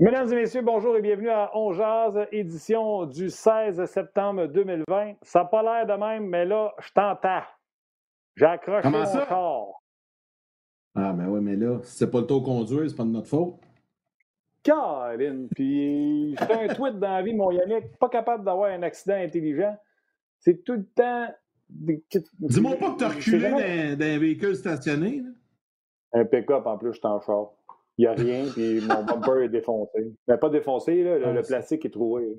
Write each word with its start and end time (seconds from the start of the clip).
Mesdames 0.00 0.32
et 0.32 0.36
messieurs, 0.36 0.62
bonjour 0.62 0.96
et 0.96 1.02
bienvenue 1.02 1.28
à 1.30 1.50
On 1.56 1.72
Jazz, 1.72 2.16
édition 2.30 3.04
du 3.06 3.30
16 3.30 3.84
septembre 3.86 4.46
2020. 4.46 5.14
Ça 5.22 5.40
n'a 5.40 5.44
pas 5.46 5.62
l'air 5.62 5.86
de 5.86 6.00
même, 6.00 6.26
mais 6.28 6.44
là, 6.44 6.72
je 6.78 6.92
t'entends. 6.92 7.42
J'ai 8.36 8.44
accroché 8.46 8.82
Comment 8.82 8.98
mon 9.00 9.04
ça? 9.06 9.26
corps. 9.26 9.82
Ah, 10.94 11.12
ben 11.12 11.26
oui, 11.28 11.40
mais 11.42 11.56
là, 11.56 11.80
si 11.82 11.96
c'est 11.98 12.10
pas 12.10 12.20
le 12.20 12.26
taux 12.26 12.40
conduire, 12.42 12.88
c'est 12.88 12.96
pas 12.96 13.02
de 13.04 13.08
notre 13.10 13.26
faute. 13.26 13.56
Caroline, 14.62 15.48
puis 15.54 16.36
j'ai 16.36 16.52
un 16.54 16.68
tweet 16.74 16.98
dans 16.98 17.08
la 17.10 17.22
vie, 17.22 17.34
mon 17.34 17.50
Yannick, 17.50 17.96
pas 17.98 18.08
capable 18.08 18.44
d'avoir 18.44 18.70
un 18.70 18.82
accident 18.82 19.14
intelligent. 19.16 19.76
C'est 20.38 20.62
tout 20.64 20.74
le 20.74 20.84
temps... 20.94 21.26
des- 21.68 22.04
Dis-moi 22.38 22.76
pas 22.76 22.92
que 22.92 22.98
t'as 22.98 23.08
reculé 23.08 23.40
jamais- 23.40 23.96
dans, 23.96 23.98
dans 23.98 24.04
un 24.14 24.18
véhicule 24.18 24.54
stationné. 24.54 25.22
là. 25.22 26.20
Un 26.20 26.24
pick-up, 26.24 26.66
en 26.66 26.78
plus, 26.78 26.92
je 26.92 26.98
suis 26.98 27.06
en 27.06 27.20
char. 27.20 27.50
Il 27.98 28.02
n'y 28.02 28.06
a 28.06 28.12
rien, 28.12 28.44
puis 28.52 28.80
mon 28.80 29.02
bumper 29.04 29.42
est 29.44 29.48
défoncé. 29.48 30.14
Mais 30.28 30.38
pas 30.38 30.48
défoncé, 30.50 31.02
là, 31.02 31.18
le, 31.18 31.26
Ah, 31.26 31.32
le 31.32 31.42
plastique 31.42 31.84
est 31.84 31.90
troué. 31.90 32.38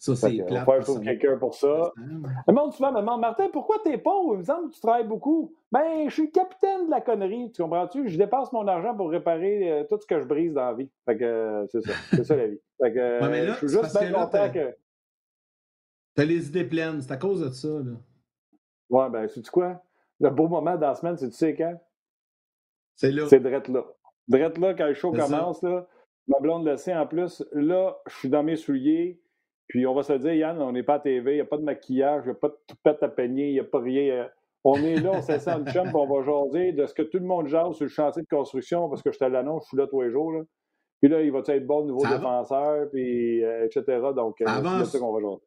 Ça, 0.00 0.14
c'est 0.14 0.42
on 0.42 0.46
va 0.54 0.64
faire 0.64 0.78
que 0.84 1.04
quelqu'un 1.04 1.38
pour 1.38 1.54
ça. 1.54 1.92
Le 1.96 2.52
monde 2.52 2.72
souvent 2.72 2.92
me 2.92 3.00
demande 3.00 3.20
Martin, 3.20 3.48
pourquoi 3.52 3.78
t'es 3.82 3.98
pauvre? 3.98 4.34
Il 4.34 4.38
me 4.38 4.42
semble 4.44 4.70
que 4.70 4.74
tu 4.74 4.80
travailles 4.80 5.06
beaucoup. 5.06 5.52
Ben, 5.72 6.08
je 6.08 6.14
suis 6.14 6.30
capitaine 6.30 6.86
de 6.86 6.90
la 6.90 7.00
connerie, 7.00 7.50
tu 7.52 7.62
comprends-tu? 7.62 8.08
Je 8.08 8.16
dépense 8.16 8.52
mon 8.52 8.66
argent 8.68 8.94
pour 8.96 9.10
réparer 9.10 9.70
euh, 9.72 9.84
tout 9.88 9.98
ce 10.00 10.06
que 10.06 10.20
je 10.20 10.24
brise 10.24 10.54
dans 10.54 10.66
la 10.66 10.74
vie. 10.74 10.90
Fait 11.04 11.16
que 11.16 11.24
euh, 11.24 11.66
c'est 11.66 11.80
ça. 11.80 11.92
C'est 12.12 12.24
ça 12.24 12.36
la 12.36 12.46
vie. 12.46 12.60
Fait 12.80 12.92
que 12.92 12.98
euh, 12.98 13.20
Ouais, 13.22 13.28
mais 13.28 13.46
là, 13.46 13.52
je 13.60 13.66
suis 13.66 13.76
juste 13.76 13.98
bien 13.98 14.12
content 14.12 14.28
t'as- 14.30 14.48
que. 14.50 14.76
T'as 16.14 16.24
les 16.24 16.46
idées 16.46 16.64
pleines. 16.64 17.00
C'est 17.02 17.12
à 17.12 17.16
cause 17.16 17.40
de 17.40 17.50
ça. 17.50 17.68
Là. 17.68 17.92
Ouais, 18.90 19.10
ben, 19.10 19.26
sais-tu 19.28 19.50
quoi? 19.50 19.82
Le 20.20 20.30
beau 20.30 20.46
moment 20.48 20.76
dans 20.76 20.88
la 20.88 20.94
semaine, 20.94 21.16
c'est 21.16 21.28
tu 21.30 21.36
sais 21.36 21.54
quand? 21.56 21.76
C'est 22.94 23.10
là. 23.10 23.26
C'est 23.28 23.40
drette 23.40 23.68
là. 23.68 23.84
Drette 24.28 24.58
là, 24.58 24.74
quand 24.74 24.86
le 24.86 24.94
show 24.94 25.10
commence, 25.12 25.62
là, 25.62 25.86
ma 26.26 26.38
blonde 26.40 26.66
le 26.66 26.76
sait 26.76 26.94
en 26.94 27.06
plus. 27.06 27.42
Là, 27.52 27.98
je 28.06 28.14
suis 28.16 28.28
dans 28.28 28.42
mes 28.42 28.56
souliers. 28.56 29.20
Puis 29.68 29.86
on 29.86 29.94
va 29.94 30.02
se 30.02 30.14
dire, 30.14 30.32
Yann, 30.32 30.60
on 30.62 30.72
n'est 30.72 30.82
pas 30.82 30.94
à 30.94 30.98
TV, 31.00 31.32
il 31.32 31.34
n'y 31.36 31.40
a 31.42 31.44
pas 31.44 31.58
de 31.58 31.62
maquillage, 31.62 32.22
il 32.24 32.28
n'y 32.28 32.32
a 32.32 32.34
pas 32.36 32.48
de 32.48 32.56
toupette 32.66 33.02
à 33.02 33.08
peigner, 33.08 33.48
il 33.48 33.52
n'y 33.52 33.60
a 33.60 33.64
pas 33.64 33.80
rien. 33.80 34.12
euh, 34.14 34.28
On 34.64 34.76
est 34.76 34.96
là, 34.96 35.10
on 35.14 35.20
s'essaie 35.20 35.52
en 35.52 35.62
chum, 35.66 35.84
puis 35.84 35.94
on 35.94 36.06
va 36.06 36.24
jaser 36.24 36.72
de 36.72 36.86
ce 36.86 36.94
que 36.94 37.02
tout 37.02 37.18
le 37.18 37.26
monde 37.26 37.48
jase 37.48 37.74
sur 37.74 37.84
le 37.84 37.90
chantier 37.90 38.22
de 38.22 38.28
construction, 38.28 38.88
parce 38.88 39.02
que 39.02 39.12
je 39.12 39.18
te 39.18 39.24
l'annonce, 39.24 39.64
je 39.64 39.68
suis 39.68 39.76
là 39.76 39.86
tous 39.86 40.00
les 40.00 40.10
jours. 40.10 40.32
Là. 40.32 40.40
Puis 41.02 41.10
là, 41.10 41.20
il 41.20 41.30
va 41.30 41.40
être 41.46 41.66
bon 41.66 41.84
nouveau 41.84 42.00
Ça 42.00 42.16
défenseur, 42.16 42.88
puis 42.90 43.44
euh, 43.44 43.66
etc. 43.66 43.82
Donc, 44.16 44.40
euh, 44.40 44.46
Ça 44.46 44.62
c'est 44.84 44.92
ça 44.92 44.98
qu'on 44.98 45.12
va 45.12 45.20
jaser. 45.20 45.42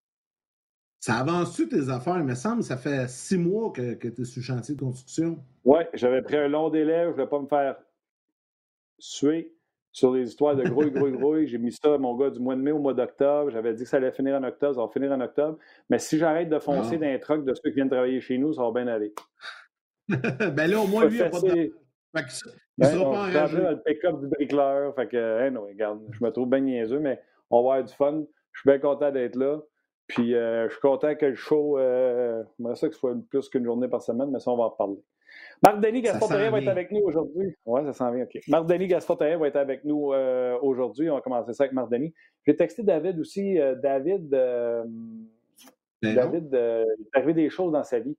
Ça 1.00 1.16
avance-tu 1.16 1.68
tes 1.68 1.90
affaires? 1.90 2.18
Il 2.20 2.26
me 2.26 2.36
semble 2.36 2.60
que 2.60 2.66
ça 2.66 2.78
fait 2.78 3.10
six 3.10 3.40
mois 3.40 3.72
que, 3.72 3.96
que 3.96 4.08
tu 4.08 4.22
es 4.22 4.26
sur 4.26 4.40
le 4.40 4.44
chantier 4.46 4.76
de 4.76 4.82
construction. 4.82 5.40
Ouais, 5.66 5.90
j'avais 5.96 6.22
pris 6.22 6.38
un 6.38 6.48
long 6.48 6.70
délai, 6.70 7.06
je 7.06 7.08
ne 7.08 7.14
voulais 7.14 7.28
pas 7.28 7.40
me 7.40 7.48
faire 7.48 7.76
suer 9.02 9.54
sur 9.92 10.14
les 10.14 10.28
histoires 10.30 10.56
de 10.56 10.64
grouille, 10.64 10.92
grouille, 10.92 11.12
grouille. 11.12 11.48
J'ai 11.48 11.58
mis 11.58 11.72
ça, 11.74 11.98
mon 11.98 12.16
gars, 12.16 12.30
du 12.30 12.40
mois 12.40 12.56
de 12.56 12.62
mai 12.62 12.72
au 12.72 12.80
mois 12.80 12.94
d'octobre. 12.94 13.50
J'avais 13.52 13.74
dit 13.74 13.84
que 13.84 13.90
ça 13.90 13.98
allait 13.98 14.12
finir 14.12 14.36
en 14.36 14.44
octobre, 14.44 14.76
ça 14.76 14.82
va 14.82 14.88
finir 14.88 15.12
en 15.12 15.20
octobre. 15.20 15.58
Mais 15.90 16.00
si 16.00 16.18
j'arrête 16.18 16.50
de 16.50 16.60
foncer 16.60 16.96
Ah. 16.96 16.98
dans 16.98 17.08
les 17.08 17.20
trucks 17.20 17.44
de 17.44 17.54
ceux 17.54 17.70
qui 17.70 17.76
viennent 17.76 17.90
travailler 17.90 18.22
chez 18.22 18.38
nous, 18.38 18.54
ça 18.54 18.62
va 18.64 18.72
bien 18.72 18.88
aller. 18.88 19.14
ben 20.08 20.68
là, 20.70 20.80
au 20.80 20.88
moins, 20.88 21.06
lui, 21.06 21.18
il 21.20 21.30
pas 21.30 21.40
de. 21.42 21.48
Fait 22.16 22.24
que 22.24 22.32
ça- 22.32 22.50
Il 22.78 22.84
Ben 22.86 22.88
sera 22.88 23.04
pas 23.12 23.28
enragé. 23.28 23.58
le 23.58 23.82
pick-up 23.84 24.20
du 24.22 24.28
bricoleur. 24.28 24.96
Fait 24.96 25.08
que, 25.08 25.18
hein, 25.48 25.52
non, 25.52 25.64
regarde, 25.64 26.02
je 26.12 26.24
me 26.24 26.32
trouve 26.32 26.50
bien 26.50 26.60
niaiseux, 26.62 27.00
mais 27.00 27.22
on 27.50 27.58
va 27.64 27.74
avoir 27.76 27.84
du 27.86 27.94
fun. 27.94 28.24
Je 28.54 28.60
suis 28.62 28.70
bien 28.70 28.80
content 28.80 29.12
d'être 29.12 29.36
là. 29.36 29.60
Puis 30.08 30.36
euh, 30.36 30.68
je 30.68 30.72
suis 30.74 30.82
content 30.82 31.16
que 31.16 31.26
le 31.28 31.36
show, 31.36 31.78
euh, 31.78 32.44
ça 32.76 32.88
que 32.90 32.94
ce 32.94 33.00
soit 33.00 33.16
plus 33.30 33.48
qu'une 33.50 33.64
journée 33.64 33.88
par 33.88 34.02
semaine, 34.02 34.30
mais 34.32 34.40
ça, 34.40 34.52
on 34.52 34.58
va 34.58 34.64
en 34.64 34.70
reparler. 34.70 34.98
Marc 35.64 35.80
Denis 35.82 36.04
Ça 36.06 36.14
Gaspard 36.14 36.30
s'en 36.30 36.52
va 36.52 36.60
être 36.60 36.68
avec 36.68 36.92
nous 36.92 37.02
aujourd'hui. 37.02 37.56
Oui, 37.66 37.82
ça 37.86 37.94
s'en 37.94 38.12
vient, 38.12 38.24
OK. 38.24 38.40
Marc 38.48 38.66
Denis 38.68 38.88
Gaspard 38.88 39.18
va 39.18 39.48
être 39.48 39.56
avec 39.56 39.84
nous 39.86 40.14
euh, 40.14 40.58
aujourd'hui. 40.62 41.10
On 41.10 41.16
va 41.16 41.22
commencer 41.22 41.54
ça 41.54 41.64
avec 41.64 41.74
Marc 41.74 41.92
Denis. 41.92 42.14
J'ai 42.48 42.56
texté 42.56 42.84
David 42.84 43.20
aussi. 43.20 43.60
Euh, 43.60 43.76
David, 43.76 44.34
euh, 44.34 44.84
Ben. 46.02 46.16
David 46.16 46.54
euh, 46.56 46.86
il 46.98 47.04
est 47.06 47.18
arrivé 47.18 47.34
des 47.34 47.50
choses 47.50 47.72
dans 47.72 47.84
sa 47.84 48.00
vie. 48.00 48.18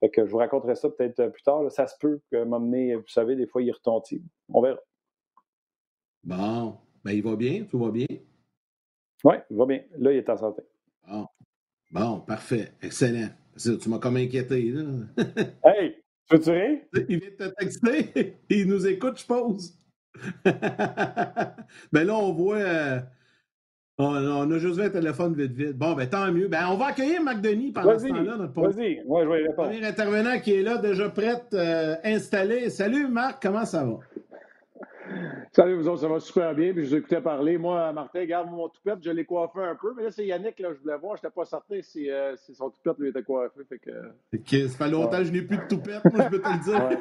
Fait 0.00 0.08
que 0.08 0.24
je 0.24 0.30
vous 0.30 0.38
raconterai 0.38 0.74
ça 0.74 0.88
peut-être 0.88 1.28
plus 1.28 1.42
tard. 1.42 1.62
là. 1.62 1.68
Ça 1.70 1.86
se 1.86 1.94
peut 2.00 2.20
que 2.32 2.42
m'emmener, 2.44 2.94
vous 2.94 3.08
savez, 3.08 3.36
des 3.36 3.46
fois, 3.46 3.62
il 3.62 3.70
retentit. 3.70 4.22
On 4.48 4.62
verra. 4.62 4.78
Bon. 6.24 6.76
Ben, 7.04 7.12
il 7.12 7.22
va 7.22 7.36
bien? 7.36 7.64
Tout 7.64 7.78
va 7.78 7.90
bien? 7.90 8.06
Oui, 9.24 9.34
il 9.50 9.56
va 9.56 9.66
bien. 9.66 9.82
Là, 9.98 10.12
il 10.12 10.18
est 10.18 10.28
en 10.30 10.36
santé. 10.38 10.62
Bon. 11.06 11.26
Bon, 11.90 12.20
parfait. 12.20 12.72
Excellent. 12.82 13.28
Tu 13.58 13.88
m'as 13.88 13.98
comme 13.98 14.16
inquiété. 14.16 14.70
Là. 14.72 14.82
Hey, 15.64 15.99
tu 16.30 16.36
veux 16.36 16.42
tirer? 16.42 16.88
Il 17.08 17.18
vient 17.20 17.30
de 17.38 17.44
te 17.48 17.54
texter. 17.58 18.36
Il 18.50 18.66
nous 18.68 18.86
écoute, 18.86 19.18
je 19.20 19.26
pense. 19.26 19.74
ben 20.44 22.06
là, 22.06 22.14
on 22.14 22.32
voit. 22.32 22.56
euh, 22.56 23.00
on, 23.98 24.14
on 24.14 24.50
a 24.50 24.58
juste 24.58 24.76
vu 24.76 24.82
un 24.82 24.90
téléphone 24.90 25.34
vite, 25.34 25.52
vite. 25.52 25.76
Bon, 25.76 25.92
ben 25.94 26.08
tant 26.08 26.30
mieux. 26.32 26.48
Ben, 26.48 26.66
on 26.70 26.76
va 26.76 26.86
accueillir 26.86 27.22
Marc 27.22 27.40
Denis 27.40 27.72
pendant 27.72 27.98
ce 27.98 28.06
temps-là. 28.08 28.36
Notre 28.36 28.52
premier 28.52 28.72
vas-y. 28.74 29.04
Moi, 29.06 29.24
je 29.24 29.28
vais 29.28 29.42
répondre. 29.48 29.70
intervenant 29.82 30.40
qui 30.40 30.54
est 30.54 30.62
là, 30.62 30.78
déjà 30.78 31.08
prêt, 31.10 31.42
euh, 31.54 31.96
installé. 32.04 32.70
Salut 32.70 33.08
Marc, 33.08 33.42
comment 33.42 33.64
ça 33.66 33.84
va? 33.84 33.98
Salut, 35.52 35.74
vous 35.76 35.88
autres, 35.88 36.00
ça 36.02 36.08
va 36.08 36.20
super 36.20 36.54
bien. 36.54 36.72
Puis 36.72 36.84
je 36.84 36.90
vous 36.90 36.96
écoutais 36.96 37.20
parler. 37.20 37.58
Moi, 37.58 37.92
Martin, 37.92 38.24
garde 38.24 38.50
mon 38.50 38.68
toupette, 38.68 39.02
je 39.02 39.10
l'ai 39.10 39.24
coiffé 39.24 39.60
un 39.60 39.74
peu. 39.74 39.92
Mais 39.96 40.04
là, 40.04 40.10
c'est 40.10 40.24
Yannick, 40.26 40.58
là, 40.60 40.72
je 40.72 40.78
voulais 40.80 40.96
voir. 40.98 41.16
Je 41.16 41.22
n'étais 41.22 41.34
pas 41.34 41.44
certain 41.44 41.80
si, 41.82 42.10
euh, 42.10 42.36
si 42.36 42.54
son 42.54 42.70
toupette 42.70 42.98
lui 42.98 43.08
était 43.08 43.22
coiffé. 43.22 43.60
Fait 43.68 43.78
que... 43.78 44.68
Ça 44.68 44.84
fait 44.84 44.90
longtemps 44.90 45.18
que 45.18 45.24
je 45.24 45.32
n'ai 45.32 45.42
plus 45.42 45.56
de 45.58 45.66
toupette, 45.66 46.04
moi, 46.12 46.24
je 46.24 46.28
peux 46.30 46.40
te 46.40 46.48
le 46.48 46.62
dire. 46.62 46.88
Ouais. 46.88 46.96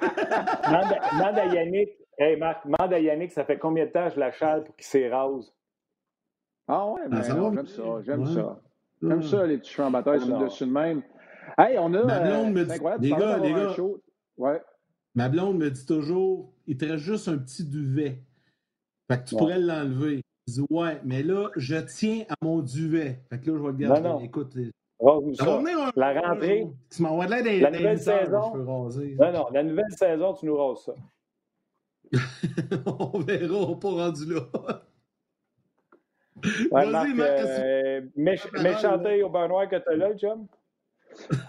Demande, 1.14 1.38
à- 1.38 1.46
Yannick. 1.46 1.90
Hey, 2.18 2.36
Marc, 2.38 2.66
demande 2.66 2.94
à 2.94 3.00
Yannick, 3.00 3.31
ça 3.31 3.46
fait 3.46 3.58
combien 3.58 3.86
de 3.86 3.92
temps 3.92 4.08
que 4.09 4.16
je 4.16 4.20
la 4.20 4.31
chale 4.31 4.64
pour 4.66 4.76
qu'il 4.76 4.86
s'érase? 4.86 5.53
Ah 6.68 6.86
ouais, 6.91 7.02
va? 7.08 7.22
j'aime 7.22 7.66
ça. 7.66 7.84
J'aime 8.06 8.24
Ouais. 8.24 8.34
ça. 8.34 8.59
J'aime 9.02 9.22
ça, 9.24 9.46
les 9.46 9.58
petits 9.58 9.72
cheveux 9.72 9.88
en 9.88 9.91
bataille 9.91 10.20
sur 10.20 10.28
le 10.28 10.34
non. 10.34 10.44
dessus 10.46 10.66
de 10.66 10.72
même. 10.72 11.02
Hey, 11.58 11.78
on 11.80 11.94
a. 11.94 11.97
Euh, 11.97 12.66
incroyable, 12.70 13.03
les 13.03 13.12
gars, 13.12 13.38
les 13.38 13.53
gars. 13.53 13.74
Ouais. 14.38 14.62
Ma 15.19 15.30
blonde 15.30 15.57
me 15.57 15.69
dit 15.69 15.85
toujours, 15.85 16.52
il 16.66 16.78
te 16.78 16.85
reste 16.85 17.03
juste 17.03 17.28
un 17.28 17.38
petit 17.38 17.66
duvet. 17.66 18.22
Fait 19.12 19.22
que 19.22 19.28
tu 19.28 19.35
Ouais. 19.35 19.40
pourrais 19.40 19.59
l'enlever. 19.59 20.22
Je 20.47 20.53
dis, 20.53 20.66
ouais, 20.69 21.00
mais 21.03 21.24
là, 21.24 21.50
je 21.57 21.75
tiens 21.75 22.24
à 22.30 22.35
mon 22.41 22.59
duvet. 22.62 23.19
Fait 23.29 23.40
que 23.40 23.52
là, 23.52 23.58
je 23.58 23.62
vais 23.62 23.68
le 23.68 23.74
garder. 23.74 24.02
Non, 24.02 24.13
non. 24.19 24.19
Écoute, 24.22 24.53
ça 24.53 25.58
venir 25.58 25.79
un 25.79 25.91
La 25.96 26.22
rentrée. 26.22 26.68
Tu 26.90 27.02
m'envoies 27.02 27.25
de 27.25 27.31
l'aide 27.31 27.44
des 27.44 27.59
La 27.59 27.72
des 27.72 27.78
nouvelle 27.79 27.96
éditeurs, 27.97 28.25
saison. 28.25 28.84
Raser. 28.84 29.16
Non, 29.19 29.31
non, 29.34 29.47
la 29.52 29.63
nouvelle 29.63 29.91
saison, 29.91 30.34
tu 30.34 30.46
nous 30.46 30.58
rases 30.58 30.84
ça. 30.85 30.94
on 32.85 33.19
verra, 33.19 33.56
on 33.56 33.69
n'est 33.69 33.79
pas 33.79 33.90
rendu 33.90 34.34
là. 34.34 34.40
Ouais, 36.72 36.90
Vas-y, 36.90 37.13
Marc, 37.13 37.29
euh, 37.29 38.02
méch- 38.18 39.24
au 39.24 39.29
beurre 39.29 39.50
noir 39.50 39.68
que 39.68 39.75
tu 39.75 39.90
as 39.90 39.96
là, 39.96 40.16
chum? 40.16 40.47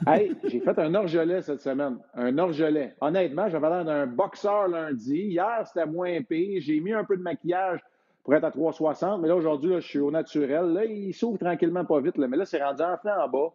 Hey, 0.07 0.35
j'ai 0.45 0.61
fait 0.61 0.79
un 0.79 0.95
orgelet 0.95 1.43
cette 1.43 1.61
semaine. 1.61 1.99
Un 2.15 2.37
orgelet. 2.39 2.95
Honnêtement, 3.01 3.49
j'avais 3.49 3.69
l'air 3.69 3.85
d'un 3.85 4.07
boxeur 4.07 4.69
lundi. 4.69 5.17
Hier, 5.17 5.63
c'était 5.67 5.87
moins 5.87 6.21
pire. 6.23 6.61
J'ai 6.63 6.81
mis 6.81 6.93
un 6.93 7.05
peu 7.05 7.17
de 7.17 7.23
maquillage 7.23 7.81
pour 8.25 8.35
être 8.35 8.45
à 8.45 8.51
360. 8.51 9.21
Mais 9.23 9.29
là, 9.29 9.37
aujourd'hui, 9.37 9.71
là, 9.71 9.81
je 9.81 9.87
suis 9.87 9.99
au 9.99 10.11
naturel. 10.11 10.67
Là, 10.73 10.85
il 10.85 11.13
s'ouvre 11.15 11.39
tranquillement 11.39 11.85
pas 11.85 12.01
vite. 12.01 12.17
Là. 12.19 12.27
Mais 12.29 12.37
là, 12.37 12.45
c'est 12.45 12.63
rendu 12.63 12.83
un 12.83 12.97
flanc 12.97 13.15
en 13.25 13.29
bas. 13.29 13.53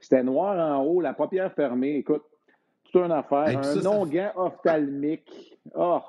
C'était 0.00 0.22
noir 0.22 0.56
en 0.78 0.82
haut, 0.84 1.00
la 1.00 1.12
paupière 1.14 1.52
fermée. 1.52 1.96
Écoute, 1.96 2.22
toute 2.84 3.02
une 3.02 3.12
affaire. 3.12 3.48
Hey, 3.48 3.56
un 3.56 3.82
non-gant 3.82 4.30
ophtalmique. 4.36 5.58
Oh, 5.74 6.00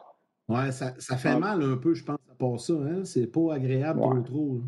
Ouais, 0.49 0.71
ça, 0.73 0.93
ça 0.99 1.15
fait 1.15 1.29
Ah. 1.29 1.39
mal 1.39 1.61
un 1.63 1.77
peu, 1.77 1.93
je 1.93 2.03
pense, 2.03 2.17
à 2.29 2.35
part 2.35 2.59
ça. 2.59 2.73
Hein? 2.73 3.05
C'est 3.05 3.27
pas 3.27 3.53
agréable 3.53 3.99
Ouais. 4.01 4.09
trop, 4.09 4.21
trop. 4.21 4.57
hein. 4.61 4.67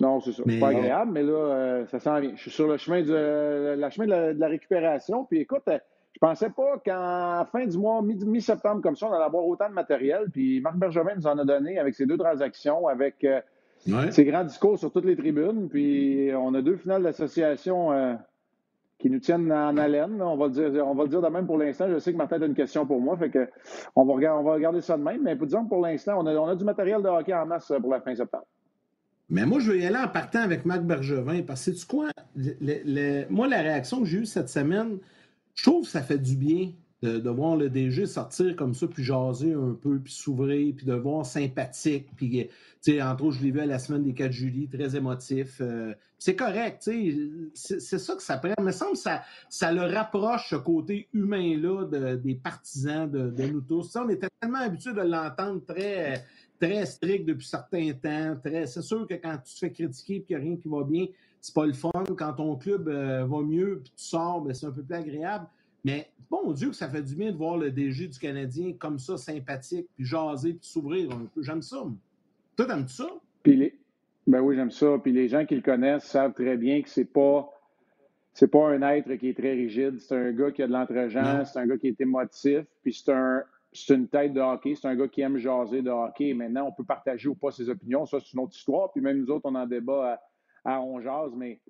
Non, 0.00 0.20
c'est 0.20 0.32
ça. 0.32 0.42
Mais- 0.46 0.54
C'est 0.54 0.60
pas 0.60 0.68
agréable, 0.68 1.10
mais 1.12 1.22
là, 1.22 1.32
euh, 1.32 1.86
ça 1.86 1.98
s'en 1.98 2.20
vient. 2.20 2.32
Je 2.36 2.40
suis 2.42 2.50
sur 2.50 2.68
le 2.68 2.76
chemin 2.76 3.02
de, 3.02 3.08
euh, 3.10 3.76
la 3.76 3.90
chemin 3.90 4.06
de 4.06 4.10
la, 4.10 4.34
de 4.34 4.38
la 4.40 4.46
récupération. 4.48 5.24
Puis 5.24 5.40
écoute, 5.40 5.62
euh, 5.68 5.78
je 6.12 6.18
pensais 6.20 6.50
pas 6.50 6.78
qu'en 6.84 7.44
fin 7.50 7.66
du 7.66 7.76
mois, 7.78 8.00
mi- 8.02 8.14
mi-septembre, 8.24 8.80
comme 8.80 8.96
ça, 8.96 9.08
on 9.08 9.12
allait 9.12 9.24
avoir 9.24 9.44
autant 9.46 9.68
de 9.68 9.74
matériel. 9.74 10.26
Puis 10.32 10.60
Marc 10.60 10.76
Bergevin 10.76 11.14
nous 11.16 11.26
en 11.26 11.36
a 11.38 11.44
donné 11.44 11.78
avec 11.78 11.94
ses 11.94 12.06
deux 12.06 12.16
transactions, 12.16 12.86
avec 12.86 13.24
euh, 13.24 13.40
Ouais. 13.88 14.10
ses 14.12 14.24
grands 14.24 14.44
discours 14.44 14.78
sur 14.78 14.92
toutes 14.92 15.04
les 15.04 15.16
tribunes. 15.16 15.68
Puis 15.68 16.30
on 16.36 16.54
a 16.54 16.62
deux 16.62 16.76
finales 16.76 17.02
d'association 17.02 18.18
qui 18.98 19.08
nous 19.10 19.20
tiennent 19.20 19.52
en 19.52 19.76
haleine. 19.76 20.20
On 20.20 20.36
va 20.36 20.46
le 20.46 20.52
dire, 20.52 20.84
on 20.86 20.94
va 20.94 21.04
le 21.04 21.08
dire 21.08 21.22
de 21.22 21.28
même 21.28 21.46
pour 21.46 21.58
l'instant. 21.58 21.86
Je 21.88 21.98
sais 21.98 22.12
que 22.12 22.16
Martin 22.18 22.42
a 22.42 22.46
une 22.46 22.54
question 22.54 22.84
pour 22.86 23.00
moi. 23.00 23.16
Fait 23.16 23.30
que 23.30 23.48
on 23.94 24.04
va, 24.04 24.14
regarder, 24.14 24.40
on 24.40 24.44
va 24.44 24.54
regarder 24.54 24.80
ça 24.80 24.96
de 24.96 25.02
même. 25.02 25.22
Mais 25.22 25.36
disons 25.36 25.64
que 25.64 25.68
pour 25.68 25.80
l'instant, 25.80 26.14
on 26.18 26.26
a, 26.26 26.34
on 26.34 26.48
a 26.48 26.56
du 26.56 26.64
matériel 26.64 27.02
de 27.02 27.08
hockey 27.08 27.32
en 27.34 27.46
masse 27.46 27.72
pour 27.80 27.90
la 27.92 28.00
fin 28.00 28.14
septembre. 28.16 28.46
Mais 29.30 29.44
moi, 29.44 29.60
je 29.60 29.72
vais 29.72 29.80
y 29.80 29.86
aller 29.86 29.98
en 29.98 30.08
partant 30.08 30.40
avec 30.40 30.64
Marc 30.64 30.82
Bergevin 30.82 31.42
parce 31.42 31.64
que, 31.66 31.72
sais-tu 31.72 31.86
quoi? 31.86 32.10
Moi, 33.30 33.48
la 33.48 33.60
réaction 33.60 34.00
que 34.00 34.06
j'ai 34.06 34.18
eue 34.18 34.26
cette 34.26 34.48
semaine, 34.48 34.98
je 35.54 35.62
trouve 35.64 35.84
que 35.84 35.90
ça 35.90 36.02
fait 36.02 36.18
du 36.18 36.36
bien 36.36 36.72
de, 37.02 37.30
voir 37.30 37.56
le 37.56 37.70
DG 37.70 38.06
sortir 38.06 38.56
comme 38.56 38.74
ça, 38.74 38.88
puis 38.88 39.04
jaser 39.04 39.52
un 39.52 39.76
peu, 39.80 40.00
puis 40.00 40.12
s'ouvrir, 40.12 40.74
puis 40.74 40.84
de 40.86 40.94
voir 40.94 41.24
sympathique. 41.24 42.08
Puis, 42.16 42.48
entre 43.00 43.24
autres, 43.24 43.36
je 43.36 43.44
l'ai 43.44 43.50
vu 43.52 43.60
à 43.60 43.66
la 43.66 43.78
semaine 43.78 44.02
des 44.02 44.14
4 44.14 44.32
juillet, 44.32 44.68
très 44.72 44.96
émotif. 44.96 45.60
euh, 45.60 45.94
c'est 46.18 46.34
correct. 46.34 46.90
C'est 47.54 47.98
ça 47.98 48.16
que 48.16 48.22
ça 48.22 48.38
prend. 48.38 48.54
Il 48.58 48.64
me 48.64 48.72
semble 48.72 48.92
que 48.92 48.98
ça, 48.98 49.22
ça 49.48 49.70
le 49.72 49.82
rapproche, 49.82 50.50
ce 50.50 50.56
côté 50.56 51.08
humain-là, 51.12 51.84
de- 51.84 52.16
des 52.16 52.34
partisans 52.34 53.08
de, 53.08 53.30
nous 53.46 53.60
tous. 53.60 53.94
On 53.94 54.08
était 54.08 54.28
tellement 54.40 54.58
habitués 54.58 54.94
de 54.94 55.02
l'entendre 55.02 55.62
très 55.64 56.24
très 56.60 56.86
strict 56.86 57.26
depuis 57.26 57.46
certains 57.46 57.92
temps. 57.92 58.36
Très... 58.42 58.66
C'est 58.66 58.82
sûr 58.82 59.06
que 59.06 59.14
quand 59.14 59.36
tu 59.44 59.54
te 59.54 59.58
fais 59.58 59.72
critiquer 59.72 60.16
et 60.16 60.22
qu'il 60.22 60.36
n'y 60.36 60.42
a 60.42 60.44
rien 60.46 60.56
qui 60.56 60.68
va 60.68 60.84
bien, 60.84 61.06
c'est 61.40 61.54
pas 61.54 61.66
le 61.66 61.72
fun. 61.72 61.90
Quand 62.16 62.32
ton 62.34 62.56
club 62.56 62.88
euh, 62.88 63.24
va 63.24 63.40
mieux 63.42 63.80
puis 63.82 63.92
tu 63.96 64.04
sors, 64.04 64.40
ben, 64.40 64.52
c'est 64.54 64.66
un 64.66 64.72
peu 64.72 64.82
plus 64.82 64.94
agréable. 64.94 65.46
Mais 65.84 66.10
bon 66.30 66.52
Dieu 66.52 66.70
que 66.70 66.76
ça 66.76 66.88
fait 66.88 67.02
du 67.02 67.14
bien 67.14 67.30
de 67.32 67.36
voir 67.36 67.56
le 67.56 67.70
DG 67.70 68.08
du 68.08 68.18
Canadien 68.18 68.72
comme 68.78 68.98
ça, 68.98 69.16
sympathique, 69.16 69.86
puis 69.94 70.04
jaser, 70.04 70.54
puis 70.54 70.68
s'ouvrir 70.68 71.12
un 71.12 71.26
peu. 71.32 71.42
J'aime 71.42 71.62
ça. 71.62 71.84
Toi, 72.56 72.66
t'aimes 72.66 72.88
ça? 72.88 73.08
Puis 73.42 73.56
les... 73.56 73.78
Ben 74.26 74.40
oui, 74.40 74.56
j'aime 74.56 74.70
ça. 74.70 74.98
Puis 75.02 75.12
les 75.12 75.28
gens 75.28 75.46
qui 75.46 75.54
le 75.54 75.62
connaissent 75.62 76.04
savent 76.04 76.34
très 76.34 76.56
bien 76.56 76.82
que 76.82 76.88
c'est 76.88 77.04
pas 77.04 77.48
c'est 78.34 78.48
pas 78.48 78.68
un 78.68 78.82
être 78.82 79.12
qui 79.16 79.30
est 79.30 79.36
très 79.36 79.52
rigide. 79.52 79.98
C'est 79.98 80.14
un 80.14 80.32
gars 80.32 80.52
qui 80.52 80.62
a 80.62 80.68
de 80.68 80.72
l'entre-gens, 80.72 81.44
c'est 81.44 81.58
un 81.58 81.66
gars 81.66 81.76
qui 81.76 81.88
est 81.88 82.00
émotif, 82.00 82.66
puis 82.82 82.92
c'est 82.92 83.10
un 83.10 83.42
c'est 83.86 83.94
une 83.94 84.08
tête 84.08 84.32
de 84.32 84.40
hockey, 84.40 84.74
c'est 84.74 84.88
un 84.88 84.96
gars 84.96 85.08
qui 85.08 85.20
aime 85.20 85.36
jaser 85.36 85.82
de 85.82 85.90
hockey. 85.90 86.34
Maintenant, 86.34 86.68
on 86.68 86.72
peut 86.72 86.84
partager 86.84 87.28
ou 87.28 87.34
pas 87.34 87.50
ses 87.50 87.68
opinions, 87.68 88.06
ça 88.06 88.18
c'est 88.20 88.32
une 88.32 88.40
autre 88.40 88.56
histoire. 88.56 88.92
Puis 88.92 89.00
même 89.00 89.18
nous 89.18 89.30
autres, 89.30 89.48
on 89.48 89.54
en 89.54 89.66
débat 89.66 90.20
à, 90.64 90.74
à 90.76 90.80
on 90.80 91.00
jase, 91.00 91.34
mais 91.36 91.60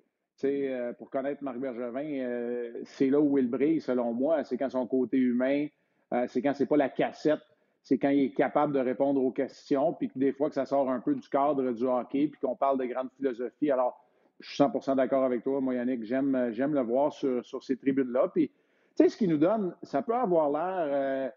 euh, 0.44 0.92
pour 0.92 1.10
connaître 1.10 1.42
Marc 1.42 1.58
Bergevin, 1.58 2.20
euh, 2.20 2.72
c'est 2.84 3.10
là 3.10 3.20
où 3.20 3.38
il 3.38 3.48
brille, 3.48 3.80
selon 3.80 4.12
moi. 4.12 4.44
C'est 4.44 4.56
quand 4.56 4.70
son 4.70 4.86
côté 4.86 5.16
humain, 5.16 5.66
euh, 6.12 6.26
c'est 6.28 6.42
quand 6.42 6.54
c'est 6.54 6.66
pas 6.66 6.76
la 6.76 6.88
cassette, 6.88 7.40
c'est 7.82 7.98
quand 7.98 8.10
il 8.10 8.24
est 8.24 8.34
capable 8.34 8.72
de 8.72 8.78
répondre 8.78 9.22
aux 9.22 9.32
questions, 9.32 9.94
puis 9.94 10.08
que 10.08 10.18
des 10.18 10.32
fois 10.32 10.48
que 10.48 10.54
ça 10.54 10.66
sort 10.66 10.90
un 10.90 11.00
peu 11.00 11.14
du 11.14 11.28
cadre 11.28 11.72
du 11.72 11.84
hockey, 11.84 12.28
puis 12.28 12.40
qu'on 12.40 12.54
parle 12.54 12.78
de 12.78 12.84
grande 12.84 13.08
philosophie. 13.16 13.70
Alors, 13.70 14.04
je 14.40 14.48
suis 14.48 14.62
100% 14.62 14.96
d'accord 14.96 15.24
avec 15.24 15.42
toi, 15.42 15.60
moi, 15.60 15.74
Yannick. 15.74 16.04
J'aime, 16.04 16.32
le 16.56 16.82
voir 16.82 17.12
sur, 17.12 17.44
sur 17.44 17.64
ces 17.64 17.76
tribunes-là. 17.76 18.28
Puis, 18.32 18.48
tu 18.48 18.54
sais, 18.94 19.08
ce 19.08 19.16
qu'il 19.16 19.30
nous 19.30 19.38
donne, 19.38 19.74
ça 19.82 20.02
peut 20.02 20.14
avoir 20.14 20.50
l'air, 20.50 21.32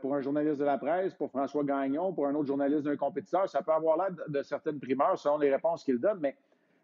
pour 0.00 0.14
un 0.14 0.20
journaliste 0.20 0.58
de 0.58 0.64
la 0.64 0.78
presse, 0.78 1.12
pour 1.14 1.28
François 1.30 1.64
Gagnon, 1.64 2.12
pour 2.12 2.26
un 2.26 2.34
autre 2.34 2.46
journaliste 2.46 2.84
d'un 2.84 2.96
compétiteur, 2.96 3.48
ça 3.48 3.62
peut 3.62 3.72
avoir 3.72 3.98
l'air 3.98 4.08
de, 4.28 4.42
certaines 4.42 4.80
primeurs 4.80 5.18
selon 5.18 5.38
les 5.38 5.52
réponses 5.52 5.84
qu'il 5.84 5.98
donne, 5.98 6.18
mais 6.20 6.36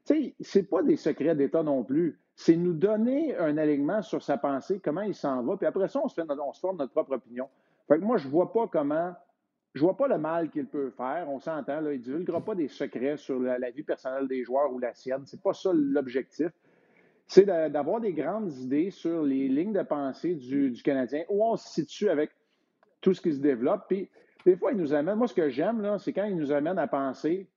tu 0.05 0.15
sais, 0.15 0.35
c'est 0.41 0.63
pas 0.63 0.83
des 0.83 0.97
secrets 0.97 1.35
d'État 1.35 1.63
non 1.63 1.83
plus. 1.83 2.21
C'est 2.35 2.55
nous 2.55 2.75
donner 2.75 3.37
un 3.37 3.57
alignement 3.57 4.03
sur 4.03 4.23
sa 4.23 4.37
pensée, 4.37 4.79
comment 4.79 5.01
il 5.01 5.15
s'en 5.15 5.43
va, 5.43 5.57
puis 5.57 5.67
après 5.67 5.89
ça, 5.89 6.01
on 6.05 6.09
se, 6.09 6.61
forme 6.61 6.77
notre 6.77 6.93
propre 6.93 7.15
opinion. 7.15 7.49
Fait 7.89 7.99
que 7.99 8.05
moi, 8.05 8.17
je 8.17 8.29
vois 8.29 8.53
pas 8.53 8.67
comment, 8.67 9.15
je 9.75 9.81
vois 9.81 9.97
pas 9.97 10.07
le 10.07 10.19
mal 10.19 10.51
qu'il 10.51 10.67
peut 10.67 10.91
faire. 10.91 11.27
On 11.29 11.41
s'entend, 11.41 11.81
là, 11.81 11.93
il 11.93 11.99
ne 11.99 12.05
divulguera 12.05 12.41
pas 12.41 12.55
des 12.55 12.69
secrets 12.69 13.17
sur 13.17 13.41
la, 13.41 13.71
vie 13.71 13.83
personnelle 13.83 14.29
des 14.29 14.45
joueurs 14.45 14.73
ou 14.73 14.79
la 14.79 14.95
sienne. 14.95 15.23
C'est 15.25 15.43
pas 15.43 15.55
ça 15.55 15.71
l'objectif. 15.73 16.51
C'est 17.27 17.45
d'avoir 17.45 18.01
des 18.01 18.13
grandes 18.13 18.53
idées 18.59 18.91
sur 18.91 19.23
les 19.23 19.49
lignes 19.49 19.73
de 19.73 19.83
pensée 19.83 20.35
du, 20.35 20.73
Canadien, 20.85 21.25
où 21.29 21.45
on 21.45 21.57
se 21.57 21.69
situe 21.69 22.09
avec 22.09 22.31
tout 23.07 23.15
ce 23.15 23.21
qui 23.21 23.33
se 23.33 23.39
développe. 23.39 23.85
Puis, 23.87 24.11
des 24.45 24.57
fois, 24.57 24.73
il 24.73 24.79
nous 24.79 24.93
amène, 24.93 25.15
moi, 25.15 25.29
ce 25.29 25.35
que 25.35 25.49
j'aime, 25.49 25.81
là, 25.81 25.97
c'est 25.97 26.13
quand 26.13 26.25
il 26.25 26.35
nous 26.35 26.51
amène 26.51 26.77
à 26.77 26.89
penser 26.89 27.49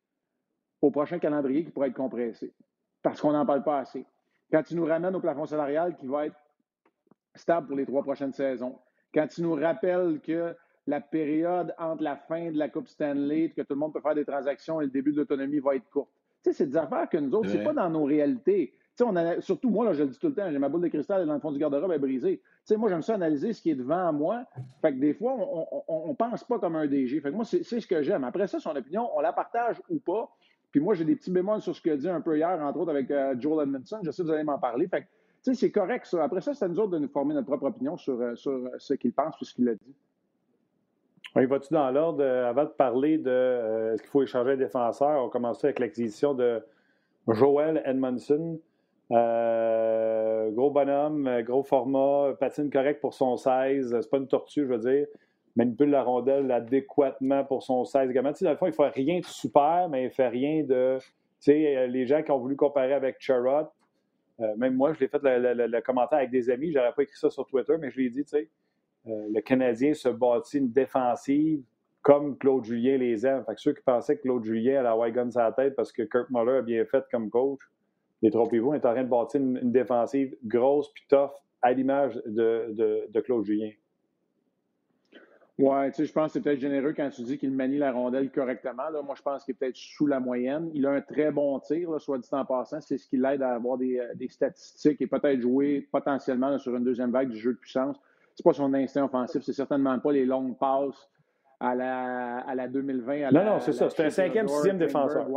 au 0.79 0.91
prochain 0.91 1.17
calendrier 1.17 1.65
qui 1.65 1.71
pourrait 1.71 1.87
être 1.87 1.95
compressé, 1.95 2.53
parce 3.01 3.19
qu'on 3.19 3.31
n'en 3.31 3.47
parle 3.47 3.63
pas 3.63 3.79
assez. 3.79 4.05
Quand 4.51 4.61
tu 4.61 4.75
nous 4.75 4.85
ramènes 4.85 5.15
au 5.15 5.19
plafond 5.19 5.47
salarial 5.47 5.95
qui 5.95 6.05
va 6.05 6.27
être 6.27 6.35
stable 7.33 7.65
pour 7.65 7.77
les 7.77 7.87
trois 7.87 8.03
prochaines 8.03 8.31
saisons, 8.31 8.77
quand 9.11 9.25
tu 9.25 9.41
nous 9.41 9.55
rappelles 9.55 10.19
que 10.21 10.55
la 10.85 11.01
période 11.01 11.73
entre 11.79 12.03
la 12.03 12.15
fin 12.15 12.51
de 12.51 12.57
la 12.57 12.69
Coupe 12.69 12.87
Stanley, 12.87 13.49
que 13.49 13.63
tout 13.63 13.73
le 13.73 13.79
monde 13.79 13.93
peut 13.93 14.01
faire 14.01 14.13
des 14.13 14.25
transactions 14.25 14.81
et 14.81 14.85
le 14.85 14.91
début 14.91 15.13
de 15.13 15.17
l'autonomie 15.17 15.57
va 15.57 15.75
être 15.75 15.89
court. 15.89 16.09
Tu 16.43 16.51
sais, 16.51 16.53
c'est 16.53 16.67
des 16.67 16.77
affaires 16.77 17.09
que 17.09 17.17
nous 17.17 17.33
autres, 17.33 17.49
c'est 17.49 17.63
pas 17.63 17.73
dans 17.73 17.89
nos 17.89 18.03
réalités. 18.03 18.71
Sais, 18.99 19.05
on 19.07 19.15
a, 19.15 19.39
surtout 19.39 19.69
moi, 19.69 19.85
là, 19.85 19.93
je 19.93 20.03
le 20.03 20.09
dis 20.09 20.19
tout 20.19 20.27
le 20.27 20.33
temps, 20.33 20.51
j'ai 20.51 20.59
ma 20.59 20.67
boule 20.67 20.81
de 20.81 20.89
cristal 20.89 21.25
dans 21.25 21.33
le 21.33 21.39
fond 21.39 21.53
du 21.53 21.57
garde-robe, 21.57 21.93
est 21.93 21.99
brisée. 21.99 22.39
Tu 22.39 22.43
sais, 22.65 22.75
moi, 22.75 22.89
j'aime 22.89 23.01
ça 23.01 23.13
analyser 23.13 23.53
ce 23.53 23.61
qui 23.61 23.69
est 23.69 23.75
devant 23.75 24.11
moi. 24.11 24.43
Fait 24.81 24.93
que 24.93 24.99
des 24.99 25.13
fois, 25.13 25.37
on 25.87 26.09
ne 26.09 26.13
pense 26.15 26.43
pas 26.43 26.59
comme 26.59 26.75
un 26.75 26.85
DG. 26.85 27.21
Fait 27.21 27.29
que 27.29 27.35
moi, 27.35 27.45
c'est 27.45 27.63
ce 27.63 27.87
que 27.87 28.01
j'aime. 28.01 28.25
Après 28.25 28.45
ça, 28.47 28.59
son 28.59 28.75
opinion, 28.75 29.09
on 29.15 29.21
la 29.21 29.31
partage 29.31 29.81
ou 29.87 29.99
pas. 29.99 30.29
Puis 30.69 30.81
moi, 30.81 30.95
j'ai 30.95 31.05
des 31.05 31.15
petits 31.15 31.31
bémols 31.31 31.61
sur 31.61 31.73
ce 31.73 31.81
qu'il 31.81 31.93
a 31.93 31.95
dit 31.95 32.09
un 32.09 32.19
peu 32.19 32.35
hier, 32.35 32.59
entre 32.61 32.77
autres 32.77 32.91
avec 32.91 33.09
euh, 33.09 33.35
Joel 33.39 33.69
Edmondson. 33.69 33.99
Je 34.03 34.11
sais 34.11 34.21
que 34.21 34.27
vous 34.27 34.33
allez 34.33 34.43
m'en 34.43 34.59
parler. 34.59 34.89
Fait 34.89 35.03
tu 35.03 35.07
sais, 35.43 35.53
c'est 35.53 35.71
correct, 35.71 36.05
ça. 36.05 36.21
Après 36.21 36.41
ça, 36.41 36.53
c'est 36.53 36.65
à 36.65 36.67
nous 36.67 36.81
autres 36.81 36.91
de 36.91 36.99
nous 36.99 37.07
former 37.07 37.33
notre 37.33 37.47
propre 37.47 37.67
opinion 37.67 37.95
sur, 37.95 38.19
euh, 38.19 38.35
sur 38.35 38.51
euh, 38.51 38.69
ce 38.79 38.95
qu'il 38.95 39.13
pense 39.13 39.33
et 39.41 39.45
ce 39.45 39.53
qu'il 39.53 39.69
a 39.69 39.75
dit. 39.75 39.95
Oui, 41.37 41.45
vas-tu 41.45 41.73
dans 41.73 41.89
l'ordre, 41.89 42.25
avant 42.25 42.65
de 42.65 42.71
parler 42.71 43.17
de 43.17 43.95
ce 43.95 44.01
qu'il 44.01 44.11
faut 44.11 44.23
échanger 44.23 44.51
un 44.51 44.57
défenseur, 44.57 45.23
on 45.23 45.29
commence 45.29 45.63
avec 45.63 45.79
l'acquisition 45.79 46.33
de 46.33 46.61
Joel 47.29 47.81
Edmondson. 47.85 48.59
Gros 49.09 50.71
bonhomme, 50.71 51.41
gros 51.41 51.63
format, 51.63 52.33
patine 52.39 52.69
correct 52.69 53.01
pour 53.01 53.13
son 53.13 53.37
16. 53.37 53.99
C'est 54.01 54.09
pas 54.09 54.17
une 54.17 54.27
tortue, 54.27 54.61
je 54.61 54.73
veux 54.73 54.77
dire 54.79 55.07
manipule 55.55 55.89
la 55.89 56.03
rondelle 56.03 56.51
adéquatement 56.51 57.43
pour 57.43 57.63
son 57.63 57.83
16 57.85 58.09
également. 58.09 58.31
Tu 58.31 58.39
sais, 58.39 58.45
dans 58.45 58.51
le 58.51 58.57
fond, 58.57 58.67
il 58.67 58.69
ne 58.69 58.75
fait 58.75 58.89
rien 58.89 59.19
de 59.19 59.25
super, 59.25 59.87
mais 59.89 60.03
il 60.03 60.05
ne 60.05 60.09
fait 60.09 60.27
rien 60.27 60.63
de. 60.63 60.97
Tu 60.99 61.05
sais, 61.39 61.77
euh, 61.77 61.87
les 61.87 62.05
gens 62.05 62.23
qui 62.23 62.31
ont 62.31 62.39
voulu 62.39 62.55
comparer 62.55 62.93
avec 62.93 63.17
Charrot, 63.19 63.67
euh, 64.39 64.55
même 64.57 64.75
moi, 64.75 64.93
je 64.93 64.99
l'ai 64.99 65.07
fait 65.07 65.19
le, 65.21 65.81
commentaire 65.81 66.19
avec 66.19 66.31
des 66.31 66.49
amis, 66.49 66.71
je 66.71 66.77
n'aurais 66.77 66.93
pas 66.93 67.03
écrit 67.03 67.17
ça 67.17 67.29
sur 67.29 67.45
Twitter, 67.45 67.75
mais 67.79 67.91
je 67.91 67.99
l'ai 67.99 68.09
dit, 68.09 68.23
tu 68.23 68.29
sais, 68.29 68.49
euh, 69.07 69.27
le 69.33 69.41
Canadien 69.41 69.93
se 69.93 70.09
bâtit 70.09 70.59
une 70.59 70.71
défensive 70.71 71.61
comme 72.01 72.37
Claude 72.37 72.63
Julien 72.63 72.97
les 72.97 73.25
aime. 73.25 73.43
Fait 73.45 73.55
que 73.55 73.61
ceux 73.61 73.73
qui 73.73 73.81
pensaient 73.83 74.17
que 74.17 74.21
Claude 74.21 74.43
Julien 74.43 74.79
a 74.79 74.83
la 74.83 74.95
Wagon 74.95 75.29
sur 75.29 75.41
la 75.41 75.51
tête 75.51 75.75
parce 75.75 75.91
que 75.91 76.03
Kirk 76.03 76.29
Muller 76.29 76.59
a 76.59 76.61
bien 76.61 76.85
fait 76.85 77.03
comme 77.11 77.29
coach, 77.29 77.59
détrompez-vous, 78.21 78.69
on 78.69 78.73
est 78.73 78.85
en 78.85 78.93
train 78.93 79.03
de 79.03 79.09
bâtir 79.09 79.41
une, 79.41 79.71
défensive 79.71 80.35
grosse 80.43 80.91
puis 80.93 81.05
tough 81.09 81.31
à 81.61 81.73
l'image 81.73 82.21
de, 82.25 83.07
de 83.09 83.19
Claude 83.21 83.43
Julien. 83.45 83.71
Oui, 85.59 85.87
tu 85.87 85.95
sais, 85.95 86.05
je 86.05 86.13
pense 86.13 86.27
que 86.27 86.33
c'est 86.33 86.41
peut-être 86.41 86.61
généreux 86.61 86.93
quand 86.93 87.09
tu 87.09 87.21
dis 87.23 87.37
qu'il 87.37 87.51
manie 87.51 87.77
la 87.77 87.91
rondelle 87.91 88.31
correctement. 88.31 88.89
Là. 88.93 89.01
Moi, 89.01 89.13
je 89.17 89.21
pense 89.21 89.43
qu'il 89.43 89.51
est 89.51 89.57
peut-être 89.57 89.75
sous 89.75 90.07
la 90.07 90.21
moyenne. 90.21 90.71
Il 90.73 90.85
a 90.85 90.91
un 90.91 91.01
très 91.01 91.31
bon 91.31 91.59
tir, 91.59 91.99
soit 91.99 92.17
dit 92.17 92.29
en 92.31 92.45
passant. 92.45 92.79
C'est 92.79 92.97
ce 92.97 93.05
qui 93.05 93.17
l'aide 93.17 93.41
à 93.41 93.55
avoir 93.55 93.77
des, 93.77 93.99
euh, 93.99 94.15
des, 94.15 94.29
statistiques 94.29 95.01
et 95.01 95.07
peut-être 95.07 95.41
jouer 95.41 95.85
potentiellement 95.91 96.57
sur 96.59 96.73
une 96.77 96.85
deuxième 96.85 97.11
vague 97.11 97.27
du 97.27 97.37
jeu 97.37 97.51
de 97.51 97.57
puissance. 97.57 97.99
C'est 98.35 98.43
pas 98.43 98.53
son 98.53 98.73
instinct 98.73 99.03
offensif, 99.03 99.41
c'est 99.43 99.51
certainement 99.51 99.99
pas 99.99 100.13
les 100.13 100.25
longues 100.25 100.57
passes 100.57 101.09
à 101.59 101.75
la, 101.75 102.37
à 102.37 102.55
la 102.55 102.69
2020. 102.69 103.23
À 103.23 103.31
non, 103.31 103.43
non, 103.43 103.59
c'est 103.59 103.73
ça. 103.73 103.89
C'est 103.89 104.05
un 104.05 104.09
cinquième, 104.09 104.47
sixième 104.47 104.77
défenseur. 104.77 105.27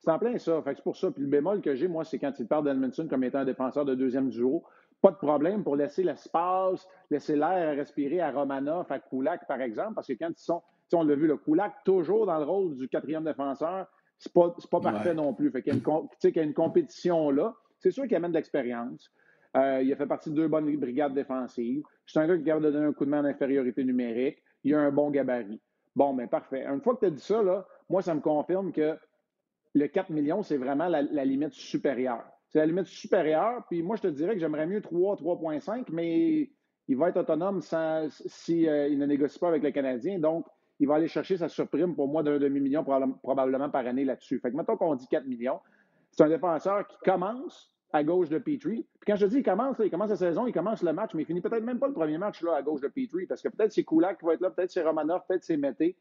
C'est 0.00 0.10
en 0.10 0.18
plein 0.18 0.38
ça. 0.38 0.60
Fait 0.62 0.74
c'est 0.74 0.82
pour 0.82 0.96
ça. 0.96 1.10
Puis 1.10 1.22
le 1.22 1.28
bémol 1.28 1.60
que 1.60 1.74
j'ai, 1.74 1.86
moi, 1.86 2.04
c'est 2.04 2.18
quand 2.18 2.32
il 2.38 2.46
parle 2.46 2.64
d'Edmondson 2.64 3.06
comme 3.08 3.22
étant 3.22 3.40
un 3.40 3.44
défenseur 3.44 3.84
de 3.84 3.94
deuxième 3.94 4.30
duo 4.30 4.64
pas 5.00 5.10
de 5.10 5.16
problème 5.16 5.62
pour 5.64 5.76
laisser 5.76 6.02
l'espace, 6.02 6.86
laisser 7.10 7.36
l'air 7.36 7.76
respirer 7.76 8.20
à 8.20 8.30
Romanoff, 8.30 8.90
à 8.90 8.98
Kulak, 8.98 9.46
par 9.46 9.60
exemple, 9.60 9.94
parce 9.94 10.06
que 10.06 10.12
quand 10.12 10.28
ils 10.28 10.42
sont, 10.42 10.62
on 10.92 11.04
l'a 11.04 11.14
vu, 11.14 11.26
le 11.26 11.36
Kulak, 11.36 11.72
toujours 11.84 12.26
dans 12.26 12.38
le 12.38 12.44
rôle 12.44 12.76
du 12.76 12.88
quatrième 12.88 13.24
défenseur, 13.24 13.86
c'est 14.18 14.32
pas, 14.32 14.54
pas 14.70 14.80
parfait 14.80 15.14
non 15.14 15.32
plus. 15.32 15.50
Fait 15.50 15.62
qu'il 15.62 15.72
y 15.72 16.38
a 16.38 16.42
une, 16.42 16.54
compétition 16.54 17.30
là. 17.30 17.54
C'est 17.78 17.90
sûr 17.90 18.06
qu'il 18.06 18.16
amène 18.16 18.32
de 18.32 18.36
l'expérience. 18.36 19.10
Euh, 19.56 19.80
il 19.82 19.90
a 19.92 19.96
fait 19.96 20.06
partie 20.06 20.30
de 20.30 20.34
deux 20.34 20.48
bonnes 20.48 20.76
brigades 20.76 21.14
défensives. 21.14 21.82
C'est 22.06 22.18
un 22.18 22.26
gars 22.26 22.36
qui 22.36 22.42
est 22.42 22.44
capable 22.44 22.66
de 22.66 22.70
donner 22.70 22.86
un 22.86 22.92
coup 22.92 23.06
de 23.06 23.10
main 23.10 23.22
d'infériorité 23.22 23.82
numérique. 23.82 24.42
Il 24.62 24.74
a 24.74 24.80
un 24.80 24.92
bon 24.92 25.10
gabarit. 25.10 25.60
Bon, 25.96 26.12
mais 26.12 26.24
ben, 26.24 26.28
parfait. 26.28 26.66
Une 26.66 26.82
fois 26.82 26.94
que 26.94 27.00
tu 27.00 27.06
as 27.06 27.10
dit 27.10 27.22
ça, 27.22 27.42
là, 27.42 27.66
moi, 27.88 28.02
ça 28.02 28.14
me 28.14 28.20
confirme 28.20 28.70
que 28.72 28.96
le 29.74 29.86
4 29.86 30.10
millions, 30.10 30.42
c'est 30.42 30.56
vraiment 30.56 30.88
la 30.88 31.24
limite 31.24 31.52
supérieure. 31.52 32.24
C'est 32.50 32.58
la 32.58 32.66
limite 32.66 32.86
supérieure. 32.86 33.64
Puis 33.68 33.82
moi, 33.82 33.96
je 33.96 34.02
te 34.02 34.08
dirais 34.08 34.34
que 34.34 34.40
j'aimerais 34.40 34.66
mieux 34.66 34.80
3, 34.80 35.16
3,5, 35.16 35.86
mais 35.92 36.50
il 36.88 36.96
va 36.96 37.10
être 37.10 37.18
autonome 37.18 37.62
s'il 37.62 38.10
si, 38.10 38.68
euh, 38.68 38.94
ne 38.96 39.06
négocie 39.06 39.38
pas 39.38 39.48
avec 39.48 39.62
le 39.62 39.70
Canadien. 39.70 40.18
Donc, 40.18 40.46
il 40.80 40.88
va 40.88 40.96
aller 40.96 41.06
chercher 41.06 41.36
sa 41.36 41.48
surprime 41.48 41.94
pour 41.94 42.08
moi 42.08 42.24
d'un 42.24 42.38
demi-million 42.38 42.82
probablement 42.82 43.70
par 43.70 43.86
année 43.86 44.04
là-dessus. 44.04 44.40
Fait 44.40 44.50
que 44.50 44.56
maintenant 44.56 44.76
qu'on 44.76 44.96
dit 44.96 45.06
4 45.06 45.26
millions, 45.26 45.60
c'est 46.10 46.24
un 46.24 46.28
défenseur 46.28 46.86
qui 46.88 46.96
commence 47.04 47.72
à 47.92 48.02
gauche 48.02 48.28
de 48.28 48.38
Petrie. 48.38 48.86
Puis 48.98 49.06
quand 49.06 49.16
je 49.16 49.26
dis 49.26 49.38
il 49.38 49.42
commence, 49.44 49.76
il 49.84 49.90
commence 49.90 50.10
la 50.10 50.16
saison, 50.16 50.46
il 50.46 50.52
commence 50.52 50.82
le 50.82 50.92
match, 50.92 51.14
mais 51.14 51.22
il 51.22 51.26
finit 51.26 51.40
peut-être 51.40 51.62
même 51.62 51.78
pas 51.78 51.86
le 51.86 51.92
premier 51.92 52.18
match 52.18 52.42
là, 52.42 52.56
à 52.56 52.62
gauche 52.62 52.80
de 52.80 52.88
Petrie, 52.88 53.26
parce 53.26 53.42
que 53.42 53.48
peut-être 53.48 53.72
c'est 53.72 53.84
Kulak 53.84 54.18
qui 54.18 54.24
va 54.24 54.34
être 54.34 54.40
là, 54.40 54.50
peut-être 54.50 54.70
c'est 54.70 54.82
Romanov, 54.82 55.22
peut-être 55.28 55.44
c'est 55.44 55.56
Mété. 55.56 55.96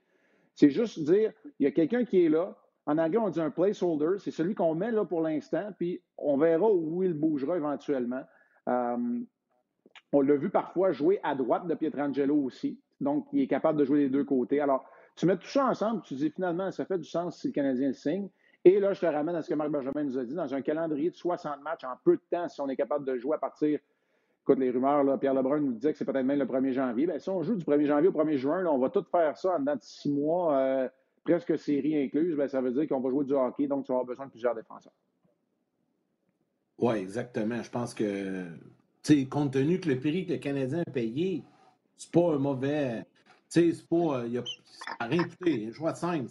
C'est 0.55 0.69
juste 0.69 0.99
dire, 1.03 1.33
il 1.59 1.65
y 1.65 1.67
a 1.67 1.71
quelqu'un 1.71 2.05
qui 2.05 2.25
est 2.25 2.29
là, 2.29 2.55
en 2.85 2.97
anglais, 2.97 3.19
on 3.19 3.29
dit 3.29 3.41
un 3.41 3.51
placeholder. 3.51 4.19
C'est 4.19 4.31
celui 4.31 4.55
qu'on 4.55 4.75
met 4.75 4.91
là 4.91 5.05
pour 5.05 5.21
l'instant, 5.21 5.71
puis 5.77 6.01
on 6.17 6.37
verra 6.37 6.71
où 6.71 7.03
il 7.03 7.13
bougera 7.13 7.57
éventuellement. 7.57 8.23
Euh, 8.67 9.19
on 10.11 10.21
l'a 10.21 10.35
vu 10.35 10.49
parfois 10.49 10.91
jouer 10.91 11.19
à 11.23 11.35
droite 11.35 11.67
de 11.67 11.75
Pietrangelo 11.75 12.35
aussi. 12.35 12.79
Donc, 12.99 13.27
il 13.31 13.41
est 13.41 13.47
capable 13.47 13.79
de 13.79 13.85
jouer 13.85 13.99
des 13.99 14.09
deux 14.09 14.23
côtés. 14.23 14.59
Alors, 14.59 14.85
tu 15.15 15.25
mets 15.25 15.37
tout 15.37 15.47
ça 15.47 15.65
ensemble, 15.65 16.01
tu 16.01 16.15
dis 16.15 16.29
finalement, 16.29 16.71
ça 16.71 16.85
fait 16.85 16.97
du 16.97 17.07
sens 17.07 17.39
si 17.39 17.47
le 17.47 17.53
Canadien 17.53 17.87
le 17.89 17.93
signe. 17.93 18.29
Et 18.65 18.79
là, 18.79 18.93
je 18.93 18.99
te 18.99 19.05
ramène 19.05 19.35
à 19.35 19.41
ce 19.41 19.49
que 19.49 19.55
Marc 19.55 19.69
Benjamin 19.69 20.03
nous 20.03 20.17
a 20.17 20.25
dit. 20.25 20.35
Dans 20.35 20.53
un 20.53 20.61
calendrier 20.61 21.09
de 21.09 21.15
60 21.15 21.61
matchs 21.61 21.83
en 21.83 21.93
peu 22.03 22.17
de 22.17 22.21
temps, 22.29 22.47
si 22.47 22.59
on 22.59 22.67
est 22.67 22.75
capable 22.75 23.05
de 23.05 23.17
jouer 23.17 23.35
à 23.35 23.39
partir. 23.39 23.79
Écoute, 24.41 24.59
les 24.59 24.71
rumeurs, 24.71 25.03
là, 25.03 25.17
Pierre 25.17 25.33
Lebrun 25.33 25.59
nous 25.59 25.73
disait 25.73 25.91
que 25.91 25.97
c'est 25.97 26.05
peut-être 26.05 26.25
même 26.25 26.39
le 26.39 26.45
1er 26.45 26.71
janvier. 26.71 27.05
Bien, 27.05 27.19
si 27.19 27.29
on 27.29 27.41
joue 27.41 27.55
du 27.55 27.63
1er 27.63 27.85
janvier 27.85 28.09
au 28.09 28.11
1er 28.11 28.37
juin, 28.37 28.65
on 28.65 28.79
va 28.79 28.89
tout 28.89 29.05
faire 29.11 29.37
ça 29.37 29.55
en 29.55 29.59
dedans 29.59 29.75
de 29.75 29.81
six 29.81 30.11
mois. 30.11 30.55
Euh, 30.57 30.89
presque 31.23 31.57
série 31.57 32.01
incluse, 32.03 32.35
ben, 32.35 32.47
ça 32.47 32.61
veut 32.61 32.71
dire 32.71 32.87
qu'on 32.87 32.99
va 32.99 33.09
jouer 33.09 33.25
du 33.25 33.33
hockey, 33.33 33.67
donc 33.67 33.85
tu 33.85 33.91
vas 33.91 33.95
avoir 33.95 34.05
besoin 34.05 34.25
de 34.25 34.31
plusieurs 34.31 34.55
défenseurs. 34.55 34.93
Oui, 36.79 36.95
exactement. 36.95 37.61
Je 37.61 37.69
pense 37.69 37.93
que, 37.93 38.45
compte 39.29 39.53
tenu 39.53 39.79
que 39.79 39.89
le 39.89 39.99
prix 39.99 40.25
que 40.25 40.33
le 40.33 40.37
Canadien 40.37 40.83
a 40.85 40.91
payé, 40.91 41.43
c'est 41.97 42.11
pas 42.11 42.33
un 42.33 42.37
mauvais. 42.37 43.05
sais, 43.49 43.71
c'est 43.73 43.87
pas. 43.87 44.25
Il 44.25 44.37
a, 44.37 44.43
ça 44.45 44.95
n'a 45.01 45.07
rien 45.07 45.23
coûté. 45.23 45.67
Un 45.69 45.73
choix 45.73 45.91
de 45.91 45.97
5. 45.97 46.25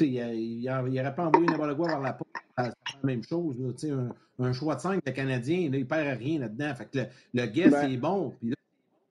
Il 0.00 0.64
n'aurait 0.64 1.14
pas 1.14 1.26
envoyé 1.26 1.46
n'importe 1.46 1.76
quoi 1.76 1.88
vers 1.88 2.00
la 2.00 2.12
porte. 2.14 2.30
C'est 2.58 2.64
la 2.64 2.74
même 3.04 3.22
chose. 3.22 3.56
Là, 3.60 3.70
un, 4.38 4.44
un, 4.44 4.52
choix 4.52 4.74
de 4.74 4.80
5, 4.80 5.02
le 5.06 5.12
Canadien, 5.12 5.70
là, 5.70 5.78
il 5.78 5.86
perd 5.86 6.18
rien 6.18 6.40
là-dedans. 6.40 6.74
Fait 6.74 6.86
que 6.86 6.98
le, 6.98 7.06
le 7.34 7.46
guess 7.46 7.70
ben 7.70 7.92
est 7.92 7.96
bon. 7.96 8.34
Puis 8.40 8.50
là, 8.50 8.56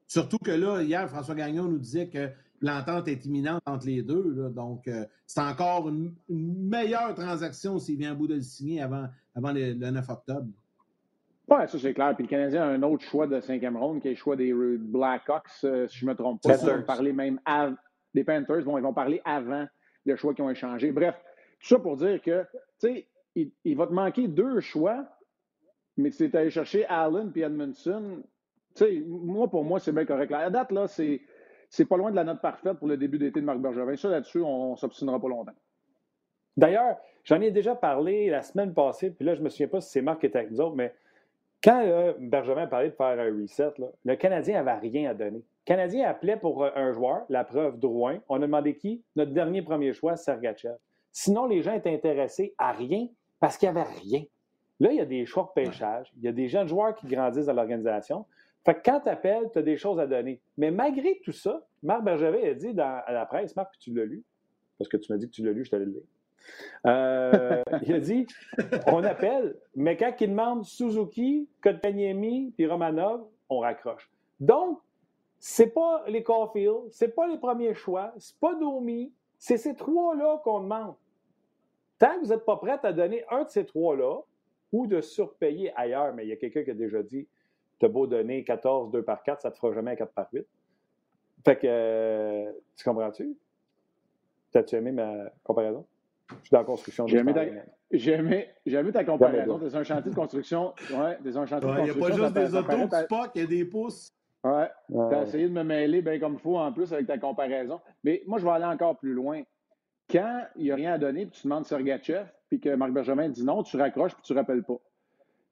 surtout 0.08 0.40
que 0.40 0.52
là, 0.52 0.82
hier, 0.82 1.10
François 1.10 1.36
Gagnon 1.36 1.64
nous 1.64 1.80
disait 1.80 2.08
que 2.08 2.30
l'entente 2.64 3.08
est 3.10 3.26
imminente 3.26 3.62
entre 3.66 3.86
les 3.86 4.02
deux. 4.02 4.34
Là, 4.36 4.50
donc, 4.50 4.88
euh, 4.88 5.06
c'est 5.28 5.42
encore 5.42 5.90
une, 5.90 6.14
une, 6.30 6.68
meilleure 6.68 7.14
transaction 7.14 7.78
s'il 7.78 7.98
vient 7.98 8.12
à 8.12 8.16
bout 8.16 8.28
de 8.28 8.36
le 8.36 8.42
signer 8.42 8.82
avant, 8.82 9.06
avant 9.36 9.52
le, 9.52 9.74
le 9.74 9.92
9 9.92 10.10
octobre. 10.10 10.48
Oui, 11.50 11.58
ça 11.68 11.78
c'est 11.78 11.94
clair. 11.94 12.16
Puis 12.16 12.24
le 12.24 12.30
Canadien 12.30 12.64
a 12.64 12.68
un 12.68 12.82
autre 12.84 13.04
choix 13.04 13.28
de 13.28 13.40
cinquième 13.42 13.76
ronde 13.76 14.02
qui 14.02 14.08
est 14.08 14.12
le 14.12 14.18
choix 14.18 14.38
des 14.38 14.54
Blackhawks, 14.54 15.44
euh, 15.66 15.88
si 15.90 16.00
je 16.00 16.06
ne 16.06 16.12
me 16.12 16.16
trompe 16.16 16.42
pas. 16.42 16.56
Ils 16.56 16.70
vont 16.70 16.84
parler 16.84 17.12
même 17.12 17.40
av- 17.46 17.76
des 18.14 18.24
Panthers. 18.24 18.64
Bon, 18.64 18.78
ils 18.78 18.84
vont 18.84 18.94
parler 18.94 19.22
avant 19.26 19.68
le 20.06 20.16
choix 20.16 20.34
qu'ils 20.34 20.46
ont 20.46 20.50
échangé. 20.50 20.92
Bref, 20.94 21.16
tout 21.60 21.68
ça 21.68 21.80
pour 21.80 21.98
dire 21.98 22.22
que, 22.22 22.44
tu 22.80 22.88
sais, 22.88 23.08
il, 23.36 23.52
il, 23.66 23.76
va 23.76 23.88
te 23.88 23.94
manquer 23.94 24.30
deux 24.30 24.62
choix, 24.62 25.06
mais 25.98 26.12
si 26.12 26.30
tu 26.30 26.38
allé 26.38 26.50
chercher 26.50 26.86
Allen 26.86 27.32
puis 27.32 27.42
Edmondson, 27.42 28.24
tu 28.74 28.86
sais, 28.86 29.04
moi, 29.06 29.50
pour 29.50 29.66
moi, 29.66 29.80
c'est 29.80 29.92
bien 29.92 30.06
correct. 30.06 30.32
La 30.32 30.50
date, 30.50 30.72
là, 30.72 30.88
c'est, 30.88 31.22
c'est 31.74 31.86
pas 31.86 31.98
loin 31.98 32.12
de 32.12 32.16
la 32.16 32.24
note 32.24 32.40
parfaite 32.40 32.74
pour 32.74 32.88
le 32.88 32.98
début 32.98 33.18
d'été 33.18 33.42
de 33.42 33.46
Marc 33.46 33.58
Bergevin. 33.58 33.96
Ça, 33.96 34.08
là-dessus, 34.08 34.42
on 34.42 34.74
ne 34.74 34.76
s'obstinera 34.76 35.20
pas 35.20 35.28
longtemps. 35.28 35.56
D'ailleurs, 36.56 36.98
j'en 37.24 37.42
ai 37.42 37.50
déjà 37.50 37.74
parlé 37.74 38.30
la 38.30 38.44
semaine 38.44 38.76
passée, 38.76 39.10
puis 39.10 39.26
là, 39.26 39.34
je 39.34 39.42
me 39.42 39.50
souviens 39.50 39.70
pas 39.70 39.82
si 39.82 39.90
c'est 39.90 40.04
Marc 40.04 40.20
qui 40.20 40.28
était 40.28 40.38
avec 40.38 40.52
nous 40.52 40.62
autres, 40.62 40.76
mais 40.76 40.94
quand 41.64 41.82
là, 41.84 42.68
parlait 42.68 42.90
de 42.92 42.96
faire 42.96 43.20
un 43.20 43.42
reset, 43.42 43.74
le 44.06 44.16
Canadien 44.16 44.62
n'avait 44.62 44.88
rien 44.88 45.10
à 45.10 45.16
donner. 45.16 45.40
Le 45.40 45.66
Canadien 45.66 46.08
appelait 46.08 46.38
pour 46.38 46.64
un 46.64 46.94
joueur, 46.94 47.26
la 47.30 47.44
preuve 47.44 47.80
Drouin. 47.80 48.20
On 48.30 48.36
a 48.36 48.46
demandé 48.46 48.76
qui? 48.76 49.02
Notre 49.16 49.32
dernier 49.32 49.64
premier 49.64 49.94
choix, 49.94 50.16
Sergachev. 50.16 50.76
Sinon, 51.12 51.48
les 51.48 51.64
gens 51.64 51.74
étaient 51.74 51.94
intéressés 51.94 52.54
à 52.60 52.72
rien 52.72 53.08
parce 53.40 53.58
qu'il 53.58 53.72
n'y 53.72 53.80
avait 53.80 53.90
rien. 53.90 54.24
Là, 54.80 54.92
il 54.92 54.98
y 54.98 55.02
a 55.02 55.06
des 55.06 55.26
choix 55.26 55.52
de 55.56 55.64
pêchage. 55.64 56.14
Il 56.18 56.24
y 56.24 56.28
a 56.28 56.32
des 56.34 56.50
jeunes 56.50 56.68
joueurs 56.68 56.94
qui 56.94 57.08
grandissent 57.08 57.48
dans 57.48 57.54
l'organisation. 57.54 58.28
Fait 58.66 58.76
que 58.76 58.82
quand 58.84 59.02
tu 59.02 59.10
appelles, 59.10 59.50
tu 59.52 59.60
as 59.60 59.62
des 59.62 59.78
choses 59.78 60.00
à 60.00 60.08
donner. 60.08 60.42
Mais 60.58 60.72
malgré 60.72 61.20
tout 61.24 61.32
ça, 61.32 61.66
Marc 61.82 62.04
Bergevin 62.04 62.50
a 62.50 62.54
dit 62.54 62.74
dans, 62.74 63.02
à 63.06 63.12
la 63.12 63.26
presse, 63.26 63.56
Marc, 63.56 63.78
tu 63.78 63.94
l'as 63.94 64.06
lu, 64.06 64.24
parce 64.78 64.90
que 64.90 64.98
tu 64.98 65.12
m'as 65.12 65.18
dit 65.18 65.28
que 65.28 65.34
tu 65.34 65.44
l'as 65.44 65.52
lu, 65.52 65.66
je 65.66 65.72
t'allais 65.72 65.86
le 65.86 65.92
lire. 65.92 66.04
Il 67.84 67.94
a 67.94 68.00
dit 68.00 68.26
on 68.88 69.04
appelle, 69.04 69.56
mais 69.76 69.98
quand 69.98 70.14
il 70.20 70.30
demande 70.30 70.66
Suzuki, 70.66 71.48
Kotkaniemi 71.62 72.52
puis 72.56 72.68
Romanov, 72.68 73.26
on 73.50 73.60
raccroche. 73.60 74.10
Donc, 74.40 74.80
c'est 75.40 75.74
pas 75.74 76.04
les 76.08 76.24
Caulfield, 76.24 76.90
c'est 76.92 77.14
pas 77.14 77.28
les 77.28 77.38
premiers 77.38 77.74
choix, 77.74 78.14
c'est 78.18 78.38
pas 78.40 78.56
Domi, 78.56 79.14
c'est 79.38 79.58
ces 79.58 79.76
trois-là 79.76 80.42
qu'on 80.44 80.62
demande. 80.62 80.96
Tant 82.00 82.16
que 82.16 82.26
vous 82.26 82.34
n'êtes 82.34 82.46
pas 82.46 82.58
prêt 82.58 82.80
à 82.82 82.94
donner 82.94 83.24
un 83.30 83.44
de 83.44 83.50
ces 83.50 83.66
trois-là, 83.66 84.22
ou 84.74 84.88
de 84.88 85.02
surpayer 85.02 85.72
ailleurs, 85.76 86.14
mais 86.14 86.26
il 86.26 86.30
y 86.30 86.32
a 86.34 86.36
quelqu'un 86.36 86.64
qui 86.64 86.72
a 86.72 86.74
déjà 86.74 87.04
dit 87.04 87.28
tu 87.84 87.88
as 87.88 87.90
beau 87.90 88.08
donner 88.08 88.46
14, 88.46 88.92
2 88.92 89.04
par 89.04 89.24
4, 89.24 89.42
ça 89.42 89.50
ne 89.50 89.54
te 89.54 89.60
fera 89.60 89.74
jamais 89.74 89.92
un 89.92 89.96
4 89.96 90.14
par 90.14 90.28
8. 90.32 90.46
Fait 91.44 91.58
que, 91.58 91.68
euh, 91.68 92.52
tu 92.78 92.84
comprends-tu? 92.86 93.38
T'as-tu 94.52 94.76
aimé 94.76 94.94
ma 94.94 95.30
comparaison? 95.44 95.86
Je 96.30 96.36
suis 96.36 96.50
dans 96.52 96.60
la 96.60 96.64
construction. 96.64 97.08
J'ai 97.08 97.18
aimé, 97.18 97.34
aimé, 97.92 98.48
aimé, 98.66 98.92
ta 98.94 99.04
comparaison. 99.04 99.58
Des 99.58 99.76
un 99.76 99.84
chantier 99.84 100.12
de 100.12 100.16
construction. 100.16 100.74
Ouais, 100.92 101.18
des 101.22 101.36
un 101.36 101.46
chantier 101.46 101.70
ouais, 101.70 101.88
de 101.88 101.92
construction. 101.92 102.16
Il 102.16 102.20
n'y 102.20 102.26
a 102.26 102.30
pas 102.32 102.40
juste 102.40 102.52
des 102.54 102.58
autos 102.58 102.88
qui 102.88 103.04
Spock, 103.04 103.32
il 103.36 103.42
y 103.42 103.44
a 103.44 103.48
des 103.48 103.66
pouces. 103.66 104.14
Ouais. 104.46 104.70
ouais. 104.90 105.10
Tu 105.10 105.16
as 105.16 105.24
essayé 105.24 105.50
de 105.50 105.54
me 105.54 105.64
mêler 105.64 106.02
bien 106.02 106.20
comme 106.20 106.34
il 106.34 106.40
faut 106.40 106.58
en 106.58 106.72
plus 106.72 106.94
avec 106.94 107.08
ta 107.08 107.18
comparaison. 107.18 107.82
Mais 108.06 108.24
moi, 108.26 108.40
je 108.40 108.46
vais 108.46 108.52
aller 108.52 108.66
encore 108.66 108.98
plus 108.98 109.14
loin. 109.14 109.42
Quand 110.10 110.46
il 110.56 110.64
n'y 110.64 110.72
a 110.72 110.76
rien 110.76 110.94
à 110.94 110.98
donner, 110.98 111.26
puis 111.26 111.42
tu 111.42 111.48
demandes 111.48 111.66
Sergachev, 111.66 112.28
puis 112.48 112.62
que 112.62 112.74
Marc 112.76 112.92
Benjamin 112.92 113.28
dit 113.28 113.44
non, 113.44 113.64
tu 113.64 113.76
raccroches, 113.76 114.14
puis 114.14 114.24
tu 114.24 114.34
ne 114.34 114.38
rappelles 114.38 114.64
pas. 114.64 114.80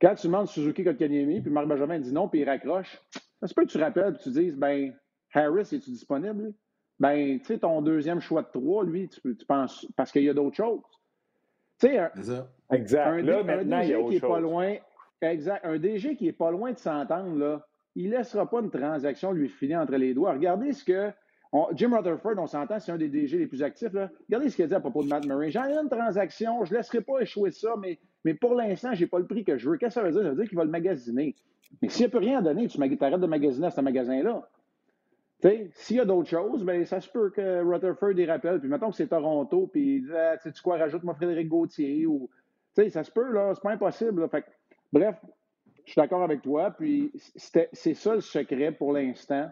Quand 0.01 0.15
tu 0.15 0.27
demandes 0.27 0.48
Suzuki 0.48 0.84
Kotkaniemi, 0.84 1.41
puis 1.41 1.51
Marc 1.51 1.67
Benjamin 1.67 2.00
dit 2.00 2.12
non, 2.12 2.27
puis 2.27 2.39
il 2.41 2.50
raccroche, 2.50 3.00
ça 3.39 3.48
se 3.48 3.53
peut 3.53 3.65
que 3.65 3.72
tu 3.72 3.77
rappelles, 3.77 4.13
puis 4.13 4.24
tu 4.24 4.31
dises, 4.31 4.58
ben, 4.58 4.93
Harris, 5.34 5.62
es-tu 5.62 5.91
disponible? 5.91 6.53
Ben, 7.00 7.39
tu 7.39 7.46
sais, 7.46 7.60
ton 7.60 7.81
deuxième 7.81 8.20
choix 8.20 8.41
de 8.41 8.48
trois, 8.51 8.84
lui, 8.84 9.10
tu, 9.10 9.36
tu 9.36 9.46
penses, 9.46 9.88
parce 9.96 10.12
qu'il 10.12 10.24
y 10.24 10.29
a 10.29 10.34
d'autres 10.34 10.55
choses. 10.55 10.81
Tu 11.79 11.88
sais, 11.88 11.98
un, 12.00 12.12
exact. 12.72 13.08
un, 13.08 13.22
là, 13.22 13.39
un 13.39 13.43
maintenant, 13.43 13.79
DG 13.79 13.88
il 13.88 13.91
y 13.91 13.93
a 13.93 14.00
autre 14.00 14.10
qui 14.10 14.15
est 14.15 14.20
chose. 14.20 14.29
pas 14.29 14.39
loin, 14.39 14.75
exact, 15.22 15.65
un 15.65 15.77
DG 15.77 16.15
qui 16.15 16.27
est 16.27 16.34
pas 16.34 16.51
loin 16.51 16.72
de 16.72 16.77
s'entendre, 16.77 17.38
là, 17.38 17.67
il 17.96 18.10
ne 18.10 18.17
laissera 18.17 18.50
pas 18.50 18.60
une 18.62 18.72
transaction 18.72 19.31
lui 19.31 19.50
filer 19.50 19.75
entre 19.75 19.96
les 19.96 20.13
doigts. 20.13 20.34
Regardez 20.34 20.74
ce 20.74 20.84
que 20.84 21.12
on, 21.51 21.67
Jim 21.75 21.96
Rutherford, 21.96 22.36
on 22.38 22.48
s'entend, 22.48 22.79
c'est 22.79 22.91
un 22.91 22.98
des 22.98 23.10
DG 23.10 23.38
les 23.38 23.48
plus 23.48 23.62
actifs. 23.62 23.91
Là. 23.93 24.10
Regardez 24.27 24.50
ce 24.50 24.55
qu'il 24.55 24.65
a 24.65 24.67
dit 24.70 24.75
à 24.75 24.79
propos 24.79 25.03
de 25.03 25.10
Matt 25.10 25.25
Murray. 25.25 25.51
J'en 25.51 25.65
ai 25.65 25.74
une 25.74 25.89
transaction, 25.89 26.63
je 26.63 26.72
ne 26.72 26.77
laisserai 26.77 27.01
pas 27.01 27.20
échouer 27.20 27.51
ça, 27.51 27.75
mais, 27.77 28.00
mais 28.23 28.33
pour 28.33 28.55
l'instant, 28.55 28.93
je 28.93 29.01
n'ai 29.01 29.07
pas 29.07 29.19
le 29.19 29.25
prix 29.25 29.43
que 29.43 29.57
je 29.57 29.69
veux. 29.69 29.77
Qu'est-ce 29.77 29.95
que 29.95 30.01
ça 30.01 30.03
veut 30.03 30.11
dire? 30.11 30.21
Ça 30.21 30.29
veut 30.29 30.35
dire 30.35 30.47
qu'il 30.47 30.57
va 30.57 30.63
le 30.63 30.69
magasiner. 30.69 31.35
Mais 31.81 31.89
s'il 31.89 32.01
n'y 32.01 32.05
a 32.07 32.09
plus 32.09 32.19
rien 32.19 32.39
à 32.39 32.41
donner, 32.41 32.67
tu 32.67 32.79
arrêtes 32.81 33.19
de 33.19 33.27
magasiner 33.27 33.67
à 33.67 33.71
ce 33.71 33.81
magasin-là. 33.81 34.47
S'il 35.73 35.97
y 35.97 35.99
a 35.99 36.05
d'autres 36.05 36.29
choses, 36.29 36.63
ben, 36.63 36.85
ça 36.85 37.01
se 37.01 37.09
peut 37.09 37.31
que 37.31 37.63
Rutherford 37.63 38.11
y 38.11 38.25
rappelle. 38.25 38.59
Puis 38.59 38.69
mettons 38.69 38.91
que 38.91 38.95
c'est 38.95 39.07
Toronto, 39.07 39.67
puis 39.71 39.95
il 39.97 40.03
dit 40.03 40.51
Tu 40.53 40.61
quoi, 40.61 40.77
rajoute-moi 40.77 41.15
Frédéric 41.15 41.47
Gauthier. 41.47 42.05
Ça 42.89 43.03
se 43.03 43.11
peut, 43.11 43.31
là, 43.31 43.53
c'est 43.55 43.63
pas 43.63 43.71
impossible. 43.71 44.29
Bref, 44.93 45.15
je 45.85 45.91
suis 45.91 45.99
d'accord 45.99 46.21
avec 46.23 46.43
toi. 46.43 46.71
Puis 46.71 47.11
c'est 47.35 47.93
ça 47.95 48.13
le 48.13 48.21
secret 48.21 48.71
pour 48.71 48.93
l'instant 48.93 49.49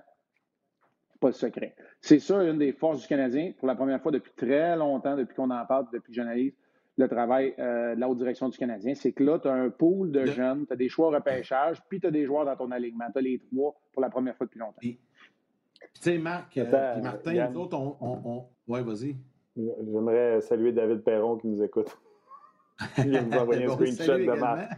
pas 1.19 1.27
le 1.27 1.33
secret. 1.33 1.75
C'est 2.01 2.19
ça 2.19 2.43
une 2.43 2.57
des 2.57 2.71
forces 2.71 3.01
du 3.01 3.07
Canadien, 3.07 3.51
pour 3.57 3.67
la 3.67 3.75
première 3.75 4.01
fois 4.01 4.11
depuis 4.11 4.31
très 4.35 4.75
longtemps, 4.75 5.15
depuis 5.15 5.35
qu'on 5.35 5.49
en 5.49 5.65
parle, 5.65 5.87
depuis 5.91 6.11
que 6.11 6.15
j'analyse 6.15 6.53
le 6.99 7.07
travail 7.07 7.55
euh, 7.59 7.95
de 7.95 7.99
la 7.99 8.09
haute 8.09 8.17
direction 8.17 8.49
du 8.49 8.57
Canadien, 8.57 8.93
c'est 8.93 9.13
que 9.13 9.23
là, 9.23 9.39
tu 9.39 9.47
as 9.47 9.53
un 9.53 9.69
pool 9.69 10.11
de 10.11 10.25
jeunes, 10.25 10.67
tu 10.67 10.73
as 10.73 10.75
des 10.75 10.89
choix 10.89 11.07
au 11.07 11.11
repêchage, 11.11 11.81
puis 11.87 12.01
tu 12.01 12.07
as 12.07 12.11
des 12.11 12.25
joueurs 12.25 12.43
dans 12.43 12.57
ton 12.57 12.71
alignement. 12.71 13.05
Tu 13.13 13.19
as 13.19 13.21
les 13.21 13.39
trois 13.39 13.73
pour 13.93 14.01
la 14.01 14.09
première 14.09 14.35
fois 14.35 14.45
depuis 14.45 14.59
longtemps. 14.59 14.79
Puis, 14.81 14.99
tu 15.79 16.01
sais, 16.01 16.17
Marc, 16.17 16.57
euh, 16.57 16.93
puis 16.93 17.01
Martin, 17.01 17.33
Yann, 17.33 17.53
nous 17.53 17.61
autres, 17.61 17.77
on. 17.77 17.95
on, 18.01 18.21
on... 18.25 18.45
Oui, 18.67 18.83
vas-y. 18.83 19.15
J'aimerais 19.55 20.41
saluer 20.41 20.73
David 20.73 21.01
Perron 21.01 21.37
qui 21.37 21.47
nous 21.47 21.63
écoute. 21.63 21.97
Qui 22.95 23.09
vient 23.09 23.23
de 23.23 23.27
nous 23.27 23.37
envoyer 23.37 23.65
un 23.65 23.75
screenshot 23.75 24.17
de 24.17 24.39
Marc. 24.39 24.69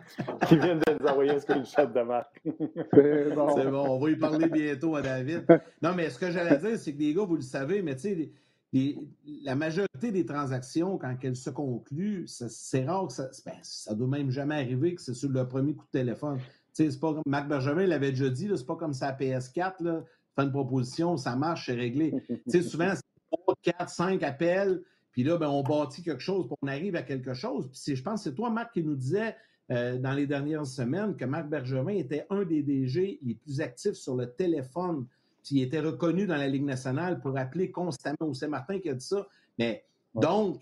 Qui 0.47 0.57
vient 0.57 0.75
de 0.75 0.99
nous 0.99 1.07
envoyer 1.07 1.31
un 1.31 1.39
screenshot 1.39 1.85
de 1.85 2.01
Marc. 2.01 2.41
C'est 2.43 3.35
bon. 3.35 3.71
bon. 3.71 3.89
On 3.89 3.99
va 3.99 4.09
y 4.09 4.15
parler 4.15 4.47
bientôt 4.47 4.95
à 4.95 5.03
David. 5.03 5.45
Non, 5.83 5.93
mais 5.95 6.09
ce 6.09 6.17
que 6.17 6.31
j'allais 6.31 6.57
dire, 6.57 6.79
c'est 6.79 6.93
que 6.93 6.99
les 6.99 7.13
gars, 7.13 7.25
vous 7.25 7.35
le 7.35 7.41
savez, 7.41 7.83
mais 7.83 7.93
tu 7.93 8.01
sais, 8.01 8.31
les, 8.73 8.97
la 9.43 9.55
majorité 9.55 10.11
des 10.11 10.25
transactions, 10.25 10.97
quand 10.97 11.15
elles 11.23 11.35
se 11.35 11.49
concluent, 11.49 12.25
c'est 12.27 12.85
rare 12.85 13.07
que 13.07 13.13
ça. 13.13 13.29
Ben, 13.45 13.53
ça 13.63 13.93
doit 13.93 14.07
même 14.07 14.31
jamais 14.31 14.55
arriver 14.55 14.95
que 14.95 15.01
c'est 15.01 15.13
sur 15.13 15.29
le 15.29 15.47
premier 15.47 15.73
coup 15.73 15.85
de 15.85 15.99
téléphone. 15.99 16.39
C'est 16.73 16.99
pas 16.99 17.15
Marc 17.25 17.49
Benjamin 17.49 17.85
l'avait 17.85 18.11
déjà 18.11 18.29
dit, 18.29 18.49
c'est 18.55 18.65
pas 18.65 18.77
comme 18.77 18.93
ça 18.93 19.07
à 19.07 19.13
PS4, 19.13 19.83
là, 19.83 20.03
fait 20.35 20.43
une 20.43 20.51
proposition, 20.51 21.17
ça 21.17 21.35
marche, 21.35 21.65
c'est 21.65 21.73
réglé. 21.73 22.13
souvent, 22.61 22.93
c'est 22.95 23.03
3, 23.31 23.55
4, 23.61 23.89
5 23.89 24.23
appels. 24.23 24.81
Puis 25.11 25.23
là, 25.23 25.37
ben, 25.37 25.49
on 25.49 25.63
bâtit 25.63 26.03
quelque 26.03 26.21
chose, 26.21 26.47
puis 26.47 26.55
on 26.61 26.67
arrive 26.67 26.95
à 26.95 27.03
quelque 27.03 27.33
chose. 27.33 27.69
Puis 27.69 27.95
je 27.95 28.01
pense 28.03 28.23
que 28.23 28.29
c'est 28.29 28.35
toi, 28.35 28.49
Marc, 28.49 28.73
qui 28.73 28.83
nous 28.83 28.95
disais 28.95 29.35
euh, 29.69 29.97
dans 29.97 30.13
les 30.13 30.25
dernières 30.25 30.65
semaines 30.65 31.15
que 31.15 31.25
Marc 31.25 31.49
Bergevin 31.49 31.95
était 31.95 32.25
un 32.29 32.43
des 32.43 32.63
DG 32.63 33.19
les 33.21 33.35
plus 33.35 33.59
actifs 33.59 33.93
sur 33.93 34.15
le 34.15 34.31
téléphone. 34.31 35.05
Puis 35.43 35.55
il 35.55 35.61
était 35.63 35.79
reconnu 35.79 36.27
dans 36.27 36.37
la 36.37 36.47
Ligue 36.47 36.65
nationale 36.65 37.19
pour 37.19 37.37
appeler 37.37 37.71
constamment. 37.71 38.33
C'est 38.33 38.47
Martin 38.47 38.79
qui 38.79 38.89
a 38.89 38.93
dit 38.93 39.05
ça. 39.05 39.27
Mais 39.57 39.83
ouais. 40.13 40.21
donc, 40.21 40.61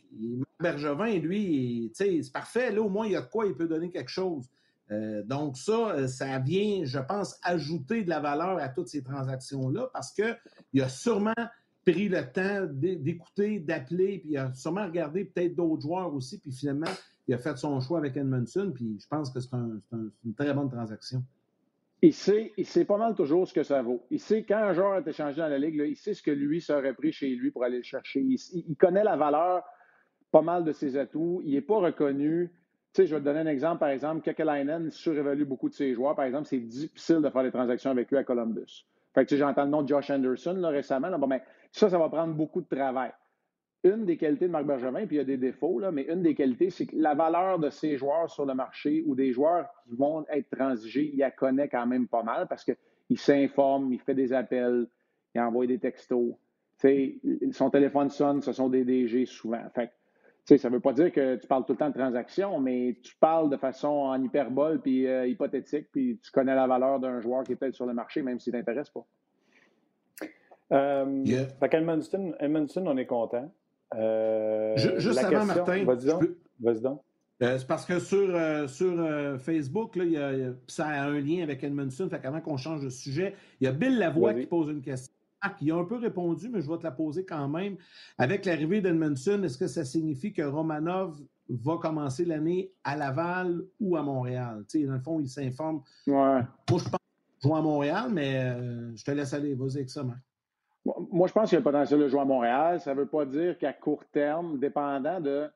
Marc 0.59 0.79
Bergevin, 0.79 1.19
lui, 1.19 1.91
c'est 1.93 2.21
parfait. 2.31 2.71
Là, 2.71 2.81
au 2.81 2.89
moins, 2.89 3.05
il 3.05 3.13
y 3.13 3.15
a 3.15 3.21
de 3.21 3.27
quoi, 3.27 3.45
il 3.45 3.55
peut 3.55 3.67
donner 3.67 3.89
quelque 3.89 4.11
chose. 4.11 4.45
Euh, 4.91 5.21
donc, 5.23 5.57
ça, 5.57 6.07
ça 6.07 6.39
vient, 6.39 6.83
je 6.83 6.99
pense, 6.99 7.37
ajouter 7.43 8.03
de 8.03 8.09
la 8.09 8.19
valeur 8.19 8.57
à 8.57 8.69
toutes 8.69 8.87
ces 8.87 9.03
transactions-là 9.03 9.89
parce 9.93 10.11
qu'il 10.11 10.81
a 10.81 10.89
sûrement 10.89 11.33
pris 11.85 12.09
le 12.09 12.23
temps 12.31 12.67
d'écouter, 12.71 13.59
d'appeler, 13.59 14.19
puis 14.19 14.31
il 14.31 14.37
a 14.37 14.53
sûrement 14.53 14.85
regardé 14.85 15.25
peut-être 15.25 15.55
d'autres 15.55 15.81
joueurs 15.81 16.13
aussi, 16.13 16.39
puis 16.39 16.51
finalement, 16.51 16.91
il 17.27 17.33
a 17.33 17.37
fait 17.37 17.57
son 17.57 17.79
choix 17.79 17.99
avec 17.99 18.17
Edmondson, 18.17 18.71
puis 18.73 18.97
je 18.99 19.07
pense 19.07 19.29
que 19.29 19.39
c'est 19.39 19.53
un, 19.53 19.79
un, 19.91 20.09
une 20.25 20.33
très 20.33 20.53
bonne 20.53 20.69
transaction. 20.69 21.23
Il 22.01 22.13
sait, 22.13 22.53
il 22.55 22.65
sait 22.65 22.85
pas 22.85 22.97
mal 22.97 23.13
toujours 23.13 23.47
ce 23.47 23.53
que 23.53 23.63
ça 23.63 23.81
vaut. 23.81 24.05
Il 24.09 24.19
sait 24.19 24.43
quand 24.43 24.57
un 24.57 24.73
joueur 24.73 24.97
est 24.97 25.07
échangé 25.07 25.41
dans 25.41 25.49
la 25.49 25.57
ligue, 25.57 25.83
il 25.85 25.97
sait 25.97 26.13
ce 26.13 26.23
que 26.23 26.31
lui 26.31 26.61
serait 26.61 26.93
pris 26.93 27.11
chez 27.11 27.29
lui 27.29 27.51
pour 27.51 27.63
aller 27.63 27.77
le 27.77 27.83
chercher. 27.83 28.21
Il, 28.21 28.75
connaît 28.77 29.03
la 29.03 29.17
valeur 29.17 29.63
pas 30.31 30.41
mal 30.41 30.63
de 30.63 30.71
ses 30.71 30.95
atouts. 30.97 31.41
Il 31.43 31.53
n'est 31.53 31.61
pas 31.61 31.77
reconnu. 31.77 32.53
Tu 32.93 33.01
sais, 33.01 33.07
je 33.07 33.15
vais 33.15 33.19
te 33.19 33.25
donner 33.25 33.41
un 33.41 33.47
exemple. 33.47 33.79
Par 33.79 33.89
exemple, 33.89 34.21
Kekalainen 34.21 34.89
surévalue 34.91 35.43
beaucoup 35.43 35.67
de 35.67 35.73
ses 35.73 35.93
joueurs. 35.93 36.15
Par 36.15 36.25
exemple, 36.25 36.47
c'est 36.47 36.59
difficile 36.59 37.21
de 37.21 37.29
faire 37.29 37.43
des 37.43 37.51
transactions 37.51 37.91
avec 37.91 38.09
lui 38.09 38.17
à 38.17 38.23
Columbus. 38.23 38.85
Fait 39.13 39.25
que 39.25 39.29
tu 39.29 39.35
sais, 39.35 39.39
j'entends 39.39 39.65
le 39.65 39.71
nom 39.71 39.81
de 39.81 39.87
Josh 39.89 40.09
Anderson 40.09 40.61
récemment. 40.63 41.17
Bon, 41.19 41.27
ben, 41.27 41.41
ça, 41.71 41.89
ça 41.89 41.97
va 41.97 42.07
prendre 42.07 42.33
beaucoup 42.33 42.61
de 42.61 42.67
travail. 42.67 43.11
Une 43.83 44.05
des 44.05 44.17
qualités 44.17 44.47
de 44.47 44.51
Marc 44.51 44.65
Bergevin, 44.65 45.05
puis 45.05 45.15
il 45.15 45.19
y 45.19 45.21
a 45.21 45.25
des 45.25 45.37
défauts, 45.37 45.79
là, 45.79 45.91
mais 45.91 46.03
une 46.03 46.21
des 46.21 46.35
qualités, 46.35 46.69
c'est 46.69 46.85
que 46.85 46.95
la 46.97 47.15
valeur 47.15 47.59
de 47.59 47.69
ces 47.69 47.97
joueurs 47.97 48.29
sur 48.29 48.45
le 48.45 48.53
marché 48.53 49.03
ou 49.07 49.15
des 49.15 49.31
joueurs 49.31 49.69
qui 49.83 49.95
vont 49.95 50.25
être 50.29 50.49
transigés, 50.49 51.11
il 51.13 51.19
la 51.19 51.31
connaît 51.31 51.69
quand 51.69 51.87
même 51.87 52.07
pas 52.07 52.23
mal 52.23 52.47
parce 52.47 52.65
qu'il 52.65 53.17
s'informe, 53.17 53.93
il 53.93 53.99
fait 53.99 54.15
des 54.15 54.33
appels, 54.33 54.85
il 55.33 55.39
envoie 55.39 55.65
des 55.65 55.79
textos. 55.79 56.35
son 57.51 57.69
téléphone 57.69 58.09
sonne, 58.09 58.41
ce 58.41 58.51
sont 58.51 58.67
des 58.67 58.83
DG 58.83 59.25
souvent. 59.25 59.63
Fait 59.73 59.91
ça 60.57 60.69
ne 60.69 60.73
veut 60.73 60.79
pas 60.79 60.93
dire 60.93 61.11
que 61.11 61.35
tu 61.35 61.47
parles 61.47 61.65
tout 61.65 61.73
le 61.73 61.77
temps 61.77 61.89
de 61.89 61.93
transactions, 61.93 62.59
mais 62.59 62.97
tu 63.03 63.15
parles 63.17 63.49
de 63.49 63.57
façon 63.57 63.87
en 63.87 64.21
hyperbole 64.21 64.81
puis 64.81 65.07
euh, 65.07 65.27
hypothétique, 65.27 65.87
puis 65.91 66.19
tu 66.23 66.31
connais 66.31 66.55
la 66.55 66.67
valeur 66.67 66.99
d'un 66.99 67.19
joueur 67.19 67.43
qui 67.43 67.53
est 67.53 67.55
peut-être 67.55 67.75
sur 67.75 67.85
le 67.85 67.93
marché, 67.93 68.21
même 68.21 68.39
s'il 68.39 68.53
ne 68.53 68.59
t'intéresse 68.59 68.89
pas. 68.89 69.05
Euh, 70.71 71.23
Fait 71.59 71.73
Edmondson, 71.73 72.83
on 72.85 72.97
est 72.97 73.05
content. 73.05 73.51
Euh, 73.95 74.77
juste 74.97 75.23
avant, 75.23 75.45
Martin. 75.45 75.85
Vas-y 76.59 76.81
donc. 76.81 77.01
Euh, 77.41 77.57
c'est 77.57 77.67
parce 77.67 77.85
que 77.85 77.99
sur, 77.99 78.35
euh, 78.35 78.67
sur 78.67 78.99
euh, 78.99 79.37
Facebook, 79.37 79.95
là, 79.95 80.03
y 80.03 80.17
a, 80.17 80.51
ça 80.67 80.87
a 80.87 81.05
un 81.05 81.19
lien 81.21 81.41
avec 81.41 81.63
Edmondson. 81.63 82.09
Fait 82.09 82.19
qu'avant 82.19 82.41
qu'on 82.41 82.57
change 82.57 82.83
de 82.83 82.89
sujet, 82.89 83.33
il 83.61 83.65
y 83.65 83.67
a 83.67 83.71
Bill 83.71 83.97
Lavoie 83.97 84.33
qui 84.33 84.45
pose 84.45 84.69
une 84.69 84.81
question. 84.81 85.13
qui 85.57 85.71
a 85.71 85.75
un 85.75 85.85
peu 85.85 85.95
répondu, 85.97 86.49
mais 86.49 86.61
je 86.61 86.69
vais 86.69 86.77
te 86.77 86.83
la 86.83 86.91
poser 86.91 87.25
quand 87.25 87.47
même. 87.47 87.77
Avec 88.17 88.45
l'arrivée 88.45 88.81
d'Edmondson, 88.81 89.41
est-ce 89.43 89.57
que 89.57 89.67
ça 89.67 89.85
signifie 89.85 90.33
que 90.33 90.41
Romanov 90.41 91.17
va 91.49 91.77
commencer 91.77 92.25
l'année 92.25 92.73
à 92.83 92.97
Laval 92.97 93.63
ou 93.79 93.95
à 93.95 94.03
Montréal? 94.03 94.65
Tu 94.67 94.81
sais, 94.81 94.85
dans 94.85 94.93
le 94.95 94.99
fond, 94.99 95.21
il 95.21 95.29
s'informe. 95.29 95.81
Ouais. 96.07 96.13
Moi, 96.13 96.43
je 96.69 96.89
pense 96.89 96.99
jouer 97.41 97.57
à 97.57 97.61
Montréal, 97.61 98.09
mais 98.11 98.53
je 98.95 99.03
te 99.03 99.11
laisse 99.11 99.33
aller. 99.33 99.53
Vas-y 99.53 99.77
avec 99.77 99.89
ça, 99.89 100.03
Marc. 100.03 100.19
Moi, 101.11 101.27
je 101.27 101.33
pense 101.33 101.49
qu'il 101.49 101.55
y 101.55 101.57
a 101.57 101.59
le 101.59 101.63
potentiel 101.63 101.99
de 101.99 102.07
jouer 102.07 102.21
à 102.21 102.25
Montréal. 102.25 102.79
Ça 102.79 102.93
ne 102.93 102.99
veut 102.99 103.07
pas 103.07 103.25
dire 103.25 103.57
qu'à 103.57 103.73
court 103.73 104.03
terme, 104.11 104.59
dépendant 104.59 105.19
de 105.19 105.49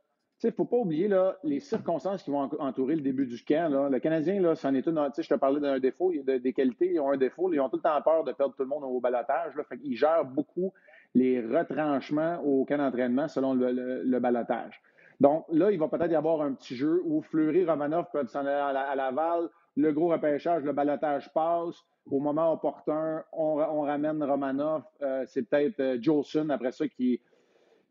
il 0.43 0.47
ne 0.47 0.55
faut 0.55 0.65
pas 0.65 0.77
oublier 0.77 1.07
là, 1.07 1.37
les 1.43 1.59
circonstances 1.59 2.23
qui 2.23 2.31
vont 2.31 2.49
entourer 2.59 2.95
le 2.95 3.01
début 3.01 3.25
du 3.25 3.41
camp. 3.43 3.89
Le 3.89 3.99
Canadien, 3.99 4.41
là, 4.41 4.55
c'en 4.55 4.73
est 4.73 4.85
une. 4.87 5.09
Je 5.17 5.27
te 5.27 5.35
parlais 5.35 5.61
d'un 5.61 5.79
défaut, 5.79 6.11
de, 6.11 6.37
des 6.37 6.53
qualités, 6.53 6.91
ils 6.93 6.99
ont 6.99 7.11
un 7.11 7.17
défaut. 7.17 7.51
Ils 7.53 7.59
ont 7.59 7.69
tout 7.69 7.77
le 7.77 7.81
temps 7.81 8.01
peur 8.01 8.23
de 8.23 8.33
perdre 8.33 8.53
tout 8.55 8.63
le 8.63 8.69
monde 8.69 8.83
au 8.83 8.99
balotage. 8.99 9.53
Ils 9.83 9.95
gèrent 9.95 10.25
beaucoup 10.25 10.73
les 11.15 11.41
retranchements 11.41 12.41
au 12.43 12.65
camp 12.65 12.77
d'entraînement 12.77 13.27
selon 13.27 13.53
le, 13.53 14.03
le, 14.03 14.19
balotage. 14.19 14.81
Donc 15.21 15.45
là, 15.49 15.71
il 15.71 15.79
va 15.79 15.87
peut-être 15.87 16.11
y 16.11 16.15
avoir 16.15 16.41
un 16.41 16.53
petit 16.53 16.75
jeu 16.75 17.01
où 17.05 17.21
Fleury, 17.21 17.65
Romanov 17.65 18.07
peuvent 18.11 18.27
s'en 18.27 18.39
aller 18.39 18.49
à, 18.49 18.95
Laval. 18.95 19.49
Le 19.75 19.91
gros 19.91 20.09
repêchage, 20.09 20.63
le 20.63 20.73
balotage 20.73 21.31
passe. 21.33 21.83
Au 22.11 22.19
moment 22.19 22.51
opportun, 22.51 23.23
on, 23.31 23.81
ramène 23.81 24.23
Romanov. 24.23 24.83
Euh, 25.01 25.23
c'est 25.25 25.43
peut-être 25.43 25.79
euh, 25.79 25.97
Jolson 26.01 26.49
après 26.49 26.71
ça 26.71 26.87
qui 26.87 27.21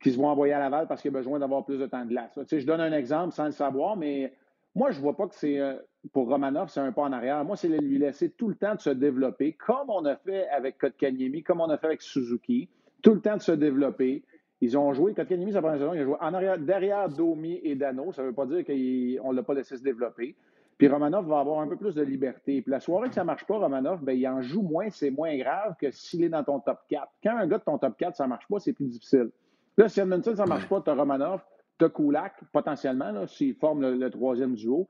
qui 0.02 0.10
se 0.10 0.18
vont 0.18 0.26
envoyer 0.26 0.52
à 0.52 0.58
Laval 0.58 0.86
parce 0.88 1.00
qu'il 1.00 1.10
a 1.10 1.18
besoin 1.18 1.38
d'avoir 1.38 1.64
plus 1.64 1.78
de 1.78 1.86
temps 1.86 2.04
de 2.04 2.08
glace. 2.08 2.32
Tu 2.34 2.44
sais, 2.46 2.60
je 2.60 2.66
donne 2.66 2.80
un 2.80 2.92
exemple 2.92 3.32
sans 3.32 3.46
le 3.46 3.52
savoir, 3.52 3.96
mais 3.96 4.32
moi, 4.74 4.90
je 4.90 4.98
ne 4.98 5.02
vois 5.02 5.16
pas 5.16 5.28
que 5.28 5.34
c'est 5.34 5.58
euh, 5.60 5.74
pour 6.12 6.28
Romanov, 6.28 6.68
c'est 6.68 6.80
un 6.80 6.92
pas 6.92 7.02
en 7.02 7.12
arrière. 7.12 7.44
Moi, 7.44 7.56
c'est 7.56 7.68
lui 7.68 7.98
laisser 7.98 8.30
tout 8.30 8.48
le 8.48 8.54
temps 8.54 8.74
de 8.74 8.80
se 8.80 8.90
développer, 8.90 9.52
comme 9.52 9.90
on 9.90 10.04
a 10.04 10.16
fait 10.16 10.48
avec 10.48 10.78
Kotkaniemi, 10.78 11.42
comme 11.42 11.60
on 11.60 11.68
a 11.68 11.78
fait 11.78 11.86
avec 11.86 12.02
Suzuki, 12.02 12.68
tout 13.02 13.14
le 13.14 13.20
temps 13.20 13.36
de 13.36 13.42
se 13.42 13.52
développer. 13.52 14.24
Ils 14.60 14.76
ont 14.78 14.92
joué, 14.92 15.14
Kotkaniemi, 15.14 15.52
sa 15.52 15.60
première 15.60 15.78
saison, 15.78 15.94
il 15.94 16.00
a 16.00 16.04
joué 16.04 16.16
en 16.20 16.34
arrière, 16.34 16.58
derrière 16.58 17.08
Domi 17.08 17.60
et 17.62 17.74
Dano. 17.74 18.12
Ça 18.12 18.22
ne 18.22 18.28
veut 18.28 18.34
pas 18.34 18.46
dire 18.46 18.64
qu'on 18.64 19.32
ne 19.32 19.36
l'a 19.36 19.42
pas 19.42 19.54
laissé 19.54 19.76
se 19.76 19.82
développer. 19.82 20.34
Puis 20.82 20.88
Romanov 20.88 21.28
va 21.28 21.38
avoir 21.38 21.60
un 21.60 21.68
peu 21.68 21.76
plus 21.76 21.94
de 21.94 22.02
liberté. 22.02 22.60
Puis 22.60 22.68
la 22.68 22.80
soirée 22.80 23.08
que 23.08 23.14
ça 23.14 23.20
ne 23.20 23.26
marche 23.26 23.46
pas, 23.46 23.56
Romanov, 23.56 24.02
ben, 24.02 24.18
il 24.18 24.26
en 24.26 24.42
joue 24.42 24.62
moins, 24.62 24.90
c'est 24.90 25.12
moins 25.12 25.36
grave 25.36 25.76
que 25.80 25.92
s'il 25.92 26.24
est 26.24 26.28
dans 26.28 26.42
ton 26.42 26.58
top 26.58 26.80
4. 26.88 27.06
Quand 27.22 27.36
un 27.36 27.46
gars 27.46 27.58
de 27.58 27.62
ton 27.62 27.78
top 27.78 27.96
4, 27.96 28.16
ça 28.16 28.24
ne 28.24 28.30
marche 28.30 28.48
pas, 28.48 28.58
c'est 28.58 28.72
plus 28.72 28.88
difficile. 28.88 29.30
Là, 29.76 29.88
si 29.88 30.00
Edmondson, 30.00 30.34
ça 30.34 30.42
ne 30.42 30.48
marche 30.48 30.68
pas, 30.68 30.80
tu 30.80 30.90
as 30.90 30.94
Romanov, 30.94 31.40
tu 31.78 31.84
as 31.84 31.88
Kulak, 31.88 32.34
potentiellement, 32.52 33.28
s'ils 33.28 33.54
forment 33.54 33.96
le, 33.96 34.10
troisième 34.10 34.56
duo, 34.56 34.88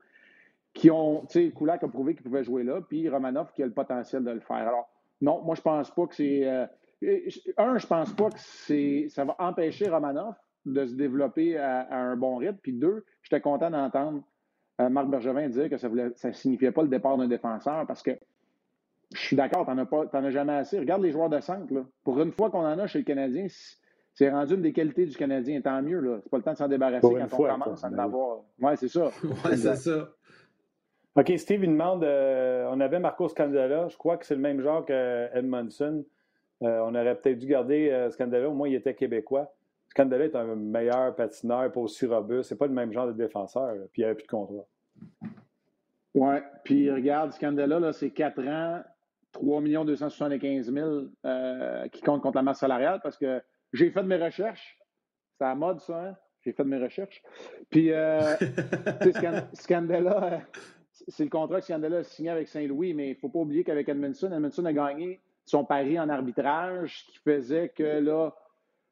qui 0.73 0.89
ont, 0.89 1.27
tu 1.27 1.45
sais, 1.45 1.51
Kulak 1.55 1.83
a 1.83 1.87
prouvé 1.87 2.15
qu'il 2.15 2.23
pouvait 2.23 2.43
jouer 2.43 2.63
là, 2.63 2.81
puis 2.81 3.07
Romanov 3.07 3.51
qui 3.53 3.61
a 3.61 3.67
le 3.67 3.71
potentiel 3.71 4.23
de 4.23 4.31
le 4.31 4.39
faire. 4.39 4.67
Alors, 4.67 4.89
non, 5.21 5.43
moi, 5.43 5.53
je 5.53 5.61
pense 5.61 5.91
pas 5.91 6.07
que 6.07 6.15
c'est. 6.15 6.47
Euh, 6.47 6.65
un, 7.55 7.77
je 7.77 7.85
pense 7.85 8.11
pas 8.13 8.31
que 8.31 8.39
c'est, 8.39 9.09
ça 9.09 9.25
va 9.25 9.35
empêcher 9.37 9.89
Romanov 9.89 10.33
de 10.65 10.87
se 10.87 10.95
développer 10.95 11.55
à, 11.55 11.87
un 11.91 12.15
bon 12.15 12.37
rythme. 12.37 12.57
Puis 12.63 12.73
deux, 12.73 13.05
j'étais 13.21 13.41
content 13.41 13.69
d'entendre 13.69 14.23
euh, 14.83 14.89
Marc 14.89 15.07
Bergevin 15.07 15.47
dire 15.49 15.69
que 15.69 15.77
ça 15.77 15.89
ne 15.89 16.09
ça 16.15 16.33
signifiait 16.33 16.71
pas 16.71 16.83
le 16.83 16.89
départ 16.89 17.17
d'un 17.17 17.27
défenseur 17.27 17.85
parce 17.87 18.03
que 18.03 18.11
je 19.13 19.19
suis 19.19 19.35
d'accord, 19.35 19.65
tu 19.65 19.71
n'en 19.73 20.23
as, 20.25 20.29
jamais 20.31 20.53
assez. 20.53 20.79
Regarde 20.79 21.01
les 21.01 21.11
joueurs 21.11 21.29
de 21.29 21.39
centre. 21.39 21.71
Là. 21.73 21.81
Pour 22.03 22.19
une 22.21 22.31
fois 22.31 22.49
qu'on 22.49 22.65
en 22.65 22.79
a 22.79 22.87
chez 22.87 22.99
le 22.99 23.05
Canadien, 23.05 23.45
c'est 24.13 24.29
rendu 24.29 24.55
une 24.55 24.61
des 24.61 24.73
qualités 24.73 25.05
du 25.05 25.15
Canadien. 25.15 25.61
Tant 25.61 25.81
mieux, 25.81 25.99
là. 25.99 26.19
C'est 26.23 26.29
pas 26.29 26.37
le 26.37 26.43
temps 26.43 26.53
de 26.53 26.57
s'en 26.57 26.67
débarrasser 26.67 27.07
quand 27.07 27.39
on 27.39 27.47
commence 27.47 27.83
à 27.83 27.89
en 27.89 27.97
avoir. 27.97 28.39
Oui, 28.59 28.71
c'est 28.75 28.87
ça. 28.87 29.09
Oui, 29.23 29.57
c'est 29.57 29.75
ça. 29.75 30.09
OK, 31.15 31.31
Steve, 31.37 31.63
il 31.63 31.69
demande 31.69 32.03
euh, 32.03 32.67
on 32.71 32.79
avait 32.79 32.99
Marco 32.99 33.29
Scandella, 33.29 33.87
je 33.87 33.97
crois 33.97 34.17
que 34.17 34.25
c'est 34.25 34.33
le 34.33 34.41
même 34.41 34.61
genre 34.61 34.83
que 34.83 35.29
Edmondson. 35.37 36.03
Euh, 36.63 36.79
on 36.85 36.95
aurait 36.95 37.15
peut-être 37.15 37.37
dû 37.37 37.45
garder 37.45 37.91
euh, 37.91 38.09
Scandella, 38.09 38.49
au 38.49 38.53
moins 38.53 38.67
il 38.67 38.73
était 38.73 38.95
québécois. 38.95 39.53
Scandella 39.89 40.25
est 40.25 40.35
un 40.35 40.55
meilleur 40.55 41.15
patineur, 41.15 41.71
pas 41.71 41.79
aussi 41.79 42.07
robuste. 42.07 42.49
C'est 42.49 42.57
pas 42.57 42.65
le 42.65 42.73
même 42.73 42.91
genre 42.91 43.05
de 43.05 43.11
défenseur, 43.11 43.75
puis 43.91 44.01
il 44.01 44.05
n'y 44.05 44.05
avait 44.05 44.15
plus 44.15 44.23
de 44.23 44.31
contrat. 44.31 44.65
Oui, 46.15 46.35
puis 46.63 46.91
regarde, 46.91 47.31
Scandella, 47.33 47.91
c'est 47.93 48.11
4 48.11 48.47
ans, 48.47 48.83
3 49.31 49.61
275 49.61 50.71
000 50.71 51.89
qui 51.91 52.01
comptent 52.01 52.21
contre 52.21 52.37
la 52.37 52.43
masse 52.43 52.59
salariale 52.59 52.99
parce 53.01 53.17
que 53.17 53.41
j'ai 53.73 53.89
fait 53.89 54.03
de 54.03 54.07
mes 54.07 54.23
recherches. 54.23 54.77
C'est 55.37 55.45
à 55.45 55.55
mode, 55.55 55.79
ça, 55.79 56.09
hein? 56.09 56.15
J'ai 56.41 56.51
fait 56.51 56.63
de 56.63 56.69
mes 56.69 56.77
recherches. 56.77 57.23
Puis, 57.69 57.91
euh, 57.91 58.35
Scandella, 59.53 60.41
c'est 60.91 61.23
le 61.23 61.29
contrat 61.29 61.59
que 61.59 61.65
Scandella 61.65 61.99
a 61.99 62.03
signé 62.03 62.29
avec 62.29 62.47
Saint-Louis, 62.47 62.93
mais 62.93 63.07
il 63.07 63.13
ne 63.13 63.19
faut 63.19 63.29
pas 63.29 63.39
oublier 63.39 63.63
qu'avec 63.63 63.87
Edmondson, 63.89 64.31
Edmondson 64.31 64.65
a 64.65 64.73
gagné 64.73 65.21
son 65.45 65.65
pari 65.65 65.99
en 65.99 66.09
arbitrage, 66.09 67.05
qui 67.07 67.17
faisait 67.17 67.69
que 67.69 67.99
là, 67.99 68.31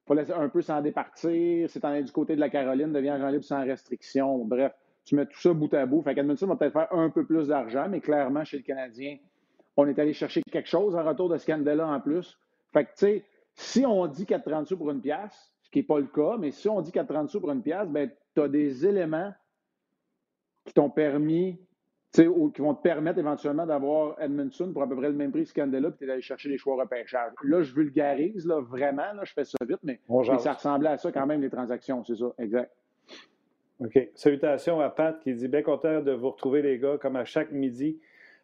il 0.06 0.08
fallait 0.08 0.32
un 0.32 0.50
peu 0.50 0.62
s'en 0.62 0.82
départir. 0.82 1.70
C'est 1.70 1.86
en 1.86 2.02
du 2.02 2.12
côté 2.12 2.36
de 2.36 2.40
la 2.40 2.50
Caroline, 2.50 2.92
devient 2.92 3.10
agent 3.10 3.30
libre 3.30 3.44
sans 3.44 3.64
restriction. 3.64 4.44
Bref, 4.46 4.74
tu 5.12 5.18
mets 5.18 5.26
tout 5.26 5.42
ça 5.42 5.52
bout 5.52 5.74
à 5.74 5.86
bout. 5.86 6.02
Fait 6.02 6.16
qu'Edmondson 6.16 6.48
va 6.48 6.56
peut-être 6.56 6.72
faire 6.72 6.88
un 6.94 7.10
peu 7.10 7.26
plus 7.26 7.50
d'argent, 7.50 7.88
mais 7.90 8.00
clairement, 8.00 8.46
chez 8.46 8.56
le 8.56 8.64
Canadien, 8.64 9.18
on 9.76 9.86
est 9.86 10.00
allé 10.00 10.14
chercher 10.14 10.42
quelque 10.50 10.70
chose 10.70 10.96
en 10.96 11.04
retour 11.04 11.28
de 11.28 11.38
Scandella 11.38 11.86
en 11.86 12.00
plus. 12.00 12.40
Fait 12.72 12.86
que, 12.86 12.92
tu 12.92 12.96
sais, 12.96 13.26
si 13.54 13.86
on 13.86 14.08
dit 14.08 14.24
4,30 14.24 14.68
sous 14.68 14.78
pour 14.78 14.90
une 14.90 15.02
pièce, 15.02 15.52
ce 15.64 15.70
qui 15.70 15.80
n'est 15.80 15.84
pas 15.84 16.00
le 16.00 16.06
cas, 16.06 16.38
mais 16.40 16.52
si 16.52 16.70
on 16.70 16.80
dit 16.80 16.92
4,30 16.92 17.28
sous 17.28 17.42
pour 17.42 17.52
une 17.52 17.62
pièce, 17.62 17.90
ben, 17.90 18.10
tu 18.34 18.42
as 18.42 18.48
des 18.48 18.86
éléments 18.86 19.34
qui 20.64 20.74
t'ont 20.74 20.90
permis, 20.90 21.60
ou 22.20 22.50
qui 22.50 22.62
vont 22.62 22.74
te 22.74 22.82
permettre 22.82 23.20
éventuellement 23.20 23.66
d'avoir 23.66 24.16
Edmondson 24.22 24.72
pour 24.72 24.82
à 24.82 24.88
peu 24.88 24.96
près 24.96 25.10
le 25.10 25.16
même 25.16 25.32
prix 25.32 25.44
que 25.44 25.50
Scandella, 25.50 25.90
puis 25.90 26.00
tu 26.00 26.08
d'aller 26.08 26.22
chercher 26.22 26.48
les 26.48 26.58
choix 26.58 26.82
repêchage. 26.82 27.34
Là, 27.44 27.64
je 27.64 27.74
vulgarise, 27.74 28.46
là, 28.46 28.62
vraiment, 28.62 29.12
là, 29.14 29.24
je 29.26 29.34
fais 29.34 29.44
ça 29.44 29.58
vite, 29.66 29.80
mais, 29.84 30.00
ça 30.40 30.54
ressemblait 30.54 30.90
à 30.90 30.98
ça 30.98 31.12
quand 31.12 31.26
même, 31.26 31.42
les 31.42 31.50
transactions, 31.50 32.02
c'est 32.06 32.16
ça, 32.16 32.34
exact. 32.38 32.72
OK. 33.82 34.10
Salutations 34.14 34.80
à 34.80 34.90
Pat 34.90 35.20
qui 35.20 35.34
dit 35.34 35.48
Bien 35.48 35.64
content 35.64 36.02
de 36.02 36.12
vous 36.12 36.30
retrouver, 36.30 36.62
les 36.62 36.78
gars, 36.78 36.98
comme 37.00 37.16
à 37.16 37.26
chaque 37.26 37.52
midi 37.52 38.00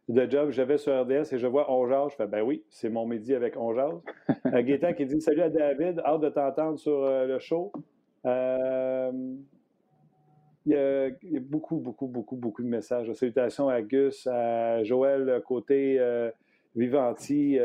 de 0.10 0.30
job, 0.30 0.50
je 0.52 0.62
vais 0.62 0.78
sur 0.78 1.00
RDS 1.00 1.34
et 1.34 1.38
je 1.38 1.46
vois 1.46 1.72
Ongeage. 1.72 2.12
Je 2.12 2.16
fais 2.16 2.28
ben 2.28 2.42
oui, 2.42 2.64
c'est 2.70 2.90
mon 2.90 3.06
midi 3.06 3.36
avec 3.36 3.56
Ongeage. 3.56 4.00
euh, 4.48 4.64
Gaétan 4.64 4.94
qui 4.94 5.06
dit 5.06 5.22
Salut 5.22 5.42
à 5.42 5.50
David, 5.50 6.00
hâte 6.00 6.22
de 6.22 6.30
t'entendre 6.30 6.80
sur 6.80 7.04
euh, 7.04 7.28
le 7.28 7.40
show. 7.40 7.72
Euh, 8.26 9.12
il, 10.66 10.74
y 10.74 11.38
a, 11.38 11.40
beaucoup, 11.40 11.78
beaucoup, 11.78 12.08
beaucoup, 12.08 12.36
beaucoup 12.36 12.64
de 12.64 12.68
messages. 12.68 13.12
Salutations 13.14 13.70
à 13.70 13.82
Gus, 13.82 14.28
à 14.28 14.84
Joël 14.84 15.42
côté 15.46 15.98
euh, 16.00 16.32
Vivanti. 16.76 17.60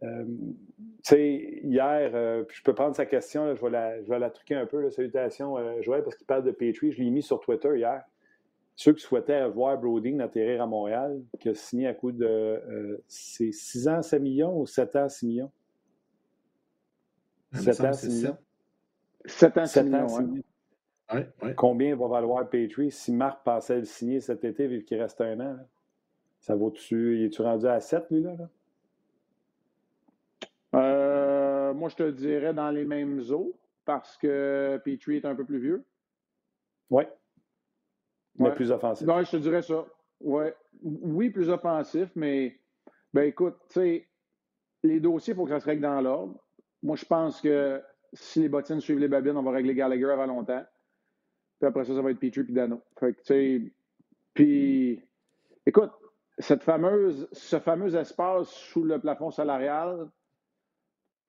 Tu 0.00 0.56
sais, 1.02 1.60
hier, 1.62 2.10
je 2.48 2.62
peux 2.62 2.74
prendre 2.74 2.96
sa 2.96 3.06
question, 3.06 3.54
je, 3.54 3.60
vais 3.60 3.70
la, 3.70 4.02
je 4.02 4.08
vais 4.08 4.18
la 4.18 4.30
truquer 4.30 4.54
un 4.54 4.66
peu. 4.66 4.88
Salutations, 4.90 5.56
Joël, 5.82 6.02
parce 6.02 6.16
qu'il 6.16 6.26
parle 6.26 6.44
de 6.44 6.52
Petrie. 6.52 6.92
Je 6.92 7.02
l'ai 7.02 7.10
mis 7.10 7.22
sur 7.22 7.40
Twitter 7.40 7.76
hier 7.76 8.02
ceux 8.80 8.94
qui 8.94 9.02
souhaitaient 9.02 9.46
voir 9.46 9.78
Broding 9.78 10.20
atterrir 10.20 10.62
à 10.62 10.66
Montréal, 10.66 11.22
qui 11.38 11.50
a 11.50 11.54
signé 11.54 11.86
à 11.86 11.92
coup 11.92 12.12
de 12.12 12.24
euh, 12.24 12.96
c'est 13.08 13.52
6 13.52 13.88
ans, 13.88 14.00
7 14.00 14.22
millions 14.22 14.58
ou 14.58 14.66
7 14.66 14.96
ans, 14.96 15.06
6 15.06 15.26
millions? 15.26 15.52
7 17.52 17.80
ans, 17.80 17.92
6 17.92 18.08
millions. 18.08 18.38
7 19.26 19.58
ans, 19.58 19.66
6 19.66 19.82
millions. 19.82 20.42
Combien 21.58 21.94
va 21.94 22.08
valoir 22.08 22.48
Petrie 22.48 22.90
si 22.90 23.12
Marc 23.12 23.44
pensait 23.44 23.80
le 23.80 23.84
signer 23.84 24.20
cet 24.20 24.44
été, 24.44 24.66
vu 24.66 24.82
qu'il 24.82 24.98
reste 24.98 25.20
un 25.20 25.38
an? 25.40 25.58
Ça 26.38 26.54
vaut-tu. 26.54 27.22
Es-tu 27.26 27.42
rendu 27.42 27.66
à 27.66 27.80
7, 27.80 28.06
lui, 28.10 28.22
là? 28.22 28.30
Euh, 28.30 28.46
moi, 31.80 31.88
je 31.88 31.96
te 31.96 32.10
dirais 32.10 32.54
dans 32.54 32.70
les 32.70 32.84
mêmes 32.84 33.20
eaux, 33.30 33.58
parce 33.84 34.16
que 34.18 34.80
Petrie 34.84 35.16
est 35.16 35.24
un 35.24 35.34
peu 35.34 35.44
plus 35.44 35.58
vieux. 35.58 35.84
Oui. 36.90 37.04
Mais 38.38 38.54
plus 38.54 38.70
offensif. 38.70 39.06
Non, 39.06 39.22
je 39.22 39.30
te 39.30 39.36
dirais 39.38 39.62
ça. 39.62 39.84
Ouais. 40.20 40.54
Oui, 40.82 41.30
plus 41.30 41.48
offensif, 41.50 42.10
mais 42.14 42.58
ben 43.12 43.22
écoute, 43.22 43.56
tu 43.68 43.74
sais, 43.74 44.08
les 44.82 45.00
dossiers, 45.00 45.32
il 45.32 45.36
faut 45.36 45.44
que 45.44 45.50
ça 45.50 45.60
se 45.60 45.66
règle 45.66 45.82
dans 45.82 46.00
l'ordre. 46.00 46.38
Moi, 46.82 46.96
je 46.96 47.04
pense 47.04 47.40
que 47.40 47.82
si 48.12 48.40
les 48.40 48.48
bottines 48.48 48.80
suivent 48.80 48.98
les 48.98 49.08
babines, 49.08 49.36
on 49.36 49.42
va 49.42 49.50
régler 49.50 49.74
Gallagher 49.74 50.10
avant 50.10 50.26
longtemps. 50.26 50.64
Puis 51.58 51.68
après 51.68 51.84
ça, 51.84 51.94
ça 51.94 52.02
va 52.02 52.10
être 52.10 52.20
Petrie 52.20 52.44
puis 52.44 52.52
Dano. 52.52 52.80
Fait 52.98 53.12
que, 53.12 53.20
tu 53.20 53.26
sais, 53.26 53.72
puis, 54.34 55.02
écoute, 55.66 55.90
cette 56.38 56.62
fameuse, 56.62 57.28
ce 57.32 57.58
fameux 57.58 57.94
espace 57.94 58.48
sous 58.48 58.84
le 58.84 58.98
plafond 58.98 59.30
salarial, 59.30 60.08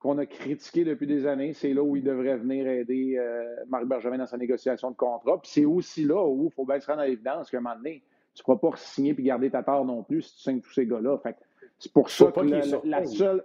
qu'on 0.02 0.18
a 0.18 0.26
critiqué 0.26 0.84
depuis 0.84 1.06
des 1.06 1.28
années. 1.28 1.54
C'est 1.54 1.74
là 1.74 1.84
où 1.84 1.96
il 1.96 2.04
devrait 2.04 2.36
venir 2.38 2.68
aider 2.68 3.18
euh, 3.18 3.46
Marc 3.68 3.86
Bergevin 3.86 4.18
dans 4.18 4.26
sa 4.26 4.38
négociation 4.38 4.90
de 4.90 4.96
contrat. 4.96 5.40
Puis 5.40 5.52
c'est 5.54 5.66
aussi 5.66 6.04
là 6.06 6.26
où 6.26 6.48
il 6.48 6.52
faut 6.52 6.66
bien 6.66 6.80
se 6.80 6.88
rendre 6.88 7.02
à 7.02 7.08
l'évidence 7.08 7.52
qu'à 7.52 7.58
un 7.58 7.62
moment 7.62 7.76
donné, 7.76 8.04
tu 8.34 8.42
ne 8.42 8.44
pourras 8.44 8.72
pas 8.72 8.78
signer 8.78 9.12
et 9.12 9.22
garder 9.22 9.52
ta 9.52 9.62
part 9.62 9.86
non 9.86 10.04
plus 10.04 10.24
si 10.24 10.36
tu 10.36 10.42
signes 10.42 10.62
tous 10.62 10.74
ces 10.74 10.88
gars-là. 10.88 11.22
c'est 11.78 11.94
pour 11.94 12.10
ça 12.10 12.32
que 12.32 12.88
la, 12.88 13.06
seule. 13.06 13.44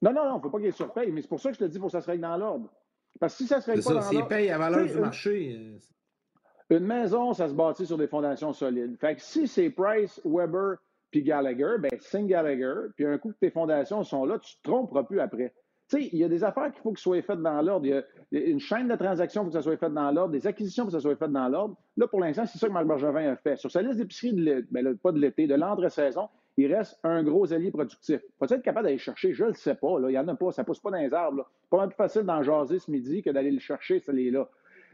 Non, 0.00 0.12
non, 0.12 0.24
non, 0.24 0.34
il 0.34 0.36
ne 0.36 0.42
faut 0.42 0.50
pas 0.50 0.60
qu'il 0.60 0.72
surpaye, 0.72 1.10
mais 1.10 1.20
c'est 1.20 1.28
pour 1.28 1.40
ça 1.40 1.50
que 1.50 1.56
je 1.56 1.60
te 1.60 1.64
dis 1.64 1.72
qu'il 1.72 1.80
faut 1.80 1.86
que 1.86 1.92
ça 1.92 2.00
se 2.00 2.06
règle 2.06 2.22
dans 2.22 2.36
l'ordre. 2.36 2.72
Parce 3.18 3.34
que 3.34 3.42
si 3.42 3.48
ça 3.48 3.60
se 3.60 3.70
règle 3.70 3.82
pas 3.82 3.94
dans 3.94 4.00
l'ordre. 4.00 4.28
paye 4.28 4.50
à 4.50 4.58
valeur 4.58 4.86
du 4.86 4.98
marché. 5.00 5.58
Euh, 5.58 6.76
une 6.76 6.86
maison, 6.86 7.32
ça 7.32 7.48
se 7.48 7.54
bâtit 7.54 7.86
sur 7.86 7.98
des 7.98 8.06
fondations 8.06 8.52
solides. 8.52 8.96
Fait 9.00 9.16
que 9.16 9.22
si 9.22 9.48
c'est 9.48 9.70
Price, 9.70 10.20
Weber, 10.24 10.76
puis 11.10 11.22
Gallagher, 11.22 11.76
ben 11.78 11.90
signe 12.00 12.26
Gallagher, 12.26 12.74
puis 12.96 13.06
un 13.06 13.18
coup 13.18 13.30
que 13.30 13.38
tes 13.38 13.50
fondations 13.50 14.02
sont 14.04 14.24
là, 14.24 14.38
tu 14.38 14.56
ne 14.56 14.62
te 14.62 14.70
tromperas 14.70 15.02
plus 15.04 15.20
après. 15.20 15.52
Tu 15.88 16.02
sais, 16.02 16.08
il 16.12 16.18
y 16.18 16.24
a 16.24 16.28
des 16.28 16.44
affaires 16.44 16.70
qu'il 16.70 16.80
faut 16.82 16.92
que 16.92 17.00
soient 17.00 17.20
faites 17.20 17.42
dans 17.42 17.60
l'ordre. 17.62 17.84
Il 17.84 18.04
y 18.30 18.38
a 18.38 18.46
une 18.46 18.60
chaîne 18.60 18.86
de 18.86 18.94
transactions, 18.94 19.42
il 19.42 19.46
que 19.48 19.52
ça 19.52 19.62
soit 19.62 19.76
fait 19.76 19.90
dans 19.90 20.12
l'ordre. 20.12 20.30
Des 20.30 20.46
acquisitions, 20.46 20.84
il 20.84 20.86
faut 20.86 20.92
que 20.92 20.98
ça 20.98 21.00
soit 21.00 21.16
fait 21.16 21.28
dans 21.28 21.48
l'ordre. 21.48 21.76
Là, 21.96 22.06
pour 22.06 22.20
l'instant, 22.20 22.46
c'est 22.46 22.58
ça 22.58 22.68
que 22.68 22.72
Marc 22.72 22.86
Bergevin 22.86 23.32
a 23.32 23.36
fait. 23.36 23.56
Sur 23.56 23.72
sa 23.72 23.82
liste 23.82 23.98
d'épicerie, 23.98 24.32
de 24.32 24.64
ben, 24.70 24.96
pas 24.98 25.10
de 25.10 25.18
l'été, 25.18 25.48
de 25.48 25.56
l'entre-saison, 25.56 26.28
il 26.56 26.72
reste 26.72 27.00
un 27.02 27.24
gros 27.24 27.52
allié 27.52 27.72
productif. 27.72 28.20
Faut 28.38 28.44
être 28.44 28.62
capable 28.62 28.84
d'aller 28.84 28.96
le 28.96 29.00
chercher? 29.00 29.32
Je 29.32 29.42
ne 29.42 29.48
le 29.48 29.54
sais 29.54 29.74
pas. 29.74 29.98
Là. 29.98 30.10
Il 30.10 30.12
n'y 30.12 30.18
en 30.18 30.28
a 30.28 30.36
pas. 30.36 30.52
Ça 30.52 30.62
pousse 30.62 30.78
pas 30.78 30.92
dans 30.92 30.98
les 30.98 31.12
arbres. 31.12 31.38
Là. 31.38 31.46
Pas 31.70 31.78
mal 31.78 31.88
plus 31.88 31.96
facile 31.96 32.22
d'en 32.22 32.40
jaser 32.42 32.78
ce 32.78 32.88
midi 32.88 33.22
que 33.22 33.30
d'aller 33.30 33.50
le 33.50 33.58
chercher, 33.58 33.98
celui-là. 33.98 34.48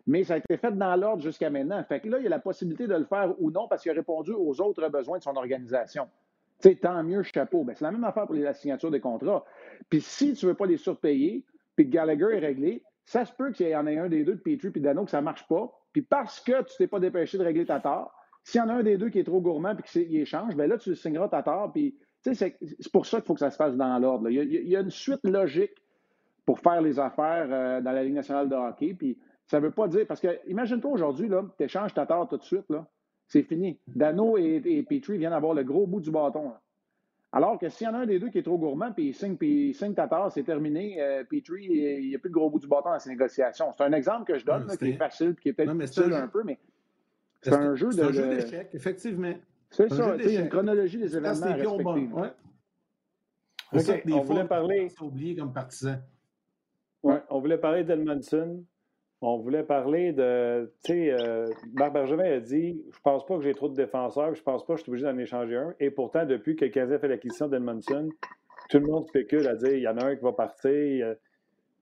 Mais 0.07 0.25
ça 0.25 0.35
a 0.35 0.37
été 0.37 0.57
fait 0.57 0.73
dans 0.73 0.95
l'ordre 0.97 1.23
jusqu'à 1.23 1.51
maintenant. 1.51 1.83
Fait 1.85 2.01
que 2.01 2.09
là, 2.09 2.19
il 2.19 2.25
y 2.25 2.27
a 2.27 2.31
la 2.31 2.39
possibilité 2.39 2.87
de 2.87 2.95
le 2.95 3.05
faire 3.05 3.35
ou 3.39 3.51
non 3.51 3.67
parce 3.69 3.83
qu'il 3.83 3.91
a 3.91 3.95
répondu 3.95 4.33
aux 4.33 4.61
autres 4.61 4.89
besoins 4.89 5.19
de 5.19 5.23
son 5.23 5.35
organisation. 5.37 6.09
Tu 6.61 6.71
sais, 6.71 6.75
tant 6.77 7.03
mieux, 7.03 7.23
chapeau. 7.23 7.65
Ben, 7.65 7.75
c'est 7.75 7.85
la 7.85 7.91
même 7.91 8.05
affaire 8.05 8.27
pour 8.27 8.35
la 8.35 8.55
signature 8.55 8.91
des 8.91 9.01
contrats. 9.01 9.45
Puis 9.91 10.01
si 10.01 10.35
tu 10.35 10.47
ne 10.47 10.51
veux 10.51 10.57
pas 10.57 10.67
les 10.67 10.77
surpayer, 10.77 11.45
puis 11.75 11.87
que 11.87 11.91
Gallagher 11.91 12.37
est 12.37 12.39
réglé, 12.39 12.83
ça 13.05 13.25
se 13.25 13.33
peut 13.33 13.53
qu'il 13.53 13.69
y 13.69 13.77
en 13.77 13.87
ait 13.87 13.99
un 13.99 14.09
des 14.09 14.25
deux 14.25 14.35
de 14.35 14.41
Petrie 14.41 14.71
puis 14.71 14.81
Dano 14.81 15.05
que 15.05 15.11
ça 15.11 15.21
ne 15.21 15.25
marche 15.25 15.47
pas. 15.49 15.71
Puis 15.93 16.03
parce 16.03 16.41
que 16.41 16.53
tu 16.63 16.73
ne 16.75 16.79
t'es 16.79 16.87
pas 16.87 17.01
dépêché 17.01 17.39
de 17.39 17.45
régler 17.45 17.67
ta 17.67 17.81
tort, 17.81 18.13
s'il 18.43 18.61
y 18.61 18.63
en 18.63 18.69
a 18.69 18.75
un 18.75 18.83
des 18.83 18.97
deux 18.97 19.11
qui 19.11 19.19
est 19.19 19.25
trop 19.25 19.41
gourmand 19.41 19.75
puis 19.75 19.85
qu'il 19.91 20.17
échange, 20.17 20.55
bien 20.55 20.67
là, 20.67 20.79
tu 20.79 20.95
signeras 20.95 21.29
ta 21.29 21.43
tort. 21.43 21.73
Puis 21.73 21.97
c'est 22.23 22.57
pour 22.93 23.07
ça 23.07 23.19
qu'il 23.19 23.27
faut 23.27 23.35
que 23.35 23.41
ça 23.41 23.51
se 23.51 23.57
fasse 23.57 23.77
dans 23.77 23.99
l'ordre. 23.99 24.29
Il, 24.31 24.37
il, 24.37 24.69
y 24.69 24.77
a 24.77 24.81
une 24.81 24.91
suite 24.91 25.25
logique 25.25 25.75
pour 26.45 26.61
faire 26.61 26.81
les 26.81 26.99
affaires 26.99 27.49
euh, 27.51 27.81
dans 27.81 27.93
la 27.93 28.05
Ligue 28.05 28.15
nationale 28.15 28.49
de 28.49 28.55
hockey. 28.55 28.95
Puis 28.95 29.19
ça 29.47 29.61
ne 29.61 29.67
veut 29.67 29.71
pas 29.71 29.89
dire. 29.89 30.07
Parce 30.07 30.21
que 30.21 30.41
imagine-toi 30.49 30.91
aujourd'hui, 30.91 31.29
tu 31.29 31.65
échanges 31.65 31.95
ta 31.95 32.07
tort 32.07 32.29
tout 32.29 32.37
de 32.37 32.45
suite. 32.45 32.69
Là. 32.69 32.87
C'est 33.29 33.43
fini. 33.43 33.79
Dano 33.87 34.39
et, 34.39 34.63
et 34.65 34.83
Petrie 34.83 35.19
viennent 35.19 35.33
avoir 35.33 35.55
le 35.55 35.65
gros 35.65 35.87
bout 35.87 36.01
du 36.01 36.11
bâton. 36.11 36.53
Alors 37.33 37.59
que 37.59 37.69
s'il 37.69 37.87
y 37.87 37.91
en 37.91 37.95
a 37.95 37.99
un 37.99 38.07
des 38.07 38.19
deux 38.19 38.31
qui 38.31 38.39
est 38.39 38.43
trop 38.43 38.57
gourmand, 38.57 38.93
puis 38.93 39.09
il 39.09 39.15
signe, 39.15 39.37
puis 39.37 39.71
il 39.71 39.75
signe 39.75 39.95
ta 39.95 40.09
c'est 40.31 40.45
terminé. 40.45 41.01
Euh, 41.03 41.25
Petrie, 41.25 41.67
il 41.67 42.09
n'y 42.09 42.15
a 42.15 42.19
plus 42.19 42.31
de 42.31 42.35
gros 42.35 42.49
bout 42.49 42.61
du 42.61 42.69
bâton 42.69 42.91
dans 42.91 42.99
ses 42.99 43.11
négociations. 43.11 43.73
C'est 43.77 43.85
un 43.85 43.93
exemple 43.93 44.33
que 44.33 44.39
je 44.39 44.45
donne, 44.45 44.67
qui 44.79 44.91
est 44.91 44.97
facile, 44.97 45.35
qui 45.35 45.51
est 45.51 45.53
peut-être 45.53 45.71
un, 45.71 46.29
peu, 46.29 46.45
mais 46.45 46.59
c'est 47.43 47.53
un 47.53 47.75
jeu 47.75 47.89
de. 47.89 47.93
C'est 47.93 48.03
un 48.03 48.13
jeu 48.13 48.29
d'échecs, 48.29 48.71
effectivement. 48.73 49.35
C'est 49.71 49.93
ça. 49.93 50.17
Il 50.17 50.31
y 50.31 50.37
a 50.37 50.41
une 50.43 50.49
chronologie 50.49 50.99
des 50.99 51.17
événements 51.17 51.47
à 51.47 51.55
respecter. 51.55 52.09
Ouais. 52.13 52.33
on 54.13 54.23
voulait 54.23 54.47
parler. 54.47 54.89
oublié 55.01 55.37
comme 55.37 55.53
partisan. 55.53 55.97
Ouais, 57.03 57.23
on 57.29 57.41
voulait 57.41 57.59
parler 57.59 57.85
d'Edmondson. 57.85 58.65
On 59.23 59.39
voulait 59.39 59.63
parler 59.63 60.13
de. 60.13 60.71
Tu 60.85 60.93
sais, 60.93 61.11
euh, 61.11 61.49
Marc 61.73 61.93
Bergevin 61.95 62.25
a 62.25 62.41
dit 62.41 62.83
Je 62.93 63.01
pense 63.01 63.25
pas 63.25 63.37
que 63.37 63.43
j'ai 63.43 63.55
trop 63.55 63.69
de 63.69 63.75
défenseurs, 63.75 64.35
je 64.35 64.43
pense 64.43 64.65
pas 64.65 64.75
que 64.75 64.79
je 64.79 64.83
suis 64.83 64.91
obligé 64.91 65.07
d'en 65.07 65.17
échanger 65.17 65.57
un. 65.57 65.75
Et 65.81 65.91
pourtant, 65.91 66.27
depuis 66.27 66.55
que 66.55 66.67
Kazé 66.67 66.95
a 66.95 66.99
fait 66.99 67.09
l'acquisition 67.09 67.49
d'Edmondson, 67.49 68.11
tout 68.69 68.79
le 68.79 68.87
monde 68.87 69.07
spécule 69.07 69.47
à 69.49 69.55
dire 69.55 69.75
il 69.75 69.83
y 69.83 69.89
en 69.89 69.97
a 69.97 70.05
un 70.05 70.17
qui 70.17 70.23
va 70.23 70.33
partir. 70.33 71.17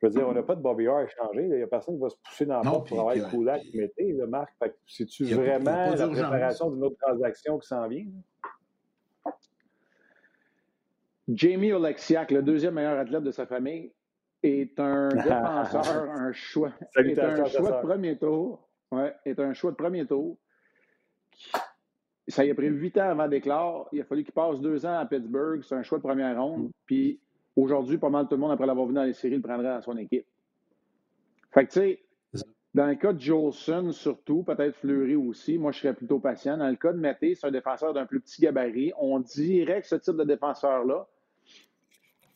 Je 0.00 0.06
veux 0.06 0.12
dire, 0.12 0.28
on 0.28 0.32
n'a 0.32 0.42
pas 0.42 0.54
de 0.54 0.60
Bobby 0.60 0.86
à 0.86 1.02
échanger. 1.02 1.42
Il 1.42 1.56
n'y 1.56 1.62
a 1.62 1.66
personne 1.66 1.96
qui 1.96 2.02
va 2.02 2.10
se 2.10 2.16
pousser 2.22 2.46
dans 2.46 2.60
la 2.60 2.70
porte 2.70 2.88
pour 2.88 3.00
avoir 3.00 3.16
le 3.16 3.22
Koulak 3.30 3.62
Mété, 3.74 4.12
là, 4.12 4.26
Marc. 4.26 4.52
C'est-tu 4.86 5.24
vraiment 5.24 5.94
la 5.94 6.08
préparation 6.08 6.70
d'une 6.70 6.84
autre 6.84 6.96
transaction 7.00 7.58
qui 7.58 7.66
s'en 7.66 7.88
vient? 7.88 8.04
Jamie 11.28 11.72
Oleksiak, 11.72 12.30
le 12.30 12.42
deuxième 12.42 12.74
meilleur 12.74 12.98
athlète 12.98 13.22
de 13.22 13.30
sa 13.30 13.46
famille, 13.46 13.92
est 14.44 14.78
un 14.78 15.08
défenseur, 15.14 16.10
un 16.10 16.32
choix, 16.32 16.72
est 16.96 17.18
un 17.18 17.44
choix 17.46 17.72
de 17.72 17.86
premier 17.86 18.16
tour. 18.18 18.68
Ouais, 18.92 19.14
est 19.24 19.40
un 19.40 19.52
choix 19.54 19.70
de 19.70 19.76
premier 19.76 20.06
tour. 20.06 20.38
Ça 22.28 22.44
y 22.44 22.50
a 22.50 22.54
pris 22.54 22.68
huit 22.68 22.96
ans 22.98 23.10
avant 23.10 23.28
d'éclore. 23.28 23.88
Il 23.92 24.00
a 24.00 24.04
fallu 24.04 24.24
qu'il 24.24 24.32
passe 24.32 24.60
deux 24.60 24.86
ans 24.86 24.98
à 24.98 25.06
Pittsburgh. 25.06 25.62
C'est 25.62 25.74
un 25.74 25.82
choix 25.82 25.98
de 25.98 26.02
première 26.02 26.40
ronde. 26.40 26.70
Puis 26.86 27.20
aujourd'hui, 27.56 27.98
pas 27.98 28.08
mal 28.08 28.26
tout 28.26 28.34
le 28.34 28.40
monde, 28.40 28.52
après 28.52 28.66
l'avoir 28.66 28.86
vu 28.86 28.94
dans 28.94 29.02
les 29.02 29.12
séries, 29.12 29.36
le 29.36 29.42
prendrait 29.42 29.68
dans 29.68 29.82
son 29.82 29.96
équipe. 29.96 30.26
Fait 31.52 31.66
que, 31.66 31.72
tu 31.72 31.80
sais, 31.80 32.04
dans 32.74 32.86
le 32.86 32.96
cas 32.96 33.12
de 33.12 33.20
Jolson, 33.20 33.92
surtout, 33.92 34.42
peut-être 34.42 34.76
Fleury 34.76 35.14
aussi, 35.16 35.58
moi, 35.58 35.70
je 35.70 35.80
serais 35.80 35.94
plutôt 35.94 36.18
patient. 36.18 36.56
Dans 36.56 36.68
le 36.68 36.76
cas 36.76 36.92
de 36.92 36.98
Mété, 36.98 37.34
c'est 37.34 37.46
un 37.46 37.52
défenseur 37.52 37.94
d'un 37.94 38.06
plus 38.06 38.20
petit 38.20 38.42
gabarit. 38.42 38.92
On 38.98 39.20
dirait 39.20 39.80
que 39.80 39.86
ce 39.86 39.94
type 39.96 40.16
de 40.16 40.24
défenseur-là, 40.24 41.06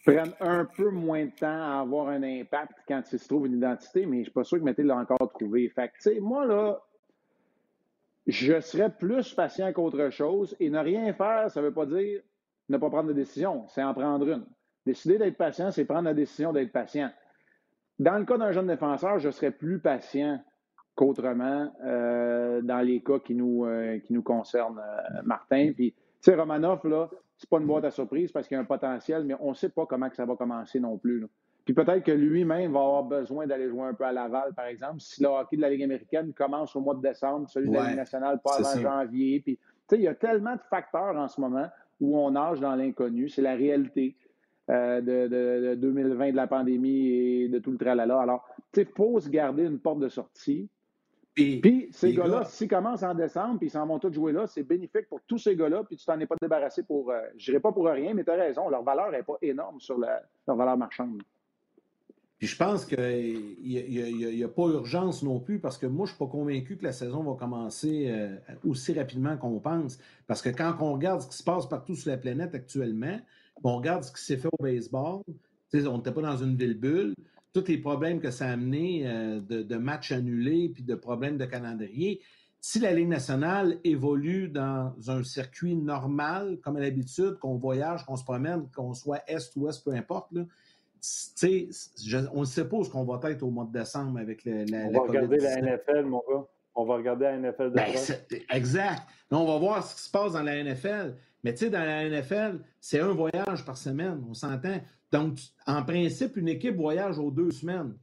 prennent 0.04 0.34
un 0.40 0.64
peu 0.64 0.90
moins 0.90 1.26
de 1.26 1.30
temps 1.30 1.46
à 1.46 1.80
avoir 1.80 2.08
un 2.08 2.22
impact 2.22 2.72
quand 2.86 3.02
il 3.12 3.18
se 3.18 3.28
trouve 3.28 3.46
une 3.46 3.56
identité, 3.56 4.06
mais 4.06 4.16
je 4.16 4.20
ne 4.20 4.24
suis 4.24 4.32
pas 4.32 4.44
sûr 4.44 4.58
que 4.58 4.64
Mété 4.64 4.82
l'a 4.82 4.96
encore 4.96 5.32
trouvé. 5.32 5.68
Fait 5.68 5.90
moi, 6.20 6.46
là, 6.46 6.80
je 8.26 8.60
serais 8.60 8.90
plus 8.90 9.34
patient 9.34 9.72
qu'autre 9.72 10.10
chose. 10.10 10.54
Et 10.60 10.70
ne 10.70 10.78
rien 10.78 11.12
faire, 11.14 11.50
ça 11.50 11.60
ne 11.60 11.66
veut 11.66 11.74
pas 11.74 11.86
dire 11.86 12.20
ne 12.68 12.76
pas 12.76 12.90
prendre 12.90 13.08
de 13.08 13.14
décision, 13.14 13.66
c'est 13.68 13.82
en 13.82 13.94
prendre 13.94 14.28
une. 14.28 14.44
Décider 14.84 15.18
d'être 15.18 15.38
patient, 15.38 15.70
c'est 15.70 15.86
prendre 15.86 16.04
la 16.04 16.14
décision 16.14 16.52
d'être 16.52 16.70
patient. 16.70 17.10
Dans 17.98 18.18
le 18.18 18.24
cas 18.24 18.36
d'un 18.36 18.52
jeune 18.52 18.66
défenseur, 18.66 19.18
je 19.18 19.30
serais 19.30 19.50
plus 19.50 19.80
patient 19.80 20.38
qu'autrement 20.94 21.72
euh, 21.84 22.60
dans 22.60 22.80
les 22.80 23.02
cas 23.02 23.18
qui 23.20 23.34
nous, 23.34 23.64
euh, 23.64 23.98
qui 24.00 24.12
nous 24.12 24.22
concernent, 24.22 24.78
euh, 24.78 25.22
Martin. 25.24 25.72
Puis, 25.74 25.92
tu 25.92 25.98
sais, 26.20 26.34
Romanov, 26.34 26.86
là, 26.86 27.08
c'est 27.38 27.48
pas 27.48 27.58
une 27.58 27.66
boîte 27.66 27.84
à 27.84 27.90
surprise 27.90 28.32
parce 28.32 28.48
qu'il 28.48 28.56
y 28.56 28.58
a 28.58 28.60
un 28.60 28.66
potentiel, 28.66 29.24
mais 29.24 29.34
on 29.40 29.50
ne 29.50 29.54
sait 29.54 29.68
pas 29.68 29.86
comment 29.86 30.10
que 30.10 30.16
ça 30.16 30.26
va 30.26 30.34
commencer 30.34 30.80
non 30.80 30.98
plus. 30.98 31.24
Puis 31.64 31.74
peut-être 31.74 32.02
que 32.02 32.12
lui-même 32.12 32.72
va 32.72 32.80
avoir 32.80 33.04
besoin 33.04 33.46
d'aller 33.46 33.68
jouer 33.68 33.84
un 33.84 33.94
peu 33.94 34.04
à 34.04 34.12
Laval, 34.12 34.54
par 34.54 34.66
exemple. 34.66 35.00
Si 35.00 35.22
le 35.22 35.28
hockey 35.28 35.56
de 35.56 35.62
la 35.62 35.70
Ligue 35.70 35.84
américaine 35.84 36.32
commence 36.32 36.74
au 36.74 36.80
mois 36.80 36.94
de 36.94 37.02
décembre, 37.02 37.48
celui 37.48 37.68
de 37.68 37.74
la 37.74 37.88
Ligue 37.88 37.96
nationale 37.96 38.40
pas 38.42 38.56
avant 38.58 38.80
janvier. 38.80 39.40
Puis, 39.40 39.58
il 39.92 40.00
y 40.00 40.08
a 40.08 40.14
tellement 40.14 40.54
de 40.54 40.62
facteurs 40.68 41.16
en 41.16 41.28
ce 41.28 41.40
moment 41.40 41.68
où 42.00 42.18
on 42.18 42.30
nage 42.32 42.60
dans 42.60 42.74
l'inconnu. 42.74 43.28
C'est 43.28 43.42
la 43.42 43.54
réalité 43.54 44.16
euh, 44.70 45.00
de, 45.00 45.28
de, 45.28 45.74
2020, 45.76 46.30
de 46.32 46.36
la 46.36 46.46
pandémie 46.46 47.08
et 47.08 47.48
de 47.48 47.58
tout 47.58 47.70
le 47.70 47.78
tralala. 47.78 48.18
Alors, 48.18 48.48
il 48.76 48.86
faut 48.86 49.20
se 49.20 49.28
garder 49.28 49.64
une 49.64 49.78
porte 49.78 50.00
de 50.00 50.08
sortie. 50.08 50.68
Puis, 51.38 51.88
ces 51.92 52.14
gars-là, 52.14 52.44
s'ils 52.44 52.68
commencent 52.68 53.04
en 53.04 53.14
décembre, 53.14 53.58
puis 53.58 53.68
ils 53.68 53.70
s'en 53.70 53.86
vont 53.86 53.98
tous 53.98 54.12
jouer 54.12 54.32
là, 54.32 54.46
c'est 54.46 54.64
bénéfique 54.64 55.08
pour 55.08 55.20
tous 55.26 55.38
ces 55.38 55.54
gars-là, 55.54 55.84
puis 55.84 55.96
tu 55.96 56.04
t'en 56.04 56.18
es 56.18 56.26
pas 56.26 56.34
débarrassé 56.40 56.82
pour, 56.82 57.10
euh, 57.10 57.20
je 57.36 57.44
dirais 57.44 57.60
pas 57.60 57.70
pour 57.70 57.86
rien, 57.86 58.12
mais 58.12 58.24
tu 58.24 58.30
as 58.30 58.34
raison, 58.34 58.68
leur 58.68 58.82
valeur 58.82 59.12
n'est 59.12 59.22
pas 59.22 59.36
énorme 59.42 59.80
sur 59.80 59.98
leur 59.98 60.22
valeur 60.46 60.76
marchande. 60.76 61.22
Puis 62.38 62.46
je 62.46 62.56
pense 62.56 62.84
qu'il 62.84 63.56
n'y 63.60 64.44
a, 64.44 64.48
pas 64.48 64.62
urgence 64.62 65.24
non 65.24 65.40
plus 65.40 65.58
parce 65.58 65.76
que 65.76 65.86
moi, 65.86 66.06
je 66.06 66.12
ne 66.12 66.16
suis 66.16 66.24
pas 66.24 66.30
convaincu 66.30 66.76
que 66.76 66.84
la 66.84 66.92
saison 66.92 67.24
va 67.24 67.36
commencer 67.36 68.06
euh, 68.08 68.36
aussi 68.64 68.92
rapidement 68.92 69.36
qu'on 69.36 69.58
pense. 69.58 69.98
Parce 70.28 70.40
que 70.40 70.48
quand 70.48 70.76
on 70.80 70.92
regarde 70.92 71.20
ce 71.20 71.26
qui 71.26 71.36
se 71.36 71.42
passe 71.42 71.68
partout 71.68 71.96
sur 71.96 72.10
la 72.10 72.16
planète 72.16 72.54
actuellement, 72.54 73.18
on 73.64 73.76
regarde 73.76 74.04
ce 74.04 74.12
qui 74.12 74.22
s'est 74.22 74.36
fait 74.36 74.48
au 74.56 74.62
baseball, 74.62 75.22
on 75.74 75.96
n'était 75.96 76.12
pas 76.12 76.22
dans 76.22 76.36
une 76.36 76.54
ville 76.54 76.78
bulle, 76.78 77.14
tous 77.52 77.68
les 77.68 77.78
problèmes 77.78 78.20
que 78.20 78.30
ça 78.30 78.46
a 78.46 78.52
amené 78.52 79.06
euh, 79.06 79.40
de, 79.40 79.76
matchs 79.76 80.12
annulés 80.12 80.68
puis 80.68 80.82
de 80.82 80.94
problèmes 80.94 81.38
de 81.38 81.44
calendrier. 81.44 82.20
Si 82.60 82.80
la 82.80 82.92
Ligue 82.92 83.08
nationale 83.08 83.78
évolue 83.84 84.48
dans 84.48 84.92
un 85.08 85.22
circuit 85.22 85.76
normal, 85.76 86.58
comme 86.62 86.76
à 86.76 86.80
l'habitude, 86.80 87.38
qu'on 87.38 87.56
voyage, 87.56 88.04
qu'on 88.04 88.16
se 88.16 88.24
promène, 88.24 88.68
qu'on 88.74 88.94
soit 88.94 89.22
est 89.28 89.54
ou 89.56 89.66
ouest, 89.66 89.84
peu 89.84 89.92
importe, 89.92 90.32
là, 90.32 90.42
on 92.34 92.40
ne 92.40 92.44
sait 92.44 92.68
pas 92.68 92.76
où 92.76 92.84
qu'on 92.84 93.04
va 93.04 93.30
être 93.30 93.42
au 93.42 93.50
mois 93.50 93.64
de 93.64 93.78
décembre 93.78 94.18
avec 94.18 94.44
la, 94.44 94.86
On 94.86 94.90
va 94.90 95.00
regarder 95.00 95.38
la 95.38 95.60
NFL, 95.60 96.04
mon 96.04 96.22
gars. 96.28 96.44
On 96.74 96.84
va 96.84 96.94
regarder 96.96 97.24
la 97.24 97.38
NFL 97.38 97.70
de 97.70 97.74
ben, 97.74 97.94
Exact. 98.50 99.02
on 99.30 99.44
va 99.44 99.58
voir 99.58 99.84
ce 99.84 99.96
qui 99.96 100.02
se 100.02 100.10
passe 100.10 100.32
dans 100.32 100.42
la 100.42 100.62
NFL. 100.62 101.16
Mais 101.44 101.52
tu 101.52 101.64
sais, 101.64 101.70
dans 101.70 101.84
la 101.84 102.08
NFL, 102.08 102.60
c'est 102.80 103.00
un 103.00 103.12
voyage 103.12 103.64
par 103.64 103.76
semaine, 103.76 104.24
on 104.28 104.34
s'entend. 104.34 104.80
Donc, 105.12 105.38
en 105.66 105.82
principe, 105.82 106.36
une 106.36 106.48
équipe 106.48 106.76
voyage 106.76 107.18
aux 107.18 107.30
deux 107.30 107.50
semaines. 107.50 107.94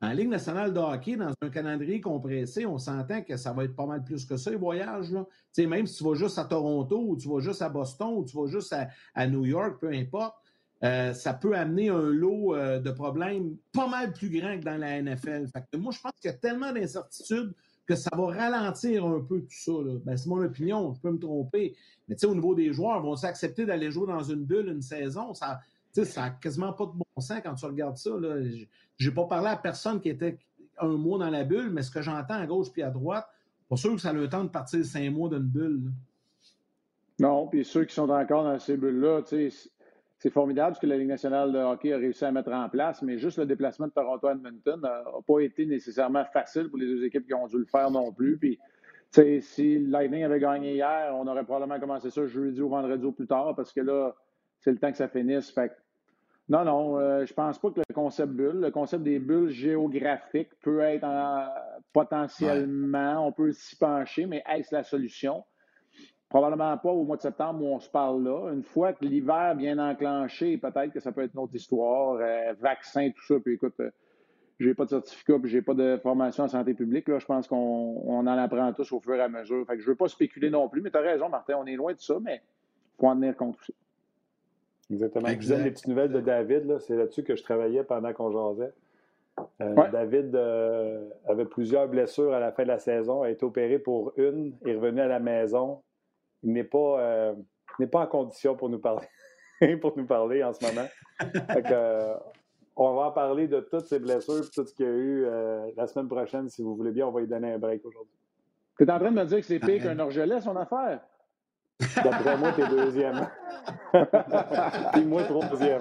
En 0.00 0.10
Ligue 0.12 0.28
nationale 0.28 0.72
de 0.72 0.78
hockey, 0.78 1.16
dans 1.16 1.32
un 1.40 1.48
calendrier 1.48 2.00
compressé, 2.00 2.66
on 2.66 2.78
s'entend 2.78 3.22
que 3.22 3.36
ça 3.36 3.52
va 3.52 3.64
être 3.64 3.74
pas 3.74 3.86
mal 3.86 4.04
plus 4.04 4.26
que 4.26 4.36
ça, 4.36 4.50
les 4.50 4.56
voyages. 4.56 5.10
Même 5.56 5.86
si 5.86 5.98
tu 5.98 6.04
vas 6.04 6.14
juste 6.14 6.38
à 6.38 6.44
Toronto, 6.44 7.02
ou 7.08 7.16
tu 7.16 7.28
vas 7.28 7.40
juste 7.40 7.62
à 7.62 7.70
Boston, 7.70 8.08
ou 8.16 8.24
tu 8.24 8.36
vas 8.36 8.46
juste 8.46 8.74
à, 9.14 9.26
New 9.26 9.46
York, 9.46 9.78
peu 9.80 9.88
importe, 9.88 10.34
euh, 10.82 11.14
ça 11.14 11.32
peut 11.32 11.56
amener 11.56 11.88
un 11.88 12.10
lot 12.10 12.54
euh, 12.54 12.80
de 12.80 12.90
problèmes 12.90 13.56
pas 13.72 13.86
mal 13.86 14.12
plus 14.12 14.28
grand 14.28 14.58
que 14.58 14.64
dans 14.64 14.76
la 14.76 15.00
NFL. 15.00 15.46
Moi, 15.78 15.92
je 15.92 16.00
pense 16.00 16.12
qu'il 16.20 16.30
y 16.30 16.34
a 16.34 16.36
tellement 16.36 16.72
d'incertitudes 16.72 17.54
que 17.86 17.94
ça 17.94 18.10
va 18.14 18.26
ralentir 18.26 19.06
un 19.06 19.20
peu 19.20 19.40
tout 19.40 19.46
ça. 19.50 19.72
Ben, 20.04 20.16
c'est 20.16 20.28
mon 20.28 20.42
opinion, 20.42 20.92
je 20.92 21.00
peux 21.00 21.12
me 21.12 21.18
tromper. 21.18 21.74
Mais 22.08 22.22
au 22.26 22.34
niveau 22.34 22.54
des 22.54 22.72
joueurs, 22.72 23.00
vont 23.02 23.16
s'accepter 23.16 23.64
d'aller 23.64 23.90
jouer 23.90 24.06
dans 24.06 24.22
une 24.22 24.44
bulle 24.44 24.68
une 24.68 24.82
saison? 24.82 25.32
Ça 25.32 25.60
n'a 25.96 26.30
quasiment 26.30 26.72
pas 26.72 26.86
de 26.86 26.92
bon 26.92 27.20
sent 27.20 27.40
quand 27.42 27.54
tu 27.54 27.66
regardes 27.66 27.96
ça. 27.96 28.10
Je 28.96 29.08
n'ai 29.08 29.14
pas 29.14 29.24
parlé 29.24 29.48
à 29.48 29.56
personne 29.56 30.00
qui 30.00 30.08
était 30.08 30.38
un 30.78 30.96
mois 30.96 31.18
dans 31.18 31.30
la 31.30 31.44
bulle, 31.44 31.70
mais 31.70 31.82
ce 31.82 31.90
que 31.90 32.02
j'entends 32.02 32.34
à 32.34 32.46
gauche 32.46 32.72
puis 32.72 32.82
à 32.82 32.90
droite, 32.90 33.26
pas 33.68 33.76
sûr 33.76 33.94
que 33.94 34.00
ça 34.00 34.10
a 34.10 34.12
le 34.12 34.28
temps 34.28 34.44
de 34.44 34.48
partir 34.48 34.84
cinq 34.84 35.10
mois 35.10 35.28
d'une 35.28 35.38
bulle. 35.38 35.92
Non, 37.20 37.46
puis 37.46 37.64
ceux 37.64 37.84
qui 37.84 37.94
sont 37.94 38.10
encore 38.10 38.44
dans 38.44 38.58
ces 38.58 38.76
bulles-là, 38.76 39.22
c'est 39.24 40.30
formidable 40.30 40.74
ce 40.74 40.80
que 40.80 40.86
la 40.86 40.96
Ligue 40.96 41.08
nationale 41.08 41.52
de 41.52 41.58
hockey 41.58 41.92
a 41.92 41.96
réussi 41.96 42.24
à 42.24 42.32
mettre 42.32 42.50
en 42.50 42.68
place, 42.68 43.02
mais 43.02 43.18
juste 43.18 43.38
le 43.38 43.46
déplacement 43.46 43.86
de 43.86 43.92
Toronto 43.92 44.26
à 44.26 44.32
Edmonton 44.32 44.80
n'a 44.80 45.04
pas 45.26 45.40
été 45.40 45.64
nécessairement 45.64 46.24
facile 46.24 46.68
pour 46.68 46.78
les 46.78 46.86
deux 46.86 47.04
équipes 47.04 47.26
qui 47.26 47.34
ont 47.34 47.46
dû 47.46 47.58
le 47.58 47.66
faire 47.66 47.90
non 47.90 48.12
plus. 48.12 48.36
Puis, 48.36 48.58
si 49.42 49.78
Lightning 49.78 50.24
avait 50.24 50.40
gagné 50.40 50.74
hier, 50.74 51.14
on 51.14 51.26
aurait 51.28 51.44
probablement 51.44 51.78
commencé 51.78 52.10
ça 52.10 52.26
jeudi 52.26 52.60
ou 52.60 52.68
vendredi 52.68 53.04
ou 53.04 53.12
plus 53.12 53.28
tard, 53.28 53.54
parce 53.54 53.72
que 53.72 53.80
là, 53.80 54.16
c'est 54.58 54.72
le 54.72 54.78
temps 54.78 54.90
que 54.90 54.96
ça 54.96 55.08
finisse. 55.08 55.50
Fait 55.50 55.72
non, 56.48 56.64
non, 56.64 56.98
euh, 56.98 57.24
je 57.24 57.32
pense 57.32 57.58
pas 57.58 57.70
que 57.70 57.80
le 57.88 57.94
concept 57.94 58.32
bulle, 58.32 58.60
le 58.60 58.70
concept 58.70 59.02
des 59.02 59.18
bulles 59.18 59.48
géographiques 59.48 60.50
peut 60.60 60.80
être 60.80 61.06
potentiellement, 61.92 63.26
on 63.26 63.32
peut 63.32 63.52
s'y 63.52 63.76
pencher, 63.76 64.26
mais 64.26 64.42
est-ce 64.52 64.74
la 64.74 64.82
solution? 64.82 65.44
Probablement 66.28 66.76
pas 66.76 66.90
au 66.90 67.04
mois 67.04 67.16
de 67.16 67.22
septembre 67.22 67.62
où 67.62 67.68
on 67.68 67.80
se 67.80 67.88
parle 67.88 68.24
là. 68.24 68.52
Une 68.52 68.62
fois 68.62 68.92
que 68.92 69.04
l'hiver 69.04 69.54
vient 69.56 69.78
enclenché, 69.78 70.58
peut-être 70.58 70.92
que 70.92 71.00
ça 71.00 71.12
peut 71.12 71.22
être 71.22 71.32
une 71.32 71.40
autre 71.40 71.54
histoire, 71.54 72.16
euh, 72.20 72.52
vaccin, 72.60 73.10
tout 73.10 73.24
ça. 73.24 73.36
Puis 73.40 73.54
écoute, 73.54 73.78
euh, 73.80 73.90
j'ai 74.58 74.74
pas 74.74 74.84
de 74.84 74.90
certificat, 74.90 75.38
puis 75.38 75.50
j'ai 75.50 75.62
pas 75.62 75.74
de 75.74 75.98
formation 76.02 76.44
en 76.44 76.48
santé 76.48 76.74
publique. 76.74 77.08
Là, 77.08 77.20
je 77.20 77.26
pense 77.26 77.46
qu'on 77.48 78.04
en 78.06 78.26
apprend 78.26 78.72
tous 78.72 78.92
au 78.92 79.00
fur 79.00 79.14
et 79.14 79.22
à 79.22 79.28
mesure. 79.28 79.64
Fait 79.66 79.76
que 79.76 79.82
je 79.82 79.86
veux 79.86 79.96
pas 79.96 80.08
spéculer 80.08 80.50
non 80.50 80.68
plus, 80.68 80.82
mais 80.82 80.90
tu 80.90 80.98
as 80.98 81.02
raison, 81.02 81.28
Martin, 81.30 81.54
on 81.56 81.66
est 81.66 81.76
loin 81.76 81.94
de 81.94 82.00
ça, 82.00 82.18
mais 82.20 82.42
il 82.42 83.00
faut 83.00 83.08
en 83.08 83.14
tenir 83.14 83.36
compte 83.36 83.56
aussi. 83.60 83.74
Exactement. 84.94 85.28
Je 85.28 85.38
vous 85.38 85.48
donne 85.48 85.64
des 85.64 85.70
petites 85.70 85.88
nouvelles 85.88 86.12
de 86.12 86.20
David. 86.20 86.78
C'est 86.80 86.96
là-dessus 86.96 87.24
que 87.24 87.36
je 87.36 87.42
travaillais 87.42 87.82
pendant 87.84 88.12
qu'on 88.12 88.30
jasait. 88.30 88.72
Euh, 89.60 89.74
David 89.90 90.34
euh, 90.36 91.08
avait 91.26 91.44
plusieurs 91.44 91.88
blessures 91.88 92.32
à 92.32 92.38
la 92.38 92.52
fin 92.52 92.62
de 92.62 92.68
la 92.68 92.78
saison, 92.78 93.22
a 93.22 93.30
été 93.30 93.44
opéré 93.44 93.80
pour 93.80 94.12
une, 94.16 94.54
est 94.64 94.74
revenu 94.74 95.00
à 95.00 95.08
la 95.08 95.18
maison. 95.18 95.82
Il 96.44 96.52
n'est 96.52 96.64
pas, 96.64 97.00
euh, 97.00 97.34
pas 97.90 98.00
en 98.00 98.06
condition 98.06 98.54
pour 98.54 98.68
nous 98.68 98.78
parler, 98.78 99.08
pour 99.80 99.96
nous 99.96 100.06
parler 100.06 100.44
en 100.44 100.52
ce 100.52 100.64
moment. 100.64 100.86
on 102.76 102.94
va 102.94 103.02
en 103.06 103.10
parler 103.10 103.48
de 103.48 103.58
toutes 103.60 103.86
ces 103.86 103.98
blessures 103.98 104.44
et 104.44 104.50
tout 104.54 104.64
ce 104.64 104.72
qu'il 104.72 104.86
y 104.86 104.88
a 104.88 104.92
eu 104.92 105.26
la 105.76 105.86
semaine 105.88 106.08
prochaine. 106.08 106.48
Si 106.48 106.62
vous 106.62 106.76
voulez 106.76 106.92
bien, 106.92 107.08
on 107.08 107.10
va 107.10 107.20
lui 107.20 107.28
donner 107.28 107.52
un 107.52 107.58
break 107.58 107.84
aujourd'hui. 107.84 108.14
Tu 108.78 108.84
es 108.84 108.90
en 108.90 108.98
train 108.98 109.10
de 109.10 109.16
me 109.16 109.24
dire 109.24 109.38
que 109.38 109.46
c'est 109.46 109.58
pire 109.58 109.82
qu'un 109.82 109.98
orgelet, 109.98 110.40
son 110.40 110.56
affaire? 110.56 111.00
D'après 111.80 112.36
moi, 112.36 112.52
t'es 112.52 112.68
deuxième. 112.68 113.28
Puis 114.92 115.04
moi, 115.04 115.24
troisième. 115.24 115.80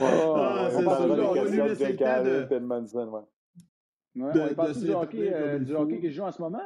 oh, 0.00 0.34
ah, 0.36 0.68
c'est 0.70 0.84
ça. 0.84 1.02
On 1.02 1.06
va 1.34 1.44
lui 1.44 1.56
laisser 1.56 1.92
le 1.92 1.96
temps 1.96 2.22
de... 2.22 2.46
Edmondson, 2.50 3.08
ouais. 3.08 3.22
Ouais, 4.14 4.32
de, 4.32 4.40
on 4.40 4.54
parle 4.54 4.74
du, 4.74 4.90
hockey, 4.90 5.32
euh, 5.32 5.58
du 5.58 5.74
hockey 5.74 6.00
qui 6.00 6.10
joue 6.10 6.22
en 6.22 6.30
ce 6.30 6.42
moment? 6.42 6.62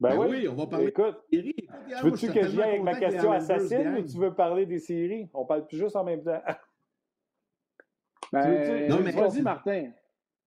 Ben, 0.00 0.10
ben 0.10 0.18
oui. 0.18 0.26
oui. 0.30 0.48
on 0.48 0.54
va 0.54 0.66
parler 0.66 0.88
Écoute, 0.88 1.16
des 1.30 1.38
séries. 1.38 1.68
Tu 1.96 2.04
veux-tu 2.04 2.32
que 2.32 2.42
je 2.42 2.48
vienne 2.48 2.68
avec 2.68 2.82
ma 2.82 2.98
question 2.98 3.30
assassine 3.32 3.94
ou 3.96 4.02
tu 4.02 4.18
veux 4.18 4.34
parler 4.34 4.66
des 4.66 4.80
séries? 4.80 5.30
On 5.32 5.46
parle 5.46 5.66
plus 5.66 5.78
juste 5.78 5.96
en 5.96 6.04
même 6.04 6.22
temps. 6.22 6.42
Ben, 8.32 8.88
non, 8.88 8.98
mais 9.00 9.12
vas-y, 9.12 9.42
Martin. 9.42 9.92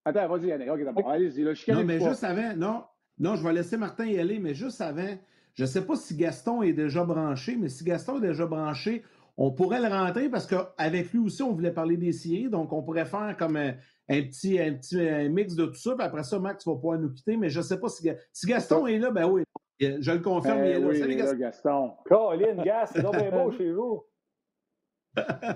Attends, 0.04 0.28
vas-y, 0.28 0.48
Yannick. 0.48 0.70
OK, 0.70 0.84
d'abord. 0.84 1.10
Allez-y. 1.10 1.72
Non, 1.72 1.84
mais 1.86 2.02
juste 2.02 2.24
avant, 2.26 2.54
non, 2.58 2.84
non, 3.20 3.36
je 3.36 3.44
vais 3.44 3.54
laisser 3.54 3.78
Martin 3.78 4.06
y 4.06 4.20
aller, 4.20 4.40
mais 4.40 4.54
juste 4.54 4.82
avant, 4.82 5.18
je 5.56 5.64
ne 5.64 5.68
sais 5.68 5.86
pas 5.86 5.96
si 5.96 6.16
Gaston 6.16 6.62
est 6.62 6.74
déjà 6.74 7.04
branché, 7.04 7.56
mais 7.56 7.70
si 7.70 7.84
Gaston 7.84 8.18
est 8.18 8.28
déjà 8.28 8.46
branché, 8.46 9.04
on 9.38 9.52
pourrait 9.52 9.82
le 9.82 9.88
rentrer 9.88 10.30
parce 10.30 10.48
qu'avec 10.48 11.12
lui 11.12 11.20
aussi, 11.20 11.44
on 11.44 11.54
voulait 11.54 11.72
parler 11.72 11.98
des 11.98 12.12
séries, 12.12 12.50
donc 12.50 12.74
on 12.74 12.84
pourrait 12.84 13.06
faire 13.06 13.36
comme 13.38 13.58
un, 13.58 13.74
petit, 14.08 14.60
un 14.60 14.74
petit 14.74 14.98
mix 15.30 15.56
de 15.56 15.66
tout 15.66 15.76
ça, 15.76 15.96
puis 15.96 16.06
après 16.06 16.24
ça, 16.24 16.40
Max 16.40 16.66
va 16.66 16.74
pouvoir 16.74 17.00
nous 17.00 17.12
quitter, 17.12 17.38
mais 17.38 17.50
je 17.50 17.60
ne 17.60 17.64
sais 17.64 17.80
pas 17.80 17.90
si, 17.90 18.10
si 18.34 18.48
Gaston 18.48 18.88
est 18.88 19.00
là, 19.00 19.12
ben 19.12 19.28
oui, 19.28 19.44
je 19.80 20.12
le 20.12 20.20
confirme, 20.20 20.60
il 20.60 20.72
est 20.72 20.80
là. 20.80 20.88
Ben 20.88 20.96
Salut 20.96 21.16
Gaston. 21.16 21.38
Gaston. 21.38 21.92
Caroline, 22.08 22.64
Gas, 22.64 22.92
c'est 22.94 23.02
bien 23.02 23.32
beau 23.32 23.52
chez 23.52 23.72
vous. 23.72 24.04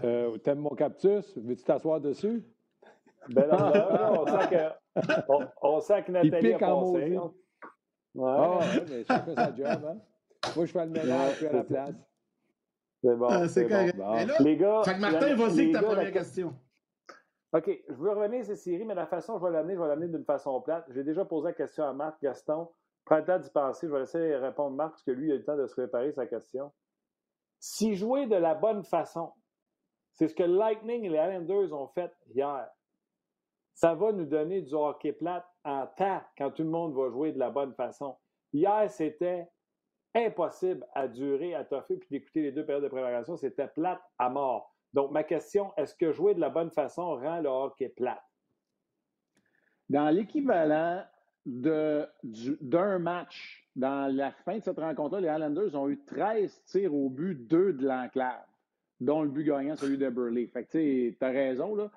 Euh, 0.04 0.36
T'aimes 0.40 0.58
mon 0.58 0.72
cactus? 0.72 1.38
Veux-tu 1.38 1.64
t'asseoir 1.64 2.02
dessus? 2.02 2.44
Ben 3.30 3.48
non, 3.48 4.22
on 4.22 4.26
sent 4.26 4.48
que, 4.50 5.24
on, 5.30 5.48
on 5.62 5.80
sent 5.80 6.04
que 6.04 6.12
Nathalie 6.12 6.54
a 6.54 6.58
passé. 6.58 7.20
Ouais. 8.14 8.30
Ah, 8.30 8.60
ouais, 8.60 8.86
mais 8.90 9.04
ça 9.04 9.20
fait 9.22 9.36
sa 9.36 9.56
job, 9.56 9.86
hein? 9.86 9.98
Moi, 10.56 10.66
je 10.66 10.72
fais 10.72 10.86
le 10.86 10.92
ménage, 10.92 11.40
je 11.40 11.48
à 11.48 11.54
la 11.54 11.64
place. 11.64 11.96
C'est 13.04 13.16
bon. 13.16 13.28
Ah, 13.30 13.48
c'est 13.48 13.68
correct. 13.68 13.98
Bon. 13.98 14.14
Là, 14.14 14.38
les 14.40 14.58
gars. 14.58 14.82
Fait 14.84 14.96
que 14.96 15.00
Martin, 15.00 15.36
vas-y 15.36 15.72
ta 15.72 15.82
première 15.82 16.12
question. 16.12 16.54
OK, 17.54 17.70
je 17.88 17.94
veux 17.96 18.12
revenir 18.12 18.42
à 18.42 18.44
ces 18.44 18.56
séries, 18.56 18.86
mais 18.86 18.96
la 18.96 19.08
façon 19.08 19.38
je 19.38 19.46
vais 19.46 19.52
l'amener, 19.52 19.76
je 19.76 19.82
vais 19.82 19.88
l'amener 19.88 20.08
d'une 20.08 20.24
façon 20.24 20.62
plate. 20.62 20.86
J'ai 20.90 21.04
déjà 21.04 21.26
posé 21.26 21.50
la 21.50 21.54
question 21.54 21.84
à 21.84 21.94
Marc 21.94 22.22
Gaston. 22.22 22.70
Prends 23.04 23.18
le 23.18 23.26
temps 23.26 23.40
d'y 23.40 23.50
penser. 23.50 23.88
Je 23.88 23.92
vais 23.92 24.00
laisser 24.00 24.36
répondre 24.38 24.76
Marc 24.76 24.92
parce 24.92 25.04
que 25.04 25.12
lui, 25.12 25.28
il 25.28 25.32
a 25.32 25.36
eu 25.36 25.40
le 25.40 25.44
temps 25.44 25.58
de 25.58 25.68
se 25.68 25.74
préparer 25.74 26.14
sa 26.14 26.28
question. 26.28 26.72
Si 27.60 27.96
jouer 27.96 28.28
de 28.28 28.36
la 28.36 28.56
bonne 28.56 28.84
façon, 28.84 29.34
c'est 30.14 30.28
ce 30.28 30.36
que 30.36 30.44
Lightning 30.44 31.04
et 31.04 31.10
les 31.10 31.18
Islanders 31.18 31.74
ont 31.74 31.88
fait 31.88 32.12
hier 32.34 32.70
ça 33.74 33.96
va 33.96 34.12
nous 34.12 34.26
donner 34.26 34.62
du 34.62 34.76
hockey 34.76 35.12
plate 35.12 35.48
en 35.64 35.88
temps 35.88 36.22
quand 36.38 36.52
tout 36.52 36.64
le 36.64 36.70
monde 36.70 36.94
va 36.94 37.10
jouer 37.10 37.32
de 37.32 37.40
la 37.40 37.50
bonne 37.50 37.74
façon. 37.74 38.18
Hier, 38.54 38.90
c'était 38.90 39.50
impossible 40.14 40.86
à 40.94 41.08
durer, 41.08 41.56
à 41.56 41.64
toffer, 41.64 41.98
puis 41.98 42.10
d'écouter 42.12 42.42
les 42.42 42.52
deux 42.52 42.66
périodes 42.66 42.84
de 42.84 42.90
préparation. 42.90 43.38
C'était 43.38 43.68
plate 43.68 44.02
à 44.18 44.30
mort. 44.30 44.76
Donc, 44.94 45.12
ma 45.12 45.24
question, 45.24 45.72
est-ce 45.78 45.96
que 45.96 46.12
jouer 46.12 46.36
de 46.36 46.42
la 46.42 46.50
bonne 46.50 46.72
façon 46.72 47.16
rend 47.16 47.40
le 47.40 47.50
hockey 47.50 47.90
plate? 47.90 48.22
Dans 49.90 50.10
l'équivalent 50.10 51.04
d'un 51.46 53.00
match, 53.00 53.68
dans 53.76 54.14
la 54.14 54.32
fin 54.32 54.58
de 54.58 54.64
cette 54.64 54.80
rencontre-là, 54.80 55.22
les 55.22 55.34
Islanders 55.34 55.76
ont 55.76 55.90
eu 55.90 56.04
13 56.06 56.64
tirs 56.66 56.94
au 56.94 57.10
but, 57.10 57.36
2 57.48 57.74
de 57.74 57.88
l'enclave, 57.88 58.46
dont 59.00 59.22
le 59.22 59.30
but 59.30 59.46
gagnant, 59.46 59.76
celui 59.76 59.98
de 59.98 60.10
Burley. 60.10 60.48
Fait 60.48 60.66
que, 60.66 60.72
tu 60.72 61.18
as 61.22 61.30
raison, 61.30 61.74
là. 61.76 61.90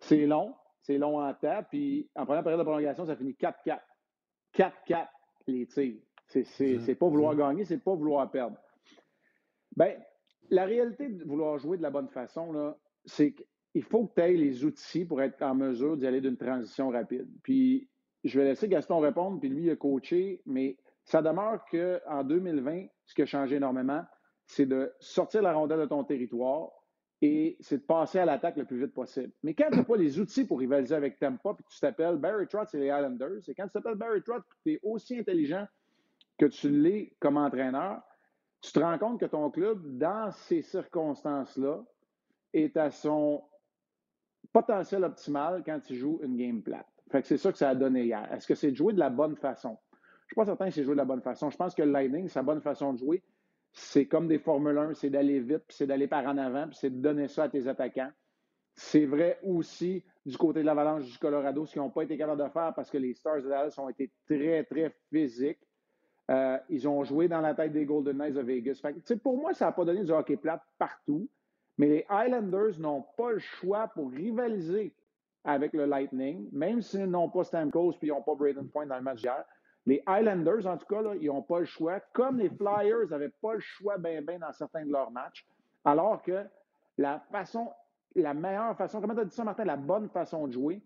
C'est 0.00 0.26
long. 0.26 0.54
C'est 0.84 0.98
long 0.98 1.18
en 1.18 1.34
temps. 1.34 1.62
Puis 1.68 2.08
en 2.14 2.24
première 2.24 2.42
période 2.42 2.60
de 2.60 2.64
prolongation, 2.64 3.04
ça 3.04 3.16
finit 3.16 3.32
4-4. 3.32 3.80
4-4 4.54 5.08
les 5.46 5.66
tirs. 5.66 5.96
C'est 6.26 6.60
mhm. 6.60 6.94
pas 6.96 7.08
vouloir 7.08 7.32
mhm. 7.32 7.38
gagner, 7.38 7.64
c'est 7.64 7.78
pas 7.78 7.94
vouloir 7.94 8.30
perdre. 8.30 8.56
Bien, 9.76 9.94
la 10.50 10.64
réalité 10.64 11.08
de 11.08 11.24
vouloir 11.24 11.58
jouer 11.58 11.76
de 11.76 11.82
la 11.82 11.90
bonne 11.90 12.08
façon, 12.08 12.74
c'est 13.04 13.34
qu'il 13.34 13.82
faut 13.82 14.06
que 14.06 14.14
tu 14.14 14.20
aies 14.20 14.36
les 14.36 14.64
outils 14.64 15.04
pour 15.04 15.20
être 15.20 15.42
en 15.42 15.54
mesure 15.54 15.96
d'y 15.96 16.06
aller 16.06 16.20
d'une 16.20 16.36
transition 16.36 16.90
rapide. 16.90 17.28
Puis 17.42 17.88
je 18.22 18.38
vais 18.38 18.46
laisser 18.46 18.68
Gaston 18.68 19.00
répondre, 19.00 19.40
puis 19.40 19.48
lui, 19.48 19.64
il 19.64 19.70
a 19.70 19.76
coaché, 19.76 20.40
mais 20.46 20.76
ça 21.04 21.20
demeure 21.20 21.64
qu'en 21.70 22.24
2020, 22.24 22.86
ce 23.04 23.14
qui 23.14 23.22
a 23.22 23.26
changé 23.26 23.56
énormément, 23.56 24.02
c'est 24.46 24.66
de 24.66 24.92
sortir 25.00 25.42
la 25.42 25.52
rondelle 25.52 25.80
de 25.80 25.86
ton 25.86 26.04
territoire, 26.04 26.70
et 27.26 27.56
c'est 27.60 27.78
de 27.78 27.82
passer 27.82 28.18
à 28.18 28.26
l'attaque 28.26 28.58
le 28.58 28.66
plus 28.66 28.78
vite 28.78 28.92
possible. 28.92 29.32
Mais 29.42 29.54
quand 29.54 29.70
tu 29.70 29.78
n'as 29.78 29.84
pas 29.84 29.96
les 29.96 30.20
outils 30.20 30.44
pour 30.44 30.58
rivaliser 30.58 30.94
avec 30.94 31.18
Tampa, 31.18 31.54
puis 31.54 31.64
tu 31.70 31.80
t'appelles 31.80 32.16
Barry 32.16 32.46
Trotz 32.46 32.74
et 32.74 32.78
les 32.78 32.88
Islanders, 32.88 33.48
et 33.48 33.54
quand 33.54 33.64
tu 33.64 33.70
t'appelles 33.70 33.94
Barry 33.94 34.22
Trotz, 34.22 34.44
tu 34.62 34.74
es 34.74 34.80
aussi 34.82 35.18
intelligent 35.18 35.66
que 36.36 36.44
tu 36.44 36.68
l'es 36.68 37.16
comme 37.20 37.38
entraîneur, 37.38 38.02
tu 38.60 38.72
te 38.72 38.78
rends 38.78 38.98
compte 38.98 39.20
que 39.20 39.24
ton 39.24 39.50
club, 39.50 39.96
dans 39.96 40.32
ces 40.32 40.60
circonstances-là, 40.60 41.82
est 42.52 42.76
à 42.76 42.90
son 42.90 43.42
potentiel 44.52 45.02
optimal 45.04 45.62
quand 45.64 45.80
tu 45.80 45.96
joues 45.96 46.20
une 46.22 46.36
game 46.36 46.62
plate. 46.62 46.86
Fait 47.10 47.22
que 47.22 47.26
c'est 47.26 47.38
ça 47.38 47.52
que 47.52 47.56
ça 47.56 47.70
a 47.70 47.74
donné 47.74 48.04
hier. 48.04 48.30
Est-ce 48.34 48.46
que 48.46 48.54
c'est 48.54 48.70
de 48.70 48.76
jouer 48.76 48.92
de 48.92 48.98
la 48.98 49.08
bonne 49.08 49.36
façon? 49.36 49.78
Je 49.92 49.96
ne 49.96 50.26
suis 50.26 50.34
pas 50.36 50.44
certain 50.44 50.66
que 50.66 50.72
c'est 50.72 50.84
jouer 50.84 50.94
de 50.94 50.98
la 50.98 51.06
bonne 51.06 51.22
façon. 51.22 51.48
Je 51.48 51.56
pense 51.56 51.74
que 51.74 51.82
le 51.82 51.90
Lightning, 51.90 52.28
sa 52.28 52.42
bonne 52.42 52.60
façon 52.60 52.92
de 52.92 52.98
jouer, 52.98 53.22
c'est 53.76 54.06
comme 54.06 54.28
des 54.28 54.38
Formule 54.38 54.78
1, 54.78 54.94
c'est 54.94 55.10
d'aller 55.10 55.40
vite, 55.40 55.64
puis 55.66 55.76
c'est 55.76 55.86
d'aller 55.86 56.06
par 56.06 56.24
en 56.26 56.38
avant, 56.38 56.68
puis 56.68 56.78
c'est 56.80 56.90
de 56.90 57.02
donner 57.02 57.26
ça 57.26 57.44
à 57.44 57.48
tes 57.48 57.66
attaquants. 57.66 58.10
C'est 58.76 59.04
vrai 59.04 59.38
aussi 59.42 60.04
du 60.24 60.38
côté 60.38 60.60
de 60.60 60.66
l'Avalanche 60.66 61.04
du 61.04 61.18
Colorado, 61.18 61.66
ce 61.66 61.72
qu'ils 61.72 61.82
n'ont 61.82 61.90
pas 61.90 62.04
été 62.04 62.16
capables 62.16 62.42
de 62.42 62.48
faire 62.48 62.72
parce 62.74 62.90
que 62.90 62.98
les 62.98 63.14
Stars 63.14 63.42
de 63.42 63.48
Dallas 63.48 63.74
ont 63.78 63.88
été 63.88 64.12
très, 64.26 64.62
très 64.64 64.94
physiques. 65.12 65.58
Euh, 66.30 66.56
ils 66.70 66.88
ont 66.88 67.02
joué 67.04 67.28
dans 67.28 67.40
la 67.40 67.54
tête 67.54 67.72
des 67.72 67.84
Golden 67.84 68.16
Knights 68.16 68.34
de 68.34 68.40
Vegas. 68.40 68.80
pour 69.22 69.36
moi, 69.36 69.52
ça 69.52 69.66
n'a 69.66 69.72
pas 69.72 69.84
donné 69.84 70.04
du 70.04 70.12
hockey 70.12 70.36
plate 70.36 70.62
partout, 70.78 71.28
mais 71.76 71.88
les 71.88 72.06
Islanders 72.10 72.78
n'ont 72.78 73.04
pas 73.16 73.32
le 73.32 73.40
choix 73.40 73.88
pour 73.88 74.10
rivaliser 74.10 74.94
avec 75.44 75.74
le 75.74 75.84
Lightning, 75.84 76.48
même 76.52 76.80
s'ils 76.80 77.04
n'ont 77.06 77.28
pas 77.28 77.44
Stamkos 77.44 77.94
puis 77.98 78.08
ils 78.08 78.10
n'ont 78.10 78.22
pas 78.22 78.34
Braden 78.34 78.68
Point 78.68 78.86
dans 78.86 78.96
le 78.96 79.02
match 79.02 79.20
d'hier. 79.20 79.44
Les 79.86 80.02
Highlanders, 80.06 80.66
en 80.66 80.78
tout 80.78 80.86
cas, 80.86 81.02
ils 81.20 81.26
n'ont 81.26 81.42
pas 81.42 81.60
le 81.60 81.66
choix, 81.66 82.00
comme 82.12 82.38
les 82.38 82.48
Flyers 82.48 83.08
n'avaient 83.10 83.32
pas 83.42 83.54
le 83.54 83.60
choix 83.60 83.98
bien, 83.98 84.22
bien 84.22 84.38
dans 84.38 84.52
certains 84.52 84.86
de 84.86 84.90
leurs 84.92 85.10
matchs, 85.10 85.46
alors 85.84 86.22
que 86.22 86.44
la 86.96 87.20
façon, 87.30 87.70
la 88.14 88.32
meilleure 88.32 88.76
façon, 88.76 89.00
comment 89.00 89.14
tu 89.14 89.20
as 89.20 89.24
dit 89.24 89.34
ça, 89.34 89.44
Martin, 89.44 89.64
la 89.64 89.76
bonne 89.76 90.08
façon 90.08 90.46
de 90.46 90.52
jouer 90.52 90.82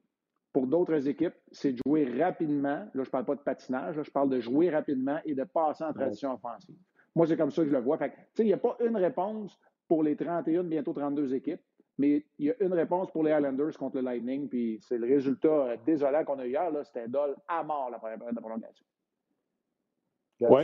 pour 0.53 0.67
d'autres 0.67 1.07
équipes, 1.07 1.35
c'est 1.53 1.73
de 1.73 1.79
jouer 1.87 2.11
rapidement. 2.21 2.79
Là, 2.79 2.91
je 2.95 3.01
ne 3.01 3.05
parle 3.05 3.25
pas 3.25 3.35
de 3.37 3.41
patinage, 3.41 4.03
je 4.03 4.11
parle 4.11 4.31
de 4.31 4.41
jouer 4.41 4.71
rapidement 4.71 5.19
et 5.25 5.35
de 5.35 5.45
passer 5.45 5.85
en 5.85 5.93
transition 5.93 6.35
offensive. 6.35 6.75
Moi, 7.15 7.27
c'est 7.27 7.37
comme 7.37 7.51
ça 7.51 7.63
que 7.63 7.69
je 7.69 7.75
le 7.75 7.81
vois. 7.81 7.99
il 8.39 8.45
n'y 8.45 8.53
a 8.53 8.59
pas 8.59 8.77
une 8.81 8.97
réponse 8.97 9.59
pour 9.87 10.03
les 10.03 10.17
31, 10.17 10.65
bientôt 10.65 10.93
32 10.93 11.35
équipes. 11.35 11.61
Mais 11.99 12.25
il 12.39 12.47
y 12.47 12.51
a 12.51 12.55
une 12.61 12.73
réponse 12.73 13.11
pour 13.11 13.25
les 13.25 13.33
Islanders 13.33 13.77
contre 13.77 13.97
le 13.97 14.03
Lightning, 14.03 14.49
puis 14.49 14.79
c'est 14.81 14.99
le 14.99 15.07
résultat 15.07 15.49
euh, 15.49 15.77
désolant 15.85 16.25
qu'on 16.25 16.39
a 16.39 16.47
eu 16.47 16.51
hier. 16.51 16.71
C'était 16.85 17.09
Dole 17.09 17.37
à 17.49 17.63
mort 17.65 17.91
la 17.91 17.99
première 17.99 18.19
période 18.19 18.37
de 18.37 18.41
prolongation. 18.41 18.87
Oui. 20.41 20.63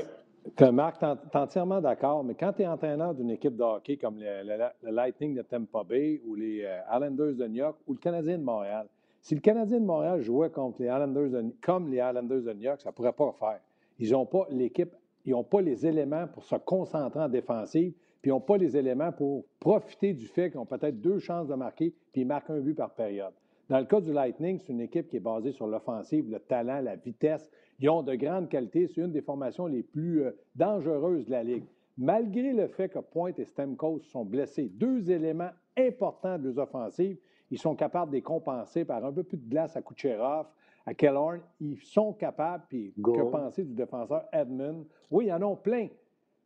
Marc, 0.72 0.98
tu 0.98 1.04
es 1.04 1.36
entièrement 1.36 1.80
d'accord, 1.80 2.22
mais 2.22 2.34
quand 2.34 2.52
tu 2.52 2.62
es 2.62 2.66
entraîneur 2.66 3.14
d'une 3.14 3.30
équipe 3.30 3.56
de 3.56 3.62
hockey 3.62 3.96
comme 3.96 4.18
le, 4.18 4.90
Lightning 4.90 5.34
de 5.34 5.42
Tampa 5.42 5.82
Bay 5.82 6.20
ou 6.26 6.34
les 6.34 6.64
euh, 6.64 6.80
Islanders 6.92 7.34
de 7.34 7.46
New 7.48 7.56
York 7.56 7.78
ou 7.86 7.94
le 7.94 7.98
Canadien 7.98 8.38
de 8.38 8.44
Montréal, 8.44 8.86
si 9.20 9.34
le 9.34 9.40
Canadien 9.40 9.80
de 9.80 9.86
Montréal 9.86 10.20
jouait 10.20 10.50
contre 10.50 10.82
les 10.82 10.88
Islanders 10.88 11.42
comme 11.62 11.90
les 11.90 11.96
Islanders 11.96 12.42
de 12.42 12.52
New 12.52 12.62
York, 12.62 12.80
ça 12.82 12.90
ne 12.90 12.94
pourrait 12.94 13.14
pas 13.14 13.32
faire. 13.32 13.60
Ils 13.98 14.12
n'ont 14.12 14.26
pas 14.26 14.46
l'équipe, 14.50 14.92
ils 15.24 15.30
n'ont 15.30 15.44
pas 15.44 15.62
les 15.62 15.86
éléments 15.86 16.26
pour 16.28 16.44
se 16.44 16.56
concentrer 16.56 17.20
en 17.20 17.28
défensive, 17.28 17.94
puis 18.24 18.30
ils 18.30 18.32
n'ont 18.32 18.40
pas 18.40 18.56
les 18.56 18.74
éléments 18.74 19.12
pour 19.12 19.44
profiter 19.60 20.14
du 20.14 20.26
fait 20.26 20.50
qu'ils 20.50 20.58
ont 20.58 20.64
peut-être 20.64 20.98
deux 20.98 21.18
chances 21.18 21.46
de 21.46 21.54
marquer, 21.54 21.92
puis 22.10 22.22
ils 22.22 22.26
marquent 22.26 22.48
un 22.48 22.60
but 22.60 22.72
par 22.72 22.94
période. 22.94 23.34
Dans 23.68 23.78
le 23.78 23.84
cas 23.84 24.00
du 24.00 24.14
Lightning, 24.14 24.58
c'est 24.58 24.72
une 24.72 24.80
équipe 24.80 25.08
qui 25.08 25.18
est 25.18 25.20
basée 25.20 25.52
sur 25.52 25.66
l'offensive, 25.66 26.30
le 26.30 26.40
talent, 26.40 26.80
la 26.80 26.96
vitesse. 26.96 27.50
Ils 27.80 27.90
ont 27.90 28.02
de 28.02 28.14
grandes 28.14 28.48
qualités. 28.48 28.86
C'est 28.86 29.02
une 29.02 29.12
des 29.12 29.20
formations 29.20 29.66
les 29.66 29.82
plus 29.82 30.22
euh, 30.22 30.30
dangereuses 30.54 31.26
de 31.26 31.32
la 31.32 31.42
Ligue. 31.42 31.64
Malgré 31.98 32.54
le 32.54 32.66
fait 32.68 32.88
que 32.88 32.98
Pointe 32.98 33.38
et 33.38 33.44
Stemkos 33.44 34.00
sont 34.04 34.24
blessés, 34.24 34.70
deux 34.72 35.10
éléments 35.10 35.50
importants 35.76 36.38
de 36.38 36.48
leurs 36.48 36.60
offensives, 36.60 37.18
ils 37.50 37.58
sont 37.58 37.74
capables 37.74 38.10
de 38.10 38.16
les 38.16 38.22
compenser 38.22 38.86
par 38.86 39.04
un 39.04 39.12
peu 39.12 39.22
plus 39.22 39.36
de 39.36 39.50
glace 39.50 39.76
à 39.76 39.82
Kucherov, 39.82 40.46
à 40.86 40.94
Kellorn. 40.94 41.42
Ils 41.60 41.76
sont 41.76 42.14
capables, 42.14 42.64
puis 42.70 42.94
que 42.96 43.30
penser 43.30 43.64
du 43.64 43.74
défenseur 43.74 44.24
Edmund? 44.32 44.86
Oui, 45.10 45.26
ils 45.26 45.32
en 45.32 45.42
ont 45.42 45.56
plein. 45.56 45.88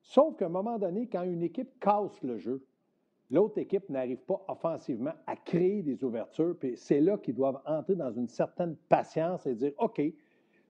Sauf 0.02 0.36
qu'à 0.36 0.46
un 0.46 0.50
moment 0.50 0.78
donné, 0.78 1.06
quand 1.06 1.22
une 1.22 1.42
équipe 1.42 1.78
casse 1.80 2.22
le 2.22 2.38
jeu, 2.38 2.64
l'autre 3.30 3.58
équipe 3.58 3.88
n'arrive 3.88 4.18
pas 4.18 4.42
offensivement 4.48 5.12
à 5.26 5.36
créer 5.36 5.82
des 5.82 6.02
ouvertures, 6.04 6.56
puis 6.58 6.76
c'est 6.76 7.00
là 7.00 7.18
qu'ils 7.18 7.34
doivent 7.34 7.60
entrer 7.66 7.94
dans 7.94 8.10
une 8.10 8.28
certaine 8.28 8.76
patience 8.88 9.46
et 9.46 9.54
dire 9.54 9.72
OK, 9.78 10.00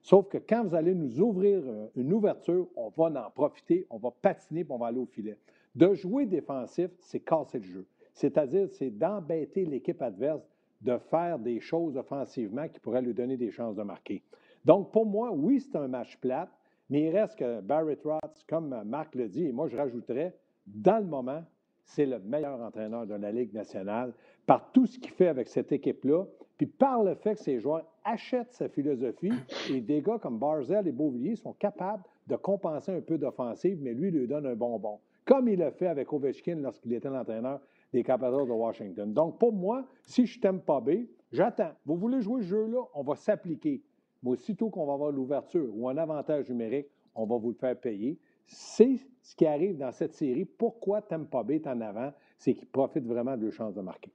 sauf 0.01 0.27
que 0.27 0.37
quand 0.37 0.63
vous 0.63 0.75
allez 0.75 0.93
nous 0.93 1.21
ouvrir 1.21 1.61
euh, 1.65 1.87
une 1.95 2.11
ouverture, 2.13 2.67
on 2.75 2.89
va 2.89 3.25
en 3.25 3.31
profiter, 3.31 3.85
on 3.89 3.97
va 3.97 4.11
patiner, 4.21 4.63
puis 4.63 4.73
on 4.73 4.77
va 4.77 4.87
aller 4.87 4.99
au 4.99 5.05
filet. 5.05 5.37
De 5.75 5.93
jouer 5.93 6.25
défensif, 6.25 6.89
c'est 6.99 7.19
casser 7.19 7.59
le 7.59 7.65
jeu. 7.65 7.87
C'est-à-dire, 8.13 8.67
c'est 8.69 8.89
d'embêter 8.89 9.65
l'équipe 9.65 10.01
adverse 10.01 10.45
de 10.81 10.97
faire 10.97 11.39
des 11.39 11.59
choses 11.59 11.97
offensivement 11.97 12.67
qui 12.67 12.79
pourraient 12.79 13.01
lui 13.01 13.13
donner 13.13 13.37
des 13.37 13.51
chances 13.51 13.75
de 13.75 13.83
marquer. 13.83 14.23
Donc, 14.65 14.91
pour 14.91 15.05
moi, 15.05 15.31
oui, 15.31 15.59
c'est 15.59 15.75
un 15.77 15.87
match 15.87 16.17
plate, 16.17 16.49
mais 16.89 17.01
il 17.01 17.09
reste 17.09 17.37
que 17.37 17.61
Barrett 17.61 18.01
Roth, 18.03 18.43
comme 18.47 18.83
Marc 18.85 19.15
le 19.15 19.27
dit, 19.27 19.45
et 19.45 19.51
moi 19.51 19.67
je 19.67 19.77
rajouterais, 19.77 20.35
dans 20.67 20.99
le 20.99 21.05
moment, 21.05 21.43
c'est 21.83 22.05
le 22.05 22.19
meilleur 22.19 22.61
entraîneur 22.61 23.07
de 23.07 23.15
la 23.15 23.31
Ligue 23.31 23.53
nationale 23.53 24.13
par 24.45 24.71
tout 24.71 24.85
ce 24.85 24.99
qu'il 24.99 25.11
fait 25.11 25.27
avec 25.27 25.47
cette 25.47 25.71
équipe-là, 25.71 26.25
puis 26.57 26.67
par 26.67 27.03
le 27.03 27.15
fait 27.15 27.35
que 27.35 27.41
ses 27.41 27.59
joueurs 27.59 27.85
achètent 28.03 28.53
sa 28.53 28.69
philosophie, 28.69 29.31
et 29.69 29.81
des 29.81 30.01
gars 30.01 30.19
comme 30.19 30.37
Barzell 30.37 30.87
et 30.87 30.91
Beauvillier 30.91 31.35
sont 31.35 31.53
capables 31.53 32.03
de 32.27 32.35
compenser 32.35 32.91
un 32.91 33.01
peu 33.01 33.17
d'offensive, 33.17 33.79
mais 33.81 33.93
lui, 33.93 34.11
lui 34.11 34.27
donne 34.27 34.45
un 34.45 34.55
bonbon. 34.55 34.99
Comme 35.25 35.47
il 35.47 35.59
l'a 35.59 35.71
fait 35.71 35.87
avec 35.87 36.11
Ovechkin 36.11 36.55
lorsqu'il 36.55 36.93
était 36.93 37.09
l'entraîneur 37.09 37.59
des 37.93 38.03
Capitals 38.03 38.47
de 38.47 38.51
Washington. 38.51 39.13
Donc, 39.13 39.37
pour 39.39 39.53
moi, 39.53 39.85
si 40.03 40.25
je 40.25 40.39
t'aime 40.39 40.59
pas 40.59 40.79
B, 40.79 41.05
j'attends. 41.31 41.71
Vous 41.85 41.95
voulez 41.95 42.21
jouer 42.21 42.41
ce 42.41 42.47
jeu-là, 42.47 42.81
on 42.93 43.03
va 43.03 43.15
s'appliquer. 43.15 43.81
Mais 44.23 44.31
aussitôt 44.31 44.69
qu'on 44.69 44.85
va 44.85 44.93
avoir 44.93 45.11
l'ouverture 45.11 45.69
ou 45.73 45.87
un 45.89 45.97
avantage 45.97 46.49
numérique, 46.49 46.87
on 47.15 47.25
va 47.25 47.37
vous 47.37 47.49
le 47.49 47.55
faire 47.55 47.79
payer. 47.79 48.17
C'est 48.45 48.97
ce 49.21 49.35
qui 49.35 49.45
arrive 49.45 49.77
dans 49.77 49.91
cette 49.91 50.13
série. 50.13 50.45
Pourquoi 50.45 51.01
Tampa 51.01 51.43
Bay 51.43 51.55
est 51.55 51.67
en 51.67 51.81
avant? 51.81 52.11
C'est 52.37 52.53
qu'ils 52.53 52.67
profitent 52.67 53.05
vraiment 53.05 53.37
de 53.37 53.43
leur 53.43 53.53
chance 53.53 53.75
de 53.75 53.81
marquer. 53.81 54.11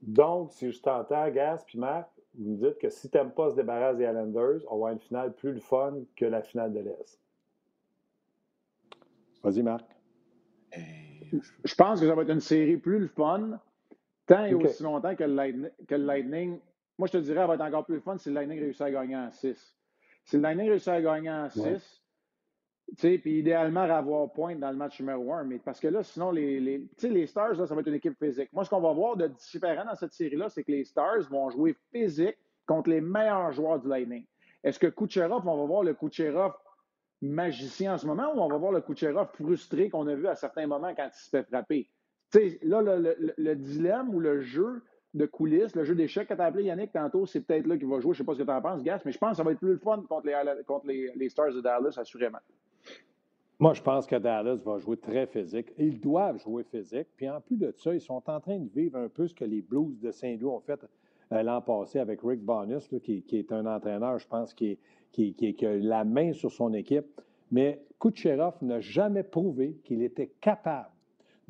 Donc, 0.00 0.52
si 0.52 0.70
je 0.70 0.80
t'entends, 0.80 1.28
Gas 1.30 1.64
puis 1.66 1.78
Marc, 1.78 2.08
vous 2.38 2.52
me 2.52 2.56
dites 2.56 2.78
que 2.78 2.88
si 2.88 3.08
pas 3.08 3.50
se 3.50 3.56
débarrasse 3.56 3.96
des 3.96 4.04
Islanders, 4.04 4.60
on 4.68 4.70
va 4.70 4.74
avoir 4.74 4.92
une 4.92 5.00
finale 5.00 5.34
plus 5.34 5.52
le 5.52 5.60
fun 5.60 5.94
que 6.14 6.24
la 6.24 6.42
finale 6.42 6.72
de 6.72 6.80
l'Est. 6.80 7.20
Vas-y, 9.42 9.62
Marc. 9.62 9.84
Je 11.32 11.74
pense 11.74 12.00
que 12.00 12.06
ça 12.06 12.14
va 12.14 12.22
être 12.22 12.30
une 12.30 12.40
série 12.40 12.76
plus 12.76 13.00
le 13.00 13.08
fun, 13.08 13.58
tant 14.26 14.44
et 14.44 14.54
aussi 14.54 14.82
longtemps 14.82 15.14
que 15.14 15.24
le, 15.24 15.96
Lightning, 15.96 16.58
Moi, 16.98 17.06
je 17.06 17.12
te 17.12 17.18
dirais, 17.18 17.40
elle 17.40 17.46
va 17.46 17.54
être 17.54 17.60
encore 17.60 17.86
plus 17.86 18.00
fun 18.00 18.18
si 18.18 18.28
le 18.28 18.34
Lightning 18.34 18.60
réussit 18.60 18.82
à 18.82 18.90
gagner 18.90 19.16
en 19.16 19.30
6. 19.30 19.76
Si 20.24 20.36
le 20.36 20.42
Lightning 20.42 20.68
réussit 20.68 20.88
à 20.88 21.00
gagner 21.00 21.30
en 21.30 21.48
6, 21.48 22.02
sais, 22.96 23.18
puis 23.18 23.38
idéalement, 23.38 23.82
avoir 23.82 24.32
point 24.32 24.56
dans 24.56 24.70
le 24.70 24.76
match 24.76 25.00
numéro 25.00 25.32
un. 25.32 25.44
Mais 25.44 25.58
parce 25.58 25.78
que 25.78 25.88
là, 25.88 26.02
sinon, 26.02 26.30
les, 26.30 26.58
les, 26.60 26.88
les 27.02 27.26
Stars, 27.26 27.54
là, 27.54 27.66
ça 27.66 27.74
va 27.74 27.80
être 27.80 27.86
une 27.88 27.94
équipe 27.94 28.18
physique. 28.18 28.52
Moi, 28.52 28.64
ce 28.64 28.70
qu'on 28.70 28.80
va 28.80 28.92
voir 28.92 29.16
de 29.16 29.28
différent 29.28 29.84
dans 29.84 29.94
cette 29.94 30.12
série-là, 30.12 30.48
c'est 30.48 30.64
que 30.64 30.72
les 30.72 30.84
Stars 30.84 31.22
vont 31.30 31.50
jouer 31.50 31.76
physique 31.92 32.36
contre 32.66 32.90
les 32.90 33.00
meilleurs 33.00 33.52
joueurs 33.52 33.78
du 33.78 33.88
Lightning. 33.88 34.26
Est-ce 34.64 34.78
que 34.78 34.88
Kucherov, 34.88 35.46
on 35.46 35.56
va 35.56 35.64
voir 35.64 35.82
le 35.84 35.94
Kucherov 35.94 36.54
magicien 37.20 37.94
en 37.94 37.98
ce 37.98 38.06
moment 38.06 38.32
ou 38.34 38.40
on 38.40 38.48
va 38.48 38.56
voir 38.56 38.72
le 38.72 38.80
Kucherov 38.80 39.28
frustré 39.34 39.88
qu'on 39.88 40.06
a 40.08 40.14
vu 40.14 40.26
à 40.26 40.34
certains 40.34 40.66
moments 40.66 40.94
quand 40.94 41.08
il 41.12 41.16
se 41.16 41.28
fait 41.28 41.44
frapper? 41.44 41.88
sais, 42.30 42.58
là, 42.62 42.82
le, 42.82 43.54
dilemme 43.54 44.14
ou 44.14 44.20
le 44.20 44.40
jeu 44.40 44.82
de 45.14 45.26
coulisses, 45.26 45.74
le 45.74 45.84
jeu 45.84 45.94
d'échecs 45.94 46.28
que 46.28 46.34
tu 46.34 46.40
as 46.40 46.44
appelé 46.44 46.64
Yannick 46.64 46.92
tantôt, 46.92 47.26
c'est 47.26 47.40
peut-être 47.40 47.66
là 47.66 47.76
qu'il 47.76 47.88
va 47.88 48.00
jouer. 48.00 48.14
Je 48.14 48.22
ne 48.22 48.24
sais 48.24 48.24
pas 48.24 48.34
ce 48.34 48.38
que 48.38 48.44
tu 48.44 48.50
en 48.50 48.60
penses, 48.60 48.82
Gas, 48.82 49.00
mais 49.04 49.12
je 49.12 49.18
pense 49.18 49.30
que 49.30 49.36
ça 49.36 49.42
va 49.42 49.52
être 49.52 49.58
plus 49.58 49.72
le 49.72 49.78
fun 49.78 50.02
contre 50.08 50.26
les, 50.86 51.28
Stars 51.28 51.52
de 51.52 51.60
Dallas, 51.60 51.94
assurément. 51.96 52.38
Moi, 53.58 53.74
je 53.74 53.82
pense 53.82 54.06
que 54.06 54.16
Dallas 54.16 54.56
va 54.64 54.78
jouer 54.78 54.96
très 54.96 55.26
physique. 55.26 55.72
Ils 55.78 55.98
doivent 55.98 56.38
jouer 56.38 56.62
physique. 56.62 57.08
Puis 57.16 57.28
en 57.28 57.40
plus 57.40 57.56
de 57.56 57.72
ça, 57.76 57.92
ils 57.92 58.00
sont 58.00 58.22
en 58.26 58.40
train 58.40 58.58
de 58.58 58.68
vivre 58.68 58.98
un 58.98 59.08
peu 59.08 59.26
ce 59.26 59.34
que 59.34 59.44
les 59.44 59.62
Blues 59.62 59.98
de 59.98 60.12
Saint-Louis 60.12 60.52
ont 60.52 60.60
fait 60.60 60.78
euh, 61.32 61.42
l'an 61.42 61.60
passé 61.60 61.98
avec 61.98 62.20
Rick 62.22 62.40
Bonus, 62.40 62.88
qui, 63.02 63.24
est 63.32 63.52
un 63.52 63.66
entraîneur, 63.66 64.18
je 64.18 64.28
pense, 64.28 64.54
qui, 64.54 64.78
qui, 65.12 65.56
a 65.66 65.76
la 65.76 66.04
main 66.04 66.32
sur 66.32 66.52
son 66.52 66.72
équipe. 66.72 67.06
Mais 67.50 67.82
Kucherov 67.98 68.54
n'a 68.62 68.80
jamais 68.80 69.24
prouvé 69.24 69.80
qu'il 69.84 70.02
était 70.02 70.30
capable 70.40 70.90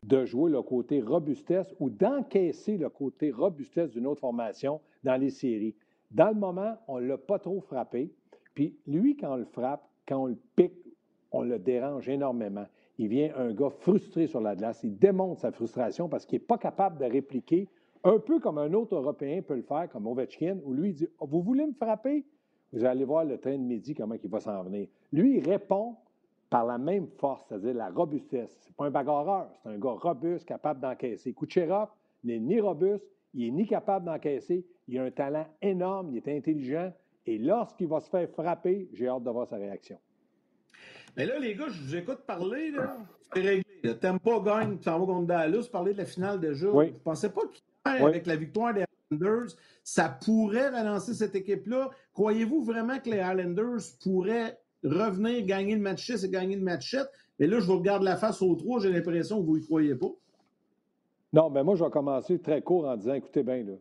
de 0.05 0.25
jouer 0.25 0.51
le 0.51 0.63
côté 0.63 1.01
robustesse 1.01 1.75
ou 1.81 1.91
d'encaisser 1.91 2.77
le 2.77 2.89
côté 2.89 3.31
robustesse 3.31 3.91
d'une 3.91 4.07
autre 4.07 4.21
formation 4.21 4.81
dans 5.05 5.17
les 5.17 5.31
séries. 5.31 5.75
Dans 6.11 6.29
le 6.29 6.35
moment, 6.35 6.77
on 6.89 7.01
ne 7.01 7.07
l'a 7.07 7.19
pas 7.19 7.39
trop 7.39 7.61
frappé. 7.61 8.11
Puis 8.55 8.77
lui, 8.87 9.17
quand 9.17 9.35
on 9.35 9.37
le 9.37 9.45
frappe, 9.45 9.89
quand 10.07 10.23
on 10.23 10.27
le 10.27 10.39
pique 10.57 10.89
on 11.33 11.43
le 11.43 11.59
dérange 11.59 12.09
énormément. 12.09 12.67
Il 12.99 13.09
vient 13.09 13.33
un 13.37 13.53
gars 13.53 13.71
frustré 13.71 14.27
sur 14.27 14.41
la 14.41 14.57
glace. 14.57 14.81
Il 14.83 14.99
démontre 14.99 15.41
sa 15.41 15.53
frustration 15.53 16.09
parce 16.09 16.27
qu'il 16.27 16.37
n'est 16.39 16.45
pas 16.45 16.59
capable 16.59 16.99
de 16.99 17.05
répliquer, 17.05 17.69
un 18.05 18.19
peu 18.19 18.41
comme 18.41 18.59
un 18.59 18.73
autre 18.73 18.95
Européen 18.95 19.43
peut 19.43 19.57
le 19.57 19.63
faire, 19.63 19.89
comme 19.91 20.07
Ovechkin, 20.07 20.59
où 20.65 20.73
lui 20.73 20.93
dit 20.95 21.09
Vous 21.21 21.43
voulez 21.43 21.67
me 21.67 21.73
frapper 21.73 22.25
Vous 22.73 22.85
allez 22.85 23.05
voir 23.05 23.25
le 23.25 23.39
train 23.39 23.59
de 23.59 23.63
midi, 23.63 23.95
comment 23.95 24.15
il 24.23 24.31
va 24.31 24.41
s'en 24.41 24.63
venir. 24.63 24.89
Lui, 25.13 25.39
il 25.39 25.49
répond 25.49 25.97
par 26.51 26.65
la 26.65 26.79
même 26.79 27.09
force, 27.19 27.45
c'est-à-dire 27.49 27.75
la 27.75 27.91
robustesse. 27.91 28.57
Ce 28.61 28.69
n'est 28.69 28.75
pas 28.75 28.87
un 28.87 28.91
bagarreur, 28.91 29.51
c'est 29.63 29.69
un 29.69 29.79
gars 29.79 29.91
robuste, 29.91 30.47
capable 30.47 30.81
d'encaisser. 30.81 31.35
Kucherov 31.35 31.89
n'est 32.25 32.39
ni 32.39 32.61
robuste, 32.61 33.05
il 33.35 33.47
n'est 33.47 33.63
ni 33.63 33.67
capable 33.67 34.07
d'encaisser. 34.07 34.67
Il 34.87 34.99
a 34.99 35.05
un 35.05 35.11
talent 35.11 35.47
énorme, 35.61 36.11
il 36.11 36.17
est 36.17 36.37
intelligent. 36.37 36.93
Et 37.27 37.37
lorsqu'il 37.37 37.89
va 37.89 38.01
se 38.01 38.09
faire 38.09 38.29
frapper, 38.31 38.89
j'ai 38.93 39.09
hâte 39.09 39.23
de 39.23 39.31
voir 39.31 39.47
sa 39.47 39.57
réaction. 39.57 39.99
Mais 41.17 41.27
là, 41.27 41.39
les 41.39 41.55
gars, 41.55 41.69
je 41.69 41.83
vous 41.83 41.97
écoute 41.97 42.21
parler, 42.27 42.71
là. 42.71 42.97
C'est 43.35 43.41
réglé. 43.41 43.99
T'aimes 44.01 44.19
pas 44.19 44.41
gagne, 44.41 44.79
tu 44.79 44.85
s'en 44.85 44.99
vas 44.99 45.07
contre 45.07 45.27
Dallas, 45.27 45.69
parler 45.71 45.93
de 45.93 45.99
la 45.99 46.05
finale 46.07 46.41
déjà. 46.41 46.71
Oui. 46.71 46.91
Vous 46.91 46.99
pensez 47.01 47.31
pas 47.31 47.43
qu'avec 47.85 48.27
la 48.27 48.37
victoire 48.37 48.73
des 48.73 48.85
Islanders, 49.11 49.49
ça 49.85 50.09
pourrait 50.09 50.69
relancer 50.69 51.13
cette 51.13 51.35
équipe-là? 51.35 51.91
Croyez-vous 52.15 52.65
vraiment 52.65 52.99
que 52.99 53.11
les 53.11 53.19
Islanders 53.19 53.83
pourraient 54.03 54.59
revenir, 54.85 55.45
gagner 55.45 55.75
le 55.75 55.81
match 55.81 56.07
6 56.07 56.25
et 56.25 56.29
gagner 56.29 56.57
le 56.57 56.63
match 56.63 56.91
7? 56.91 57.07
Mais 57.39 57.47
là, 57.47 57.61
je 57.61 57.67
vous 57.67 57.79
regarde 57.79 58.03
la 58.03 58.17
face 58.17 58.43
au 58.43 58.55
3, 58.55 58.81
j'ai 58.81 58.93
l'impression 58.93 59.41
que 59.41 59.47
vous 59.47 59.57
y 59.57 59.65
croyez 59.65 59.95
pas. 59.95 60.13
Non, 61.33 61.51
mais 61.51 61.63
moi, 61.63 61.75
je 61.77 61.85
vais 61.85 61.91
commencer 61.91 62.39
très 62.41 62.63
court 62.63 62.87
en 62.87 62.97
disant, 62.97 63.15
écoutez 63.15 63.43
bien, 63.43 63.63
là, 63.63 63.75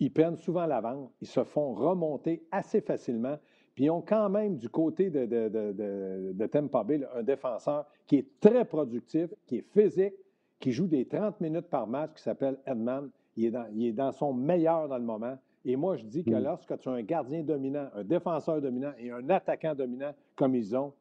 ils 0.00 0.12
prennent 0.12 0.36
souvent 0.36 0.66
l'avance, 0.66 1.10
ils 1.20 1.28
se 1.28 1.44
font 1.44 1.72
remonter 1.74 2.44
assez 2.50 2.80
facilement. 2.80 3.38
Puis 3.74 3.84
ils 3.84 3.90
ont 3.90 4.02
quand 4.02 4.28
même 4.28 4.56
du 4.56 4.68
côté 4.68 5.10
de, 5.10 5.26
de, 5.26 6.46
Tampa 6.46 6.82
Bay 6.82 7.06
un 7.14 7.22
défenseur 7.22 7.86
qui 8.06 8.16
est 8.16 8.40
très 8.40 8.64
productif, 8.64 9.32
qui 9.46 9.58
est 9.58 9.66
physique, 9.72 10.14
qui 10.58 10.72
joue 10.72 10.88
des 10.88 11.06
30 11.06 11.40
minutes 11.40 11.68
par 11.68 11.86
match, 11.86 12.14
qui 12.16 12.22
s'appelle 12.22 12.58
Edman. 12.66 13.10
Il 13.36 13.46
est, 13.46 13.50
dans, 13.52 13.66
il 13.72 13.86
est 13.86 13.92
dans 13.92 14.10
son 14.10 14.32
meilleur 14.32 14.88
dans 14.88 14.98
le 14.98 15.04
moment. 15.04 15.38
Et 15.64 15.76
moi, 15.76 15.96
je 15.96 16.04
dis 16.04 16.24
que 16.24 16.30
mm. 16.30 16.42
lorsque 16.42 16.78
tu 16.78 16.88
as 16.88 16.92
un 16.92 17.02
gardien 17.02 17.42
dominant, 17.42 17.88
un 17.94 18.04
défenseur 18.04 18.60
dominant 18.60 18.92
et 18.98 19.10
un 19.10 19.28
attaquant 19.30 19.74
dominant 19.74 20.14
comme 20.36 20.54
ils 20.54 20.76
ont, 20.76 20.92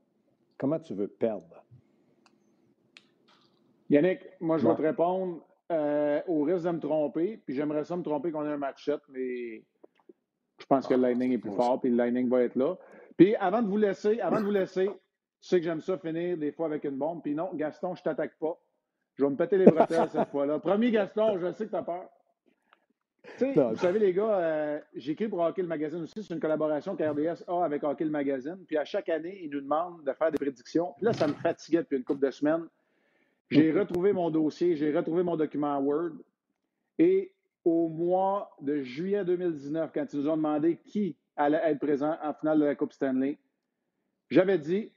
comment 0.57 0.79
tu 0.79 0.93
veux 0.93 1.07
perdre? 1.07 1.63
Yannick, 3.89 4.21
moi, 4.39 4.57
je 4.57 4.67
vais 4.67 4.75
te 4.75 4.81
répondre 4.81 5.41
euh, 5.71 6.21
au 6.27 6.43
risque 6.43 6.65
de 6.65 6.71
me 6.71 6.79
tromper. 6.79 7.41
Puis 7.45 7.55
j'aimerais 7.55 7.83
ça 7.83 7.95
me 7.95 8.03
tromper 8.03 8.31
qu'on 8.31 8.45
ait 8.45 8.51
un 8.51 8.57
match 8.57 8.85
7, 8.85 8.99
mais 9.09 9.63
je 10.59 10.65
pense 10.65 10.87
que 10.87 10.93
le 10.93 11.01
Lightning 11.01 11.33
est 11.33 11.37
plus 11.37 11.51
fort, 11.51 11.79
puis 11.79 11.89
le 11.89 11.95
Lightning 11.97 12.29
va 12.29 12.43
être 12.43 12.55
là. 12.55 12.75
Puis 13.15 13.35
avant 13.35 13.61
de 13.61 13.67
vous 13.67 13.77
laisser, 13.77 14.19
avant 14.19 14.39
de 14.39 14.45
vous 14.45 14.51
laisser, 14.51 14.89
je 15.41 15.47
sais 15.47 15.57
que 15.57 15.63
j'aime 15.63 15.81
ça 15.81 15.97
finir 15.97 16.37
des 16.37 16.51
fois 16.51 16.65
avec 16.67 16.83
une 16.83 16.97
bombe. 16.97 17.21
Puis 17.21 17.35
non, 17.35 17.51
Gaston, 17.53 17.95
je 17.95 18.03
t'attaque 18.03 18.37
pas. 18.39 18.57
Je 19.15 19.23
vais 19.23 19.29
me 19.29 19.35
péter 19.35 19.57
les 19.57 19.65
bretelles 19.65 20.09
cette 20.11 20.29
fois-là. 20.29 20.59
Premier 20.59 20.91
Gaston, 20.91 21.37
je 21.39 21.51
sais 21.53 21.65
que 21.65 21.71
tu 21.71 21.75
as 21.75 21.83
peur. 21.83 22.09
Vous 23.39 23.75
savez, 23.75 23.99
les 23.99 24.13
gars, 24.13 24.37
euh, 24.39 24.79
j'écris 24.95 25.27
pour 25.27 25.39
Hockey 25.39 25.61
le 25.61 25.67
Magazine 25.67 26.01
aussi. 26.01 26.23
C'est 26.23 26.33
une 26.33 26.39
collaboration 26.39 26.95
qu'RDS 26.95 27.43
a 27.47 27.63
avec 27.63 27.83
Hockey 27.83 28.05
le 28.05 28.11
Magazine. 28.11 28.57
Puis 28.67 28.77
à 28.77 28.85
chaque 28.85 29.09
année, 29.09 29.39
ils 29.43 29.49
nous 29.49 29.61
demandent 29.61 30.03
de 30.03 30.13
faire 30.13 30.31
des 30.31 30.37
prédictions. 30.37 30.93
Puis 30.97 31.05
là, 31.05 31.13
ça 31.13 31.27
me 31.27 31.33
fatiguait 31.33 31.79
depuis 31.79 31.97
une 31.97 32.03
couple 32.03 32.25
de 32.25 32.31
semaines. 32.31 32.67
J'ai 33.49 33.71
retrouvé 33.71 34.11
mon 34.11 34.29
dossier, 34.29 34.75
j'ai 34.75 34.95
retrouvé 34.95 35.23
mon 35.23 35.37
document 35.37 35.79
Word. 35.79 36.13
Et 36.99 37.31
au 37.63 37.87
mois 37.87 38.55
de 38.61 38.81
juillet 38.81 39.23
2019, 39.23 39.91
quand 39.93 40.05
ils 40.11 40.19
nous 40.19 40.29
ont 40.29 40.37
demandé 40.37 40.77
qui 40.77 41.15
allait 41.35 41.61
être 41.63 41.79
présent 41.79 42.17
en 42.23 42.33
finale 42.33 42.59
de 42.59 42.65
la 42.65 42.75
Coupe 42.75 42.93
Stanley, 42.93 43.37
j'avais 44.29 44.57
dit 44.57 44.91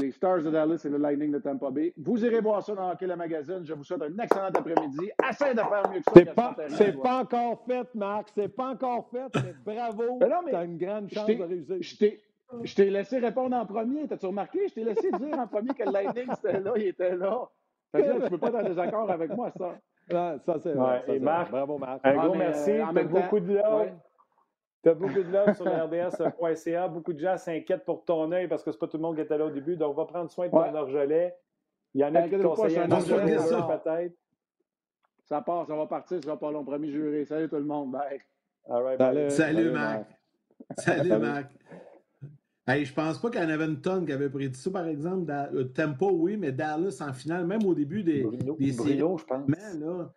les 0.00 0.10
Stars 0.12 0.42
de 0.42 0.50
Dallas 0.50 0.82
et 0.84 0.88
le 0.88 0.98
Lightning 0.98 1.30
de 1.32 1.38
Tampa 1.38 1.70
Bay. 1.70 1.92
Vous 1.96 2.24
irez 2.24 2.40
voir 2.40 2.62
ça 2.62 2.74
dans 2.74 2.90
Hockey 2.90 3.06
le 3.06 3.16
Magazine. 3.16 3.60
Je 3.64 3.74
vous 3.74 3.84
souhaite 3.84 4.02
un 4.02 4.18
excellent 4.22 4.46
après-midi. 4.54 5.10
Essaye 5.30 5.54
de 5.54 5.60
faire 5.60 5.90
mieux 5.90 5.98
que 5.98 6.04
ça. 6.04 6.12
C'est 6.14 6.34
pas, 6.34 6.56
c'est 6.68 7.00
pas 7.00 7.18
encore 7.22 7.64
fait, 7.66 7.94
Marc. 7.94 8.28
C'est 8.34 8.48
pas 8.48 8.70
encore 8.70 9.08
fait, 9.10 9.30
mais 9.44 9.54
bravo. 9.74 10.18
Mais 10.20 10.28
tu 10.50 10.56
as 10.56 10.64
une 10.64 10.78
grande 10.78 11.08
chance 11.10 11.26
de 11.26 11.42
réussir. 11.42 11.76
Je 11.80 11.96
t'ai, 11.96 12.20
je 12.62 12.74
t'ai 12.74 12.90
laissé 12.90 13.18
répondre 13.18 13.56
en 13.56 13.66
premier. 13.66 14.06
T'as-tu 14.06 14.26
remarqué? 14.26 14.68
Je 14.68 14.74
t'ai 14.74 14.84
laissé 14.84 15.10
dire 15.10 15.38
en 15.38 15.46
premier 15.46 15.74
que 15.74 15.84
le 15.84 15.92
Lightning, 15.92 16.26
c'était 16.42 16.60
là, 16.60 16.72
il 16.76 16.86
était 16.88 17.16
là. 17.16 17.48
Fait 17.92 18.02
que 18.02 18.08
là, 18.08 18.14
tu 18.24 18.30
peux 18.30 18.38
pas 18.38 18.48
être 18.48 18.56
en 18.56 18.62
désaccord 18.64 19.10
avec 19.10 19.34
moi, 19.36 19.50
ça. 19.56 19.74
Non, 20.12 20.38
ça, 20.44 20.56
c'est 20.58 20.70
Ouais, 20.70 20.74
vrai. 20.74 21.02
ça, 21.06 21.12
et 21.12 21.18
c'est 21.18 21.24
Marc, 21.24 21.50
vrai. 21.50 21.58
Bravo, 21.60 21.78
Marc. 21.78 22.00
Un 22.04 22.10
Ouais, 22.10 22.24
gros 22.24 22.32
mais, 22.34 22.38
merci. 22.38 22.70
euh, 22.72 22.84
temps- 22.86 23.04
beaucoup 23.04 23.40
de 23.40 23.54
love. 23.54 23.80
Ouais. 23.80 23.94
T'as 24.84 24.94
beaucoup 24.94 25.14
de 25.14 25.22
love 25.32 25.54
sur 25.56 25.64
le 25.64 25.70
RDS.ca. 25.70 26.88
Beaucoup 26.88 27.12
de 27.14 27.18
gens 27.18 27.38
s'inquiètent 27.38 27.84
pour 27.86 28.04
ton 28.04 28.30
œil 28.32 28.46
parce 28.48 28.62
que 28.62 28.70
c'est 28.70 28.78
pas 28.78 28.86
tout 28.86 28.98
le 28.98 29.02
monde 29.02 29.16
qui 29.16 29.22
était 29.22 29.38
là 29.38 29.46
au 29.46 29.50
début. 29.50 29.76
Donc, 29.76 29.96
va 29.96 30.04
prendre 30.04 30.30
soin 30.30 30.46
de 30.46 30.50
ton 30.50 30.60
Ouais. 30.60 30.78
orgelet. 30.78 31.34
Il 31.94 32.02
y 32.02 32.04
en 32.04 32.14
a 32.14 32.28
qui 32.28 32.38
conseillent 32.38 32.78
un 32.78 32.90
orgelet, 32.90 33.36
peut-être. 33.36 34.14
Ça 35.24 35.40
part, 35.40 35.66
ça 35.66 35.74
va 35.74 35.86
partir, 35.86 36.22
ça 36.22 36.30
va 36.32 36.36
pas 36.36 36.50
long. 36.52 36.64
Premier 36.64 36.90
juré. 36.90 37.24
Salut 37.24 37.48
tout 37.48 37.56
le 37.56 37.64
monde. 37.64 37.92
Bye. 37.92 38.20
All 38.68 38.82
right, 38.82 38.98
Salut. 38.98 39.20
bye. 39.20 39.30
Salut, 39.30 39.70
Marc. 39.70 40.04
Salut, 40.78 41.08
Salut. 41.08 41.22
Marc. 41.22 41.50
Hey, 42.66 42.84
je 42.84 42.92
pense 42.94 43.18
pas 43.18 43.30
qu'il 43.30 43.40
y 43.40 43.44
en 43.44 43.48
avait 43.50 43.64
une 43.66 43.80
tonne 43.80 44.04
qui 44.06 44.12
avait 44.12 44.28
prédit 44.28 44.58
ça, 44.58 44.70
par 44.70 44.86
exemple. 44.86 45.24
Da- 45.24 45.50
euh, 45.54 45.64
Tempo, 45.64 46.10
oui, 46.12 46.36
mais 46.36 46.52
Dallas 46.52 46.98
en 47.06 47.12
finale, 47.12 47.46
même 47.46 47.64
au 47.64 47.74
début 47.74 48.02
des, 48.02 48.22
Bruno, 48.22 48.56
des 48.58 48.72
séries. 48.72 48.96
Bruno, 48.96 49.18
je 49.18 49.24
pense. 49.24 49.48
Mais 49.48 49.78
là, 49.80 50.12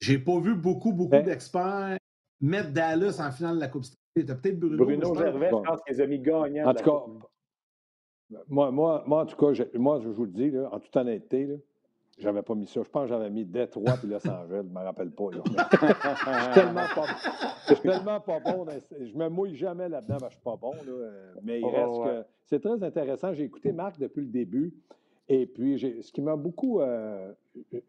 j'ai 0.00 0.18
pas 0.18 0.38
vu 0.40 0.54
beaucoup, 0.56 0.92
beaucoup 0.92 1.10
Ben- 1.10 1.24
d'experts 1.24 1.96
mettre 2.40 2.70
Dallas 2.72 3.18
en 3.20 3.30
finale 3.32 3.56
de 3.56 3.60
la 3.60 3.68
Coupe. 3.68 3.84
T'as 4.24 4.34
peut-être 4.34 4.58
Bruno. 4.58 4.84
Bruno 4.84 5.14
Gervais, 5.14 5.50
Bon. 5.50 5.62
je 5.64 5.70
pense 5.70 5.82
qu'ils 5.82 6.02
ont 6.02 6.06
mis 6.06 6.18
gagnant. 6.20 6.68
En 6.68 6.72
de 6.72 6.78
tout 6.78 6.84
la 6.86 6.92
cas, 6.92 6.98
Coupe. 7.04 7.24
moi, 8.48 8.70
moi, 8.70 9.04
moi, 9.06 9.22
en 9.22 9.26
tout 9.26 9.36
cas, 9.36 9.52
je- 9.52 9.78
moi, 9.78 10.00
je 10.00 10.08
vous 10.08 10.24
le 10.24 10.30
dis, 10.32 10.50
là, 10.50 10.68
en 10.72 10.78
toute 10.80 10.94
honnêteté, 10.96 11.46
là, 11.46 11.54
j'avais 12.18 12.42
pas 12.42 12.54
mis 12.54 12.66
ça. 12.66 12.82
Je 12.82 12.88
pense 12.90 13.02
que 13.04 13.08
j'avais 13.08 13.30
mis 13.30 13.44
Détroit 13.44 13.94
puis 13.98 14.08
Los 14.08 14.26
Angeles. 14.28 14.62
Je 14.68 14.74
me 14.74 14.80
rappelle 14.84 15.10
pas. 15.12 15.30
là. 15.30 15.38
Je 15.44 15.48
suis 15.48 16.54
tellement 16.54 16.80
pas, 16.94 17.04
je 17.68 17.74
suis 17.74 17.82
tellement 17.88 18.20
pas 18.20 18.40
bon. 18.40 18.66
Je 19.00 19.16
me 19.16 19.28
mouille 19.28 19.54
jamais 19.56 19.88
là-dedans, 19.88 20.18
que 20.18 20.24
je 20.26 20.30
suis 20.32 20.42
pas 20.42 20.56
bon. 20.56 20.72
là. 20.72 20.80
Euh, 20.92 21.34
Mais 21.42 21.60
il 21.60 21.64
Oh, 21.64 21.70
reste 21.70 21.98
ouais. 22.00 22.06
que 22.22 22.26
c'est 22.44 22.60
très 22.60 22.82
intéressant. 22.82 23.32
J'ai 23.34 23.44
écouté 23.44 23.72
Marc 23.72 23.98
depuis 23.98 24.20
le 24.22 24.28
début. 24.28 24.74
Et 25.30 25.44
puis, 25.46 25.76
j'ai- 25.76 26.00
ce 26.00 26.10
qui 26.10 26.22
m'a 26.22 26.36
beaucoup 26.36 26.80
euh, 26.80 27.30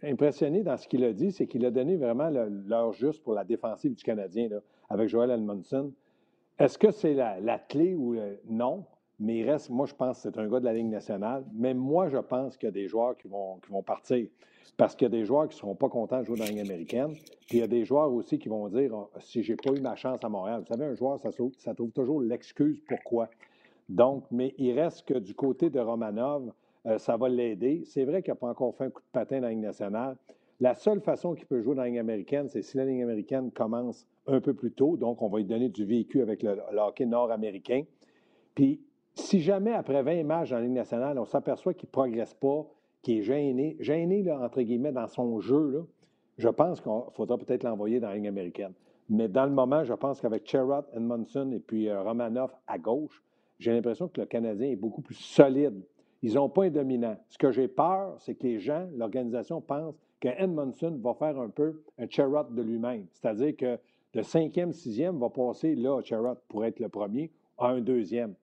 impressionné 0.03 0.61
dans 0.61 0.75
ce 0.77 0.87
qu'il 0.89 1.03
a 1.05 1.13
dit, 1.13 1.31
c'est 1.31 1.47
qu'il 1.47 1.65
a 1.65 1.71
donné 1.71 1.95
vraiment 1.95 2.29
le- 2.29 2.49
l'heure 2.67 2.91
juste 2.91 3.23
pour 3.23 3.33
la 3.33 3.45
défensive 3.45 3.93
du 3.95 4.03
Canadien 4.03 4.49
là, 4.49 4.59
avec 4.89 5.07
Joel 5.09 5.31
Edmondson. 5.31 5.91
Est-ce 6.59 6.77
que 6.77 6.91
c'est 6.91 7.13
la, 7.13 7.57
clé 7.57 7.95
ou 7.95 8.17
non? 8.49 8.85
Mais 9.17 9.37
il 9.37 9.49
reste, 9.49 9.69
moi, 9.69 9.85
je 9.85 9.93
pense 9.93 10.17
que 10.17 10.29
c'est 10.29 10.37
un 10.37 10.47
gars 10.47 10.59
de 10.59 10.65
la 10.65 10.73
Ligue 10.73 10.89
nationale. 10.89 11.45
Mais 11.53 11.73
moi, 11.73 12.09
je 12.09 12.17
pense 12.17 12.57
qu'il 12.57 12.67
y 12.67 12.69
a 12.69 12.73
des 12.73 12.87
joueurs 12.87 13.17
qui 13.17 13.29
vont, 13.29 13.59
partir. 13.81 14.27
Parce 14.75 14.95
qu'il 14.95 15.05
y 15.05 15.07
a 15.07 15.09
des 15.09 15.25
joueurs 15.25 15.47
qui 15.47 15.55
ne 15.55 15.59
seront 15.59 15.75
pas 15.75 15.89
contents 15.89 16.19
de 16.19 16.25
jouer 16.25 16.37
dans 16.37 16.43
la 16.43 16.51
Ligue 16.51 16.59
américaine. 16.59 17.13
Puis 17.47 17.57
il 17.57 17.59
y 17.59 17.63
a 17.63 17.67
des 17.67 17.85
joueurs 17.85 18.11
aussi 18.13 18.37
qui 18.37 18.49
vont 18.49 18.67
dire 18.67 18.91
Ah, 18.93 19.19
si 19.19 19.41
j'ai 19.41 19.55
pas 19.55 19.71
eu 19.71 19.79
ma 19.81 19.95
chance 19.95 20.19
à 20.23 20.29
Montréal. 20.29 20.61
Vous 20.61 20.67
savez, 20.67 20.85
un 20.85 20.95
joueur, 20.95 21.17
ça, 21.19 21.31
trouve- 21.31 21.53
ça 21.57 21.73
trouve 21.73 21.91
toujours 21.91 22.21
l'excuse 22.21 22.81
pourquoi. 22.87 23.29
Donc, 23.87 24.25
mais 24.29 24.53
il 24.57 24.77
reste 24.79 25.05
que 25.05 25.15
du 25.15 25.33
côté 25.33 25.69
de 25.69 25.79
Romanov, 25.79 26.51
euh, 26.85 26.97
ça 26.97 27.17
va 27.17 27.27
l'aider. 27.29 27.83
C'est 27.85 28.05
vrai 28.05 28.21
qu'il 28.21 28.31
n'a 28.31 28.35
pas 28.35 28.47
encore 28.47 28.75
fait 28.75 28.85
un 28.85 28.89
coup 28.89 29.01
de 29.01 29.11
patin 29.11 29.37
dans 29.37 29.43
la 29.43 29.49
Ligue 29.49 29.59
nationale. 29.59 30.17
La 30.61 30.75
seule 30.75 30.99
façon 30.99 31.35
qu'il 31.35 31.45
peut 31.45 31.61
jouer 31.61 31.75
dans 31.75 31.83
la 31.83 31.87
Ligue 31.87 31.99
américaine, 31.99 32.49
c'est 32.49 32.61
si 32.61 32.75
la 32.75 32.83
Ligue 32.83 33.01
américaine 33.01 33.49
commence 33.51 34.05
un 34.27 34.41
peu 34.41 34.53
plus 34.53 34.71
tôt. 34.71 34.97
Donc, 34.97 35.21
on 35.21 35.29
va 35.29 35.37
lui 35.37 35.45
donner 35.45 35.69
du 35.69 35.85
véhicule 35.85 36.21
avec 36.21 36.43
le, 36.43 36.57
hockey 36.77 37.05
nord-américain. 37.05 37.83
Puis, 38.55 38.81
si 39.15 39.39
jamais, 39.39 39.71
après 39.71 40.03
20 40.03 40.23
matchs 40.23 40.49
dans 40.49 40.57
la 40.57 40.63
Ligue 40.63 40.73
nationale, 40.73 41.17
on 41.17 41.25
s'aperçoit 41.25 41.73
qu'il 41.73 41.87
ne 41.87 41.91
progresse 41.91 42.33
pas, 42.33 42.65
qu'il 43.01 43.19
est 43.19 43.23
gêné, 43.23 43.77
gêné, 43.79 44.29
entre 44.31 44.61
guillemets, 44.61 44.91
dans 44.91 45.07
son 45.07 45.39
jeu, 45.39 45.85
je 46.37 46.49
pense 46.49 46.81
qu'il 46.81 46.91
faudra 47.11 47.37
peut-être 47.37 47.63
l'envoyer 47.63 48.01
dans 48.01 48.09
la 48.09 48.15
Ligue 48.15 48.27
américaine. 48.27 48.73
Mais 49.09 49.29
dans 49.29 49.45
le 49.45 49.51
moment, 49.51 49.85
je 49.85 49.93
pense 49.93 50.19
qu'avec 50.19 50.45
Sherrod, 50.45 50.85
Edmondson 50.93 51.51
et 51.53 51.59
puis 51.59 51.87
euh, 51.89 52.01
Romanov 52.01 52.53
à 52.67 52.77
gauche, 52.77 53.23
j'ai 53.59 53.71
l'impression 53.71 54.09
que 54.09 54.21
le 54.21 54.27
Canadien 54.27 54.69
est 54.69 54.75
beaucoup 54.75 55.01
plus 55.01 55.15
solide. 55.15 55.81
Ils 56.21 56.35
n'ont 56.35 56.49
pas 56.49 56.65
un 56.65 56.69
dominant. 56.69 57.17
Ce 57.29 57.37
que 57.37 57.49
j'ai 57.49 57.67
peur, 57.67 58.15
c'est 58.19 58.35
que 58.35 58.43
les 58.43 58.59
gens, 58.59 58.87
l'organisation 58.95 59.61
pense 59.61 59.95
que 60.19 60.27
Edmondson 60.27 60.99
va 61.01 61.13
faire 61.13 61.39
un 61.39 61.49
peu 61.49 61.81
un 61.97 62.07
Sherrod 62.09 62.53
de 62.53 62.61
lui-même. 62.61 63.05
C'est-à-dire 63.11 63.55
que 63.55 63.79
le 64.13 64.23
cinquième, 64.23 64.73
sixième 64.73 65.19
va 65.19 65.29
passer 65.29 65.75
là, 65.75 66.01
Sherrod, 66.01 66.37
pour 66.47 66.65
être 66.65 66.79
le 66.79 66.89
premier, 66.89 67.31
à 67.57 67.67
un 67.69 67.81
deuxième. 67.81 68.33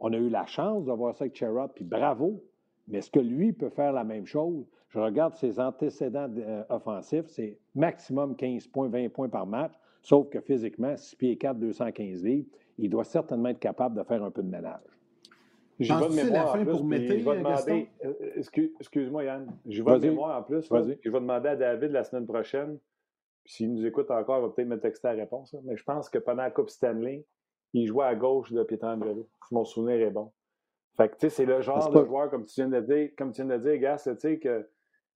On 0.00 0.12
a 0.12 0.16
eu 0.16 0.28
la 0.28 0.46
chance 0.46 0.84
de 0.84 0.92
voir 0.92 1.14
ça 1.16 1.24
avec 1.24 1.36
Sherrod, 1.36 1.72
puis 1.74 1.84
bravo. 1.84 2.42
Mais 2.86 2.98
est-ce 2.98 3.10
que 3.10 3.20
lui 3.20 3.52
peut 3.52 3.68
faire 3.68 3.92
la 3.92 4.04
même 4.04 4.26
chose? 4.26 4.64
Je 4.88 4.98
regarde 4.98 5.34
ses 5.34 5.60
antécédents 5.60 6.30
euh, 6.38 6.64
offensifs, 6.70 7.26
c'est 7.26 7.58
maximum 7.74 8.34
15 8.34 8.68
points, 8.68 8.88
20 8.88 9.10
points 9.10 9.28
par 9.28 9.46
match, 9.46 9.74
sauf 10.00 10.30
que 10.30 10.40
physiquement, 10.40 10.96
6 10.96 11.16
pieds 11.16 11.36
4, 11.36 11.58
215 11.58 12.24
livres, 12.24 12.48
il 12.78 12.88
doit 12.88 13.04
certainement 13.04 13.50
être 13.50 13.58
capable 13.58 13.98
de 13.98 14.02
faire 14.04 14.24
un 14.24 14.30
peu 14.30 14.42
de 14.42 14.48
ménage. 14.48 14.97
Penses-tu 15.86 16.12
c'est 16.12 16.24
mémoire 16.24 16.44
la 16.44 16.50
en 16.50 16.52
fin 16.54 16.64
plus, 16.64 16.70
pour 16.72 16.84
Mété, 16.84 17.18
je 17.20 17.30
vais 17.30 17.36
demander, 17.38 17.88
euh, 18.04 18.12
excuse- 18.36 18.72
excuse-moi 18.80 19.24
Yann, 19.24 19.46
de 19.64 19.82
Vas-y. 19.82 20.00
mémoire 20.10 20.38
en 20.38 20.42
plus, 20.42 20.70
là, 20.70 20.82
je 20.82 21.10
vais 21.10 21.20
demander 21.20 21.48
à 21.50 21.56
David 21.56 21.92
la 21.92 22.04
semaine 22.04 22.26
prochaine, 22.26 22.78
s'il 23.44 23.72
nous 23.72 23.86
écoute 23.86 24.10
encore, 24.10 24.38
il 24.38 24.42
va 24.42 24.48
peut-être 24.50 24.68
me 24.68 24.80
texter 24.80 25.08
la 25.08 25.14
réponse, 25.14 25.54
mais 25.64 25.76
je 25.76 25.84
pense 25.84 26.08
que 26.10 26.18
pendant 26.18 26.42
la 26.42 26.50
Coupe 26.50 26.70
Stanley, 26.70 27.24
il 27.74 27.86
jouait 27.86 28.06
à 28.06 28.14
gauche 28.14 28.52
de 28.52 28.62
Pietrangelo, 28.64 29.28
si 29.46 29.54
mon 29.54 29.64
souvenir 29.64 30.00
est 30.06 30.10
bon. 30.10 30.32
Fait 30.96 31.08
que, 31.08 31.14
tu 31.14 31.20
sais, 31.20 31.30
c'est 31.30 31.44
le 31.46 31.60
genre 31.60 31.82
C'est 31.82 31.90
de 31.90 31.94
pas- 32.00 32.04
joueur, 32.04 32.30
comme 32.30 32.44
tu 32.44 32.54
viens 32.56 32.68
de 32.68 32.80
dire, 32.80 33.10
comme 33.16 33.30
tu 33.32 33.42
viens 33.44 33.56
de 33.56 33.62
dire, 33.62 33.78
Gas, 33.78 34.02
tu 34.04 34.18
sais, 34.18 34.38
que 34.38 34.68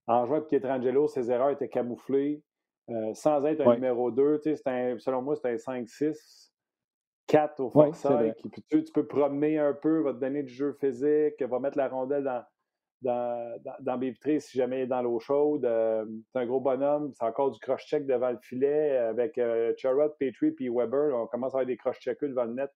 en 0.06 0.26
jouant 0.26 0.36
avec 0.36 0.48
Pietrangelo, 0.48 1.08
ses 1.08 1.30
erreurs 1.30 1.50
étaient 1.50 1.68
camouflées, 1.68 2.42
euh, 2.90 3.14
sans 3.14 3.44
être 3.46 3.60
un 3.62 3.66
Ouais. 3.68 3.74
numéro 3.76 4.10
2, 4.10 4.38
tu 4.38 4.50
sais, 4.50 4.56
c'est 4.56 4.68
un- 4.68 4.98
selon 4.98 5.22
moi, 5.22 5.34
c'est 5.36 5.48
un 5.52 5.58
5-6, 5.58 6.51
4 7.32 7.60
au 7.60 7.64
Ouais, 7.64 7.70
c'est 7.70 8.08
forçat, 8.08 8.14
vrai. 8.14 8.34
qui 8.38 8.48
peut- 8.50 8.62
tu, 8.70 8.84
tu 8.84 8.92
peux 8.92 9.06
promener 9.06 9.58
un 9.58 9.72
peu, 9.72 10.02
va 10.02 10.12
te 10.12 10.18
donner 10.18 10.42
du 10.42 10.52
jeu 10.52 10.72
physique, 10.80 11.40
va 11.42 11.58
mettre 11.58 11.78
la 11.78 11.88
rondelle 11.88 12.24
dans, 12.24 12.44
dans, 13.00 13.58
dans, 13.64 13.74
dans 13.80 13.96
les 13.96 14.10
vitrées 14.10 14.38
si 14.40 14.58
jamais 14.58 14.80
il 14.80 14.82
est 14.82 14.86
dans 14.86 15.02
l'eau 15.02 15.18
chaude. 15.18 15.64
Euh, 15.64 16.04
c'est 16.32 16.38
un 16.40 16.46
gros 16.46 16.60
bonhomme, 16.60 17.10
c'est 17.14 17.24
encore 17.24 17.50
du 17.50 17.58
cross-check 17.60 18.06
devant 18.06 18.30
le 18.30 18.38
filet 18.42 18.96
avec 18.98 19.38
euh, 19.38 19.72
Sherrod, 19.76 20.14
Petrie 20.18 20.50
puis 20.52 20.68
Weber. 20.68 21.16
On 21.16 21.26
commence 21.26 21.54
à 21.54 21.58
avoir 21.58 21.66
des 21.66 21.76
cross-checkers 21.76 22.28
devant 22.28 22.44
le 22.44 22.52
net 22.54 22.70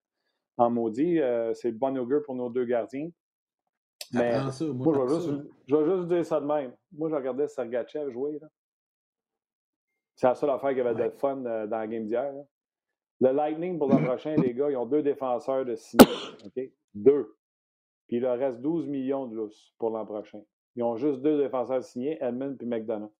en 0.57 0.69
maudit. 0.71 1.19
Euh, 1.21 1.53
c'est 1.53 1.69
le 1.71 1.77
bon 1.77 1.95
augure 1.97 2.23
pour 2.23 2.35
nos 2.35 2.49
deux 2.49 2.65
gardiens. 2.65 3.09
Mais 4.13 4.31
ça, 4.51 4.65
moi, 4.65 4.85
moi, 4.85 4.93
je 5.07 5.13
vais, 5.13 5.19
juste, 5.19 5.29
ça. 5.43 5.43
je 5.67 5.75
vais 5.75 5.95
juste 5.97 6.07
dire 6.07 6.25
ça 6.25 6.39
de 6.39 6.45
même. 6.45 6.73
Moi, 6.93 7.09
je 7.09 7.15
regardais 7.15 7.47
Sergachev 7.47 8.11
jouer. 8.11 8.39
C'est 10.15 10.27
la 10.27 10.33
seule 10.35 10.49
affaire 10.49 10.73
qui 10.73 10.81
avait 10.81 10.95
de 10.95 11.09
fun 11.17 11.45
euh, 11.45 11.67
dans 11.67 11.77
la 11.77 11.87
game 11.87 12.05
d'hier. 12.05 12.33
Le 13.19 13.31
Lightning, 13.31 13.77
pour 13.77 13.89
l'an 13.89 13.97
prochain, 14.03 14.35
les 14.35 14.53
gars, 14.53 14.69
ils 14.69 14.77
ont 14.77 14.85
deux 14.85 15.01
défenseurs 15.01 15.65
de 15.65 15.75
signer. 15.75 16.05
OK? 16.45 16.69
Deux. 16.93 17.35
Puis 18.07 18.17
il 18.17 18.21
leur 18.21 18.37
reste 18.37 18.61
12 18.61 18.87
millions 18.87 19.25
de 19.25 19.35
lousse 19.35 19.73
pour 19.77 19.89
l'an 19.89 20.05
prochain. 20.05 20.41
Ils 20.75 20.83
ont 20.83 20.95
juste 20.95 21.21
deux 21.21 21.37
défenseurs 21.37 21.83
signés, 21.83 22.17
Edmund 22.21 22.61
et 22.61 22.65
McDonough. 22.65 23.11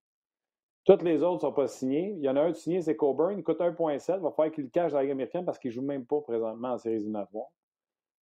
Toutes 0.84 1.02
les 1.02 1.22
autres 1.22 1.34
ne 1.44 1.50
sont 1.50 1.52
pas 1.52 1.66
signés. 1.66 2.14
Il 2.16 2.24
y 2.24 2.28
en 2.30 2.36
a 2.36 2.42
un 2.42 2.50
de 2.50 2.56
signé, 2.56 2.80
c'est 2.80 2.96
Coburn. 2.96 3.36
Il 3.36 3.44
coûte 3.44 3.60
1,7. 3.60 4.16
Il 4.16 4.22
va 4.22 4.30
falloir 4.30 4.50
qu'il 4.50 4.64
le 4.64 4.70
cache 4.70 4.92
dans 4.92 4.98
la 4.98 5.02
Ligue 5.02 5.12
américaine 5.12 5.44
parce 5.44 5.58
qu'il 5.58 5.70
ne 5.70 5.74
joue 5.74 5.82
même 5.82 6.06
pas 6.06 6.20
présentement 6.22 6.72
en 6.72 6.78
séries 6.78 6.96
éliminatoires. 6.96 7.50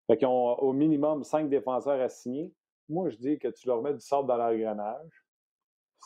Fait 0.08 0.16
qu'ils 0.16 0.26
ont 0.26 0.58
au 0.58 0.72
minimum 0.72 1.22
cinq 1.22 1.48
défenseurs 1.48 2.00
à 2.00 2.08
signer. 2.08 2.52
Moi, 2.88 3.08
je 3.10 3.16
dis 3.18 3.38
que 3.38 3.48
tu 3.48 3.68
leur 3.68 3.82
mets 3.82 3.92
du 3.92 4.00
sable 4.00 4.26
dans 4.26 4.36
l'engrenage. 4.36 5.24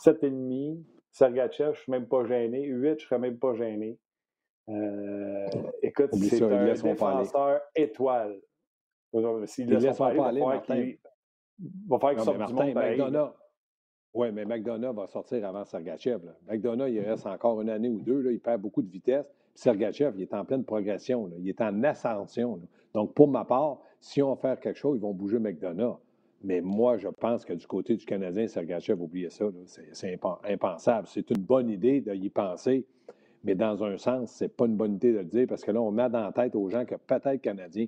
7,5. 0.05 0.83
Sergachev, 1.13 1.73
je 1.73 1.79
ne 1.79 1.83
suis 1.83 1.93
même 1.93 2.09
pas 2.09 2.25
gêné. 2.25 2.65
8, 2.65 2.89
je 2.89 2.93
ne 2.93 2.99
serais 2.99 3.19
même 3.19 3.39
pas 3.39 3.55
gêné. 3.55 3.99
Euh, 4.69 5.49
écoute, 5.83 6.11
c'est 6.15 6.43
un 6.43 6.65
défenseur 6.73 7.61
étoile. 7.75 8.39
S'ils 9.47 9.69
Ils 9.69 9.75
ne 9.75 9.81
laissent 9.81 9.99
pas 9.99 10.07
aller, 10.09 10.39
il 10.39 10.45
va 10.45 10.55
Martin. 10.55 10.75
qu'il 12.15 12.21
sorte 12.25 12.33
du 12.35 12.39
Martin, 12.39 12.55
monde 12.67 12.75
là. 12.75 12.91
McDonough. 12.91 13.33
Oui, 14.15 14.33
mais 14.33 14.45
McDonough 14.45 14.95
va 14.95 15.07
sortir 15.07 15.45
avant 15.47 15.65
Sergachev. 15.65 16.25
là. 16.25 16.37
McDonough, 16.49 16.89
il 16.89 17.01
reste 17.01 17.27
encore 17.27 17.61
une 17.61 17.71
année 17.71 17.89
ou 17.89 18.01
deux. 18.01 18.21
Là, 18.21 18.31
il 18.33 18.41
perd 18.41 18.61
beaucoup 18.61 18.83
de 18.83 18.91
vitesse. 18.91 19.27
Puis 19.55 19.63
Sergachev, 19.63 20.13
il 20.17 20.23
est 20.23 20.35
en 20.35 20.45
pleine 20.45 20.65
progression. 20.65 21.27
là. 21.27 21.35
Il 21.39 21.49
est 21.49 21.61
en 21.61 21.83
ascension. 21.83 22.61
Donc, 22.95 23.15
pour 23.15 23.29
ma 23.29 23.45
part, 23.45 23.79
si 24.01 24.23
on 24.23 24.31
va 24.31 24.37
faire 24.37 24.61
quelque 24.61 24.79
chose, 24.79 24.97
ils 24.99 25.03
vont 25.03 25.13
bouger 25.15 25.39
McDonough. 25.39 25.99
Mais 26.43 26.61
moi, 26.61 26.97
je 26.97 27.09
pense 27.09 27.45
que 27.45 27.53
du 27.53 27.67
côté 27.67 27.97
du 27.97 28.05
Canadien, 28.07 28.47
Sergachev, 28.47 29.01
oubliez 29.03 29.29
ça, 29.31 29.45
c'est 29.93 30.19
impensable. 30.45 31.07
C'est 31.07 31.31
une 31.31 31.43
bonne 31.43 31.69
idée 31.69 32.01
d'y 32.01 32.31
penser, 32.31 32.87
mais 33.45 33.55
dans 33.55 33.83
un 33.85 33.97
sens, 33.97 34.31
c'est 34.33 34.55
pas 34.55 34.67
une 34.67 34.77
bonne 34.77 34.95
idée 34.95 35.13
de 35.13 35.19
le 35.19 35.25
dire 35.25 35.47
parce 35.49 35.65
que 35.65 35.71
là, 35.71 35.81
on 35.81 35.91
met 35.91 36.09
dans 36.11 36.23
la 36.23 36.33
tête 36.33 36.55
aux 36.55 36.69
gens 36.69 36.85
que 36.85 36.95
peut-être 36.95 37.41
Canadien. 37.41 37.87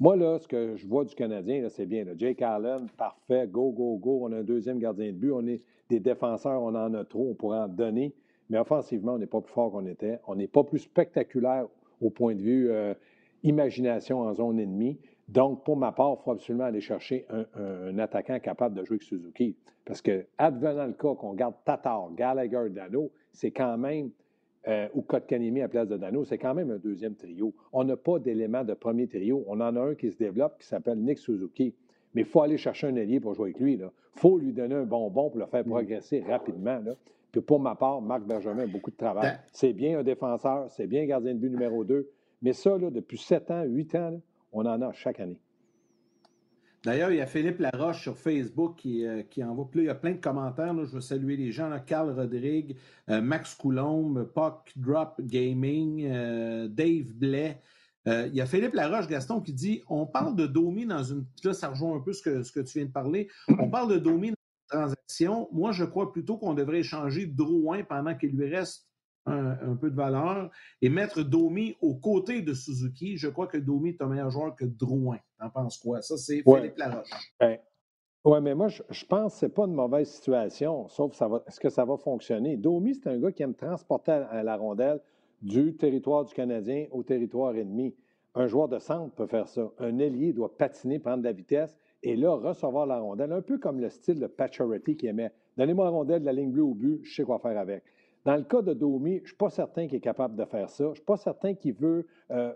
Moi, 0.00 0.16
là, 0.16 0.38
ce 0.38 0.48
que 0.48 0.74
je 0.76 0.86
vois 0.86 1.04
du 1.04 1.14
Canadien, 1.14 1.68
c'est 1.68 1.86
bien. 1.86 2.04
Jake 2.16 2.42
Allen, 2.42 2.88
parfait, 2.96 3.46
go, 3.46 3.70
go, 3.70 3.96
go. 3.96 4.20
On 4.22 4.32
a 4.32 4.38
un 4.38 4.42
deuxième 4.42 4.78
gardien 4.78 5.06
de 5.06 5.12
but. 5.16 5.30
On 5.30 5.46
est 5.46 5.60
des 5.88 6.00
défenseurs, 6.00 6.62
on 6.62 6.74
en 6.74 6.94
a 6.94 7.04
trop, 7.04 7.28
on 7.30 7.34
pourrait 7.34 7.58
en 7.58 7.68
donner. 7.68 8.12
Mais 8.50 8.58
offensivement, 8.58 9.14
on 9.14 9.18
n'est 9.18 9.26
pas 9.26 9.40
plus 9.40 9.52
fort 9.52 9.70
qu'on 9.70 9.86
était. 9.86 10.18
On 10.26 10.34
n'est 10.34 10.48
pas 10.48 10.64
plus 10.64 10.80
spectaculaire 10.80 11.66
au 12.00 12.10
point 12.10 12.34
de 12.34 12.42
vue 12.42 12.70
euh, 12.70 12.94
imagination 13.44 14.20
en 14.20 14.34
zone 14.34 14.58
ennemie. 14.58 14.98
Donc, 15.28 15.64
pour 15.64 15.76
ma 15.76 15.92
part, 15.92 16.16
il 16.18 16.24
faut 16.24 16.32
absolument 16.32 16.64
aller 16.64 16.80
chercher 16.80 17.26
un, 17.30 17.98
attaquant 17.98 18.38
capable 18.40 18.74
de 18.74 18.84
jouer 18.84 18.96
avec 18.96 19.04
Suzuki. 19.04 19.56
Parce 19.84 20.02
que, 20.02 20.26
advenant 20.38 20.86
le 20.86 20.92
cas 20.92 21.14
qu'on 21.14 21.34
garde 21.34 21.54
Tatar, 21.64 22.10
Gallagher, 22.14 22.68
Dano, 22.70 23.10
c'est 23.32 23.50
quand 23.50 23.78
même, 23.78 24.10
euh, 24.66 24.88
ou 24.94 25.02
Kotkanimi 25.02 25.60
à 25.62 25.68
place 25.68 25.88
de 25.88 25.96
Dano, 25.96 26.24
c'est 26.24 26.38
quand 26.38 26.54
même 26.54 26.70
un 26.70 26.78
deuxième 26.78 27.14
trio. 27.14 27.52
On 27.72 27.84
n'a 27.84 27.96
pas 27.96 28.18
d'élément 28.18 28.64
de 28.64 28.74
premier 28.74 29.06
trio. 29.06 29.44
On 29.46 29.60
en 29.60 29.76
a 29.76 29.80
un 29.80 29.94
qui 29.94 30.10
se 30.10 30.16
développe 30.16 30.58
qui 30.58 30.66
s'appelle 30.66 30.98
Nick 30.98 31.18
Suzuki. 31.18 31.74
Mais 32.14 32.22
il 32.22 32.26
faut 32.26 32.42
aller 32.42 32.56
chercher 32.56 32.86
un 32.86 32.96
allié 32.96 33.20
pour 33.20 33.34
jouer 33.34 33.50
avec 33.50 33.60
lui. 33.60 33.74
Il 33.74 33.88
faut 34.14 34.38
lui 34.38 34.52
donner 34.52 34.76
un 34.76 34.84
bonbon 34.84 35.30
pour 35.30 35.38
le 35.38 35.46
faire 35.46 35.66
mm. 35.66 35.70
progresser 35.70 36.20
rapidement. 36.20 36.78
Là. 36.84 36.94
Puis 37.32 37.40
pour 37.40 37.58
ma 37.58 37.74
part, 37.74 38.00
Marc 38.00 38.22
Bergevin 38.22 38.60
a 38.60 38.66
beaucoup 38.66 38.90
de 38.90 38.96
travail. 38.96 39.32
Ben 39.32 39.38
c'est 39.52 39.72
bien 39.72 39.98
un 39.98 40.02
défenseur, 40.02 40.70
c'est 40.70 40.86
bien 40.86 41.04
gardien 41.04 41.34
de 41.34 41.38
but 41.38 41.50
numéro 41.50 41.84
2. 41.84 42.08
Mais 42.42 42.52
ça, 42.52 42.78
là, 42.78 42.90
depuis 42.90 43.18
7 43.18 43.50
ans, 43.50 43.64
8 43.64 43.94
ans, 43.96 44.20
on 44.52 44.64
en 44.66 44.80
a 44.82 44.92
chaque 44.92 45.18
année. 45.18 45.40
D'ailleurs, 46.84 47.10
il 47.10 47.16
y 47.16 47.20
a 47.20 47.26
Philippe 47.26 47.60
Laroche 47.60 48.02
sur 48.02 48.18
Facebook 48.18 48.76
qui, 48.76 49.06
euh, 49.06 49.22
qui 49.22 49.42
envoie. 49.42 49.68
Puis 49.70 49.80
là, 49.80 49.84
il 49.84 49.86
y 49.86 49.90
a 49.90 49.94
plein 49.94 50.12
de 50.12 50.20
commentaires. 50.20 50.74
je 50.84 50.92
veux 50.92 51.00
saluer 51.00 51.36
les 51.36 51.50
gens. 51.50 51.70
Carl 51.86 52.10
Rodrigue, 52.10 52.76
euh, 53.08 53.22
Max 53.22 53.54
Coulombe, 53.54 54.30
Puck 54.34 54.72
Drop 54.76 55.14
Gaming, 55.20 56.06
euh, 56.06 56.68
Dave 56.68 57.12
Blais. 57.14 57.60
il 58.06 58.34
y 58.34 58.40
a 58.42 58.46
Philippe 58.46 58.74
Laroche, 58.74 59.08
Gaston, 59.08 59.40
qui 59.40 59.54
dit 59.54 59.82
on 59.88 60.04
parle 60.04 60.36
de 60.36 60.46
Domi 60.46 60.84
dans 60.84 61.02
une. 61.02 61.24
Là, 61.42 61.54
ça 61.54 61.68
rejoint 61.68 61.96
un 61.96 62.00
peu 62.00 62.12
ce 62.12 62.22
que, 62.22 62.42
ce 62.42 62.52
que 62.52 62.60
tu 62.60 62.78
viens 62.78 62.86
de 62.86 62.92
parler. 62.92 63.28
On 63.58 63.70
parle 63.70 63.90
de 63.90 63.98
Domi 63.98 64.28
dans 64.28 64.36
une 64.36 64.78
transaction. 64.78 65.48
Moi, 65.52 65.72
je 65.72 65.84
crois 65.84 66.12
plutôt 66.12 66.36
qu'on 66.36 66.52
devrait 66.52 66.80
échanger 66.80 67.26
Drouin 67.26 67.82
pendant 67.82 68.14
qu'il 68.14 68.36
lui 68.36 68.54
reste 68.54 68.86
un, 69.26 69.76
peu 69.76 69.90
de 69.90 69.96
valeur 69.96 70.50
et 70.82 70.88
mettre 70.88 71.22
Domi 71.22 71.76
aux 71.80 71.94
côtés 71.94 72.42
de 72.42 72.52
Suzuki. 72.52 73.16
Je 73.16 73.28
crois 73.28 73.46
que 73.46 73.58
Domi 73.58 73.90
est 73.90 74.02
un 74.02 74.06
meilleur 74.06 74.30
joueur 74.30 74.54
que 74.54 74.64
Drouin. 74.64 75.18
T'en 75.38 75.50
penses 75.50 75.78
quoi? 75.78 76.02
Ça, 76.02 76.16
c'est 76.16 76.42
Philippe 76.42 76.76
Laroche. 76.76 77.10
Ben, 77.40 77.58
oui, 78.24 78.38
mais 78.40 78.54
moi, 78.54 78.68
je, 78.68 79.04
pense 79.04 79.34
que 79.34 79.40
ce 79.40 79.46
n'est 79.46 79.52
pas 79.52 79.64
une 79.64 79.74
mauvaise 79.74 80.10
situation, 80.10 80.88
sauf 80.88 81.12
ça 81.14 81.28
va, 81.28 81.42
est-ce 81.46 81.60
que 81.60 81.68
ça 81.68 81.84
va 81.84 81.96
fonctionner? 81.98 82.56
Domi, 82.56 82.94
c'est 82.94 83.08
un 83.08 83.18
gars 83.18 83.32
qui 83.32 83.42
aime 83.42 83.54
transporter 83.54 84.24
la 84.42 84.56
rondelle 84.56 85.00
du 85.42 85.76
territoire 85.76 86.24
du 86.24 86.32
Canadien 86.32 86.86
au 86.90 87.02
territoire 87.02 87.54
ennemi. 87.54 87.94
Un 88.34 88.46
joueur 88.46 88.68
de 88.68 88.78
centre 88.78 89.14
peut 89.14 89.26
faire 89.26 89.46
ça. 89.48 89.70
Un 89.78 89.98
ailier 89.98 90.32
doit 90.32 90.56
patiner, 90.56 90.98
prendre 90.98 91.18
de 91.18 91.24
la 91.24 91.32
vitesse 91.32 91.78
et 92.02 92.16
là, 92.16 92.34
recevoir 92.34 92.86
la 92.86 92.98
rondelle, 92.98 93.32
un 93.32 93.42
peu 93.42 93.58
comme 93.58 93.80
le 93.80 93.90
style 93.90 94.18
de 94.18 94.26
Pacioretty 94.26 94.96
qui 94.96 95.06
aimait. 95.06 95.32
Donnez-moi 95.56 95.84
la 95.84 95.90
rondelle 95.90 96.20
de 96.20 96.26
la 96.26 96.32
ligne 96.32 96.50
bleue 96.50 96.64
au 96.64 96.74
but, 96.74 97.00
je 97.04 97.14
sais 97.14 97.24
quoi 97.24 97.38
faire 97.38 97.58
avec. 97.58 97.84
Dans 98.24 98.36
le 98.36 98.42
cas 98.42 98.62
de 98.62 98.72
Domi, 98.72 99.16
je 99.18 99.22
ne 99.22 99.26
suis 99.26 99.36
pas 99.36 99.50
certain 99.50 99.86
qu'il 99.86 99.96
est 99.96 100.00
capable 100.00 100.36
de 100.36 100.44
faire 100.44 100.70
ça. 100.70 100.84
Je 100.84 100.90
ne 100.90 100.94
suis 100.94 101.04
pas 101.04 101.16
certain 101.16 101.54
qu'il 101.54 101.74
veut, 101.74 102.06
euh, 102.30 102.52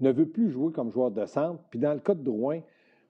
ne 0.00 0.12
veut 0.12 0.28
plus 0.28 0.50
jouer 0.50 0.72
comme 0.72 0.90
joueur 0.90 1.10
de 1.10 1.24
centre. 1.24 1.62
Puis 1.70 1.78
dans 1.78 1.94
le 1.94 2.00
cas 2.00 2.14
de 2.14 2.22
Drouin, 2.22 2.60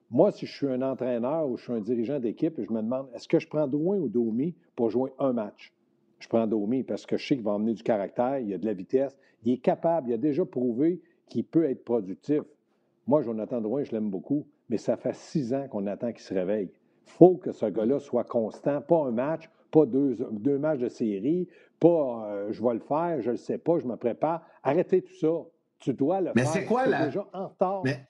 moi, 0.09 0.31
si 0.31 0.45
je 0.45 0.55
suis 0.55 0.67
un 0.67 0.81
entraîneur 0.81 1.47
ou 1.47 1.57
je 1.57 1.63
suis 1.63 1.73
un 1.73 1.81
dirigeant 1.81 2.19
d'équipe, 2.19 2.59
je 2.59 2.71
me 2.71 2.81
demande 2.81 3.09
est-ce 3.13 3.27
que 3.27 3.39
je 3.39 3.47
prends 3.47 3.67
Drouin 3.67 3.97
ou 3.97 4.07
Domi 4.07 4.55
pour 4.75 4.89
jouer 4.89 5.11
un 5.19 5.33
match? 5.33 5.73
Je 6.19 6.27
prends 6.27 6.47
Domi 6.47 6.83
parce 6.83 7.05
que 7.05 7.17
je 7.17 7.27
sais 7.27 7.35
qu'il 7.35 7.43
va 7.43 7.51
emmener 7.51 7.73
du 7.73 7.83
caractère, 7.83 8.39
il 8.39 8.53
a 8.53 8.57
de 8.57 8.65
la 8.65 8.73
vitesse, 8.73 9.15
il 9.43 9.53
est 9.53 9.57
capable, 9.57 10.09
il 10.09 10.13
a 10.13 10.17
déjà 10.17 10.45
prouvé 10.45 11.01
qu'il 11.27 11.43
peut 11.43 11.65
être 11.65 11.83
productif. 11.83 12.41
Moi, 13.07 13.21
Jonathan 13.21 13.61
Drouin, 13.61 13.83
je 13.83 13.91
l'aime 13.91 14.09
beaucoup, 14.09 14.47
mais 14.69 14.77
ça 14.77 14.97
fait 14.97 15.15
six 15.15 15.53
ans 15.53 15.67
qu'on 15.69 15.85
attend 15.85 16.11
qu'il 16.11 16.21
se 16.21 16.33
réveille. 16.33 16.71
Il 17.05 17.11
faut 17.11 17.35
que 17.35 17.51
ce 17.51 17.65
gars-là 17.65 17.99
soit 17.99 18.23
constant, 18.23 18.81
pas 18.81 19.05
un 19.05 19.11
match, 19.11 19.49
pas 19.71 19.85
deux, 19.85 20.17
deux 20.31 20.57
matchs 20.57 20.79
de 20.79 20.89
série, 20.89 21.47
pas 21.79 22.25
euh, 22.27 22.51
je 22.51 22.61
vais 22.63 22.73
le 22.73 22.79
faire, 22.79 23.21
je 23.21 23.27
ne 23.27 23.31
le 23.31 23.37
sais 23.37 23.57
pas, 23.57 23.79
je 23.79 23.85
me 23.85 23.95
prépare. 23.95 24.45
Arrêtez 24.63 25.01
tout 25.01 25.15
ça. 25.15 25.49
Tu 25.79 25.93
dois 25.93 26.19
le 26.19 26.31
mais 26.35 26.43
faire. 26.43 26.51
c'est 26.51 26.65
quoi 26.65 26.85
la... 26.85 27.05
déjà 27.05 27.25
en 27.31 27.47
retard. 27.47 27.81
Mais, 27.85 28.05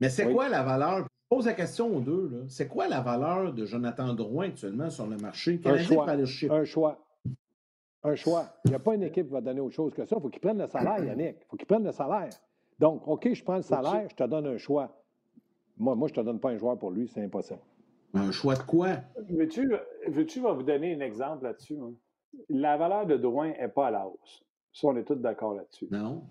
mais 0.00 0.08
c'est 0.08 0.32
quoi 0.32 0.48
la 0.48 0.62
valeur? 0.62 1.00
Je 1.00 1.36
pose 1.36 1.46
la 1.46 1.54
question 1.54 1.94
aux 1.94 2.00
deux. 2.00 2.44
C'est 2.48 2.68
quoi 2.68 2.88
la 2.88 3.00
valeur 3.00 3.52
de 3.52 3.66
Jonathan 3.66 4.14
Drouin 4.14 4.48
actuellement 4.48 4.88
sur 4.90 5.06
le 5.06 5.16
marché? 5.16 5.60
un 5.64 5.76
choix. 5.78 6.08
un 6.08 6.64
choix. 6.64 6.98
Un 8.02 8.14
choix. 8.14 8.48
Il 8.64 8.70
n'y 8.70 8.76
a 8.76 8.78
pas 8.78 8.94
une 8.94 9.02
équipe 9.02 9.26
qui 9.26 9.32
va 9.32 9.40
donner 9.40 9.60
autre 9.60 9.74
chose 9.74 9.92
que 9.92 10.04
ça. 10.06 10.16
Il 10.16 10.22
faut 10.22 10.28
qu'il 10.28 10.40
prenne 10.40 10.58
le 10.58 10.68
salaire, 10.68 11.04
Yannick. 11.04 11.36
Il 11.40 11.46
faut 11.50 11.56
qu'il 11.56 11.66
prenne 11.66 11.84
le 11.84 11.92
salaire. 11.92 12.30
Donc, 12.78 13.06
OK, 13.08 13.32
je 13.32 13.42
prends 13.42 13.56
le 13.56 13.62
salaire, 13.62 14.06
je 14.08 14.14
te 14.14 14.24
donne 14.24 14.46
un 14.46 14.58
choix. 14.58 15.02
Moi, 15.78 15.94
moi 15.94 16.08
je 16.08 16.12
ne 16.12 16.16
te 16.16 16.20
donne 16.24 16.40
pas 16.40 16.50
un 16.50 16.56
joueur 16.56 16.78
pour 16.78 16.90
lui, 16.90 17.08
c'est 17.08 17.22
impossible. 17.22 17.60
Un 18.14 18.30
choix 18.30 18.54
de 18.54 18.62
quoi? 18.62 18.96
Veux-tu, 19.28 19.74
veux-tu 20.08 20.40
vous 20.40 20.62
donner 20.62 20.94
un 20.94 21.00
exemple 21.00 21.44
là-dessus? 21.44 21.76
La 22.48 22.76
valeur 22.76 23.06
de 23.06 23.16
Drouin 23.16 23.48
n'est 23.48 23.68
pas 23.68 23.88
à 23.88 23.90
la 23.90 24.06
hausse. 24.06 24.44
Ça, 24.72 24.88
on 24.88 24.96
est 24.96 25.04
tous 25.04 25.14
d'accord 25.14 25.54
là-dessus. 25.54 25.86
Non, 25.90 26.24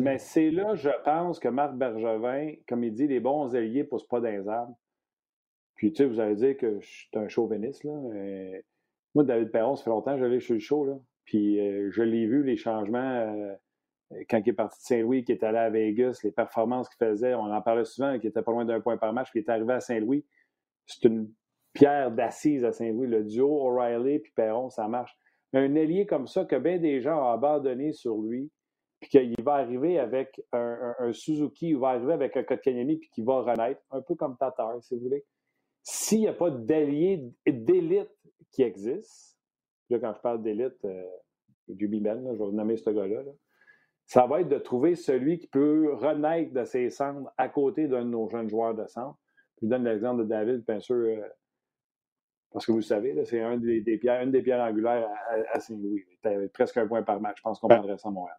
Mais 0.00 0.18
c'est 0.18 0.50
là, 0.50 0.74
je 0.76 0.90
pense, 1.04 1.40
que 1.40 1.48
Marc 1.48 1.74
Bergevin, 1.74 2.54
comme 2.68 2.84
il 2.84 2.92
dit, 2.92 3.08
les 3.08 3.18
bons 3.18 3.54
alliés 3.54 3.82
ne 3.82 3.88
poussent 3.88 4.06
pas 4.06 4.20
dans 4.20 4.30
les 4.30 4.46
arbres. 4.48 4.76
Puis, 5.74 5.92
tu 5.92 5.96
sais, 5.96 6.08
vous 6.08 6.20
allez 6.20 6.36
dire 6.36 6.56
que 6.56 6.78
je 6.78 6.86
suis 6.86 7.08
un 7.14 7.26
chauviniste, 7.26 7.84
là. 7.84 7.92
moi, 9.14 9.24
David 9.24 9.50
Perron, 9.50 9.74
ça 9.74 9.84
fait 9.84 9.90
longtemps 9.90 10.14
que 10.14 10.20
je 10.20 10.26
l'ai 10.26 10.40
chez 10.40 10.54
le 10.54 10.60
show, 10.60 10.84
là. 10.84 10.98
Puis, 11.24 11.58
euh, 11.58 11.90
je 11.90 12.02
l'ai 12.02 12.26
vu, 12.26 12.44
les 12.44 12.56
changements, 12.56 12.98
euh, 12.98 13.54
quand 14.28 14.38
il 14.44 14.50
est 14.50 14.52
parti 14.52 14.78
de 14.78 14.84
Saint-Louis, 14.84 15.24
qui 15.24 15.32
est 15.32 15.42
allé 15.42 15.58
à 15.58 15.70
Vegas, 15.70 16.20
les 16.22 16.32
performances 16.32 16.88
qu'il 16.88 17.04
faisait, 17.04 17.34
on 17.34 17.52
en 17.52 17.62
parlait 17.62 17.84
souvent, 17.84 18.18
qu'il 18.18 18.30
était 18.30 18.42
pas 18.42 18.52
loin 18.52 18.64
d'un 18.64 18.80
point 18.80 18.98
par 18.98 19.12
match, 19.12 19.30
puis 19.30 19.40
il 19.40 19.44
est 19.44 19.50
arrivé 19.50 19.72
à 19.72 19.80
Saint-Louis 19.80 20.24
c'est 20.90 21.08
une 21.08 21.32
pierre 21.72 22.10
d'assise 22.10 22.64
à 22.64 22.72
Saint-Louis. 22.72 23.06
Le 23.06 23.24
duo 23.24 23.48
O'Reilly 23.66 24.18
puis 24.18 24.32
Perron, 24.34 24.70
ça 24.70 24.88
marche. 24.88 25.16
Un 25.52 25.74
ailier 25.74 26.06
comme 26.06 26.26
ça 26.26 26.44
que 26.44 26.56
bien 26.56 26.78
des 26.78 27.00
gens 27.00 27.20
ont 27.20 27.32
abandonné 27.32 27.92
sur 27.92 28.18
lui, 28.18 28.50
puis 29.00 29.10
qu'il 29.10 29.42
va 29.42 29.54
arriver 29.54 29.98
avec 29.98 30.40
un, 30.52 31.12
Suzuki, 31.12 31.70
il 31.70 31.78
va 31.78 31.90
arriver 31.90 32.12
avec 32.12 32.36
un 32.36 32.44
Kotkaniemi, 32.44 32.98
puis 32.98 33.08
qu'il 33.10 33.24
va 33.24 33.40
renaître, 33.40 33.80
un 33.90 34.02
peu 34.02 34.14
comme 34.14 34.36
Tatar, 34.36 34.82
si 34.82 34.94
vous 34.94 35.02
voulez. 35.02 35.24
S'il 35.82 36.20
n'y 36.20 36.28
a 36.28 36.34
pas 36.34 36.50
d'allié 36.50 37.24
d'élite 37.46 38.10
qui 38.52 38.62
existe, 38.62 39.38
là, 39.88 39.98
quand 39.98 40.12
je 40.14 40.20
parle 40.20 40.42
d'élite, 40.42 40.84
euh, 40.84 41.04
du 41.68 41.86
je 41.86 41.98
vais 41.98 42.52
nommer 42.52 42.76
ce 42.76 42.90
gars-là, 42.90 43.22
ça 44.06 44.26
va 44.26 44.40
être 44.40 44.48
de 44.48 44.58
trouver 44.58 44.96
celui 44.96 45.38
qui 45.38 45.46
peut 45.46 45.94
renaître 45.94 46.52
de 46.52 46.64
ses 46.64 46.90
cendres 46.90 47.32
à 47.38 47.48
côté 47.48 47.86
d'un 47.86 48.04
de 48.04 48.10
nos 48.10 48.28
jeunes 48.28 48.50
joueurs 48.50 48.74
de 48.74 48.86
centre. 48.86 49.16
Je 49.62 49.68
donne 49.68 49.84
l'exemple 49.84 50.24
de 50.24 50.28
David, 50.28 50.64
bien 50.66 50.80
sûr, 50.80 51.22
parce 52.52 52.66
que 52.66 52.72
vous 52.72 52.78
le 52.78 52.82
savez, 52.82 53.24
c'est 53.24 53.40
un 53.40 53.56
des, 53.56 53.80
pierres, 53.98 54.22
une 54.22 54.30
des 54.30 54.42
pierres 54.42 54.60
angulaires 54.60 55.08
à, 55.52 55.60
Saint-Louis. 55.60 56.04
presque 56.52 56.76
un 56.76 56.86
point 56.86 57.02
par 57.02 57.20
match. 57.20 57.38
Je 57.38 57.42
pense 57.42 57.60
qu'on 57.60 57.68
prendrait 57.68 57.98
ça 57.98 58.08
à 58.08 58.12
Montréal. 58.12 58.36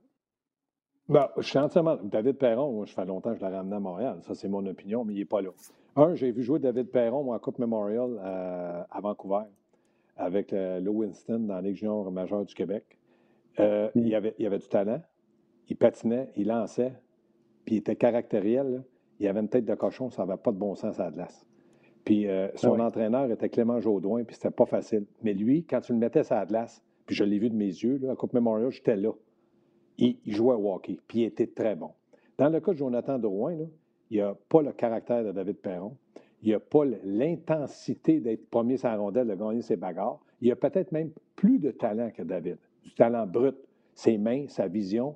Ben, 1.08 1.30
je 1.38 1.44
suis 1.44 1.58
entièrement. 1.58 1.98
David 2.04 2.38
Perron, 2.38 2.72
moi, 2.72 2.86
je 2.86 2.94
fais 2.94 3.06
longtemps 3.06 3.32
que 3.32 3.40
je 3.40 3.46
l'ai 3.46 3.54
ramené 3.54 3.76
à 3.76 3.80
Montréal. 3.80 4.20
Ça, 4.22 4.34
c'est 4.36 4.48
mon 4.48 4.66
opinion, 4.66 5.04
mais 5.04 5.14
il 5.14 5.20
n'est 5.20 5.26
pas 5.26 5.42
là. 5.42 5.50
Un, 5.96 6.16
j'ai 6.16 6.32
vu 6.32 6.44
jouer 6.44 6.60
David 6.60 6.90
Perron 6.90 7.24
moi, 7.24 7.36
en 7.36 7.40
Coupe 7.40 7.60
Memorial 7.60 8.20
euh, 8.24 8.84
à 8.90 9.02
Vancouver 9.02 9.46
avec 10.16 10.54
euh, 10.54 10.80
Lou 10.80 11.00
Winston 11.00 11.40
dans 11.40 11.56
la 11.56 11.62
Ligue 11.62 11.76
junior 11.76 12.10
majeure 12.12 12.46
du 12.46 12.54
Québec. 12.54 12.98
il, 13.58 14.08
y 14.08 14.16
avait, 14.16 14.36
il 14.38 14.46
avait 14.46 14.60
du 14.60 14.68
talent, 14.68 15.02
il 15.68 15.76
patinait, 15.76 16.30
il 16.36 16.48
lançait, 16.48 16.94
puis 17.66 17.76
il 17.76 17.78
était 17.80 17.96
caractériel 17.96 18.84
il 19.22 19.28
avait 19.28 19.40
une 19.40 19.50
tête 19.50 19.66
de 19.66 19.76
cochon, 19.76 20.10
ça 20.10 20.26
n'avait 20.26 20.42
pas 20.42 20.52
de 20.52 20.58
bon 20.58 20.76
sens 20.76 21.00
à 21.00 21.06
la 21.06 21.12
glace. 21.12 21.46
Puis 22.04 22.28
euh, 22.28 22.48
son 22.56 22.80
entraîneur 22.80 23.30
était 23.32 23.50
Clément 23.50 23.80
Jaudoin, 23.80 24.24
puis 24.24 24.36
c'était 24.36 24.52
pas 24.52 24.66
facile. 24.66 25.06
Mais 25.24 25.34
lui, 25.34 25.64
quand 25.64 25.82
tu 25.82 25.94
le 25.94 26.00
mettais 26.00 26.32
à 26.32 26.40
la 26.40 26.46
glace, 26.46 26.84
puis 27.06 27.16
je 27.16 27.24
l'ai 27.24 27.38
vu 27.38 27.50
de 27.50 27.56
mes 27.56 27.66
yeux, 27.66 27.98
là, 28.02 28.12
à 28.12 28.16
Coupe 28.16 28.34
Memorial, 28.34 28.72
j'étais 28.72 28.96
là. 28.96 29.12
Il, 29.98 30.18
jouait 30.26 30.56
au 30.56 30.74
hockey, 30.74 30.98
puis 31.08 31.20
il 31.20 31.24
était 31.26 31.48
très 31.48 31.76
bon. 31.76 31.92
Dans 32.38 32.50
le 32.50 32.60
cas 32.60 32.72
de 32.72 32.78
Jonathan 32.78 33.20
Drouin, 33.20 33.56
là, 33.56 33.66
il 34.10 34.18
n'y 34.18 34.22
a 34.22 34.36
pas 34.50 34.62
le 34.62 34.72
caractère 34.72 35.24
de 35.24 35.32
David 35.32 35.58
Perron. 35.58 35.96
Il 36.42 36.50
n'y 36.50 36.56
a 36.56 36.60
pas 36.60 36.86
l'intensité 37.04 38.20
d'être 38.20 38.50
premier 38.50 38.78
sur 38.78 38.88
la 38.88 38.98
rondelle, 38.98 39.28
de 39.28 39.36
gagner 39.36 39.62
ses 39.62 39.76
bagarres. 39.76 40.20
Il 40.42 40.52
a 40.52 40.56
peut-être 40.56 40.92
même 40.92 41.12
plus 41.36 41.60
de 41.60 41.70
talent 41.70 42.10
que 42.10 42.24
David. 42.24 42.58
Du 42.84 42.94
talent 42.96 43.28
brut, 43.28 43.56
ses 43.94 44.18
mains, 44.18 44.48
sa 44.48 44.68
vision. 44.68 45.16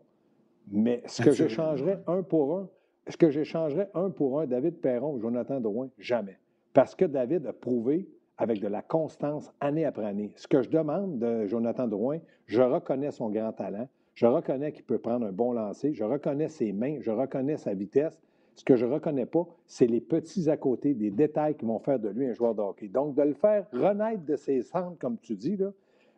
Mais 0.71 1.01
ce 1.07 1.23
que 1.23 1.31
je 1.31 1.47
changerais 1.47 1.99
un 2.05 2.21
pour 2.21 2.55
un, 2.55 2.69
est-ce 3.07 3.17
que 3.17 3.29
j'échangerais 3.29 3.89
un 3.93 4.09
pour 4.09 4.39
un 4.39 4.47
David 4.47 4.77
Perron 4.77 5.13
ou 5.13 5.19
Jonathan 5.19 5.59
Drouin? 5.59 5.89
Jamais. 5.97 6.37
Parce 6.75 6.93
que 6.93 7.05
David 7.05 7.47
a 7.47 7.53
prouvé 7.53 8.05
avec 8.37 8.59
de 8.59 8.67
la 8.67 8.81
constance 8.81 9.49
année 9.61 9.85
après 9.85 10.05
année. 10.05 10.33
Ce 10.35 10.45
que 10.45 10.61
je 10.61 10.69
demande 10.69 11.19
de 11.19 11.47
Jonathan 11.47 11.87
Drouin, 11.87 12.19
je 12.47 12.61
reconnais 12.61 13.11
son 13.11 13.29
grand 13.29 13.53
talent, 13.53 13.87
je 14.13 14.25
reconnais 14.25 14.73
qu'il 14.73 14.83
peut 14.83 14.97
prendre 14.97 15.25
un 15.25 15.31
bon 15.31 15.53
lancer, 15.53 15.93
je 15.93 16.03
reconnais 16.03 16.49
ses 16.49 16.73
mains, 16.73 16.97
je 16.99 17.11
reconnais 17.11 17.55
sa 17.55 17.73
vitesse. 17.73 18.19
Ce 18.55 18.65
que 18.65 18.75
je 18.75 18.85
ne 18.85 18.91
reconnais 18.91 19.25
pas, 19.25 19.47
c'est 19.65 19.87
les 19.87 20.01
petits 20.01 20.49
à 20.49 20.57
côté, 20.57 20.93
des 20.93 21.11
détails 21.11 21.55
qui 21.55 21.63
vont 21.65 21.79
faire 21.79 21.97
de 21.97 22.09
lui 22.09 22.27
un 22.27 22.33
joueur 22.33 22.53
de 22.53 22.61
hockey. 22.61 22.89
Donc, 22.89 23.15
de 23.15 23.23
le 23.23 23.33
faire 23.33 23.65
renaître 23.71 24.25
de 24.25 24.35
ses 24.35 24.61
cendres, 24.61 24.97
comme 24.99 25.17
tu 25.17 25.35
dis, 25.35 25.55
là, 25.55 25.71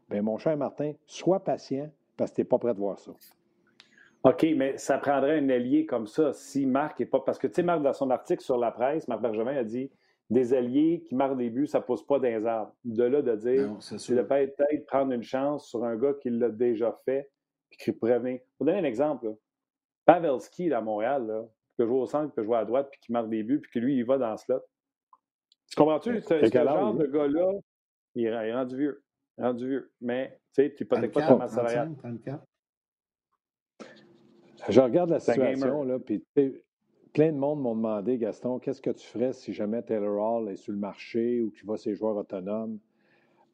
bien, 0.10 0.24
mon 0.24 0.40
cher 0.40 0.58
Martin, 0.58 0.94
sois 1.06 1.44
patient 1.44 1.88
parce 2.16 2.32
que 2.32 2.38
tu 2.38 2.42
n'es 2.42 2.46
pas 2.46 2.58
prêt 2.58 2.74
de 2.74 2.80
voir 2.80 2.98
ça. 2.98 3.12
OK, 4.24 4.46
mais 4.56 4.76
ça 4.78 4.98
prendrait 4.98 5.38
un 5.38 5.50
allié 5.50 5.86
comme 5.86 6.08
ça 6.08 6.34
si 6.34 6.66
Marc 6.66 7.00
n'est 7.00 7.06
pas. 7.06 7.20
Parce 7.20 7.38
que, 7.38 7.46
tu 7.46 7.54
sais, 7.54 7.64
Marc, 7.64 7.84
dans 7.84 7.94
son 7.94 8.10
article 8.10 8.42
sur 8.42 8.58
la 8.58 8.72
presse, 8.72 9.08
Marc 9.08 9.22
Bergevin 9.22 9.56
a 9.56 9.64
dit 9.64 9.92
des 10.30 10.54
alliés 10.54 11.04
qui 11.06 11.16
marquent 11.16 11.38
des 11.38 11.50
buts, 11.50 11.68
ça 11.68 11.80
ne 11.80 11.84
pousse 11.84 12.06
pas 12.06 12.20
dans 12.20 12.28
les 12.28 12.46
arbres. 12.46 12.76
De 12.84 13.04
là, 13.04 13.22
de 13.22 13.36
dire, 13.36 13.76
c'est 13.80 14.16
de 14.16 14.22
peut-être 14.22 14.86
prendre 14.86 15.14
une 15.14 15.24
chance 15.24 15.70
sur 15.70 15.84
un 15.84 15.96
gars 15.96 16.14
qui 16.22 16.30
l'a 16.30 16.50
déjà 16.50 16.98
fait, 17.06 17.30
puis 17.70 17.78
qui 17.78 17.92
pourrait 17.92 18.20
venir. 18.20 18.40
Pour 18.58 18.66
donner 18.66 18.80
un 18.80 18.84
exemple, 18.84 19.34
Pavelski, 20.06 20.72
à 20.74 20.82
Montréal, 20.82 21.28
là, 21.28 21.44
qui 21.70 21.76
peut 21.78 21.86
jouer 21.86 22.00
au 22.00 22.06
centre, 22.06 22.30
qui 22.30 22.36
peut 22.36 22.44
jouer 22.44 22.58
à 22.58 22.66
droite, 22.66 22.90
puis 22.92 23.00
qui 23.00 23.12
marque 23.12 23.30
des 23.30 23.44
buts, 23.44 23.60
puis 23.60 23.72
que 23.72 23.80
lui, 23.80 23.98
il 23.98 24.06
va 24.06 24.18
dans 24.18 24.36
ce 24.36 24.46
slot. 24.46 24.62
Tu 25.70 25.76
comprends-tu? 25.76 26.22
Ce, 26.22 26.46
genre 26.46 26.94
de 26.94 27.08
gars-là, 27.08 27.52
il 28.16 28.26
est 28.26 28.54
rendu 28.54 28.78
vieux. 28.78 29.04
Rendu 29.38 29.68
vieux. 29.68 29.92
Mais, 30.02 30.40
tu 30.54 30.64
sais, 30.64 30.74
tu 30.74 30.84
hypothèques 30.84 31.14
pas 31.14 31.28
ta 31.28 31.36
masse 31.36 31.54
salariale. 31.54 31.96
Je 34.70 34.82
regarde 34.82 35.10
la 35.10 35.20
situation, 35.20 35.84
là, 35.84 36.00
puis 36.00 36.26
plein 37.18 37.32
de 37.32 37.38
monde 37.40 37.60
m'ont 37.62 37.74
demandé, 37.74 38.20
Gaston, 38.20 38.60
qu'est-ce 38.60 38.80
que 38.80 38.92
tu 38.92 39.08
ferais 39.08 39.34
si 39.34 39.52
jamais 39.52 39.82
Taylor 39.82 40.22
Hall 40.22 40.50
est 40.50 40.56
sur 40.56 40.72
le 40.72 40.78
marché 40.78 41.42
ou 41.42 41.50
qu'il 41.50 41.66
va 41.66 41.76
ses 41.76 41.96
joueurs 41.96 42.16
autonomes? 42.16 42.78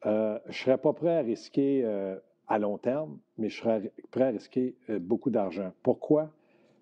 Euh, 0.04 0.38
je 0.44 0.50
ne 0.50 0.52
serais 0.52 0.76
pas 0.76 0.92
prêt 0.92 1.16
à 1.16 1.20
risquer 1.20 1.80
euh, 1.82 2.14
à 2.46 2.58
long 2.58 2.76
terme, 2.76 3.16
mais 3.38 3.48
je 3.48 3.62
serais 3.62 3.90
prêt 4.10 4.24
à 4.24 4.28
risquer 4.28 4.74
euh, 4.90 4.98
beaucoup 4.98 5.30
d'argent. 5.30 5.72
Pourquoi? 5.82 6.30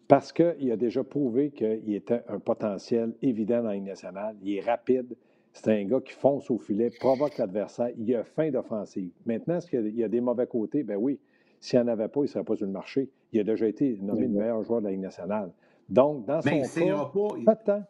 Parce 0.09 0.33
qu'il 0.33 0.73
a 0.73 0.77
déjà 0.77 1.05
prouvé 1.05 1.53
qu'il 1.53 1.95
était 1.95 2.25
un 2.27 2.41
potentiel 2.41 3.15
évident 3.23 3.59
dans 3.59 3.69
la 3.69 3.75
Ligue 3.75 3.85
nationale. 3.85 4.35
Il 4.43 4.53
est 4.57 4.61
rapide. 4.69 5.15
C'est 5.53 5.71
un 5.71 5.85
gars 5.85 6.01
qui 6.01 6.15
fonce 6.15 6.51
au 6.51 6.59
filet, 6.59 6.91
provoque 6.99 7.39
l'adversaire. 7.39 7.91
Il 7.97 8.13
a 8.17 8.25
faim 8.25 8.51
d'offensive. 8.51 9.13
Maintenant, 9.25 9.59
est-ce 9.59 9.71
qu'il 9.71 9.95
y 9.95 10.03
a 10.03 10.09
des 10.09 10.21
mauvais 10.21 10.49
côtés? 10.49 10.83
Ben 10.83 10.97
oui. 10.97 11.21
S'il 11.61 11.79
n'y 11.79 11.85
en 11.85 11.93
avait 11.93 12.09
pas, 12.09 12.23
il 12.23 12.25
ne 12.25 12.27
serait 12.27 12.43
pas 12.43 12.57
sur 12.57 12.67
le 12.67 12.73
marché. 12.73 13.09
Il 13.31 13.39
a 13.39 13.45
déjà 13.45 13.69
été 13.69 13.97
nommé 14.03 14.23
le 14.23 14.31
meilleur 14.31 14.65
joueur 14.65 14.81
de 14.81 14.87
la 14.87 14.91
Ligue 14.91 15.01
nationale. 15.01 15.53
Donc, 15.89 16.27
dans 16.27 16.41
son 16.41 16.49
mais 16.49 16.63
il 16.63 16.85
cas, 16.85 17.05
pas, 17.05 17.29
pas 17.45 17.55
de 17.55 17.65
temps. 17.65 17.85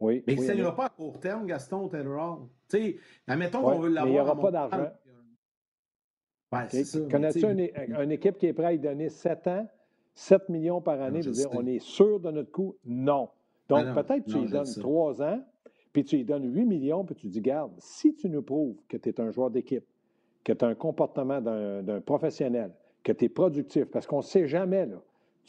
Oui, 0.00 0.24
mais 0.26 0.32
il 0.34 0.40
ne 0.40 0.46
saignera 0.46 0.74
pas 0.74 0.86
à 0.86 0.88
court 0.88 1.20
terme, 1.20 1.46
Gaston 1.46 1.88
Taylor. 1.88 2.48
Tu 2.68 2.76
sais, 2.76 2.96
admettons 3.26 3.62
qu'on 3.62 3.78
veut 3.78 3.90
l'avoir. 3.90 4.04
Mais 4.06 4.10
il 4.10 4.14
n'y 4.14 4.20
aura 4.20 4.40
pas 4.40 4.50
d'argent. 4.50 4.90
Ouais, 6.52 6.64
okay. 6.64 7.08
Connais-tu 7.10 7.44
une, 7.44 8.00
une, 8.00 8.10
équipe 8.10 8.38
qui 8.38 8.46
est 8.46 8.52
prête 8.52 8.66
à 8.66 8.72
lui 8.72 8.78
donner 8.80 9.08
7 9.08 9.46
ans, 9.46 9.68
7 10.14 10.48
millions 10.48 10.80
par 10.80 11.00
année? 11.00 11.22
Je 11.22 11.28
veux 11.28 11.34
dire, 11.34 11.50
on 11.52 11.66
est 11.66 11.78
sûr 11.78 12.18
de 12.18 12.30
notre 12.30 12.50
coût? 12.50 12.76
Non. 12.84 13.28
Donc, 13.68 13.94
peut-être 13.94 14.24
que 14.24 14.30
tu 14.30 14.38
lui 14.38 14.50
donnes 14.50 14.74
3 14.80 15.22
ans, 15.22 15.44
puis 15.92 16.04
tu 16.04 16.16
lui 16.16 16.24
donnes 16.24 16.52
8 16.52 16.64
millions, 16.64 17.04
puis 17.04 17.14
tu 17.14 17.28
dis, 17.28 17.40
garde, 17.40 17.72
si 17.78 18.14
tu 18.14 18.28
nous 18.28 18.42
prouves 18.42 18.76
que 18.88 18.96
tu 18.96 19.08
es 19.08 19.20
un 19.20 19.30
joueur 19.30 19.50
d'équipe, 19.50 19.84
que 20.42 20.52
tu 20.52 20.64
as 20.64 20.68
un 20.68 20.74
comportement 20.74 21.40
d'un 21.40 22.00
professionnel, 22.00 22.72
que 23.04 23.12
tu 23.12 23.26
es 23.26 23.28
productif, 23.28 23.84
parce 23.84 24.06
qu'on 24.06 24.18
ne 24.18 24.22
sait 24.22 24.46
jamais, 24.48 24.86
là. 24.86 25.00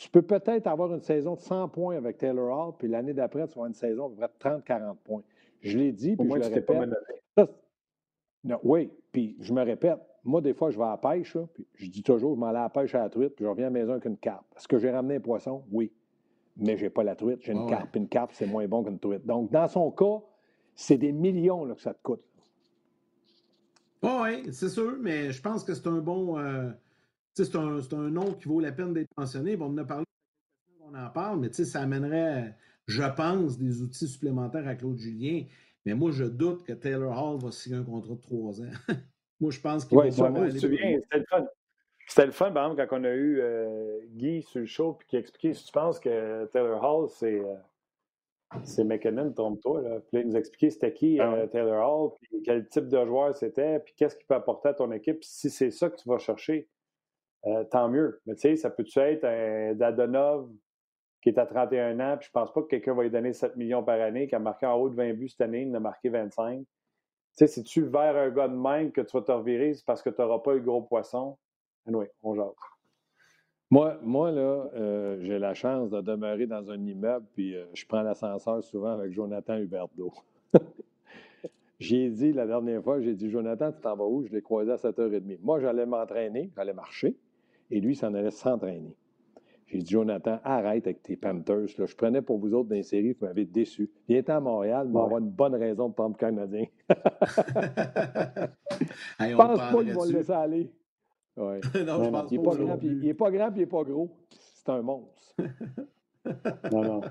Tu 0.02 0.10
peux 0.10 0.24
peut-être 0.24 0.66
avoir 0.66 0.92
une 0.92 1.02
saison 1.02 1.36
de 1.36 1.42
100 1.42 1.70
points 1.70 1.96
avec 1.96 2.18
Taylor 2.18 2.50
Hall, 2.50 2.74
puis 2.76 2.88
l'année 2.88 3.14
d'après, 3.14 3.42
tu 3.42 3.50
vas 3.50 3.52
avoir 3.52 3.68
une 3.68 3.76
saison 3.76 4.10
de 4.10 4.16
30-40 4.16 4.96
points. 5.04 5.22
Je 5.62 5.78
l'ai 5.78 5.92
dit, 5.92 6.16
puis 6.16 6.28
je 6.28 6.38
le 6.38 6.48
répète. 6.48 6.90
non, 8.44 8.60
oui, 8.64 8.90
puis 9.12 9.38
je 9.40 9.54
me 9.54 9.62
répète. 9.62 10.00
Moi, 10.24 10.42
des 10.42 10.56
fois, 10.56 10.72
je 10.72 10.78
vais 10.80 10.86
à 10.86 10.90
la 10.90 10.98
pêche, 10.98 11.38
puis 11.54 11.68
je 11.76 11.88
dis 11.92 12.02
toujours, 12.02 12.34
je 12.34 12.40
m'en 12.40 12.52
vais 12.52 12.58
à 12.58 12.64
la 12.64 12.70
pêche 12.70 12.96
à 12.96 13.04
la 13.04 13.10
truite, 13.10 13.36
puis 13.36 13.46
je 13.46 13.50
reviens 13.50 13.68
à 13.68 13.70
la 13.70 13.74
maison 13.80 13.92
avec 13.92 14.06
une 14.06 14.18
carpe. 14.18 14.44
Est-ce 14.58 14.68
que 14.68 14.80
j'ai 14.80 14.90
ramené 14.90 15.18
un 15.18 15.20
poisson? 15.20 15.66
Oui. 15.72 15.92
Mais 16.58 16.78
je 16.78 16.86
n'ai 16.86 16.90
pas 16.90 17.04
la 17.04 17.16
truite, 17.16 17.44
j'ai 17.44 17.52
une 17.52 17.68
carpe. 17.68 17.96
Une 17.96 18.08
carpe, 18.08 18.32
c'est 18.34 18.48
moins 18.48 18.68
bon 18.68 18.84
qu'une 18.84 18.98
truite. 18.98 19.24
Donc, 19.28 19.52
dans 19.52 19.68
son 19.68 19.92
cas, 19.92 20.18
c'est 20.74 20.98
des 20.98 21.12
millions 21.12 21.64
là, 21.64 21.76
que 21.76 21.82
ça 21.82 21.94
te 21.94 22.02
coûte. 22.02 22.24
oui, 24.02 24.52
c'est 24.52 24.70
sûr, 24.70 24.98
mais 25.00 25.32
je 25.32 25.42
pense 25.44 25.64
que 25.64 25.76
c'est 25.76 25.88
un 25.88 26.00
bon. 26.00 26.40
Euh, 26.40 26.72
c'est 27.34 27.56
un, 27.56 27.80
un, 27.80 28.10
nom 28.10 28.34
qui 28.34 28.48
vaut 28.48 28.60
la 28.60 28.72
peine 28.72 28.94
d'être 28.94 29.10
mentionné. 29.18 29.56
Bon, 29.56 29.66
on 29.66 29.74
en 29.74 29.78
a 29.78 29.86
parlé, 29.86 30.06
on 30.82 30.96
en 30.96 31.10
parle, 31.10 31.40
mais 31.40 31.52
ça 31.52 31.82
amènerait, 31.82 32.56
je 32.88 33.04
pense, 33.16 33.58
des 33.58 33.82
outils 33.82 34.08
supplémentaires 34.08 34.68
à 34.68 34.76
Claude 34.76 34.98
Julien. 34.98 35.44
Mais 35.86 35.94
moi, 35.94 36.12
je 36.12 36.26
doute 36.26 36.64
que 36.64 36.74
Taylor 36.74 37.12
Hall 37.12 37.40
va 37.40 37.52
signer 37.52 37.78
un 37.78 37.84
contrat 37.84 38.16
de 38.16 38.22
trois 38.22 38.62
ans. 38.62 38.72
moi, 39.40 39.52
je 39.52 39.60
pense 39.60 39.86
qu'il 39.86 39.98
va 39.98 40.32
pas 40.32 40.42
aller. 40.42 40.60
C'était 40.60 41.18
le 41.18 41.26
fun. 41.30 41.48
C'était 42.08 42.26
le 42.26 42.32
fun, 42.32 42.52
par 42.52 42.66
exemple, 42.66 42.88
quand 42.88 43.00
on 43.00 43.04
a 43.06 43.14
eu 43.14 43.40
euh, 43.40 44.00
Guy 44.10 44.42
sur 44.44 44.60
le 44.60 44.66
show 44.66 44.94
puis 44.94 45.08
qui 45.08 45.16
a 45.16 45.20
expliqué 45.20 45.54
si 45.54 45.66
tu 45.66 45.72
penses 45.72 46.00
que 46.00 46.46
Taylor 46.48 46.84
Hall, 46.84 47.10
c'est. 47.10 47.40
Euh, 47.40 47.56
c'est 48.64 48.84
McKinnon, 48.84 49.32
trompe-toi. 49.32 49.82
Puis 50.08 50.18
là, 50.18 50.22
il 50.22 50.28
nous 50.28 50.36
expliquait 50.36 50.70
c'était 50.70 50.94
qui 50.94 51.20
ah 51.20 51.34
euh, 51.34 51.48
Taylor 51.48 51.88
Hall, 51.88 52.12
puis 52.22 52.42
quel 52.44 52.68
type 52.68 52.90
de 52.90 53.06
joueur 53.06 53.34
c'était, 53.36 53.80
puis 53.80 53.94
qu'est-ce 53.96 54.16
qu'il 54.16 54.28
peut 54.28 54.36
apporter 54.36 54.70
à 54.70 54.74
ton 54.74 54.92
équipe. 54.92 55.24
Si 55.24 55.50
c'est 55.50 55.72
ça 55.72 55.90
que 55.90 55.96
tu 55.96 56.10
vas 56.10 56.18
chercher, 56.18 56.68
euh, 57.46 57.64
tant 57.66 57.90
mieux. 57.90 58.22
Mais 58.26 58.36
tu 58.36 58.42
sais, 58.42 58.56
ça 58.56 58.70
peut-tu 58.70 59.00
être 59.00 59.26
un 59.26 59.74
Dadonov 59.74 60.50
qui 61.22 61.30
est 61.30 61.38
à 61.38 61.46
31 61.46 62.00
ans, 62.00 62.18
puis 62.18 62.28
je 62.28 62.32
pense 62.32 62.52
pas 62.52 62.62
que 62.62 62.68
quelqu'un 62.68 62.96
va 62.96 63.04
lui 63.04 63.12
donner 63.12 63.34
7 63.34 63.56
millions 63.56 63.84
par 63.84 64.00
année, 64.02 64.28
qui 64.28 64.36
a 64.36 64.40
marqué 64.40 64.66
en 64.66 64.76
haut 64.76 64.90
de 64.90 64.96
20 64.96 65.14
buts 65.14 65.30
cette 65.30 65.42
année, 65.42 65.62
il 65.62 65.76
a 65.76 65.80
marqué 65.80 66.10
25. 66.10 66.60
Tu 66.60 66.66
sais, 67.34 67.48
si 67.48 67.64
tu 67.64 67.84
vers 67.84 68.18
un 68.18 68.30
gars 68.30 68.48
de 68.48 68.56
même 68.56 68.92
que 68.92 69.02
tu 69.02 69.16
vas 69.16 69.24
te 69.24 69.32
revirer, 69.32 69.74
c'est 69.74 69.86
parce 69.86 70.02
que 70.02 70.10
tu 70.10 70.20
n'auras 70.20 70.40
pas 70.40 70.56
eu 70.56 70.62
gros 70.62 70.82
poisson. 70.82 71.38
Oui, 71.86 72.06
on 72.24 72.36
jase. 72.36 72.54
Moi, 73.70 73.98
moi 74.02 74.32
là, 74.32 74.70
euh, 74.76 75.20
j'ai 75.22 75.40
la 75.40 75.54
chance 75.54 75.90
de 75.92 76.02
demeurer 76.02 76.46
dans 76.46 76.70
un 76.72 76.86
immeuble, 76.86 77.26
puis 77.34 77.56
euh, 77.56 77.66
je 77.74 77.86
prends 77.86 78.02
l'ascenseur 78.02 78.62
souvent 78.64 78.92
avec 78.92 79.14
Jonathan 79.14 79.58
Huberto. 79.58 80.12
j'ai 81.80 82.10
dit 82.10 82.34
la 82.34 82.46
dernière 82.46 82.84
fois, 82.84 83.00
j'ai 83.00 83.14
dit 83.14 83.30
Jonathan, 83.30 83.72
tu 83.72 83.80
t'en 83.80 83.96
vas 83.96 84.06
où? 84.06 84.26
Je 84.26 84.32
l'ai 84.34 84.42
croisé 84.42 84.72
à 84.72 84.76
7h30. 84.76 85.40
Moi, 85.42 85.62
j'allais 85.62 85.86
m'entraîner, 85.86 86.52
j'allais 86.56 86.74
marcher 86.74 87.16
et 87.72 87.80
lui 87.80 87.96
s'en 87.96 88.14
allait 88.14 88.32
s'entraîner. 88.32 88.96
J'ai 89.68 89.80
dit, 89.80 89.92
Jonathan, 89.92 90.40
arrête 90.44 90.86
avec 90.86 91.02
tes 91.02 91.16
Panthers. 91.16 91.68
Là. 91.78 91.86
Je 91.86 91.96
prenais 91.96 92.22
pour 92.22 92.40
vous 92.40 92.54
autres 92.54 92.68
dans 92.68 92.76
les 92.76 92.84
séries, 92.84 93.14
vous 93.14 93.26
m'avez 93.26 93.46
déçu. 93.46 93.90
Viens 94.10 94.22
à 94.28 94.40
Montréal, 94.42 94.90
mais 94.90 95.00
on 95.00 95.06
avoir 95.06 95.22
une 95.22 95.30
bonne 95.30 95.56
raison 95.56 95.88
de 95.88 95.94
prendre 95.94 96.16
le 96.16 96.20
Canadien. 96.20 96.66
je 99.20 99.36
pense 99.36 99.58
pas 99.58 99.84
qu'ils 99.84 99.94
vont 99.94 100.04
le 100.04 100.12
laisser 100.12 100.32
aller. 100.32 100.70
Ouais. 101.38 101.62
non, 101.86 102.04
je 102.04 102.10
pense 102.10 102.32
il 102.32 102.38
n'est 102.38 102.44
pas, 102.44 102.56
grand, 102.56 102.78
puis, 102.78 102.88
il 102.90 103.08
est 103.08 103.14
pas 103.14 103.32
grand 103.32 103.48
et 103.48 103.54
il 103.56 103.60
n'est 103.60 103.66
pas 103.66 103.84
gros. 103.84 104.10
C'est 104.30 104.70
un 104.70 104.82
monstre. 104.82 105.34
non, 106.72 106.84
non. 106.84 107.02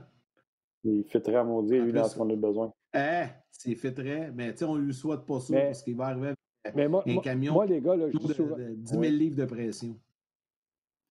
Il 0.84 1.04
fait 1.04 1.20
très 1.20 1.36
à 1.36 1.44
maudit, 1.44 1.78
lui, 1.78 1.92
dans 1.92 2.04
ce 2.04 2.16
qu'on 2.16 2.28
a 2.28 2.36
besoin. 2.36 2.72
Eh, 2.94 3.24
c'est 3.50 3.74
fait 3.74 3.92
très. 3.92 4.30
Mais 4.32 4.52
tu 4.52 4.58
sais, 4.58 4.64
on 4.64 4.76
lui 4.76 4.92
souhaite 4.92 5.24
pas 5.24 5.40
ça 5.40 5.58
parce 5.58 5.82
qu'il 5.82 5.96
va 5.96 6.06
arriver 6.06 6.28
avec 6.28 6.76
mais 6.76 6.88
moi, 6.88 7.02
un 7.06 7.16
camion 7.18 7.54
moi, 7.54 7.64
les 7.64 7.80
gars, 7.80 7.96
là, 7.96 8.10
je 8.10 8.18
dis 8.18 8.34
souvent... 8.34 8.56
10 8.58 8.90
000 8.90 9.02
livres 9.02 9.36
de 9.36 9.44
pression. 9.46 9.96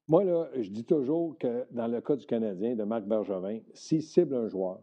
Moi, 0.10 0.24
là, 0.24 0.49
je 0.60 0.72
dis 0.72 0.86
toujours 0.86 1.38
que 1.38 1.66
dans 1.70 1.86
le 1.86 2.01
cas 2.01 2.16
du 2.16 2.26
Canadien, 2.26 2.76
de 2.76 2.84
Marc 2.84 3.03
Bergevin, 3.03 3.60
s'il 3.76 4.01
cible 4.01 4.36
un 4.36 4.47
joueur, 4.47 4.80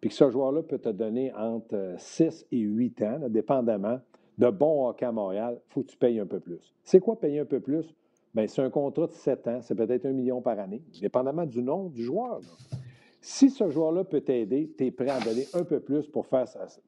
puis 0.00 0.10
que 0.10 0.14
ce 0.14 0.30
joueur-là 0.30 0.62
peut 0.62 0.78
te 0.78 0.90
donner 0.90 1.34
entre 1.34 1.96
6 1.98 2.46
et 2.52 2.58
8 2.58 3.02
ans, 3.02 3.18
dépendamment, 3.28 3.98
de 4.38 4.48
bon 4.48 4.86
hockey 4.86 5.04
à 5.04 5.10
Montréal, 5.10 5.58
il 5.58 5.72
faut 5.72 5.82
que 5.82 5.88
tu 5.88 5.96
payes 5.96 6.20
un 6.20 6.26
peu 6.26 6.38
plus. 6.38 6.72
C'est 6.84 7.00
quoi 7.00 7.18
payer 7.18 7.40
un 7.40 7.44
peu 7.46 7.58
plus? 7.58 7.92
Bien, 8.32 8.46
c'est 8.46 8.62
un 8.62 8.70
contrat 8.70 9.08
de 9.08 9.12
7 9.12 9.48
ans, 9.48 9.58
c'est 9.60 9.74
peut-être 9.74 10.06
un 10.06 10.12
million 10.12 10.40
par 10.40 10.56
année, 10.60 10.84
dépendamment 11.00 11.46
du 11.46 11.64
nom 11.64 11.88
du 11.88 12.04
joueur. 12.04 12.38
Si 13.20 13.50
ce 13.50 13.68
joueur-là 13.68 14.04
peut 14.04 14.20
t'aider, 14.20 14.72
tu 14.78 14.86
es 14.86 14.90
prêt 14.92 15.10
à 15.10 15.18
donner 15.18 15.46
un 15.52 15.64
peu 15.64 15.80
plus 15.80 16.06
pour, 16.06 16.26
faire 16.26 16.46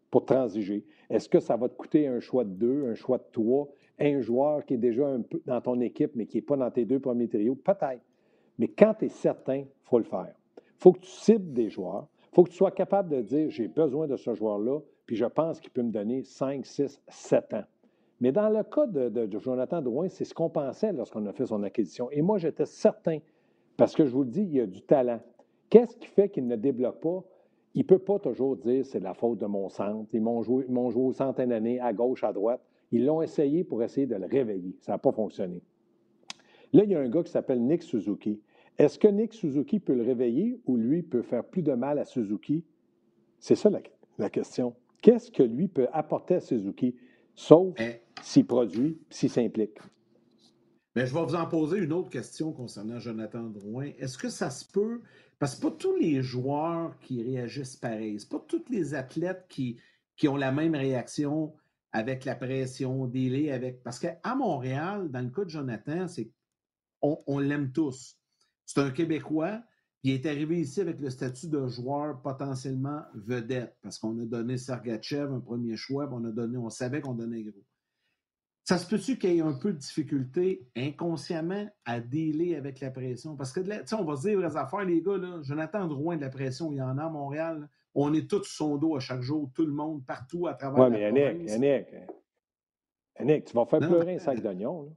pour 0.09 0.25
transiger. 0.25 0.85
Est-ce 1.11 1.29
que 1.29 1.41
ça 1.41 1.57
va 1.57 1.69
te 1.69 1.75
coûter 1.75 2.07
un 2.07 2.21
choix 2.21 2.45
de 2.45 2.51
deux, 2.51 2.87
un 2.87 2.95
choix 2.95 3.19
de 3.19 3.27
trois? 3.33 3.69
Un 3.99 4.21
joueur 4.21 4.65
qui 4.65 4.75
est 4.75 4.79
déjà 4.79 5.07
un 5.07 5.21
peu 5.23 5.41
dans 5.47 5.61
ton 5.61 5.81
équipe, 5.81 6.13
mais 6.15 6.27
qui 6.27 6.39
n'est 6.39 6.43
pas 6.43 6.57
dans 6.57 6.71
tes 6.71 6.85
deux 6.85 7.01
premiers 7.01 7.29
trios, 7.29 7.55
peut-être. 7.55 8.03
Mais 8.59 8.69
quand 8.69 8.95
tu 8.99 9.07
es 9.07 9.09
certain, 9.09 9.59
il 9.59 9.67
faut 9.85 9.99
le 9.99 10.05
faire. 10.05 10.35
Il 10.57 10.63
faut 10.79 10.93
que 10.93 11.01
tu 11.01 11.11
cibles 11.11 11.53
des 11.53 11.69
joueurs. 11.69 12.07
Il 12.33 12.35
faut 12.35 12.45
que 12.45 12.51
tu 12.51 12.57
sois 12.57 12.71
capable 12.71 13.11
de 13.11 13.23
dire 13.23 13.51
j'ai 13.51 13.69
besoin 13.69 14.07
de 14.07 14.17
ce 14.17 14.35
joueur-là, 14.35 14.81
puis 15.07 15.17
je 15.17 15.27
pense 15.27 15.61
qu'il 15.61 15.71
peut 15.71 15.83
me 15.83 15.91
donner 15.91 16.23
5, 16.23 16.65
6, 16.65 17.01
7 17.09 17.55
ans. 17.55 17.65
Mais 18.21 18.31
dans 18.31 18.49
le 18.49 18.63
cas 18.63 18.87
de, 18.87 19.29
Jonathan 19.39 19.83
Drouin, 19.83 20.09
c'est 20.09 20.25
ce 20.25 20.33
qu'on 20.33 20.49
pensait 20.49 20.93
lorsqu'on 20.93 21.27
a 21.27 21.33
fait 21.33 21.47
son 21.47 21.63
acquisition. 21.65 22.09
Et 22.13 22.23
moi, 22.23 22.39
j'étais 22.39 22.67
certain, 22.67 23.19
parce 23.77 23.95
que 23.95 24.05
je 24.05 24.13
vous 24.13 24.23
le 24.23 24.31
dis, 24.31 24.43
il 24.43 24.55
y 24.55 24.61
a 24.61 24.67
du 24.67 24.81
talent. 24.83 25.21
Qu'est-ce 25.69 25.97
qui 25.97 26.07
fait 26.07 26.29
qu'il 26.29 26.47
ne 26.47 26.55
débloque 26.55 27.01
pas? 27.01 27.25
Il 27.75 27.81
ne 27.81 27.87
peut 27.87 27.99
pas 27.99 28.19
toujours 28.19 28.57
dire 28.57 28.87
c'est 28.87 29.01
la 29.01 29.15
faute 29.15 29.39
de 29.39 29.47
mon 29.47 29.69
centre. 29.69 30.09
Ils 30.13 30.21
m'ont 30.21 30.43
joué, 30.43 30.65
joué, 30.69 31.03
au 31.03 31.13
centre 31.13 31.41
une 31.41 31.81
à 31.81 31.93
gauche, 31.93 32.23
à 32.23 32.33
droite. 32.33 32.61
Ils 32.93 33.07
l'ont 33.07 33.23
essayé 33.23 33.65
pour 33.65 33.83
essayer 33.83 34.07
de 34.07 34.15
le 34.15 34.27
réveiller. 34.27 34.77
Ça 34.81 34.93
n'a 34.93 34.99
pas 34.99 35.13
fonctionné. 35.13 35.63
Là, 36.73 36.85
il 36.85 36.91
y 36.91 36.95
a 36.95 37.01
un 37.01 37.09
gars 37.09 37.23
qui 37.23 37.33
s'appelle 37.33 37.63
Nick 37.63 37.83
Suzuki. 37.83 38.41
Est-ce 38.79 38.99
que 38.99 39.09
Nick 39.09 39.33
Suzuki 39.35 39.81
peut 39.81 39.95
le 39.95 40.03
réveiller 40.03 40.61
ou 40.67 40.77
lui 40.77 41.03
peut 41.03 41.23
faire 41.23 41.45
plus 41.45 41.63
de 41.63 41.73
mal 41.73 41.99
à 41.99 42.05
Suzuki? 42.05 42.65
C'est 43.39 43.55
ça 43.55 43.71
la, 44.19 44.31
question. 44.31 44.75
Qu'est-ce 45.01 45.31
que 45.31 45.43
lui 45.43 45.69
peut 45.69 45.89
apporter 45.93 46.37
à 46.37 46.41
Suzuki, 46.41 46.95
sauf 47.35 47.75
s'il 48.23 48.47
produit, 48.47 48.99
s'il 49.11 49.31
s'implique? 49.31 49.79
Mais 50.95 51.07
je 51.07 51.15
vais 51.15 51.25
vous 51.25 51.35
en 51.35 51.47
poser 51.47 51.79
une 51.79 51.93
autre 51.93 52.11
question 52.11 52.53
concernant 52.53 52.99
Jonathan 52.99 53.45
Drouin. 53.45 53.91
Est-ce 53.99 54.19
que 54.19 54.29
ça 54.29 54.51
se 54.51 54.71
peut? 54.71 55.01
Parce 55.39 55.57
que 55.57 55.63
pas 55.63 55.71
tous 55.71 55.97
les 55.97 56.23
joueurs 56.23 56.99
qui 57.01 57.23
réagissent 57.23 57.77
pareil. 57.77 58.21
C'est 58.21 58.29
pas 58.29 58.45
tous 58.47 58.65
les 58.71 58.95
athlètes 58.95 59.47
qui, 59.49 59.79
qui 60.17 60.29
ont 60.29 60.37
la 60.37 60.53
même 60.53 60.75
réaction 60.75 61.53
avec 61.93 62.25
la 62.25 62.35
pression, 62.35 63.07
délai 63.07 63.53
avec. 63.53 63.83
Parce 63.83 63.99
qu'à 63.99 64.35
Montréal, 64.35 65.11
dans 65.11 65.21
le 65.21 65.31
cas 65.31 65.45
de 65.45 65.51
Jonathan, 65.51 66.09
c'est 66.09 66.31
on, 67.03 67.39
l'aime 67.39 67.73
tous. 67.73 68.17
C'est 68.65 68.81
un 68.81 68.91
Québécois, 68.91 69.61
il 70.05 70.13
est 70.13 70.27
arrivé 70.27 70.61
ici 70.61 70.81
avec 70.81 71.01
le 71.01 71.11
statut 71.11 71.49
de 71.49 71.67
joueur 71.67 72.23
potentiellement 72.23 73.03
vedette, 73.15 73.77
parce 73.83 73.99
qu'on 73.99 74.19
a 74.21 74.25
donné 74.25 74.57
Sergachev 74.57 75.33
un 75.33 75.41
premier 75.41 75.77
choix, 75.77 76.09
on, 76.13 76.25
a 76.25 76.31
donné, 76.31 76.57
on 76.57 76.71
savait 76.71 77.01
qu'on 77.01 77.15
donnait 77.15 77.43
gros. 77.43 77.65
Ça 78.65 78.79
se 78.79 78.89
peut-tu 78.89 79.19
qu'il 79.19 79.35
y 79.35 79.39
ait 79.39 79.43
un 79.43 79.55
peu 79.55 79.73
de 79.73 79.79
difficulté 79.79 80.69
inconsciemment 80.77 81.67
à 81.85 82.01
dealer 82.01 82.55
avec 82.55 82.79
la 82.81 82.91
pression? 82.91 83.37
Parce 83.37 83.53
que, 83.53 83.61
tu 83.61 83.95
on 83.95 84.05
va 84.05 84.17
se 84.17 84.29
dire 84.29 84.39
vraies 84.39 84.57
affaires, 84.57 84.85
les 84.85 85.03
gars, 85.03 85.17
là, 85.17 85.41
Jonathan 85.43 85.89
Drouin 85.89 86.17
de 86.17 86.21
la 86.21 86.31
pression, 86.31 86.71
il 86.71 86.77
y 86.77 86.83
en 86.83 86.97
a 86.97 87.05
à 87.05 87.09
Montréal. 87.09 87.69
On 87.95 88.15
est 88.15 88.31
tous 88.31 88.45
sur 88.45 88.67
son 88.67 88.77
dos 88.77 88.97
à 88.97 89.01
chaque 89.01 89.23
jour, 89.23 89.51
tout 89.53 89.67
le 89.67 89.73
monde, 89.73 90.07
partout 90.07 90.47
à 90.47 90.55
travers 90.55 90.79
ouais, 90.85 90.91
mais 90.91 91.01
Yannick, 91.01 91.51
Yannick, 91.51 91.87
Yannick, 93.19 93.45
tu 93.47 93.55
vas 93.55 93.67
faire 93.67 93.81
pleurer 93.81 94.15
un 94.15 94.19
sac 94.19 94.41
d'oignon. 94.41 94.95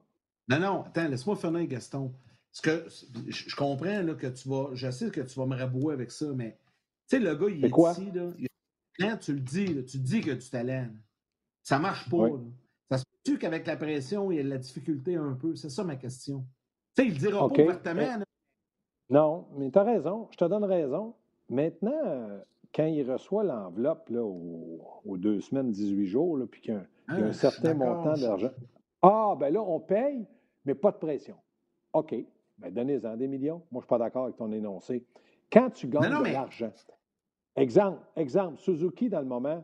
Non, 0.47 0.59
non, 0.59 0.83
attends, 0.83 1.07
laisse-moi 1.07 1.35
finir, 1.35 1.65
Gaston. 1.65 2.13
que, 2.61 2.85
je 3.27 3.55
comprends 3.55 4.01
là, 4.01 4.13
que 4.13 4.27
tu 4.27 4.47
vas. 4.47 4.69
Je 4.73 4.91
sais 4.91 5.09
que 5.09 5.21
tu 5.21 5.39
vas 5.39 5.47
me 5.47 5.55
rabouer 5.55 5.93
avec 5.93 6.11
ça, 6.11 6.27
mais 6.35 6.57
tu 7.09 7.17
sais, 7.17 7.19
le 7.19 7.35
gars, 7.35 7.47
il 7.49 7.65
est 7.65 7.69
quoi? 7.69 7.91
ici. 7.91 8.11
Là, 8.13 8.31
quand 8.99 9.17
tu 9.17 9.33
le 9.33 9.39
dis, 9.39 9.85
tu 9.85 9.97
dis 9.97 10.21
que 10.21 10.31
tu 10.31 10.49
talent. 10.49 10.89
Ça 11.63 11.79
marche 11.79 12.09
pas. 12.09 12.29
Ça 12.29 12.33
peut 13.25 13.37
qu'avec 13.37 13.67
la 13.67 13.75
pression, 13.75 14.31
il 14.31 14.37
y 14.37 14.39
a 14.39 14.43
de 14.43 14.49
la 14.49 14.57
difficulté 14.57 15.15
un 15.15 15.33
peu? 15.33 15.55
C'est 15.55 15.69
ça 15.69 15.83
ma 15.83 15.95
question. 15.95 16.45
Tu 16.95 17.03
sais, 17.03 17.07
il 17.07 17.13
le 17.13 17.19
dira 17.19 17.47
pas 17.47 17.61
ouvertement. 17.61 18.23
Non, 19.09 19.47
mais 19.57 19.69
tu 19.69 19.77
as 19.77 19.83
raison. 19.83 20.27
Je 20.31 20.37
te 20.37 20.45
donne 20.45 20.63
raison. 20.63 21.13
Maintenant, 21.49 22.41
quand 22.73 22.85
il 22.85 23.09
reçoit 23.09 23.43
l'enveloppe 23.43 24.11
aux, 24.11 25.17
deux 25.17 25.41
semaines, 25.41 25.71
18 25.71 26.05
jours, 26.07 26.39
puis 26.49 26.61
qu'il 26.61 26.73
y 26.73 26.77
a 26.77 26.85
un, 27.07 27.23
un 27.23 27.29
ah, 27.29 27.33
certain 27.33 27.73
montant 27.73 28.13
d'argent. 28.13 28.51
Ah, 29.01 29.35
ben 29.39 29.53
là, 29.53 29.61
on 29.61 29.79
paye, 29.79 30.25
mais 30.65 30.73
pas 30.73 30.91
de 30.91 30.97
pression. 30.97 31.35
OK. 31.93 32.15
Ben, 32.57 32.73
donnez-en 32.73 33.15
des 33.17 33.27
millions. 33.27 33.61
Moi, 33.71 33.73
je 33.73 33.75
ne 33.77 33.81
suis 33.81 33.87
pas 33.87 33.97
d'accord 33.97 34.23
avec 34.25 34.37
ton 34.37 34.51
énoncé. 34.51 35.05
Quand 35.51 35.69
tu 35.69 35.87
gagnes 35.87 36.23
de 36.23 36.31
l'argent, 36.31 36.71
exemple, 37.55 37.99
exemple, 38.15 38.59
Suzuki, 38.59 39.09
dans 39.09 39.19
le 39.19 39.25
moment, 39.25 39.63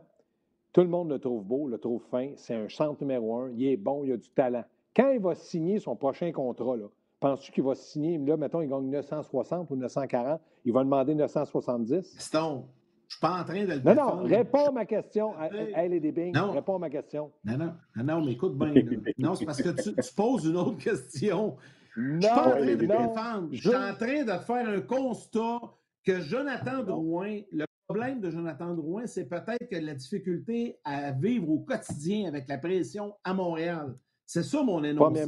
tout 0.72 0.80
le 0.80 0.88
monde 0.88 1.10
le 1.10 1.18
trouve 1.18 1.44
beau, 1.44 1.68
le 1.68 1.78
trouve 1.78 2.02
fin, 2.10 2.30
c'est 2.36 2.54
un 2.54 2.68
centre 2.68 3.00
numéro 3.02 3.36
un, 3.36 3.50
il 3.50 3.66
est 3.66 3.76
bon, 3.76 4.04
il 4.04 4.12
a 4.12 4.16
du 4.16 4.30
talent. 4.30 4.64
Quand 4.94 5.10
il 5.10 5.20
va 5.20 5.34
signer 5.34 5.78
son 5.78 5.96
prochain 5.96 6.32
contrat, 6.32 6.76
penses-tu 7.20 7.52
qu'il 7.52 7.64
va 7.64 7.74
signer, 7.74 8.18
là, 8.18 8.36
mettons, 8.36 8.60
il 8.60 8.68
gagne 8.68 8.90
960 8.90 9.70
ou 9.70 9.76
940, 9.76 10.40
il 10.64 10.72
va 10.72 10.84
demander 10.84 11.14
970? 11.14 12.18
Ston, 12.18 12.64
je 13.06 13.14
suis 13.14 13.20
pas 13.20 13.40
en 13.40 13.44
train 13.44 13.64
de 13.64 13.72
le 13.72 13.80
Non, 13.80 13.94
non, 13.94 14.22
réponds 14.22 14.68
à 14.68 14.72
ma 14.72 14.86
question. 14.86 15.34
Elle 15.74 15.92
est 15.92 16.00
des 16.00 16.12
bing. 16.12 16.36
Réponds 16.36 16.76
à 16.76 16.78
ma 16.78 16.90
question. 16.90 17.30
Non, 17.44 17.58
non, 17.58 17.72
non, 17.96 18.04
non 18.04 18.24
mais 18.24 18.32
écoute 18.32 18.56
bien. 18.56 18.72
non, 19.18 19.34
c'est 19.34 19.44
parce 19.44 19.60
que 19.62 19.70
tu, 19.70 20.14
poses 20.16 20.46
une 20.46 20.56
autre 20.56 20.78
question. 20.78 21.56
Non, 21.94 22.20
je 22.20 22.26
suis 22.26 22.34
pas 22.34 22.46
en 22.46 22.50
train 22.50 22.64
de 22.64 22.74
défendre. 22.74 23.48
Je 23.52 23.68
suis 23.68 23.76
en 23.76 23.94
train 23.94 24.24
de 24.24 24.42
faire 24.42 24.68
un 24.68 24.80
constat 24.80 25.60
que 26.04 26.20
Jonathan 26.20 26.82
Drouin, 26.82 27.40
le 27.52 27.66
problème 27.92 28.20
de 28.20 28.30
Jonathan 28.30 28.74
Drouin, 28.74 29.06
c'est 29.06 29.26
peut-être 29.26 29.68
que 29.68 29.76
la 29.76 29.94
difficulté 29.94 30.78
à 30.84 31.12
vivre 31.12 31.50
au 31.50 31.58
quotidien 31.58 32.26
avec 32.26 32.48
la 32.48 32.58
pression 32.58 33.14
à 33.22 33.34
Montréal. 33.34 33.94
C'est 34.24 34.42
ça 34.42 34.62
mon 34.62 34.82
énoncé. 34.82 35.26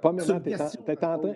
Premièrement, 0.00 0.40
tu 0.40 0.50
es, 0.50 1.04
en 1.04 1.18
train... 1.18 1.34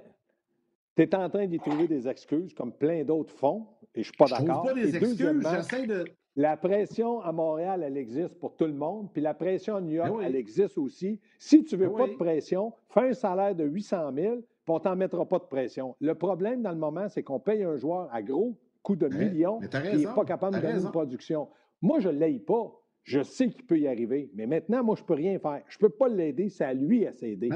Tu 0.96 1.02
es 1.02 1.14
en 1.14 1.28
train 1.28 1.46
d'y 1.46 1.58
trouver 1.58 1.88
des 1.88 2.08
excuses, 2.08 2.54
comme 2.54 2.72
plein 2.72 3.04
d'autres 3.04 3.34
font, 3.34 3.66
et 3.94 4.02
je 4.02 4.10
ne 4.10 4.12
suis 4.12 4.16
pas 4.16 4.26
d'accord. 4.26 4.62
pas 4.62 4.74
des 4.74 4.96
excuses, 4.96 5.42
j'essaie 5.42 5.86
de... 5.86 6.04
La 6.36 6.56
pression 6.56 7.20
à 7.20 7.32
Montréal, 7.32 7.82
elle 7.84 7.96
existe 7.96 8.38
pour 8.38 8.54
tout 8.54 8.66
le 8.66 8.72
monde, 8.72 9.08
puis 9.12 9.20
la 9.20 9.34
pression 9.34 9.74
à 9.74 9.80
New 9.80 9.94
York, 9.94 10.12
ben 10.18 10.24
elle 10.24 10.36
existe 10.36 10.78
aussi. 10.78 11.20
Si 11.36 11.64
tu 11.64 11.74
ne 11.74 11.80
veux 11.80 11.88
ben 11.88 11.96
pas 11.96 12.06
de 12.06 12.14
pression, 12.14 12.72
fais 12.90 13.08
un 13.08 13.12
salaire 13.12 13.56
de 13.56 13.64
800 13.64 14.12
000, 14.14 14.36
puis 14.36 14.46
on 14.68 14.78
t'en 14.78 14.94
mettra 14.94 15.26
pas 15.26 15.40
de 15.40 15.46
pression. 15.46 15.96
Le 16.00 16.14
problème 16.14 16.62
dans 16.62 16.70
le 16.70 16.78
moment, 16.78 17.08
c'est 17.08 17.24
qu'on 17.24 17.40
paye 17.40 17.64
un 17.64 17.76
joueur 17.76 18.08
à 18.12 18.22
gros 18.22 18.56
coup 18.82 18.96
de 18.96 19.08
millions 19.08 19.60
qui 19.60 19.96
n'est 19.96 20.14
pas 20.14 20.24
capable 20.24 20.56
de 20.56 20.60
donner 20.60 20.80
une 20.80 20.90
production. 20.90 21.48
Moi, 21.80 22.00
je 22.00 22.08
ne 22.08 22.18
l'aille 22.18 22.40
pas. 22.40 22.74
Je 23.04 23.22
sais 23.22 23.48
qu'il 23.48 23.64
peut 23.64 23.78
y 23.78 23.88
arriver, 23.88 24.30
mais 24.34 24.46
maintenant, 24.46 24.84
moi, 24.84 24.94
je 24.94 25.00
ne 25.00 25.06
peux 25.06 25.14
rien 25.14 25.38
faire. 25.38 25.62
Je 25.68 25.78
ne 25.80 25.80
peux 25.80 25.88
pas 25.88 26.08
l'aider, 26.08 26.50
c'est 26.50 26.64
à 26.64 26.74
lui 26.74 27.06
à 27.06 27.12
s'aider. 27.12 27.48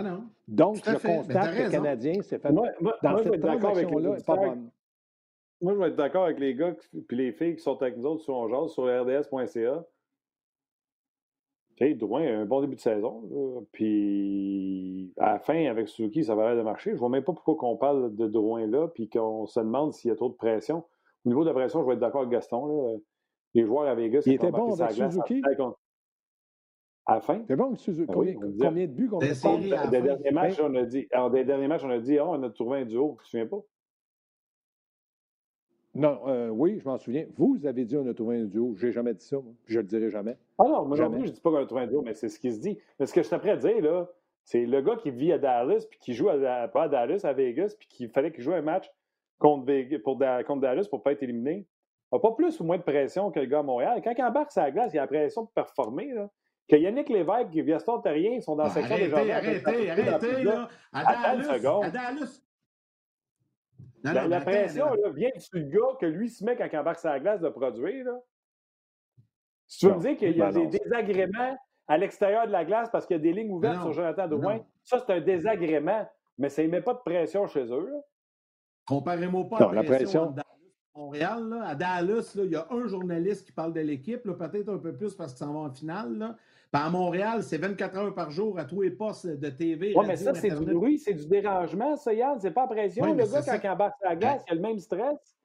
Donc, 0.49 0.77
je 0.77 0.93
constate 0.93 1.55
que 1.55 1.63
le 1.65 1.71
Canadien 1.71 2.23
s'est 2.23 2.39
fait 2.39 2.51
moi, 2.51 2.69
dans 3.03 3.19
cette 3.19 3.41
transaction-là, 3.41 4.17
pas 4.27 4.37
bonne. 4.37 4.71
Moi, 5.61 5.75
je 5.75 5.79
vais 5.79 5.89
être 5.89 5.97
d'accord 5.97 6.25
avec 6.25 6.41
les 6.41 6.55
gars 6.55 6.75
et 6.95 7.15
les 7.15 7.33
filles 7.33 7.57
qui 7.57 7.63
sont 7.63 7.81
avec 7.83 7.97
nous 7.97 8.07
autres 8.07 8.23
sur 8.23 8.35
Ongeance, 8.35 8.73
sur 8.73 8.85
rds.ca. 8.85 9.85
Tu 11.77 11.95
Drouin 11.95 12.23
a 12.23 12.39
un 12.39 12.45
bon 12.45 12.61
début 12.61 12.77
de 12.77 12.81
saison. 12.81 13.67
Puis 13.73 15.13
à 15.19 15.35
la 15.35 15.39
fin, 15.39 15.67
avec 15.67 15.89
Suzuki, 15.89 16.25
ça 16.25 16.35
va 16.35 16.49
l'air 16.49 16.57
de 16.57 16.63
marcher. 16.63 16.91
Je 16.91 16.95
ne 16.95 17.01
vois 17.01 17.09
même 17.09 17.25
pas 17.25 17.33
pourquoi 17.33 17.69
on 17.69 17.77
parle 17.77 18.15
de 18.15 18.27
Drouin 18.27 18.67
là, 18.67 18.89
puis 18.89 19.09
qu'on 19.09 19.47
se 19.47 19.61
demande 19.61 19.93
s'il 19.93 20.09
y 20.09 20.13
a 20.13 20.17
trop 20.17 20.29
de 20.29 20.35
pression. 20.35 20.85
Au 21.25 21.29
niveau 21.29 21.43
de 21.43 21.49
la 21.49 21.55
pression, 21.55 21.83
je 21.83 21.87
vais 21.87 21.95
être 21.95 22.01
d'accord 22.01 22.23
avec 22.23 22.33
Gaston. 22.33 22.67
Là. 22.67 22.99
Les 23.55 23.65
joueurs 23.65 23.87
à 23.87 23.95
Vegas, 23.95 24.23
il 24.27 24.35
était 24.35 24.51
bon 24.51 24.75
avec 24.81 24.93
Suzuki? 24.93 25.43
À 27.05 27.15
la 27.15 27.21
fin? 27.21 27.43
C'est 27.47 27.57
bon, 27.57 27.75
Suzuki. 27.75 28.07
Ben 28.07 28.15
combien, 28.15 28.35
combien, 28.35 28.87
de 28.87 28.93
buts 28.93 29.09
qu'on 29.09 29.19
a 29.19 29.35
fait? 29.35 29.91
Des 29.91 30.03
derniers 30.03 30.31
matchs, 30.31 30.61
on 30.61 30.75
a 30.75 30.83
dit, 30.85 31.09
alors, 31.11 31.31
des 31.31 31.45
derniers 31.45 31.67
matchs, 31.69 31.83
on 31.85 31.91
a 31.91 31.99
dit, 31.99 32.19
oh, 32.21 32.27
on 32.29 32.43
a 32.43 32.51
trouvé 32.51 32.81
un 32.81 32.85
duo. 32.85 33.17
Tu 33.19 33.25
te 33.25 33.31
souviens 33.31 33.47
pas? 33.47 33.61
Non, 35.95 36.21
euh, 36.27 36.49
oui, 36.49 36.79
je 36.79 36.89
m'en 36.89 36.97
souviens. 36.97 37.27
Vous 37.37 37.67
avez 37.67 37.85
dit 37.85 37.97
on 37.97 38.07
a 38.07 38.15
trouvé 38.15 38.39
un 38.39 38.45
duo. 38.45 38.75
Je 38.77 38.87
n'ai 38.87 38.93
jamais 38.93 39.13
dit 39.13 39.25
ça, 39.25 39.37
moi. 39.37 39.53
je 39.67 39.77
ne 39.77 39.83
le 39.83 39.89
dirai 39.89 40.11
jamais. 40.11 40.39
Ah 40.59 40.65
non, 40.65 40.87
moi 40.87 40.97
non 40.97 41.11
plus, 41.11 41.21
je 41.21 41.27
ne 41.27 41.35
dis 41.35 41.41
pas 41.41 41.51
qu'on 41.51 41.59
a 41.59 41.67
trouvé 41.67 41.83
un 41.83 41.87
duo, 41.87 42.03
mais 42.03 42.15
c'est 42.15 42.31
ce 42.31 42.39
qui 42.39 42.51
se 42.51 42.61
dit. 42.61 42.79
Mais 42.99 43.07
ce 43.07 43.13
que 43.13 43.23
je 43.23 43.27
suis 43.27 43.37
prêt 43.37 43.51
à 43.51 43.57
dire, 43.57 43.83
là, 43.83 44.09
c'est 44.45 44.65
le 44.65 44.81
gars 44.81 44.97
qui 44.97 45.11
vit 45.11 45.33
à 45.33 45.39
Dallas, 45.39 45.85
puis 45.89 45.99
qui 46.01 46.15
joue 46.15 46.31
à, 46.31 46.69
pas 46.69 46.85
à 46.85 46.89
Dallas, 46.89 47.21
à 47.25 47.33
Vegas, 47.35 47.75
puis 47.79 47.89
qu'il 47.89 48.09
fallait 48.09 48.33
qu'il 48.33 48.43
joue 48.43 48.55
un 48.55 48.63
match 48.63 48.91
contre, 49.43 49.67
Vegas, 49.67 49.99
pour, 50.03 50.19
contre 50.19 50.61
Dallas 50.61 50.87
pour 50.89 51.01
ne 51.01 51.05
pas 51.05 51.13
être 51.13 51.23
éliminé 51.23 51.67
n'a 52.13 52.19
pas 52.19 52.33
plus 52.33 52.61
ou 52.61 52.65
moins 52.65 52.77
de 52.77 52.83
pression 52.83 53.31
que 53.31 53.41
le 53.41 53.47
gars 53.47 53.61
à 53.61 53.63
Montréal. 53.63 54.01
Quand 54.05 54.13
il 54.17 54.23
embarque 54.23 54.53
sa 54.53 54.71
glace, 54.71 54.93
il 54.93 54.99
a 54.99 55.03
la 55.03 55.07
pression 55.07 55.45
de 55.45 55.49
performer. 55.55 56.13
Là. 56.13 56.29
Que 56.69 56.77
Yannick 56.77 57.09
Lévesque 57.09 57.55
et 57.55 57.63
Viastor 57.63 58.03
Terrien 58.03 58.41
sont 58.41 58.57
dans 58.57 58.65
la 58.65 58.71
section 58.71 58.97
des 58.97 59.09
jardins. 59.09 59.31
Arrêtez, 59.31 59.91
arrêtez, 59.91 60.43
là. 60.43 60.69
À 60.93 61.05
Dallas, 61.91 62.43
la, 64.05 64.41
pression 64.41 64.93
là, 64.95 65.11
vient 65.11 65.31
du 65.53 65.65
gars 65.67 65.97
que 66.01 66.07
lui 66.07 66.29
se 66.29 66.45
met 66.45 66.57
quand 66.57 66.69
il 66.71 66.79
embarque 66.79 66.99
sa 66.99 67.19
glace 67.19 67.41
de 67.41 67.49
produire. 67.49 68.05
Là. 68.05 68.19
Si 69.67 69.79
tu 69.79 69.87
veux 69.87 69.95
me 69.95 70.01
dire 70.01 70.17
qu'il 70.17 70.37
y 70.37 70.43
a 70.43 70.53
des 70.53 70.67
désagréments 70.67 71.57
à 71.89 71.99
l'extérieur 71.99 72.47
de 72.47 72.53
la 72.53 72.65
glace 72.65 72.91
parce 72.91 73.07
qu'il 73.07 73.17
y 73.17 73.21
a 73.21 73.23
des 73.23 73.33
lignes 73.33 73.53
ouvertes 73.53 73.81
sur 73.81 73.93
Jonathan 73.93 74.29
Drouin, 74.29 74.61
ça, 74.83 74.99
c'est 74.99 75.13
un 75.13 75.21
désagrément, 75.21 76.07
mais 76.37 76.49
ça 76.49 76.63
ne 76.63 76.69
met 76.69 76.83
pas 76.83 76.95
de 76.95 76.99
pression 76.99 77.47
chez 77.47 77.65
eux. 77.73 77.93
Comparez-moi 78.87 79.49
pas 79.49 79.69
à 79.69 79.75
la 79.75 79.85
pression. 79.85 80.35
Montréal, 80.95 81.49
là, 81.49 81.65
à 81.69 81.75
Dallas, 81.75 82.33
il 82.37 82.51
y 82.51 82.57
a 82.57 82.67
un 82.71 82.87
journaliste 82.87 83.47
qui 83.47 83.53
parle 83.53 83.73
de 83.73 83.81
l'équipe, 83.81 84.23
peut-être 84.23 84.69
un 84.69 84.79
peu 84.79 84.95
plus 84.95 85.15
parce 85.15 85.33
qu'ils 85.33 85.47
s'en 85.47 85.53
vont 85.53 85.65
en 85.65 85.71
finale. 85.71 86.19
Là. 86.19 86.37
à 86.73 86.91
Montréal, 86.91 87.43
c'est 87.43 87.57
24 87.57 87.97
heures 87.97 88.15
par 88.15 88.31
jour 88.31 88.59
à 88.59 88.65
tous 88.65 88.83
les 88.83 88.91
postes 88.91 89.27
de 89.27 89.49
TV. 89.49 89.95
Oui, 89.97 90.05
mais 90.07 90.17
ça, 90.17 90.35
c'est 90.35 90.51
du 90.51 90.65
bruit, 90.67 90.99
c'est 90.99 91.15
du 91.15 91.27
dérangement, 91.27 91.97
ça, 91.97 92.13
Yann. 92.13 92.39
C'est 92.41 92.51
pas 92.51 92.67
pression. 92.67 93.07
le 93.07 93.25
gars, 93.25 93.43
quand 93.43 93.59
il 93.63 93.71
embarque 93.71 93.97
sur 93.97 94.09
la 94.09 94.17
glace, 94.17 94.43
il 94.47 94.53
a 94.53 94.55
le 94.55 94.61
même 94.61 94.79
stress. 94.79 95.37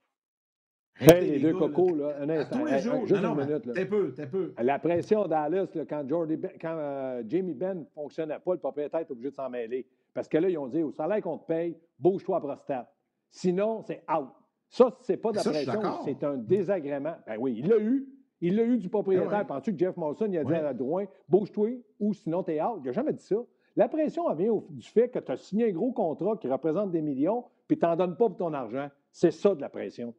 Hey, 0.99 1.29
les, 1.29 1.39
deux 1.39 1.53
cocos, 1.53 1.95
là, 1.95 2.15
un 2.19 2.29
instant. 2.29 2.57
Tous 2.57 2.65
les 2.65 2.79
jours. 2.79 3.05
Juste 3.05 3.23
une 3.23 3.35
minute. 3.35 3.71
T'es 3.71 3.85
peu, 3.85 4.13
t'es 4.13 4.25
peu. 4.25 4.53
La 4.57 4.79
pression 4.79 5.23
à 5.23 5.27
Dallas, 5.27 5.67
là, 5.75 5.85
quand, 5.87 6.09
Jordy 6.09 6.37
ben, 6.37 6.51
quand 6.59 6.75
euh, 6.75 7.23
Jamie 7.27 7.53
Benn 7.53 7.81
ne 7.81 7.85
fonctionnait 7.93 8.39
pas, 8.39 8.53
le 8.53 8.59
propriétaire 8.59 9.01
est 9.01 9.11
obligé 9.11 9.29
de 9.29 9.35
s'en 9.35 9.49
mêler. 9.49 9.85
Parce 10.13 10.27
que 10.27 10.39
là, 10.39 10.49
ils 10.49 10.57
ont 10.57 10.67
dit, 10.67 10.81
au 10.81 10.91
salaire 10.91 11.21
qu'on 11.21 11.37
te 11.37 11.45
paye, 11.45 11.77
bouge-toi 11.99 12.37
à 12.37 12.41
prostate. 12.41 12.96
Sinon, 13.29 13.81
c'est 13.81 14.03
out. 14.11 14.29
Ça, 14.69 14.97
c'est 15.01 15.17
pas 15.17 15.31
de 15.31 15.37
la 15.37 15.43
pression, 15.43 15.81
c'est 16.03 16.23
un 16.23 16.35
désagrément. 16.37 17.15
Ben 17.25 17.37
oui, 17.39 17.55
il 17.57 17.67
l'a 17.67 17.77
eu. 17.77 18.07
Il 18.39 18.55
l'a 18.55 18.63
eu 18.63 18.77
du 18.77 18.89
propriétaire. 18.89 19.29
Ben 19.29 19.45
Penses-tu 19.45 19.73
que 19.73 19.79
Jeff 19.79 19.97
Molson 19.97 20.27
il 20.29 20.37
a 20.37 20.43
dit 20.43 20.53
à 20.53 20.73
Drouin, 20.73 21.05
bouge-toi 21.27 21.81
ou 21.99 22.13
sinon 22.13 22.43
t'es 22.43 22.61
out? 22.61 22.79
Il 22.83 22.87
n'a 22.87 22.91
jamais 22.91 23.13
dit 23.13 23.23
ça. 23.23 23.37
La 23.75 23.87
pression, 23.87 24.29
elle 24.29 24.37
vient 24.37 24.63
du 24.69 24.87
fait 24.87 25.09
que 25.09 25.19
tu 25.19 25.31
as 25.31 25.37
signé 25.37 25.69
un 25.69 25.71
gros 25.71 25.91
contrat 25.91 26.35
qui 26.37 26.47
représente 26.47 26.91
des 26.91 27.01
millions, 27.01 27.45
puis 27.67 27.77
tu 27.77 27.85
n'en 27.85 27.95
donnes 27.95 28.17
pas 28.17 28.27
pour 28.27 28.37
ton 28.37 28.53
argent. 28.53 28.89
C'est 29.11 29.31
ça 29.31 29.55
de 29.55 29.61
la 29.61 29.69
pression. 29.69 30.13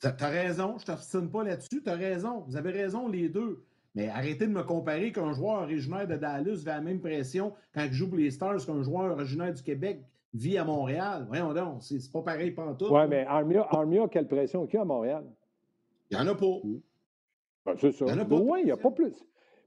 Tu 0.00 0.06
as 0.06 0.28
raison, 0.28 0.76
je 0.76 0.82
ne 0.82 0.86
t'obstine 0.86 1.30
pas 1.30 1.42
là-dessus. 1.42 1.82
Tu 1.82 1.88
as 1.88 1.94
raison. 1.94 2.44
Vous 2.46 2.56
avez 2.56 2.70
raison, 2.70 3.08
les 3.08 3.28
deux. 3.28 3.64
Mais 3.94 4.08
arrêtez 4.08 4.46
de 4.46 4.52
me 4.52 4.62
comparer 4.62 5.10
qu'un 5.10 5.32
joueur 5.32 5.62
originaire 5.62 6.06
de 6.06 6.16
Dallas 6.16 6.58
fait 6.62 6.70
la 6.70 6.80
même 6.80 7.00
pression 7.00 7.52
quand 7.74 7.82
il 7.84 7.92
joue 7.92 8.08
pour 8.08 8.18
les 8.18 8.30
Stars 8.30 8.64
qu'un 8.64 8.82
joueur 8.82 9.12
originaire 9.12 9.52
du 9.52 9.62
Québec 9.62 10.02
vit 10.34 10.58
à 10.58 10.64
Montréal. 10.64 11.24
Voyons 11.28 11.52
donc, 11.52 11.82
c'est 11.82 12.12
pas 12.12 12.22
pareil 12.22 12.50
pantoute. 12.50 12.90
Oui, 12.90 13.00
mais 13.08 13.24
Armia, 13.26 13.66
Armia, 13.70 14.08
quelle 14.08 14.28
pression 14.28 14.66
qu'il 14.66 14.74
y 14.74 14.78
a 14.78 14.82
à 14.82 14.84
Montréal? 14.84 15.24
Il 16.10 16.16
n'y 16.16 16.22
en 16.22 16.26
a 16.26 16.34
pas. 16.34 16.60
Ben, 17.66 17.74
c'est 17.80 17.92
ça. 17.92 18.06
Il 18.08 18.24
Drouin, 18.24 18.58
il 18.58 18.66
n'y 18.66 18.70
a 18.70 18.76
pas 18.76 18.90
plus. 18.90 19.14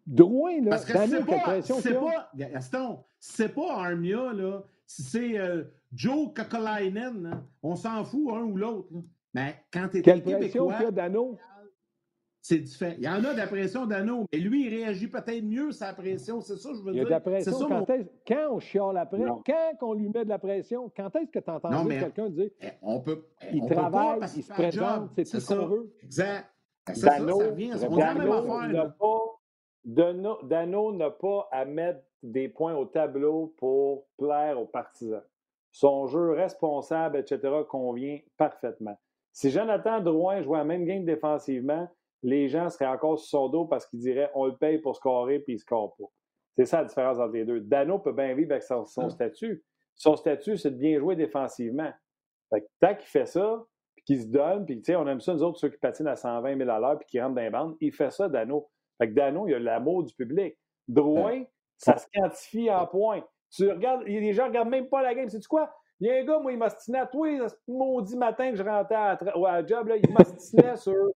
Drouin, 0.07 0.61
là, 0.61 0.71
Parce 0.71 0.85
que 0.85 0.93
c'est 0.97 1.25
pas, 1.25 1.39
pression 1.39 1.75
c'est 1.79 1.93
pas, 1.93 2.31
Gaston, 2.33 3.03
c'est 3.19 3.53
pas 3.53 3.75
Armia, 3.75 4.33
là, 4.33 4.63
si 4.87 5.03
c'est 5.03 5.39
euh, 5.39 5.63
Joe 5.93 6.33
Kakalainen, 6.33 7.43
on 7.61 7.75
s'en 7.75 8.03
fout 8.03 8.33
un 8.33 8.41
ou 8.41 8.57
l'autre. 8.57 8.89
Mais 9.33 9.63
quand 9.71 9.87
tu 9.89 9.99
es 9.99 10.01
Quelle 10.01 10.23
pression 10.23 10.69
qu'il 10.69 10.81
y 10.81 10.85
a 10.85 10.91
Dano? 10.91 11.37
C'est 12.41 12.57
différent. 12.57 12.95
Il 12.97 13.03
y 13.03 13.07
en 13.07 13.23
a 13.23 13.33
de 13.33 13.37
la 13.37 13.45
pression 13.45 13.85
d'Anneau, 13.85 14.25
mais 14.33 14.39
lui, 14.39 14.65
il 14.65 14.69
réagit 14.75 15.07
peut-être 15.07 15.43
mieux 15.43 15.71
sa 15.71 15.93
pression, 15.93 16.41
c'est 16.41 16.57
ça 16.57 16.69
je 16.73 16.81
veux 16.81 16.91
dire. 16.91 16.93
Il 16.93 16.97
y 16.97 17.01
a 17.01 17.05
de 17.05 17.09
la 17.09 17.19
pression. 17.19 17.51
Ça, 17.51 17.65
quand, 17.67 17.79
mon... 17.79 18.07
quand, 18.27 18.47
on 18.51 18.59
chiale 18.59 18.97
après, 18.97 19.23
quand 19.45 19.73
on 19.81 19.93
lui 19.93 20.09
met 20.09 20.23
de 20.23 20.29
la 20.29 20.39
pression, 20.39 20.91
quand 20.95 21.15
est-ce 21.15 21.29
que 21.29 21.39
tu 21.39 21.49
entends 21.51 21.87
quelqu'un 21.87 22.29
dire 22.29 22.49
eh, 22.61 22.69
on 22.81 22.99
peut, 22.99 23.25
il 23.53 23.61
on 23.61 23.67
travaille, 23.67 24.19
peut 24.19 24.25
il 24.35 24.43
se 24.43 24.53
présente, 24.53 25.11
c'est 25.15 25.23
tout 25.23 25.39
ce 25.39 25.53
qu'on 25.53 25.67
veut? 25.67 25.93
Exact. 26.03 26.47
Dano, 26.87 27.39
ça, 27.39 27.45
ça 27.45 27.51
vient, 27.51 27.77
on 27.83 27.95
Dano, 27.95 29.39
Dano, 29.85 30.37
Dano 30.43 30.91
n'a 30.93 31.11
pas 31.11 31.47
à 31.51 31.65
mettre 31.65 32.01
des 32.23 32.49
points 32.49 32.75
au 32.75 32.85
tableau 32.85 33.53
pour 33.57 34.07
plaire 34.17 34.59
aux 34.59 34.65
partisans. 34.65 35.23
Son 35.71 36.07
jeu 36.07 36.31
responsable, 36.31 37.17
etc., 37.17 37.39
convient 37.69 38.19
parfaitement. 38.37 38.97
Si 39.31 39.51
Jonathan 39.51 40.01
Drouin 40.01 40.41
jouait 40.41 40.57
la 40.57 40.65
même 40.65 40.85
game 40.85 41.05
défensivement, 41.05 41.87
les 42.23 42.49
gens 42.49 42.69
seraient 42.69 42.87
encore 42.87 43.19
sur 43.19 43.29
son 43.29 43.49
dos 43.49 43.65
parce 43.65 43.85
qu'ils 43.85 43.99
diraient 43.99 44.31
on 44.35 44.45
le 44.45 44.55
paye 44.55 44.79
pour 44.79 44.95
scorer 44.95 45.39
puis 45.39 45.53
il 45.53 45.55
ne 45.55 45.61
score 45.61 45.95
pas. 45.95 46.05
C'est 46.57 46.65
ça 46.65 46.79
la 46.79 46.85
différence 46.85 47.17
entre 47.17 47.33
les 47.33 47.45
deux. 47.45 47.61
Dano 47.61 47.99
peut 47.99 48.11
bien 48.11 48.33
vivre 48.33 48.51
avec 48.51 48.63
son, 48.63 48.85
ah. 48.97 49.09
statut. 49.09 49.63
Son 49.95 50.15
statut, 50.15 50.57
c'est 50.57 50.71
de 50.71 50.77
bien 50.77 50.99
jouer 50.99 51.15
défensivement. 51.15 51.91
tant 52.79 52.95
qu'il 52.95 53.07
fait 53.07 53.25
ça, 53.25 53.63
puis 53.95 54.03
qu'il 54.03 54.21
se 54.21 54.27
donne, 54.27 54.65
puis 54.65 54.81
on 54.95 55.07
aime 55.07 55.21
ça, 55.21 55.33
nous 55.33 55.43
autres, 55.43 55.59
ceux 55.59 55.69
qui 55.69 55.77
patinent 55.77 56.07
à 56.07 56.15
120 56.15 56.57
000 56.57 56.69
à 56.69 56.79
l'heure 56.79 56.97
puis 56.97 57.07
qui 57.07 57.21
rentrent 57.21 57.35
dans 57.35 57.41
les 57.41 57.49
bandes, 57.49 57.77
il 57.79 57.93
fait 57.93 58.11
ça, 58.11 58.27
Dano. 58.27 58.69
Fait 58.97 59.09
que 59.09 59.13
Dano, 59.13 59.47
il 59.47 59.53
a 59.53 59.59
l'amour 59.59 60.03
du 60.03 60.13
public. 60.13 60.57
Drouin, 60.87 61.43
ça 61.77 61.97
se 61.97 62.07
quantifie 62.13 62.69
en 62.69 62.85
points. 62.85 63.23
Tu 63.51 63.69
regardes, 63.69 64.03
les 64.03 64.33
gens 64.33 64.43
ne 64.43 64.49
regardent 64.49 64.69
même 64.69 64.87
pas 64.87 65.01
la 65.01 65.15
game. 65.15 65.29
C'est 65.29 65.45
quoi? 65.45 65.73
Il 65.99 66.07
y 66.07 66.11
a 66.11 66.15
un 66.15 66.23
gars, 66.23 66.39
moi, 66.39 66.51
il 66.51 66.57
m'ostinait 66.57 66.99
à 66.99 67.05
toi, 67.05 67.47
ce 67.47 67.55
maudit 67.67 68.17
matin 68.17 68.49
que 68.51 68.57
je 68.57 68.63
rentrais 68.63 68.95
à, 68.95 69.11
à, 69.11 69.65
job, 69.65 69.87
là, 69.87 69.97
il 69.97 70.11
m'ostinait 70.11 70.75
sur 70.75 71.11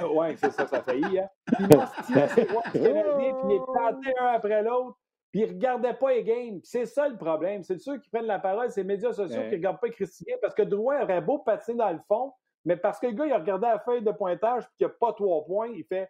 euh, 0.00 0.08
oui, 0.14 0.36
c'est 0.36 0.52
ça, 0.52 0.66
ça 0.66 0.82
faillit. 0.82 1.18
Hein? 1.18 1.28
Puis 1.46 1.66
moi, 1.72 1.86
c'est 2.34 2.46
puis 2.46 2.80
il 2.80 3.52
est 3.52 4.20
un 4.20 4.26
après 4.26 4.62
l'autre, 4.62 4.98
puis 5.30 5.40
il 5.40 5.48
ne 5.48 5.52
regardait 5.52 5.94
pas 5.94 6.12
les 6.12 6.24
games. 6.24 6.60
C'est 6.62 6.86
ça 6.86 7.08
le 7.08 7.16
problème. 7.16 7.62
C'est 7.62 7.78
ceux 7.78 7.98
qui 7.98 8.10
prennent 8.10 8.26
la 8.26 8.38
parole, 8.38 8.70
c'est 8.70 8.82
les 8.82 8.86
médias 8.88 9.12
sociaux 9.12 9.40
qui 9.42 9.48
ne 9.48 9.52
regardent 9.52 9.80
pas 9.80 9.88
Christien, 9.88 10.36
parce 10.42 10.54
que 10.54 10.62
Drouin 10.62 11.02
aurait 11.02 11.22
beau 11.22 11.38
patiner 11.38 11.78
dans 11.78 11.90
le 11.90 12.00
fond, 12.06 12.32
mais 12.64 12.76
parce 12.76 13.00
que 13.00 13.06
le 13.06 13.14
gars, 13.14 13.26
il 13.26 13.32
a 13.32 13.38
regardé 13.38 13.66
la 13.66 13.78
feuille 13.78 14.02
de 14.02 14.12
pointage, 14.12 14.64
puis 14.64 14.76
qu'il 14.78 14.86
n'y 14.86 14.92
a 14.92 14.96
pas 14.98 15.12
trois 15.14 15.44
points, 15.44 15.68
il 15.68 15.84
fait 15.84 16.08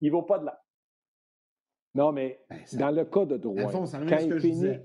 il 0.00 0.08
ne 0.08 0.12
vaut 0.12 0.22
pas 0.22 0.38
de 0.38 0.46
là. 0.46 0.60
Non, 1.94 2.12
mais 2.12 2.40
ben, 2.48 2.58
dans 2.74 2.90
le 2.90 3.04
cas 3.04 3.24
de 3.24 3.36
Drouin, 3.36 3.66
quand, 3.66 4.18
il 4.18 4.40
finit, 4.40 4.78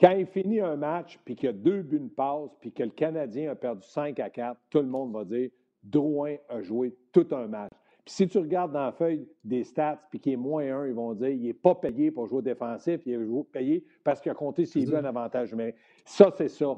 quand 0.00 0.10
il 0.12 0.26
finit 0.26 0.60
un 0.60 0.76
match, 0.76 1.18
puis 1.24 1.34
qu'il 1.34 1.46
y 1.46 1.50
a 1.50 1.52
deux 1.52 1.82
buts 1.82 2.00
de 2.00 2.08
passe, 2.08 2.50
puis 2.60 2.72
que 2.72 2.82
le 2.82 2.90
Canadien 2.90 3.50
a 3.50 3.54
perdu 3.54 3.86
5 3.86 4.18
à 4.20 4.30
4, 4.30 4.58
tout 4.70 4.78
le 4.78 4.86
monde 4.86 5.12
va 5.12 5.24
dire 5.24 5.50
Drouin 5.82 6.36
a 6.48 6.60
joué 6.60 6.96
tout 7.12 7.26
un 7.32 7.46
match. 7.46 7.72
Puis 8.04 8.14
si 8.14 8.28
tu 8.28 8.38
regardes 8.38 8.72
dans 8.72 8.86
la 8.86 8.92
feuille 8.92 9.28
des 9.44 9.62
stats, 9.62 10.00
puis 10.10 10.18
qu'il 10.18 10.32
est 10.32 10.36
moins 10.36 10.64
un, 10.64 10.86
ils 10.86 10.94
vont 10.94 11.14
dire 11.14 11.28
qu'il 11.28 11.42
n'est 11.42 11.52
pas 11.52 11.74
payé 11.74 12.10
pour 12.10 12.26
jouer 12.26 12.42
défensif, 12.42 13.00
il 13.06 13.12
est 13.12 13.52
payé 13.52 13.84
parce 14.02 14.20
qu'il 14.20 14.32
a 14.32 14.34
compté 14.34 14.64
s'il 14.64 14.90
veut 14.90 14.96
un 14.96 15.04
avantage 15.04 15.52
numérique. 15.52 15.76
Ça, 16.04 16.32
c'est 16.36 16.48
ça. 16.48 16.76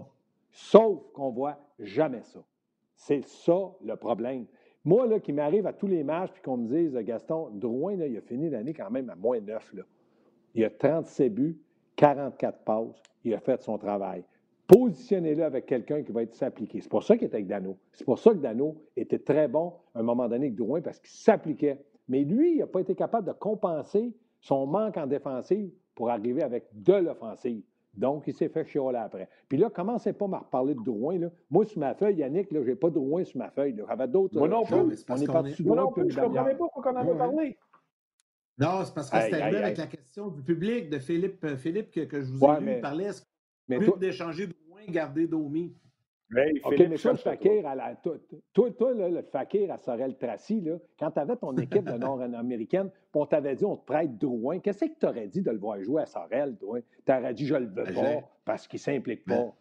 Sauf 0.50 1.10
qu'on 1.12 1.30
ne 1.30 1.34
voit 1.34 1.58
jamais 1.78 2.22
ça. 2.22 2.40
C'est 2.94 3.24
ça 3.24 3.72
le 3.82 3.96
problème. 3.96 4.46
Moi, 4.84 5.06
là, 5.06 5.18
qui 5.18 5.32
m'arrive 5.32 5.66
à 5.66 5.72
tous 5.72 5.86
les 5.86 6.04
matchs, 6.04 6.30
puis 6.32 6.42
qu'on 6.42 6.58
me 6.58 6.68
dise, 6.68 6.94
Gaston, 6.94 7.48
Drouin, 7.54 7.96
là, 7.96 8.06
il 8.06 8.16
a 8.18 8.20
fini 8.20 8.50
l'année 8.50 8.74
quand 8.74 8.90
même 8.90 9.08
à 9.08 9.16
moins 9.16 9.40
9. 9.40 9.74
Là. 9.74 9.82
Il 10.54 10.62
a 10.62 10.70
37 10.70 11.32
buts, 11.32 11.58
44 11.96 12.58
passes, 12.64 13.02
il 13.24 13.34
a 13.34 13.40
fait 13.40 13.62
son 13.62 13.78
travail. 13.78 14.24
Positionnez-le 14.66 15.44
avec 15.44 15.66
quelqu'un 15.66 16.02
qui 16.02 16.12
va 16.12 16.22
être 16.22 16.34
s'appliquer. 16.34 16.80
C'est 16.80 16.88
pour 16.88 17.02
ça 17.02 17.16
qu'il 17.16 17.26
était 17.26 17.36
avec 17.36 17.46
Dano. 17.46 17.76
C'est 17.92 18.04
pour 18.04 18.18
ça 18.18 18.30
que 18.30 18.38
Dano 18.38 18.76
était 18.96 19.18
très 19.18 19.46
bon 19.46 19.74
à 19.94 20.00
un 20.00 20.02
moment 20.02 20.24
donné 20.28 20.46
avec 20.46 20.54
Drouin 20.54 20.80
parce 20.80 20.98
qu'il 20.98 21.10
s'appliquait. 21.10 21.84
Mais 22.08 22.24
lui, 22.24 22.52
il 22.52 22.58
n'a 22.58 22.66
pas 22.66 22.80
été 22.80 22.94
capable 22.94 23.26
de 23.26 23.32
compenser 23.32 24.14
son 24.40 24.66
manque 24.66 24.96
en 24.96 25.06
défensive 25.06 25.70
pour 25.94 26.10
arriver 26.10 26.42
avec 26.42 26.68
de 26.72 26.94
l'offensive. 26.94 27.62
Donc, 27.96 28.24
il 28.26 28.34
s'est 28.34 28.48
fait 28.48 28.64
chialer 28.66 28.98
après. 28.98 29.28
Puis 29.48 29.58
là, 29.58 29.70
commencez 29.70 30.12
pas 30.12 30.24
à 30.24 30.28
me 30.28 30.36
reparler 30.36 30.74
de 30.74 30.82
Drouin. 30.82 31.18
Là? 31.18 31.30
Moi, 31.50 31.64
sur 31.64 31.78
ma 31.78 31.94
feuille, 31.94 32.16
Yannick, 32.16 32.48
je 32.50 32.58
n'ai 32.58 32.74
pas 32.74 32.88
de 32.88 32.94
Drouin 32.94 33.24
sur 33.24 33.38
ma 33.38 33.50
feuille. 33.50 33.76
J'avais 33.88 34.08
d'autres. 34.08 34.36
Moi 34.36 34.48
non 34.48 34.64
plus. 34.64 34.74
on 34.74 34.90
est 34.90 35.26
parti 35.26 35.62
Moi 35.62 35.76
non 35.76 35.92
plus. 35.92 36.10
Je 36.10 36.20
ne 36.20 36.24
comprenais 36.24 36.56
pas 36.56 36.68
pourquoi 36.72 36.92
on 36.92 36.96
en 36.96 37.12
a 37.12 37.14
parlé. 37.14 37.56
Non, 38.58 38.84
c'est 38.84 38.94
parce 38.94 39.10
que 39.10 39.20
c'était 39.20 39.42
avec 39.42 39.76
la 39.76 39.86
question 39.86 40.28
du 40.28 40.42
public 40.42 40.88
de 40.88 40.98
Philippe, 40.98 41.42
euh, 41.44 41.56
Philippe 41.56 41.90
que, 41.90 42.22
je 42.22 42.32
vous 42.32 42.46
ai 42.46 42.60
vu 42.60 42.80
parler. 42.80 43.10
Mais 43.68 43.78
toi, 43.78 43.96
d'échanger 43.98 44.46
de 44.46 44.54
moins, 44.68 44.84
garder 44.88 45.26
Domi. 45.26 45.74
OK, 46.64 46.78
mais 46.78 46.96
toi, 46.96 47.12
le 47.12 47.18
fakir, 47.18 47.66
à 47.66 47.74
la, 47.74 47.94
toi, 47.96 48.18
toi, 48.52 48.94
là, 48.94 49.08
le 49.08 49.22
fakir 49.22 49.70
à 49.70 49.78
Sorel 49.78 50.16
Tracy, 50.16 50.60
là, 50.60 50.78
quand 50.98 51.10
tu 51.12 51.20
avais 51.20 51.36
ton 51.36 51.56
équipe 51.56 51.84
de 51.84 51.96
nord-américaine, 51.96 52.90
on 53.14 53.26
t'avait 53.26 53.54
dit 53.54 53.64
on 53.64 53.76
te 53.76 53.84
prête 53.84 54.18
Drouin, 54.18 54.58
qu'est-ce 54.58 54.84
que 54.84 54.98
tu 54.98 55.06
aurais 55.06 55.28
dit 55.28 55.42
de 55.42 55.50
le 55.50 55.58
voir 55.58 55.80
jouer 55.82 56.02
à 56.02 56.06
Sorel, 56.06 56.56
toi? 56.56 56.80
Tu 57.06 57.12
aurais 57.12 57.34
dit 57.34 57.46
je 57.46 57.54
le 57.54 57.66
veux 57.66 57.84
ben, 57.84 57.94
pas 57.94 58.30
parce 58.44 58.66
qu'il 58.66 58.78
ne 58.78 58.82
s'implique 58.82 59.24
pas. 59.24 59.34
Ben, 59.36 59.52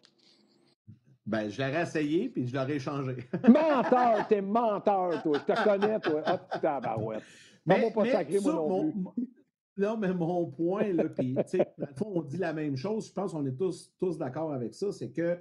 ben 1.26 1.48
je 1.48 1.62
l'aurais 1.62 1.82
essayé 1.82 2.28
puis 2.28 2.46
je 2.46 2.54
l'aurais 2.54 2.76
échangé. 2.76 3.16
menteur, 3.48 4.26
t'es 4.28 4.40
menteur, 4.40 5.22
toi. 5.22 5.38
Je 5.46 5.52
te 5.52 5.64
connais, 5.64 6.00
toi. 6.00 6.22
Hop, 6.26 6.40
oh, 6.54 6.58
tabarouette. 6.60 7.22
Mais, 7.66 7.90
pas 7.92 8.04
sacré, 8.06 8.40
moi 8.40 8.52
non 8.52 8.90
plus. 8.90 9.28
Non, 9.76 9.96
mais 9.96 10.12
mon 10.12 10.46
point, 10.46 10.92
là, 10.92 11.08
puis, 11.08 11.34
tu 11.34 11.58
sais, 11.58 11.74
on 12.04 12.22
dit 12.22 12.36
la 12.36 12.52
même 12.52 12.76
chose. 12.76 13.08
Je 13.08 13.12
pense 13.12 13.32
qu'on 13.32 13.44
est 13.46 13.56
tous, 13.56 13.92
tous 13.98 14.16
d'accord 14.18 14.52
avec 14.52 14.74
ça. 14.74 14.92
C'est 14.92 15.10
que 15.10 15.38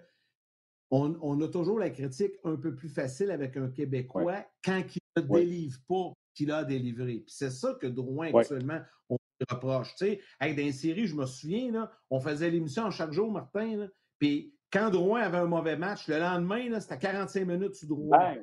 on, 0.91 1.41
a 1.41 1.47
toujours 1.47 1.79
la 1.79 1.89
critique 1.89 2.33
un 2.43 2.55
peu 2.55 2.75
plus 2.75 2.89
facile 2.89 3.31
avec 3.31 3.57
un 3.57 3.69
Québécois 3.69 4.45
quand 4.63 4.83
il 4.95 5.01
ne 5.17 5.21
délivre 5.39 5.79
pas 5.87 6.13
qu'il 6.35 6.51
a 6.51 6.63
délivré. 6.63 7.23
Puis 7.25 7.35
c'est 7.35 7.49
ça 7.49 7.75
que 7.81 7.87
Drouin, 7.87 8.31
actuellement, 8.33 8.79
on 9.09 9.17
reproche. 9.49 9.95
Tu 9.95 10.05
sais, 10.05 10.21
avec 10.39 10.55
des 10.55 10.71
séries, 10.71 11.07
je 11.07 11.15
me 11.15 11.25
souviens, 11.25 11.71
là, 11.71 11.91
on 12.09 12.19
faisait 12.19 12.49
l'émission 12.49 12.89
chaque 12.91 13.11
jour, 13.11 13.31
Martin, 13.31 13.87
puis 14.19 14.55
quand 14.71 14.89
Drouin 14.89 15.21
avait 15.21 15.37
un 15.37 15.45
mauvais 15.45 15.77
match, 15.77 16.07
le 16.07 16.19
lendemain, 16.19 16.79
c'était 16.79 16.97
45 16.97 17.45
minutes 17.45 17.75
sur 17.75 17.87
Drouin. 17.87 18.35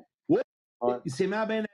Il 1.05 1.13
s'est 1.13 1.27
mis 1.27 1.35
à 1.35 1.47
bien 1.47 1.65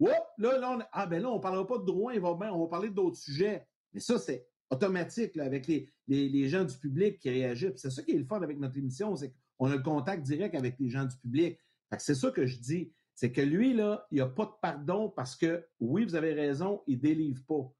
aller 0.00 0.14
là, 0.38 0.58
là, 0.58 0.76
on, 0.78 0.82
ah, 0.92 1.06
ben 1.06 1.22
là, 1.22 1.30
on 1.30 1.36
ne 1.36 1.42
parlera 1.42 1.66
pas 1.66 1.78
de 1.78 1.84
droit, 1.84 2.12
va 2.14 2.52
on 2.52 2.60
va 2.60 2.68
parler 2.68 2.90
d'autres 2.90 3.16
sujets. 3.16 3.66
Mais 3.92 4.00
ça, 4.00 4.18
c'est 4.18 4.46
automatique 4.70 5.36
avec 5.38 5.66
les, 5.66 5.88
les, 6.08 6.48
gens 6.48 6.64
du 6.64 6.76
public 6.76 7.18
qui 7.18 7.30
réagissent. 7.30 7.76
C'est 7.76 7.90
ça 7.90 8.02
qui 8.02 8.12
est 8.12 8.18
le 8.18 8.24
fun 8.24 8.42
avec 8.42 8.58
notre 8.58 8.76
émission, 8.76 9.14
c'est 9.16 9.32
qu'on 9.58 9.70
a 9.70 9.76
le 9.76 9.82
contact 9.82 10.22
direct 10.22 10.54
avec 10.54 10.78
les 10.78 10.88
gens 10.88 11.04
du 11.04 11.16
public. 11.16 11.58
C'est 11.98 12.14
ça 12.14 12.30
que 12.30 12.46
je 12.46 12.58
dis. 12.58 12.92
C'est 13.14 13.32
que 13.32 13.40
lui, 13.40 13.72
là, 13.72 14.06
il 14.10 14.16
n'y 14.16 14.20
a 14.20 14.26
pas 14.26 14.44
de 14.44 14.52
pardon 14.60 15.08
parce 15.08 15.36
que, 15.36 15.66
oui, 15.80 16.04
vous 16.04 16.14
avez 16.16 16.34
raison, 16.34 16.82
il 16.86 16.96
ne 16.96 17.00
délivre 17.02 17.42
pas. 17.46 17.72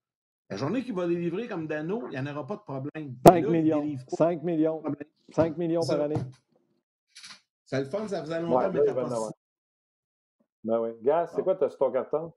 La 0.48 0.56
journée 0.56 0.82
qu'il 0.82 0.94
va 0.94 1.06
délivrer 1.06 1.48
comme 1.48 1.66
Dano, 1.66 2.04
il 2.06 2.10
n'y 2.10 2.18
en 2.18 2.26
aura 2.32 2.46
pas 2.46 2.56
de 2.56 2.62
problème. 2.62 3.16
5 3.26 3.48
millions. 3.48 3.96
5 4.08 4.42
millions. 4.42 4.82
5 5.30 5.58
millions 5.58 5.80
par 5.86 6.00
année. 6.00 6.14
C'est 7.64 7.80
le 7.80 7.86
fun, 7.86 8.06
ça 8.06 8.22
faisait 8.22 8.40
longtemps, 8.40 8.70
mais 8.72 8.84
pas 8.84 9.30
ben 10.66 10.80
oui. 10.80 10.90
Gaz, 11.02 11.32
c'est 11.34 11.42
quoi 11.42 11.54
ton 11.54 11.90
carton? 11.90 12.32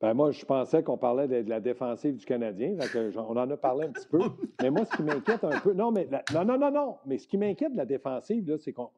Ben 0.00 0.14
moi, 0.14 0.30
je 0.30 0.44
pensais 0.44 0.82
qu'on 0.82 0.96
parlait 0.98 1.26
de, 1.26 1.48
la 1.48 1.60
défensive 1.60 2.16
du 2.16 2.24
Canadien. 2.24 2.76
on 3.16 3.36
en 3.36 3.50
a 3.50 3.56
parlé 3.56 3.86
un 3.86 3.92
petit 3.92 4.06
peu. 4.06 4.18
Mais 4.62 4.70
moi, 4.70 4.84
ce 4.84 4.96
qui 4.96 5.02
m'inquiète 5.02 5.44
un 5.44 5.58
peu. 5.60 5.72
Non, 5.72 5.90
mais 5.90 6.08
non, 6.32 6.44
non, 6.44 6.58
non, 6.58 6.70
non. 6.70 6.96
Mais 7.06 7.18
ce 7.18 7.26
qui 7.26 7.36
m'inquiète 7.36 7.72
de 7.72 7.76
la 7.76 7.86
défensive, 7.86 8.56
c'est 8.58 8.72
qu'on. 8.72 8.90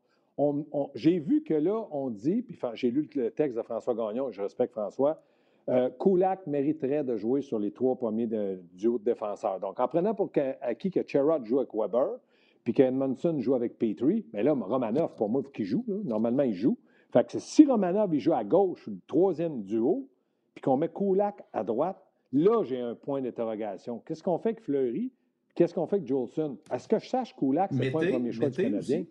j'ai 0.95 1.19
vu 1.19 1.43
que 1.43 1.55
là, 1.55 1.87
on 1.91 2.11
dit, 2.11 2.43
puis 2.43 2.59
j'ai 2.75 2.91
lu 2.91 3.09
le 3.15 3.31
texte 3.31 3.57
de 3.57 3.63
François 3.63 3.95
Gagnon, 3.95 4.31
je 4.31 4.43
respecte 4.43 4.73
François, 4.73 5.23
euh, 5.69 5.89
Kulak 5.99 6.47
mériterait 6.47 7.05
de 7.05 7.17
jouer 7.17 7.43
sur 7.43 7.59
les 7.59 7.71
trois 7.73 7.97
premiers 7.97 8.27
de, 8.27 8.61
duos 8.75 8.99
de 8.99 9.05
défenseurs. 9.05 9.61
Donc, 9.61 9.81
en 9.81 9.89
prenant 9.89 10.15
pour 10.15 10.31
acquis 10.61 10.91
que 10.91 11.01
Sherrod 11.07 11.45
joue 11.47 11.59
avec 11.59 11.73
Weber, 11.75 12.19
puis 12.65 12.75
qu'Edmondson 12.75 13.41
joue 13.41 13.55
avec 13.55 13.79
Petrie, 13.79 14.27
mais 14.33 14.43
là, 14.43 14.53
Romanov, 14.53 15.15
pour 15.15 15.29
moi, 15.31 15.41
il 15.43 15.45
faut 15.45 15.51
qu'il 15.51 15.65
joue. 15.65 15.85
Normalement, 16.05 16.43
il 16.43 16.55
joue. 16.55 16.77
Fait 17.13 17.27
que 17.27 17.39
si 17.39 17.67
Romanov 17.67 18.15
il 18.15 18.21
joue 18.21 18.33
à 18.33 18.45
gauche, 18.45 18.87
le 18.87 18.99
troisième 19.07 19.63
duo, 19.63 20.09
puis 20.55 20.63
qu'on 20.63 20.77
met 20.77 20.89
Kulak 20.89 21.43
à 21.53 21.65
droite, 21.65 22.03
là, 22.33 22.63
j'ai 22.65 22.81
un 22.81 22.95
point 22.95 23.21
d'interrogation. 23.21 24.01
Qu'est-ce 24.07 24.23
qu'on 24.23 24.39
fait 24.39 24.51
avec 24.51 24.63
Fleury? 24.63 25.13
Qu'est-ce 25.55 25.75
qu'on 25.75 25.87
fait 25.87 25.97
avec 25.97 26.07
Jolson? 26.07 26.59
Est-ce 26.73 26.87
que 26.89 26.99
je 26.99 27.09
sache 27.09 27.35
Kulak, 27.37 27.71
c'est 27.73 27.91
pas 27.91 28.05
le 28.05 28.11
premier 28.13 28.33
choix 28.33 28.49
du 28.49 28.63
Canadien? 28.63 29.05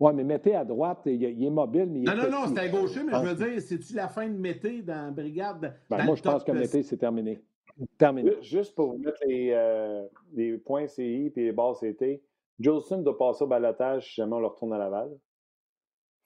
Oui, 0.00 0.12
mais 0.14 0.22
mettez 0.22 0.54
à 0.54 0.64
droite, 0.64 1.00
il, 1.06 1.24
est 1.24 1.50
mobile, 1.50 1.86
mais 1.90 2.00
il 2.00 2.04
Non, 2.04 2.14
non, 2.14 2.30
non, 2.30 2.46
c'est 2.46 2.60
à 2.60 2.68
gaucher, 2.68 3.02
mais 3.02 3.12
je 3.14 3.26
veux 3.26 3.34
dire, 3.34 3.60
c'est-tu 3.60 3.94
la 3.94 4.06
fin 4.06 4.28
de 4.28 4.36
Mété 4.36 4.82
dans 4.82 5.06
la 5.06 5.10
brigade? 5.10 5.74
Ben, 5.90 6.04
moi, 6.04 6.14
je 6.14 6.22
pense 6.22 6.44
que 6.44 6.52
Mété, 6.52 6.82
c'est 6.82 6.98
terminé. 6.98 7.40
Terminé. 7.96 8.32
Juste 8.42 8.74
pour 8.74 8.92
vous 8.92 8.98
mettre 8.98 9.20
les, 9.26 9.50
euh, 9.52 10.06
les 10.34 10.56
points 10.58 10.86
CI 10.86 11.32
et 11.34 11.42
les 11.42 11.52
bases 11.52 11.80
CT, 11.80 12.22
Jolson 12.60 13.02
doit 13.02 13.16
passer 13.16 13.44
au 13.44 13.46
balotage 13.46 14.08
si 14.08 14.14
jamais 14.16 14.34
on 14.34 14.40
le 14.40 14.46
retourne 14.46 14.72
à 14.72 14.78
Laval. 14.78 15.10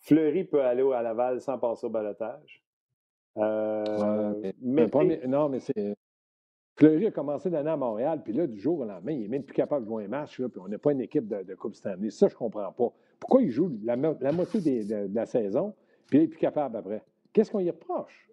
Fleury 0.03 0.45
peut 0.45 0.63
aller 0.63 0.83
à 0.93 1.03
Laval 1.03 1.41
sans 1.41 1.59
passer 1.59 1.87
au 1.87 1.91
balotage. 1.91 2.63
Euh, 3.39 4.53
mais, 4.61 4.89
non, 5.27 5.49
mais 5.49 5.61
c'est. 5.61 5.97
Fleury 6.77 7.07
a 7.07 7.11
commencé 7.11 7.51
l'année 7.51 7.71
à 7.71 7.77
Montréal, 7.77 8.23
puis 8.25 8.33
là, 8.33 8.47
du 8.47 8.59
jour 8.59 8.81
au 8.81 8.85
lendemain, 8.85 9.13
il 9.13 9.21
n'est 9.21 9.29
même 9.29 9.45
plus 9.45 9.55
capable 9.55 9.85
de 9.85 9.91
jouer 9.91 10.05
un 10.05 10.09
match, 10.09 10.41
là, 10.41 10.49
puis 10.49 10.61
on 10.63 10.69
n'est 10.69 10.79
pas 10.79 10.93
une 10.93 11.03
équipe 11.03 11.29
de, 11.29 11.55
Coupe 11.55 11.75
Stanley. 11.75 12.11
Ça, 12.11 12.29
je 12.29 12.35
ne 12.35 12.39
comprends 12.39 12.73
pas. 12.73 12.93
Pourquoi 13.21 13.43
il 13.43 13.51
joue 13.51 13.71
la, 13.85 13.95
la 13.95 14.33
moitié 14.33 14.61
des, 14.61 14.85
de, 14.85 15.07
de, 15.07 15.15
la 15.15 15.27
saison, 15.27 15.75
puis 16.09 16.19
il 16.19 16.23
n'est 16.23 16.29
plus 16.29 16.39
capable 16.39 16.77
après? 16.77 17.05
Qu'est-ce 17.33 17.51
qu'on 17.51 17.61
y 17.61 17.71
reproche? 17.71 18.29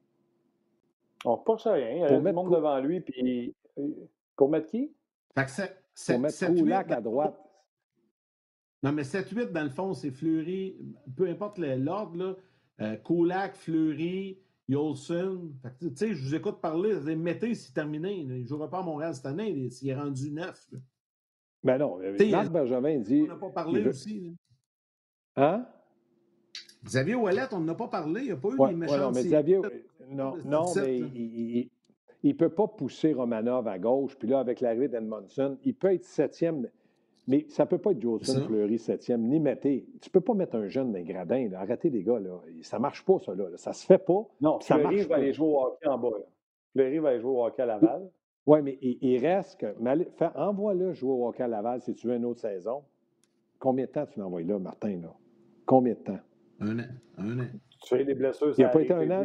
On 1.26 1.32
ne 1.32 1.36
reproche 1.36 1.67
rien. 1.67 1.91
Il 1.91 1.99
y 1.99 2.03
a 2.03 2.20
le 2.20 2.32
monde 2.34 2.51
devant 2.51 2.80
lui, 2.80 3.01
puis 3.01 3.53
pour 4.36 4.49
mettre 4.49 4.67
qui? 4.67 4.91
Fait 5.36 5.45
que 5.45 5.51
c'est, 5.93 6.13
pour 6.13 6.22
mettre 6.22 6.45
Koulak 6.47 6.91
à 6.91 7.01
droite. 7.01 7.49
Non, 8.84 8.92
mais 8.94 9.04
7-8, 9.04 9.52
dans 9.52 9.64
le 9.64 9.70
fond, 9.70 9.94
c'est 9.94 10.12
Fleury, 10.12 10.78
peu 11.16 11.28
importe 11.28 11.58
l'ordre, 11.58 12.18
là. 12.18 12.36
Euh, 12.82 12.96
Koulak, 12.96 13.56
Fleury, 13.56 14.40
Yolson. 14.70 15.52
Tu 15.80 15.90
sais, 15.96 16.14
je 16.14 16.24
vous 16.24 16.36
écoute 16.36 16.62
parler, 16.62 16.94
mettez, 17.16 17.54
c'est 17.56 17.74
terminé. 17.74 18.20
Il 18.20 18.28
ne 18.28 18.46
jouera 18.46 18.70
pas 18.70 18.80
à 18.80 18.84
Montréal 18.84 19.14
cette 19.14 19.26
année, 19.26 19.70
s'il 19.70 19.90
est 19.90 19.96
rendu 19.96 20.32
neuf. 20.32 20.70
Ben 21.62 21.78
non, 21.78 22.00
Marc 22.32 22.50
Bergevin 22.50 23.00
dit. 23.00 23.24
On 23.24 23.28
n'a 23.28 23.36
pas 23.36 23.50
parlé 23.50 23.86
aussi. 23.86 24.34
Hein? 25.36 25.66
Xavier 26.86 27.16
Ouellet, 27.16 27.48
on 27.52 27.60
n'a 27.60 27.76
pas 27.76 27.90
parlé. 27.90 28.22
Il 28.22 28.28
n'y 28.28 28.32
a 28.32 28.38
pas 28.38 28.50
eu 28.50 28.58
ouais, 28.58 28.70
des 28.70 28.76
méchants. 28.76 28.94
Ouais, 28.94 29.00
non, 29.00 29.12
mais 29.12 29.24
Xavier, 29.24 29.62
non, 30.10 30.38
non 30.46 30.66
mais 30.76 31.00
il 32.24 32.34
ne 32.34 32.34
peut 32.34 32.50
pas 32.50 32.68
pousser 32.68 33.14
Romanov 33.14 33.68
à 33.68 33.78
gauche. 33.78 34.16
Puis 34.18 34.28
là, 34.28 34.40
avec 34.40 34.62
l'arrivée 34.62 34.88
d'Edmondson, 34.88 35.58
il 35.64 35.76
peut 35.76 35.94
être 35.94 36.06
septième. 36.06 36.70
Mais 37.30 37.46
ça 37.48 37.64
ne 37.64 37.70
peut 37.70 37.78
pas 37.78 37.92
être 37.92 38.02
Jolson 38.02 38.42
Fleury 38.42 38.80
septième, 38.80 39.22
ni 39.22 39.40
Mété. 39.40 39.86
Tu 40.02 40.10
ne 40.10 40.12
peux 40.12 40.20
pas 40.20 40.34
mettre 40.34 40.56
un 40.56 40.68
jeune 40.68 40.92
dans 40.92 40.98
les 40.98 41.04
gradins. 41.04 41.48
Là. 41.48 41.60
Arrêtez 41.60 41.92
les 41.92 42.02
gars. 42.02 42.20
Là. 42.20 42.42
Ça 42.64 42.78
ne 42.78 42.82
marche 42.82 43.06
pas, 43.06 43.20
ça. 43.20 43.36
Là. 43.36 43.46
Ça 43.56 43.72
se 43.72 43.86
fait 43.86 44.00
pas. 44.00 44.28
Non, 44.42 44.60
ça 44.62 44.80
Fleury 44.80 44.96
marche 44.96 45.08
va 45.08 45.16
pas. 45.16 45.22
aller 45.22 45.34
jouer 45.34 45.48
au 45.48 45.62
hockey 45.62 45.88
en 45.88 45.98
bas. 46.00 46.10
Là. 46.10 46.26
Fleury 46.72 46.98
va 46.98 47.10
aller 47.10 47.20
jouer 47.20 47.32
au 47.32 47.46
hockey 47.46 47.62
à 47.62 47.68
Laval. 47.68 48.10
Oui, 48.48 48.62
mais 48.64 48.80
il, 48.82 48.98
il, 49.02 49.24
reste 49.24 49.60
que. 49.60 49.68
Envoie-le 50.36 50.94
jouer 50.94 51.12
au 51.12 51.28
hockey 51.28 51.44
à 51.44 51.48
Laval 51.48 51.82
si 51.82 51.94
tu 51.94 52.08
veux 52.08 52.16
une 52.16 52.26
autre 52.26 52.40
saison. 52.40 52.82
Combien 53.60 53.86
de 53.86 53.92
temps 53.92 54.08
tu 54.08 54.20
l'envoies 54.20 54.42
là, 54.42 54.58
Martin? 54.58 55.00
Là? 55.00 55.14
Combien 55.68 55.94
de 55.94 56.00
temps? 56.00 56.20
Un 56.62 56.80
an. 56.80 56.84
Un 57.20 57.40
an. 57.42 57.48
Tu 57.84 57.96
fais 57.96 58.06
des 58.06 58.16
blessures. 58.16 58.56
Il 58.58 58.62
n'a 58.64 58.70
pas 58.70 58.82
été 58.82 58.94
un 58.94 59.12
an. 59.12 59.24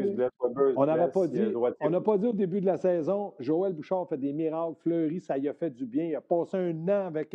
On 0.77 0.85
n'avait 0.85 1.11
pas 1.11 1.27
dit. 1.27 1.41
On 1.81 1.89
n'a 1.89 2.01
pas 2.03 2.19
dit 2.19 2.27
au 2.27 2.35
début 2.35 2.61
de 2.61 2.67
la 2.67 2.77
saison, 2.77 3.33
Joël 3.41 3.73
Bouchard 3.73 4.07
fait 4.11 4.19
des 4.19 4.35
miracles. 4.35 4.77
Fleury, 4.81 5.21
ça 5.21 5.39
y 5.39 5.49
a 5.49 5.55
fait 5.55 5.71
du 5.71 5.87
bien. 5.87 6.05
Il 6.05 6.15
a 6.15 6.21
passé 6.21 6.59
un 6.59 6.87
an 6.89 7.07
avec. 7.07 7.35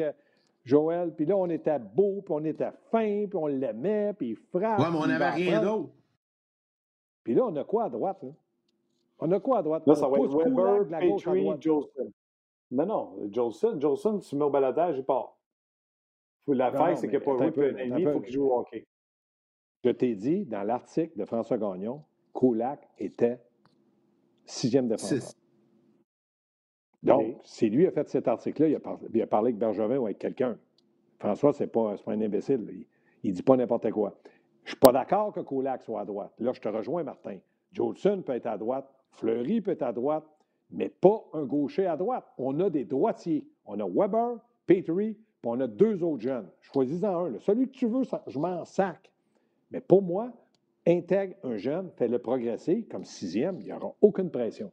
Joël, 0.65 1.13
puis 1.15 1.25
là, 1.25 1.35
on 1.37 1.49
était 1.49 1.79
beau, 1.79 2.21
puis 2.21 2.33
on 2.33 2.43
était 2.43 2.71
fin, 2.91 3.25
puis 3.27 3.35
on 3.35 3.47
l'aimait, 3.47 4.13
puis 4.13 4.29
il 4.29 4.35
frappe. 4.35 4.79
Ouais, 4.79 4.91
mais 4.91 4.97
on 4.97 5.07
n'avait 5.07 5.29
rien 5.29 5.61
d'autre. 5.61 5.89
Puis 7.23 7.33
là, 7.33 7.45
on 7.45 7.55
a 7.55 7.63
quoi 7.63 7.85
à 7.85 7.89
droite? 7.89 8.21
Là? 8.23 8.29
On 9.19 9.31
a 9.31 9.39
quoi 9.39 9.59
à 9.59 9.63
droite? 9.63 9.85
Là, 9.85 9.93
on 9.93 9.95
ça 9.95 10.07
va 10.07 10.17
être 10.17 10.37
Weber, 10.37 11.17
Petrie, 11.17 11.61
Jolson. 11.61 12.11
Non, 12.71 12.85
non, 12.85 13.17
Jolson, 13.31 13.79
Jolson, 13.79 14.19
tu 14.19 14.35
mets 14.35 14.43
au 14.43 14.49
balatage, 14.49 14.97
il 14.97 15.03
part. 15.03 15.35
L'affaire, 16.47 16.97
c'est 16.97 17.07
qu'il 17.07 17.19
n'a 17.19 17.25
pas 17.25 17.51
joué 17.51 17.69
un 17.69 17.97
il 17.97 18.11
faut 18.11 18.19
qu'il 18.21 18.33
joue 18.33 18.45
au 18.45 18.59
hockey. 18.59 18.87
Je 19.83 19.91
t'ai 19.91 20.15
dit, 20.15 20.45
dans 20.45 20.63
l'article 20.63 21.17
de 21.17 21.25
François 21.25 21.57
Gagnon, 21.57 22.03
Koulak 22.33 22.87
était 22.97 23.39
sixième 24.45 24.87
défenseur. 24.87 25.33
Donc, 27.03 27.37
si 27.43 27.69
lui 27.69 27.87
a 27.87 27.91
fait 27.91 28.09
cet 28.09 28.27
article-là, 28.27 28.67
il, 28.67 28.79
il, 29.13 29.21
a 29.21 29.27
parlé 29.27 29.49
avec 29.49 29.57
Bergevin 29.57 29.97
ou 29.97 30.05
avec 30.05 30.19
quelqu'un. 30.19 30.57
François, 31.17 31.53
ce 31.53 31.63
n'est 31.63 31.67
pas, 31.67 31.95
pas, 31.97 32.11
un 32.11 32.21
imbécile. 32.21 32.85
Il 33.23 33.31
ne 33.31 33.35
dit 33.35 33.43
pas 33.43 33.55
n'importe 33.55 33.89
quoi. 33.91 34.17
Je 34.63 34.67
ne 34.67 34.69
suis 34.69 34.79
pas 34.79 34.91
d'accord 34.91 35.33
que 35.33 35.39
Koulak 35.39 35.83
soit 35.83 36.01
à 36.01 36.05
droite. 36.05 36.33
Là, 36.39 36.51
je 36.53 36.59
te 36.59 36.67
rejoins, 36.67 37.03
Martin. 37.03 37.37
Jolson 37.71 38.21
peut 38.25 38.33
être 38.33 38.47
à 38.47 38.57
droite, 38.57 38.89
Fleury 39.11 39.61
peut 39.61 39.71
être 39.71 39.83
à 39.83 39.93
droite, 39.93 40.25
mais 40.71 40.89
pas 40.89 41.23
un 41.33 41.45
gaucher 41.45 41.85
à 41.85 41.97
droite. 41.97 42.25
On 42.37 42.59
a 42.59 42.69
des 42.69 42.85
droitiers. 42.85 43.47
On 43.65 43.79
a 43.79 43.87
Weber, 43.87 44.37
Petrie, 44.65 45.13
puis 45.13 45.51
on 45.51 45.59
a 45.59 45.67
deux 45.67 46.03
autres 46.03 46.21
jeunes. 46.21 46.49
Choisis-en 46.61 47.25
un. 47.25 47.29
Là. 47.29 47.39
Celui 47.39 47.67
que 47.67 47.77
tu 47.77 47.87
veux, 47.87 48.03
ça, 48.03 48.23
je 48.27 48.37
m'en 48.37 48.65
sac. 48.65 49.11
Mais 49.71 49.81
pour 49.81 50.01
moi, 50.01 50.31
intègre 50.87 51.35
un 51.43 51.57
jeune, 51.57 51.89
fais-le 51.95 52.19
progresser 52.19 52.83
comme 52.83 53.03
sixième, 53.03 53.59
il 53.59 53.65
n'y 53.65 53.73
aura 53.73 53.93
aucune 54.01 54.31
pression. 54.31 54.71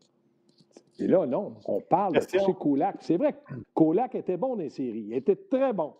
Et 0.99 1.07
là, 1.07 1.27
non, 1.27 1.55
on 1.66 1.81
parle 1.81 2.14
Question. 2.14 2.41
de 2.41 2.47
pousser 2.47 2.59
Koulak. 2.59 2.97
C'est 3.01 3.16
vrai 3.16 3.33
que 3.33 3.39
Koulak 3.74 4.14
était 4.14 4.37
bon 4.37 4.57
dans 4.57 4.62
les 4.62 4.70
séries. 4.70 5.07
Il 5.09 5.14
était 5.14 5.37
très 5.37 5.72
bon. 5.72 5.95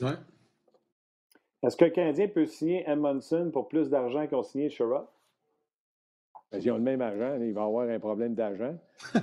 Ouais. 0.00 0.12
Est-ce 1.62 1.76
qu'un 1.76 1.90
Canadien 1.90 2.28
peut 2.28 2.46
signer 2.46 2.84
Edmondson 2.88 3.50
pour 3.52 3.68
plus 3.68 3.88
d'argent 3.88 4.26
qu'on 4.26 4.42
signé 4.42 4.68
Sherrod? 4.68 5.06
Ben, 6.50 6.60
ils 6.60 6.70
ont 6.70 6.76
le 6.76 6.82
même 6.82 7.00
agent, 7.00 7.40
il 7.40 7.52
va 7.52 7.62
avoir 7.64 7.88
un 7.88 7.98
problème 8.00 8.34
d'argent. 8.34 8.76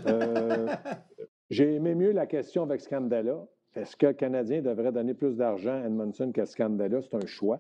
Euh, 0.08 0.68
J'ai 1.50 1.76
aimé 1.76 1.96
mieux 1.96 2.12
la 2.12 2.28
question 2.28 2.64
avec 2.64 2.82
Scandella. 2.82 3.46
Est-ce 3.76 3.96
que 3.96 4.08
le 4.08 4.14
Canadien 4.14 4.62
devrait 4.62 4.92
donner 4.92 5.14
plus 5.14 5.36
d'argent 5.36 5.82
à 5.82 5.86
Edmondson 5.86 6.32
qu'à 6.32 6.46
Scandella? 6.46 7.02
C'est 7.02 7.16
un 7.16 7.26
choix. 7.26 7.60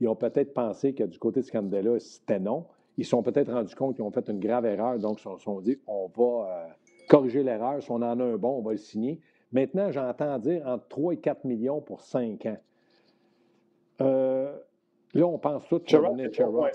Ils 0.00 0.08
ont 0.08 0.14
peut-être 0.14 0.54
pensé 0.54 0.92
que 0.94 1.04
du 1.04 1.18
côté 1.18 1.40
de 1.40 1.44
Scandella, 1.46 1.98
c'était 1.98 2.38
non. 2.38 2.66
Ils 2.98 3.04
se 3.04 3.10
sont 3.10 3.22
peut-être 3.22 3.52
rendus 3.52 3.76
compte 3.76 3.94
qu'ils 3.94 4.04
ont 4.04 4.10
fait 4.10 4.28
une 4.28 4.40
grave 4.40 4.66
erreur, 4.66 4.98
donc 4.98 5.20
ils 5.20 5.22
se 5.22 5.38
sont 5.38 5.60
dit 5.60 5.78
on 5.86 6.08
va 6.08 6.50
euh, 6.50 6.68
corriger 7.08 7.44
l'erreur. 7.44 7.80
Si 7.80 7.90
on 7.92 7.96
en 7.96 8.02
a 8.02 8.24
un 8.24 8.36
bon, 8.36 8.58
on 8.58 8.62
va 8.62 8.72
le 8.72 8.76
signer. 8.76 9.20
Maintenant, 9.52 9.92
j'entends 9.92 10.36
dire 10.38 10.66
entre 10.66 10.88
3 10.88 11.14
et 11.14 11.16
4 11.18 11.44
millions 11.44 11.80
pour 11.80 12.00
5 12.00 12.44
ans. 12.46 12.58
Euh, 14.00 14.52
là, 15.14 15.26
on 15.26 15.38
pense 15.38 15.66
tout 15.68 15.80
sur 15.86 16.02
Sherrod. 16.02 16.74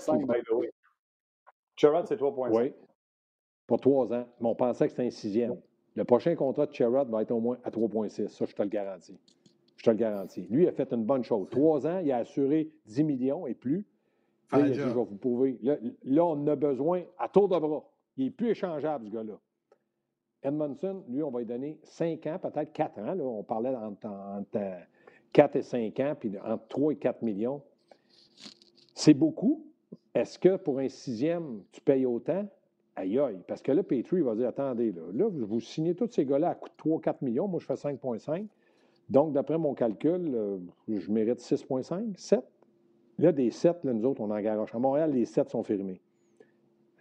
Sherrod, 1.76 2.06
c'est 2.06 2.16
3,5. 2.16 2.56
Oui, 2.56 2.72
pour 3.66 3.80
3 3.80 4.14
ans. 4.14 4.26
Mais 4.40 4.48
on 4.48 4.54
pensait 4.54 4.86
que 4.86 4.92
c'était 4.92 5.06
un 5.06 5.10
sixième. 5.10 5.60
Le 5.94 6.04
prochain 6.04 6.34
contrat 6.36 6.64
de 6.64 6.72
Sherrod 6.72 7.10
va 7.10 7.20
être 7.20 7.32
au 7.32 7.40
moins 7.40 7.58
à 7.64 7.70
3,6. 7.70 8.28
Ça, 8.28 8.46
je 8.46 8.54
te 8.54 8.62
le 8.62 8.68
garantis. 8.70 9.18
Je 9.76 9.84
te 9.84 9.90
le 9.90 9.96
garantis. 9.96 10.46
Lui 10.48 10.66
a 10.66 10.72
fait 10.72 10.90
une 10.90 11.04
bonne 11.04 11.22
chose. 11.22 11.48
3 11.50 11.86
ans, 11.86 11.98
il 11.98 12.10
a 12.12 12.16
assuré 12.16 12.70
10 12.86 13.04
millions 13.04 13.46
et 13.46 13.54
plus. 13.54 13.86
Là, 14.52 14.60
il 14.60 14.64
a 14.66 14.68
dit, 14.70 14.74
je 14.74 14.84
vais 14.84 14.94
vous 14.94 15.16
prouver. 15.16 15.58
Là, 15.62 15.76
là, 16.04 16.24
on 16.24 16.46
a 16.46 16.56
besoin 16.56 17.02
à 17.18 17.28
tour 17.28 17.48
de 17.48 17.58
bras. 17.58 17.84
Il 18.16 18.26
n'est 18.26 18.30
plus 18.30 18.50
échangeable, 18.50 19.06
ce 19.06 19.10
gars-là. 19.10 19.38
Edmondson, 20.42 21.02
lui, 21.08 21.22
on 21.22 21.30
va 21.30 21.40
lui 21.40 21.46
donner 21.46 21.78
5 21.84 22.26
ans, 22.26 22.38
peut-être 22.38 22.72
4 22.72 22.98
ans. 22.98 23.14
Là. 23.14 23.24
On 23.24 23.42
parlait 23.42 23.74
entre, 23.74 24.06
entre 24.06 24.60
4 25.32 25.56
et 25.56 25.62
5 25.62 26.00
ans, 26.00 26.14
puis 26.18 26.32
entre 26.44 26.68
3 26.68 26.92
et 26.92 26.96
4 26.96 27.22
millions. 27.22 27.62
C'est 28.94 29.14
beaucoup. 29.14 29.66
Est-ce 30.14 30.38
que 30.38 30.56
pour 30.56 30.78
un 30.78 30.88
sixième, 30.88 31.62
tu 31.72 31.80
payes 31.80 32.06
autant? 32.06 32.46
Aïe 32.96 33.18
aïe. 33.18 33.38
Parce 33.48 33.62
que 33.62 33.72
là, 33.72 33.82
Petrie 33.82 34.20
va 34.20 34.36
dire 34.36 34.48
attendez, 34.48 34.92
là, 34.92 35.02
là 35.12 35.28
vous 35.28 35.60
signez 35.60 35.94
tous 35.96 36.10
ces 36.12 36.24
gars-là 36.24 36.50
à 36.50 36.54
coût 36.54 36.68
de 36.68 36.90
3-4 36.90 37.16
millions. 37.22 37.48
Moi, 37.48 37.58
je 37.58 37.66
fais 37.66 37.74
5,5. 37.74 38.46
Donc, 39.10 39.32
d'après 39.32 39.58
mon 39.58 39.74
calcul, 39.74 40.32
euh, 40.34 40.58
je 40.88 41.10
mérite 41.10 41.40
6,5, 41.40 42.16
7. 42.16 42.40
Là, 43.18 43.32
des 43.32 43.50
7, 43.50 43.84
là, 43.84 43.92
nous 43.92 44.04
autres, 44.04 44.20
on 44.20 44.30
en 44.30 44.40
garoche. 44.40 44.74
À 44.74 44.78
Montréal, 44.78 45.12
les 45.12 45.24
7 45.24 45.48
sont 45.48 45.62
fermés. 45.62 46.00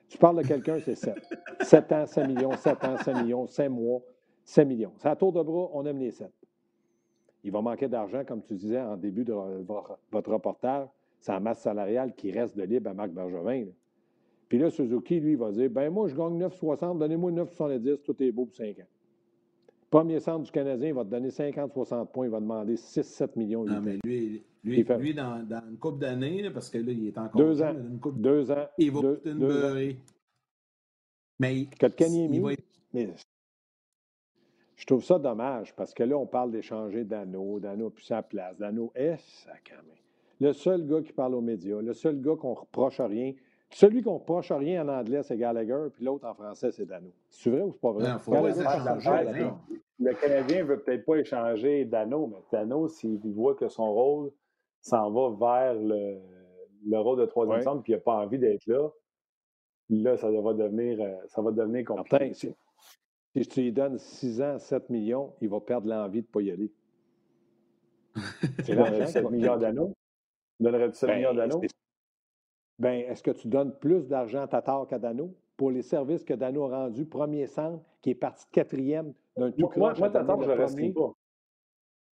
Tu 0.08 0.18
parles 0.18 0.44
de 0.44 0.48
quelqu'un, 0.48 0.80
c'est 0.80 0.96
7. 0.96 1.16
7 1.62 1.92
ans, 1.92 2.06
5 2.06 2.28
millions, 2.28 2.52
7 2.52 2.84
ans, 2.84 2.98
5 2.98 3.24
millions, 3.24 3.48
5 3.48 3.70
mois, 3.70 4.02
5 4.46 4.66
millions. 4.66 4.94
C'est 4.98 5.08
à 5.08 5.16
tour 5.16 5.34
de 5.34 5.42
bras, 5.42 5.70
on 5.74 5.86
aime 5.86 6.00
les 6.00 6.12
7. 6.12 6.32
Il 7.44 7.52
va 7.52 7.62
manquer 7.62 7.88
d'argent, 7.88 8.24
comme 8.26 8.42
tu 8.44 8.54
disais 8.54 8.80
en 8.80 8.96
début 8.96 9.24
de 9.24 9.34
votre 9.34 10.32
reportage. 10.32 10.88
C'est 11.20 11.32
la 11.32 11.40
masse 11.40 11.62
salariale 11.62 12.14
qui 12.16 12.32
reste 12.32 12.56
de 12.56 12.64
libre 12.64 12.90
à 12.90 12.94
Marc 12.94 13.12
Bergevin. 13.12 13.66
Là. 13.66 13.72
Puis 14.50 14.60
là, 14.60 14.70
Suzuki, 14.70 15.20
lui, 15.20 15.36
va 15.36 15.52
dire 15.52 15.70
ben 15.70 15.90
moi, 15.90 16.08
je 16.08 16.16
gagne 16.16 16.38
9,60, 16.38 17.00
donnez-moi 17.00 17.32
9,70, 17.32 18.02
tout 18.04 18.22
est 18.22 18.32
beau 18.32 18.46
pour 18.46 18.56
5 18.56 18.78
ans. 18.80 18.84
Premier 19.94 20.20
centre 20.20 20.44
du 20.44 20.52
Canadien, 20.52 20.88
il 20.88 20.94
va 20.96 21.04
te 21.04 21.12
donner 21.12 21.30
50-60 21.30 22.08
points, 22.08 22.26
il 22.26 22.32
va 22.32 22.40
demander 22.40 22.74
6-7 22.74 23.38
millions. 23.38 23.64
Non, 23.64 23.80
mais 23.80 24.00
lui, 24.04 24.44
lui, 24.64 24.84
fait... 24.84 24.98
lui 24.98 25.14
dans, 25.14 25.48
dans, 25.48 25.62
une 25.70 25.78
couple 25.78 26.00
d'années, 26.00 26.50
parce 26.50 26.72
que 26.72 26.80
là, 26.80 26.92
il 26.92 27.10
est 27.10 27.18
encore. 27.20 27.40
Deux 27.40 27.62
ans. 27.62 27.76
Une. 27.76 28.00
Deux 28.20 28.50
ans. 28.50 28.66
Il 28.80 28.92
va 28.92 29.02
deux, 29.02 29.16
coûter 29.18 29.30
une 29.30 29.38
beurrée. 29.38 29.98
Mais. 31.40 31.68
Que 31.80 31.86
le 31.86 31.92
Kanyemi, 31.92 32.40
va... 32.40 32.50
mais 32.92 33.14
je 34.76 34.86
trouve 34.88 35.04
ça 35.04 35.20
dommage 35.20 35.76
parce 35.76 35.94
que 35.94 36.02
là, 36.02 36.18
on 36.18 36.26
parle 36.26 36.50
d'échanger 36.50 37.04
Dano, 37.04 37.60
Dano 37.60 37.92
plus 37.92 38.04
sa 38.04 38.24
place, 38.24 38.58
Dano 38.58 38.92
est 38.96 39.18
ça 39.18 39.52
quand 39.64 39.76
même. 39.76 39.96
Le 40.40 40.54
seul 40.54 40.88
gars 40.88 41.04
qui 41.04 41.14
parle 41.14 41.36
aux 41.36 41.42
médias, 41.42 41.82
le 41.82 41.94
seul 41.94 42.20
gars 42.20 42.36
qu'on 42.36 42.56
reproche 42.56 43.00
rien, 43.00 43.34
celui 43.70 44.02
qu'on 44.02 44.16
reproche 44.16 44.52
rien 44.52 44.84
en 44.84 44.90
anglais, 44.90 45.22
c'est 45.22 45.38
Gallagher, 45.38 45.88
puis 45.94 46.04
l'autre 46.04 46.28
en 46.28 46.34
français, 46.34 46.72
c'est 46.72 46.86
Dano. 46.86 47.12
C'est 47.30 47.52
vrai 47.52 47.62
ou 47.62 47.72
c'est 47.72 47.80
pas 47.80 47.92
vrai? 47.92 48.12
Non, 48.12 48.18
faut 48.18 48.32
pas 48.32 48.42
le 50.00 50.14
Canadien 50.14 50.60
ne 50.60 50.64
veut 50.68 50.82
peut-être 50.82 51.06
pas 51.06 51.18
échanger 51.18 51.86
Dano, 51.86 52.28
mais 52.28 52.38
Dano, 52.52 52.88
s'il 52.88 53.20
voit 53.34 53.56
que 53.56 53.68
son 53.68 53.92
rôle 53.94 54.32
s'en 54.82 55.12
va 55.12 55.30
vers 55.64 55.76
le, 55.76 56.20
le 56.86 56.98
rôle 57.00 57.20
de 57.20 57.26
troisième 57.26 57.58
Ouais. 57.58 57.64
centre, 57.64 57.84
puis 57.84 57.94
il 57.94 57.96
n'a 57.96 58.02
pas 58.02 58.16
envie 58.16 58.40
d'être 58.40 58.66
là, 58.68 58.90
là, 59.90 60.18
ça 60.18 60.30
va 60.30 60.54
devenir, 60.54 61.00
euh, 61.02 61.16
ça 61.28 61.42
va 61.42 61.52
devenir 61.52 61.86
compliqué. 61.86 62.18
Martin, 62.20 62.34
si, 62.34 62.54
si 63.36 63.48
tu 63.48 63.62
lui 63.62 63.72
donnes 63.72 63.98
6 64.00 64.42
ans, 64.42 64.60
7 64.60 64.90
millions, 64.90 65.34
il 65.42 65.50
va 65.50 65.60
perdre 65.62 65.88
l'envie 65.88 66.22
de 66.22 66.28
ne 66.28 66.32
pas 66.32 66.42
y 66.42 66.52
aller. 66.52 66.72
Tu 68.14 68.22
C'est 68.66 68.76
donnerais 68.76 68.92
l'argent 69.00 69.08
7 69.08 69.14
qui 69.14 69.24
va- 69.24 69.30
millions 69.32 69.58
d'anneaux? 69.58 69.94
Donnerais-tu 70.60 70.96
7 70.98 71.10
Ben, 71.10 71.16
millions 71.18 71.34
d'anneaux? 71.34 71.62
Ben, 72.80 73.00
est-ce 73.10 73.24
que 73.24 73.32
tu 73.32 73.48
donnes 73.48 73.74
plus 73.78 74.08
d'argent 74.08 74.42
à 74.42 74.48
Tatar 74.48 74.88
qu'à 74.88 75.00
Dano? 75.00 75.34
Pour 75.58 75.72
les 75.72 75.82
services 75.84 76.24
que 76.24 76.34
Dano 76.34 76.64
a 76.66 76.84
rendus, 76.84 77.06
premier 77.06 77.46
centre, 77.48 77.84
qui 78.02 78.10
est 78.12 78.16
parti 78.16 78.46
quatrième 78.52 79.14
d'un 79.38 79.52
tout 79.52 79.70
Moi, 79.76 79.94
moi, 79.98 80.10
Tatar, 80.10 80.42
je 80.42 80.52
ne 80.52 80.94
pas. 80.94 81.14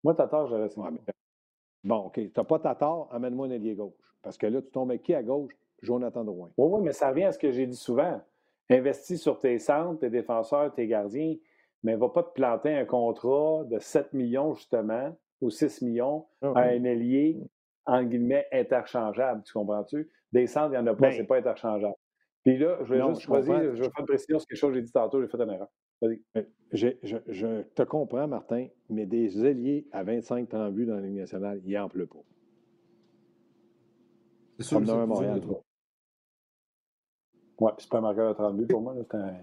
Moi, 0.04 0.16
Tatar, 0.16 0.48
je 0.48 0.56
mais 0.56 1.00
Bon, 1.84 1.98
OK, 2.06 2.14
tu 2.16 2.32
n'as 2.36 2.44
pas 2.44 2.60
ta 2.60 2.76
tort, 2.76 3.10
amène-moi 3.12 3.48
un 3.48 3.52
ailier 3.52 3.76
gauche. 3.76 3.94
Parce 4.22 4.38
que 4.38 4.46
là, 4.46 4.62
tu 4.62 4.70
tombes 4.70 4.92
avec 4.92 5.02
qui 5.04 5.16
à 5.16 5.24
gauche? 5.24 5.54
Jonathan 5.82 6.24
Drouin. 6.24 6.52
Oui, 6.58 6.68
oui, 6.72 6.82
mais 6.84 6.92
ça 6.92 7.10
revient 7.10 7.24
à 7.24 7.32
ce 7.32 7.40
que 7.40 7.52
j'ai 7.52 7.66
dit 7.66 7.76
souvent. 7.78 8.22
Investis 8.70 9.20
sur 9.20 9.40
tes 9.40 9.58
centres, 9.58 10.00
tes 10.00 10.12
défenseurs, 10.12 10.72
tes 10.74 10.86
gardiens, 10.86 11.36
mais 11.84 11.96
va 11.96 12.10
pas 12.10 12.22
te 12.22 12.34
planter 12.34 12.74
un 12.76 12.86
contrat 12.86 13.64
de 13.66 13.80
7 13.80 14.14
millions, 14.14 14.54
justement, 14.54 15.18
ou 15.42 15.50
6 15.50 15.82
millions 15.82 16.28
Ah 16.44 16.52
à 16.56 16.62
un 16.62 16.84
ailier, 16.84 17.40
en 17.88 18.04
guillemets, 18.04 18.48
interchangeable. 18.52 19.42
Tu 19.44 19.54
comprends-tu? 19.54 20.10
Des 20.32 20.46
centres, 20.46 20.68
il 20.68 20.72
n'y 20.74 20.78
en 20.78 20.88
a 20.88 20.94
pas, 20.94 21.08
Ben- 21.08 21.14
c'est 21.14 21.26
pas 21.26 21.38
interchangeable. 21.38 21.96
Puis 22.44 22.58
là, 22.60 22.78
je 22.84 22.94
vais 22.94 23.00
Non, 23.00 23.10
juste 23.10 23.24
je 23.24 23.30
vas-y, 23.32 23.76
je 23.76 23.82
vais 23.84 23.90
faire 23.90 24.00
une 24.00 24.06
précision 24.06 24.40
sur 24.40 24.48
quelque 24.48 24.58
chose 24.58 24.70
que 24.70 24.76
j'ai 24.76 24.82
dit 24.84 24.92
tantôt, 24.92 25.20
j'ai 25.22 25.28
fait 25.28 25.42
une 25.42 25.50
erreur. 25.50 25.68
Je, 26.74 26.88
je 27.28 27.62
te 27.64 27.84
comprends, 27.84 28.28
Martin, 28.28 28.68
mais 28.90 29.06
des 29.06 29.46
ailiers 29.46 29.86
à 29.92 30.04
25-30 30.04 30.72
buts 30.72 30.86
dans 30.86 30.96
la 30.96 31.02
Ligue 31.02 31.18
nationale, 31.18 31.62
il 31.66 31.74
n'en 31.74 31.90
pleut 31.90 32.08
pas. 32.08 32.20
C'est 34.58 34.68
sûr 34.68 34.78
Comme 34.78 34.84
que 34.86 34.88
dans 34.92 35.02
c'est 35.02 35.08
Montréal. 35.08 35.42
Ouais, 37.60 37.72
puis 37.78 37.84
c'est 37.84 37.90
pas 37.92 37.98
un 38.00 38.02
marqueur 38.02 38.30
de 38.30 38.34
30 38.34 38.58
buts 38.58 38.68
pour 38.68 38.82
moi. 38.82 38.96
là, 38.96 39.02
C'est 39.10 39.18
un, 39.18 39.36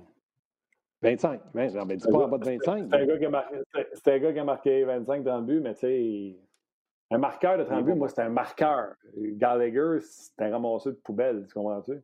25. 1.02 1.40
Ben, 1.54 1.72
non, 1.72 1.86
ben, 1.86 1.96
dis 1.96 2.08
pas 2.08 2.24
en 2.24 2.28
bas 2.28 2.38
de 2.38 2.44
25. 2.44 2.86
c'est 2.90 2.96
un 2.96 3.06
gars 3.06 3.18
qui 3.18 3.24
a 3.26 3.30
marqué, 3.30 3.56
c'est- 3.74 3.88
c'est 3.92 4.12
un 4.14 4.18
gars 4.18 4.32
qui 4.32 4.38
a 4.38 4.44
marqué 4.44 4.84
25-30 4.84 5.46
buts, 5.46 5.60
mais 5.60 5.74
tu 5.74 5.80
sais, 5.80 6.36
un 7.10 7.18
marqueur 7.18 7.58
de 7.58 7.64
30 7.64 7.84
buts, 7.84 7.94
moi, 7.94 8.08
c'est 8.08 8.22
un 8.22 8.28
marqueur. 8.30 8.94
Gallagher, 9.16 9.98
c'est 10.00 10.40
un 10.42 10.50
ramasseur 10.50 10.94
de 10.94 10.98
poubelle, 10.98 11.46
tu 11.46 11.54
comprends-tu? 11.54 12.00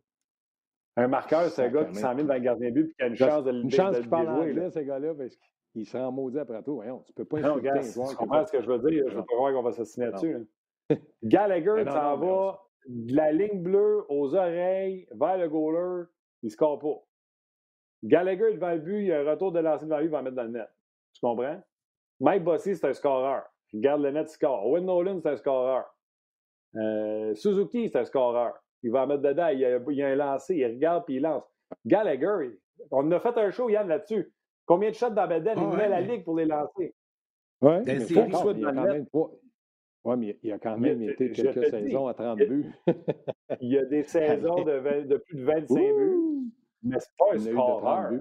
Un 0.97 1.09
marqueur, 1.09 1.49
c'est 1.51 1.65
un 1.65 1.71
gars 1.71 1.85
qui 1.85 1.97
s'en 1.97 2.15
vient 2.15 2.25
devant 2.25 2.35
le 2.35 2.41
gardien 2.41 2.69
de 2.69 2.75
but 2.75 2.91
et 2.91 2.95
qui 2.95 3.03
a 3.03 3.07
une 3.09 3.17
chance 3.17 3.45
de 3.45 3.51
le 3.51 3.63
Une 3.63 3.71
chance 3.71 3.97
qu'il 3.97 4.05
le 4.05 4.11
parle 4.11 4.29
anglais, 4.29 4.71
ces 4.71 4.85
gars-là, 4.85 5.15
parce 5.15 5.37
qu'il 5.73 5.87
se 5.87 5.97
rend 5.97 6.13
maudit 6.13 6.39
après 6.39 6.63
tout. 6.63 6.77
Voyons, 6.77 7.01
tu 7.01 7.13
peux 7.13 7.25
pas 7.25 7.39
insulter 7.39 7.63
gars, 7.63 7.75
un 7.75 7.83
joueur 7.83 8.11
tu 8.11 8.17
comprends 8.17 8.47
ce 8.47 8.53
que 8.53 8.63
je 8.63 8.67
veux 8.71 8.91
dire? 8.91 9.05
Je 9.09 9.17
veux 9.17 9.25
pas 9.25 9.35
croire 9.35 9.53
qu'on 9.53 9.63
va 9.63 9.73
s'assiner 9.73 10.07
là-dessus. 10.07 10.47
là. 10.91 10.97
Gallagher, 11.25 11.71
on 11.71 11.85
va 11.85 12.61
de 12.87 13.17
la 13.17 13.33
ligne 13.33 13.63
bleue 13.63 14.05
aux 14.09 14.35
oreilles 14.35 15.09
vers 15.13 15.39
le 15.39 15.49
goaler, 15.49 16.05
il 16.43 16.47
ne 16.47 16.51
score 16.51 16.79
pas. 16.79 17.03
Gallagher 18.03 18.53
devant 18.53 18.73
le 18.73 18.79
but, 18.81 19.01
il 19.01 19.07
y 19.07 19.13
a 19.13 19.21
un 19.21 19.31
retour 19.31 19.53
de 19.53 19.61
lancer 19.61 19.87
devant 19.87 19.99
lui, 19.99 20.07
il 20.07 20.11
va 20.11 20.23
mettre 20.23 20.37
dans 20.37 20.43
le 20.43 20.51
net. 20.51 20.69
Tu 21.15 21.21
comprends? 21.21 21.63
Mike 22.21 22.45
Bossy, 22.45 22.77
c'est 22.77 22.87
un 22.87 22.93
scoreur. 22.93 23.45
Il 23.73 23.81
garde 23.81 24.03
le 24.03 24.11
net, 24.11 24.27
il 24.29 24.35
score. 24.35 24.67
Owen 24.67 24.85
Nolan, 24.85 25.21
c'est 25.21 25.31
un 25.31 25.37
scoreur. 25.37 25.87
Euh, 26.77 27.35
Suzuki, 27.35 27.89
c'est 27.89 27.99
un 27.99 28.05
scoreur. 28.05 28.53
Il 28.85 28.91
va 28.91 29.05
en 29.05 29.07
mettre 29.07 29.23
dedans, 29.23 29.49
il 29.49 29.61
y 29.61 29.65
a, 29.65 29.79
il 29.79 29.97
y 29.97 30.03
a 30.03 30.09
un 30.09 30.15
lancé, 30.15 30.57
il 30.57 30.67
regarde 30.67 31.07
puis 31.07 31.17
il 31.17 31.23
lance. 31.23 31.43
Gallagher, 31.87 32.51
on 32.91 33.11
a 33.13 33.19
fait 33.19 33.37
un 33.39 33.51
show, 33.51 33.71
Yann, 33.71 33.89
là-dessus. 33.89 34.31
Combien 34.67 34.91
de 34.91 34.95
shots 34.95 35.11
dans 35.11 35.27
Bedell? 35.27 35.57
Il 35.57 35.65
Ah 35.73 35.77
met 35.77 35.89
la 35.89 36.01
ligue 36.03 36.23
pour 36.23 36.37
les 36.37 36.45
lancer? 36.45 36.95
Ouais, 37.63 37.79
Dans 37.79 37.85
mais 37.87 38.01
faut 38.01 38.23
qu'il 38.25 38.37
soit 38.37 38.53
il 38.53 38.67
même 38.67 39.07
pas. 39.07 39.31
Oui, 40.05 40.17
mais 40.19 40.39
il 40.43 40.53
a 40.53 40.59
quand 40.59 40.77
même 40.77 41.01
été 41.03 41.33
quelques 41.33 41.65
dis, 41.65 41.71
saisons 41.71 42.09
à 42.09 42.13
30 42.15 42.39
il- 42.43 42.47
buts. 42.49 42.73
Il 43.63 43.71
y 43.73 43.79
a 43.79 43.85
des 43.87 44.03
saisons 44.03 44.63
de, 44.63 44.73
20 44.73 45.07
de 45.07 45.17
plus 45.17 45.39
de 45.39 45.45
25 45.45 45.75
buts, 45.75 46.53
mais 46.83 46.99
c'est 47.01 47.17
pas 47.17 47.25
un 47.33 47.37
Il 47.37 47.49
a 47.49 47.51
eu 47.51 47.55
de 47.55 47.59
30 47.59 47.79
scoreur. 47.81 48.11
Non, 48.13 48.21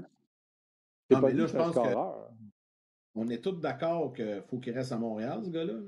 pas 1.10 1.22
mais 1.28 1.34
là, 1.34 1.46
je 1.46 1.58
pense 1.58 1.76
que-. 1.76 2.32
On 3.16 3.28
est 3.28 3.44
tous 3.44 3.60
d'accord 3.60 4.14
qu'il 4.14 4.42
faut 4.48 4.60
qu'il 4.60 4.74
reste 4.74 4.94
à 4.94 4.98
Montréal, 4.98 5.42
ce 5.44 5.50
gars-là. 5.50 5.74
là. 5.74 5.80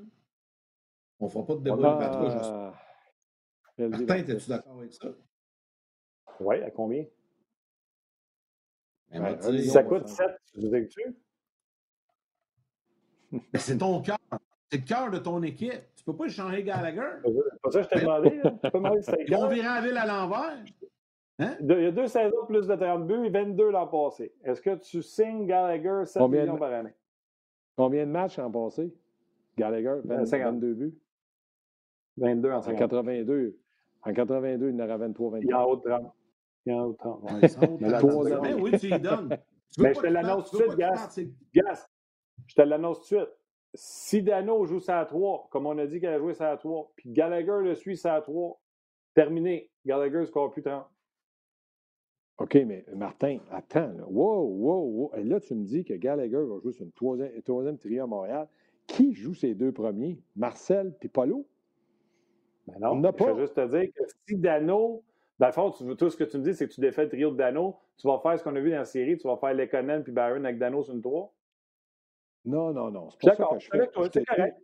On 1.22 1.26
ne 1.26 1.30
fera 1.30 1.46
pas 1.46 1.56
de 1.56 1.62
débat 1.62 1.78
de 1.78 1.82
patrouille. 2.00 2.30
je 2.32 2.44
suis- 2.44 2.52
Ah, 2.54 2.74
je 2.74 2.74
le 2.74 2.74
dis, 2.74 2.74
Martin, 3.78 4.16
es-tu 4.16 4.50
d'accord 4.50 4.78
avec 4.80 4.94
ça? 4.94 5.10
Oui, 6.40 6.62
à 6.62 6.72
combien? 6.72 7.06
Ben, 9.12 9.40
Si 9.42 9.70
ça 9.70 9.84
coûte 9.84 10.04
va 10.04 10.08
7, 10.08 10.28
tu 10.54 10.60
nous 10.60 10.86
tu? 10.88 11.16
Ben, 13.32 13.42
c'est 13.56 13.78
ton 13.78 14.02
cœur. 14.02 14.18
C'est 14.72 14.78
le 14.80 14.84
cœur 14.86 15.12
de 15.12 15.20
ton 15.20 15.42
équipe. 15.44 15.74
Tu 15.96 16.04
peux 16.04 16.16
pas 16.16 16.26
échanger 16.26 16.64
Gallagher. 16.64 17.22
C'est 17.24 17.62
pas 17.62 17.72
ça 17.72 17.80
que 17.82 17.84
je 17.86 17.90
t'ai 17.90 18.02
demandé. 18.02 18.30
là. 18.44 18.52
Tu 18.52 18.72
peux 18.72 18.78
demander 18.78 19.02
si 19.02 19.12
c'était 19.12 19.24
Ils 19.24 19.30
cœur. 19.30 19.50
virer 19.50 19.64
la 19.68 19.82
ville 19.82 19.98
à 19.98 20.06
l'envers. 20.06 20.64
Hein? 21.40 21.58
Il 21.62 21.68
y 21.82 21.86
a 21.86 21.92
deux 21.92 22.08
saisons 22.08 22.42
de 22.42 22.48
plus 22.48 22.68
de 22.68 22.76
30 22.76 23.08
buts 23.08 23.26
et 23.26 23.30
22 23.30 23.70
l'an 23.72 23.88
passé. 23.88 24.34
Est-ce 24.44 24.62
que 24.62 24.76
tu 24.76 25.02
signes 25.04 25.46
Gallagher 25.46 26.06
7 26.06 26.22
Combien 26.22 26.42
de- 26.42 26.46
millions 26.48 26.58
par 26.60 26.74
année? 26.74 26.94
Combien 27.76 28.06
de 28.06 28.12
matchs 28.12 28.40
en 28.40 28.50
passé? 28.52 28.94
Gallagher, 29.58 30.00
20 30.04 30.26
50. 30.26 30.54
22 30.56 30.74
buts. 30.74 30.98
22 32.18 32.52
en 32.52 32.58
En 32.58 32.62
50. 32.62 32.80
82, 32.90 33.58
en 34.06 34.14
82, 34.14 34.70
il 34.70 34.82
en 34.82 34.86
aura 34.86 34.97
23, 34.97 35.39
Il 35.39 35.49
est 35.49 35.53
en 35.53 35.58
23. 35.60 35.72
haut 35.74 35.76
de 35.78 35.82
30. 36.03 36.14
Il 36.66 36.72
est 36.72 36.76
en 36.76 36.84
haut 36.86 36.91
de 36.93 36.97
30. 36.97 37.24
Ouais, 37.24 37.30
ils 37.43 37.49
sont 37.49 37.78
Mais 37.82 37.89
là, 37.89 38.01
dans- 38.01 38.08
trois 38.08 38.34
ans. 38.34 38.41
Ben 38.41 38.62
oui, 38.62 38.72
tu 38.80 38.88
y 38.88 38.99
donnes. 38.99 39.38
Tu 39.74 39.82
Mais 39.82 39.91
pas 39.91 39.99
je 40.01 40.08
te 40.08 40.08
l'annonce 40.14 40.49
tout 40.51 40.58
de 40.58 40.64
suite, 40.64 40.78
Gas. 40.78 41.20
Gas, 41.53 41.89
je 42.47 42.56
te 42.56 42.62
l'annonce 42.62 42.97
tout 43.08 43.16
de 43.16 43.20
suite. 43.22 43.30
Si 43.74 44.24
Dano 44.24 44.66
joue 44.66 44.80
ça 44.80 44.99
à 44.99 45.06
3, 45.06 45.47
comme 45.51 45.66
on 45.66 45.78
a 45.78 45.86
dit 45.86 45.99
qu'elle 45.99 46.14
a 46.14 46.20
joué 46.20 46.34
ça 46.34 46.51
à 46.51 46.58
3, 46.58 46.91
puis 46.95 47.10
Gallagher 47.12 47.60
le 47.62 47.76
suit 47.76 47.97
ça 47.97 48.16
à 48.16 48.22
3, 48.22 48.62
terminé. 49.14 49.70
Gallagher 49.86 50.20
ne 50.20 50.26
score 50.26 50.51
plus 50.51 50.62
30. 50.64 50.86
OK, 52.38 52.56
mais 52.66 52.86
Martin, 52.95 53.39
attends. 53.51 53.91
Là. 53.97 54.06
Wow, 54.08 54.43
wow, 54.43 54.84
wow. 54.86 55.12
Et 55.16 55.24
là, 55.24 55.39
tu 55.39 55.56
me 55.56 55.64
dis 55.64 55.86
que 55.86 55.93
Gallagher 55.93 56.36
va 56.43 56.60
jouer 56.60 56.74
sur 56.74 56.86
une 56.86 56.91
troisième, 56.91 57.41
troisième 57.43 57.78
trio 57.78 58.03
à 58.03 58.08
Montréal. 58.08 58.47
Qui 58.88 59.14
joue 59.14 59.34
ces 59.34 59.56
deux 59.56 59.72
premiers? 59.72 60.20
Marcel 60.36 60.93
puis 60.99 61.10
Polo? 61.10 61.47
Ben 62.68 62.76
non, 62.80 62.91
On 62.91 62.95
n'a 62.99 63.11
je 63.11 63.24
pas. 63.24 63.34
vais 63.34 63.41
juste 63.41 63.55
te 63.55 63.68
dire 63.68 63.91
que 63.93 64.03
si 64.28 64.36
Dano, 64.38 65.03
dans 65.39 65.47
le 65.47 65.51
fond, 65.53 65.72
tu 65.72 65.84
veux, 65.84 65.95
tout 65.95 66.09
ce 66.09 66.18
que 66.18 66.24
tu 66.24 66.38
me 66.38 66.43
dis, 66.43 66.53
c'est 66.53 66.68
que 66.68 66.74
tu 66.74 66.82
défais 66.82 67.03
le 67.03 67.09
trio 67.09 67.32
de 67.32 67.38
Dano, 67.38 67.78
tu 67.97 68.07
vas 68.07 68.20
faire 68.20 68.38
ce 68.39 68.43
qu'on 68.43 68.55
a 68.55 68.59
vu 68.59 68.72
dans 68.72 68.78
la 68.78 68.86
série, 68.86 69.18
tu 69.18 69.28
vas 69.28 69.38
faire 69.38 69.53
Lekonen 69.53 70.03
puis 70.03 70.11
Barron 70.11 70.43
avec 70.43 70.57
Dano 70.57 70.84
sur 70.84 70.93
une 70.93 71.01
3. 71.01 71.34
Non, 72.45 72.74
non, 72.74 72.91
non. 72.91 73.09
C'est 73.11 73.30
pas 73.30 73.36
ça 73.36 73.47
que 73.51 73.59
je 73.59 73.70
fais. 73.70 73.88
toi, 73.88 74.07
Je 74.13 74.20
correct. 74.24 74.57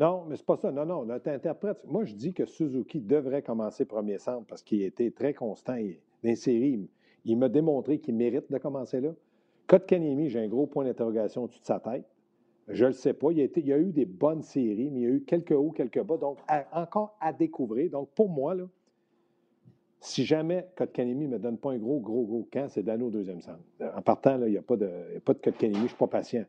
Non, 0.00 0.24
mais 0.24 0.36
c'est 0.36 0.46
pas 0.46 0.56
ça. 0.56 0.72
Non, 0.72 0.86
non, 0.86 1.02
là, 1.02 1.20
t'interprètes. 1.20 1.84
Moi, 1.84 2.04
je 2.04 2.14
dis 2.14 2.32
que 2.32 2.46
Suzuki 2.46 3.00
devrait 3.00 3.42
commencer 3.42 3.84
premier 3.84 4.18
centre 4.18 4.46
parce 4.46 4.62
qu'il 4.62 4.82
été 4.82 5.12
très 5.12 5.34
constant. 5.34 5.76
Dans 5.76 5.94
les 6.22 6.36
séries, 6.36 6.88
il, 7.24 7.32
il 7.32 7.36
m'a 7.38 7.48
démontré 7.48 8.00
qu'il 8.00 8.14
mérite 8.14 8.50
de 8.50 8.58
commencer 8.58 9.00
là. 9.00 9.10
Kotkaniemi, 9.66 10.30
j'ai 10.30 10.40
un 10.40 10.48
gros 10.48 10.66
point 10.66 10.84
d'interrogation 10.84 11.44
au-dessus 11.44 11.60
de 11.60 11.66
sa 11.66 11.78
tête. 11.80 12.04
Je 12.72 12.84
ne 12.84 12.88
le 12.90 12.94
sais 12.94 13.12
pas. 13.12 13.30
Il, 13.32 13.38
y 13.38 13.72
a 13.72 13.78
eu 13.78 13.92
des 13.92 14.04
bonnes 14.04 14.42
séries, 14.42 14.90
mais 14.90 15.00
il 15.00 15.02
y 15.02 15.06
a 15.06 15.10
eu 15.10 15.22
quelques 15.22 15.52
hauts, 15.52 15.70
quelques 15.70 16.02
bas. 16.02 16.16
Donc, 16.16 16.38
encore 16.72 17.16
à 17.20 17.32
découvrir. 17.32 17.90
Donc, 17.90 18.10
pour 18.14 18.28
moi, 18.28 18.54
si 20.00 20.24
jamais 20.24 20.66
Kotkaniemi 20.76 21.26
ne 21.26 21.34
me 21.34 21.38
donne 21.38 21.58
pas 21.58 21.72
un 21.72 21.78
gros, 21.78 22.00
gros, 22.00 22.24
gros 22.24 22.48
camp, 22.50 22.68
c'est 22.68 22.82
Dano 22.82 23.08
au 23.08 23.10
deuxième 23.10 23.40
centre. 23.40 23.60
En 23.96 24.02
partant, 24.02 24.40
il 24.42 24.52
n'y 24.52 24.56
a 24.56 24.62
pas 24.62 24.76
de, 24.76 24.88
il 25.14 25.68
y 25.68 25.74
je 25.74 25.82
ne 25.82 25.86
suis 25.86 25.96
pas 25.96 26.06
patient. 26.06 26.44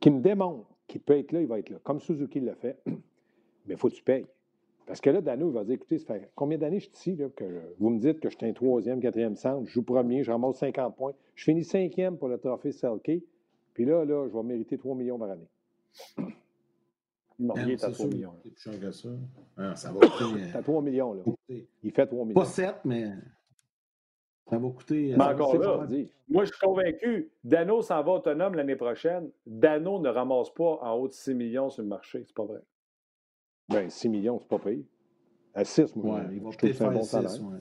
Qui 0.00 0.10
me 0.10 0.20
démontre 0.20 0.66
qu'il 0.86 1.00
peut 1.00 1.16
être 1.16 1.32
là, 1.32 1.40
il 1.40 1.46
va 1.46 1.58
être 1.58 1.70
là. 1.70 1.78
Comme 1.82 2.00
Suzuki 2.00 2.40
l'a 2.40 2.54
fait, 2.54 2.76
mais 2.86 3.74
il 3.74 3.76
faut 3.76 3.88
que 3.88 3.94
tu 3.94 4.02
payes. 4.02 4.26
Parce 4.84 5.00
que 5.00 5.10
là, 5.10 5.20
Dano, 5.20 5.48
il 5.48 5.54
va 5.54 5.64
dire, 5.64 5.74
écoutez, 5.74 5.98
ça 5.98 6.14
fait 6.14 6.30
combien 6.34 6.58
d'années 6.58 6.80
je 6.80 6.86
suis 6.86 6.94
ici, 6.94 7.16
là, 7.16 7.28
que 7.34 7.44
vous 7.78 7.88
me 7.88 8.00
dites 8.00 8.18
que 8.18 8.28
je 8.28 8.36
suis 8.36 8.46
un 8.46 8.52
troisième, 8.52 9.00
quatrième 9.00 9.36
centre, 9.36 9.66
je 9.66 9.72
joue 9.72 9.82
premier, 9.82 10.24
je 10.24 10.32
ramasse 10.32 10.56
50 10.56 10.96
points, 10.96 11.12
je 11.36 11.44
finis 11.44 11.64
cinquième 11.64 12.18
pour 12.18 12.28
le 12.28 12.36
trophée 12.36 12.72
Selke, 12.72 13.22
puis 13.74 13.84
là, 13.84 14.04
là, 14.04 14.28
je 14.28 14.36
vais 14.36 14.42
mériter 14.42 14.76
3 14.76 14.94
millions 14.96 15.18
par 15.18 15.30
année. 15.30 15.48
Il 17.38 17.70
est 17.70 17.82
à 17.84 17.88
c'est 17.88 17.92
3 17.92 17.94
sûr, 17.94 18.06
millions. 18.08 18.34
c'est 18.42 18.50
plus 18.50 18.60
cher 18.60 18.80
que 18.80 18.90
ça. 18.92 19.08
Ah, 19.56 19.74
ça 19.76 19.90
va 19.92 20.00
coûter. 20.06 20.50
T'as 20.52 20.62
3 20.62 20.82
millions, 20.82 21.14
là. 21.14 21.20
euh, 21.26 21.30
coûter- 21.30 21.68
Il 21.82 21.90
fait 21.92 22.06
3 22.06 22.24
millions. 22.24 22.34
Pas 22.40 22.44
7, 22.46 22.76
mais 22.84 23.06
ça 24.48 24.58
va 24.58 24.68
coûter. 24.70 25.12
euh, 25.12 25.16
Mais 25.18 25.24
encore 25.24 25.56
là. 25.58 25.86
Moi, 26.28 26.44
je 26.44 26.50
suis 26.52 26.60
convaincu. 26.60 27.30
Dano 27.42 27.82
s'en 27.82 28.02
va 28.02 28.12
autonome 28.12 28.54
l'année 28.54 28.76
prochaine. 28.76 29.30
Dano 29.46 29.98
ne 29.98 30.08
ramasse 30.08 30.50
pas 30.50 30.78
en 30.82 30.92
haut 30.94 31.08
de 31.08 31.12
6 31.12 31.34
millions 31.34 31.68
sur 31.70 31.82
le 31.82 31.88
marché. 31.88 32.22
C'est 32.26 32.34
pas 32.34 32.44
vrai. 32.44 32.60
Ben, 33.68 33.88
6 33.90 34.08
millions, 34.08 34.38
c'est 34.38 34.48
pas 34.48 34.58
payé. 34.58 34.86
À 35.54 35.64
6, 35.64 35.96
moi, 35.96 36.16
Ouais, 36.20 36.22
je 36.28 36.32
il 36.32 36.36
va 36.36 36.42
trouve 36.42 36.56
que 36.56 36.60
peut-être 36.66 36.76
c'est 36.76 36.84
un 36.84 36.90
faire 36.90 36.98
bon 36.98 37.02
6. 37.04 37.10
salaire. 37.10 37.42
Ouais. 37.50 37.58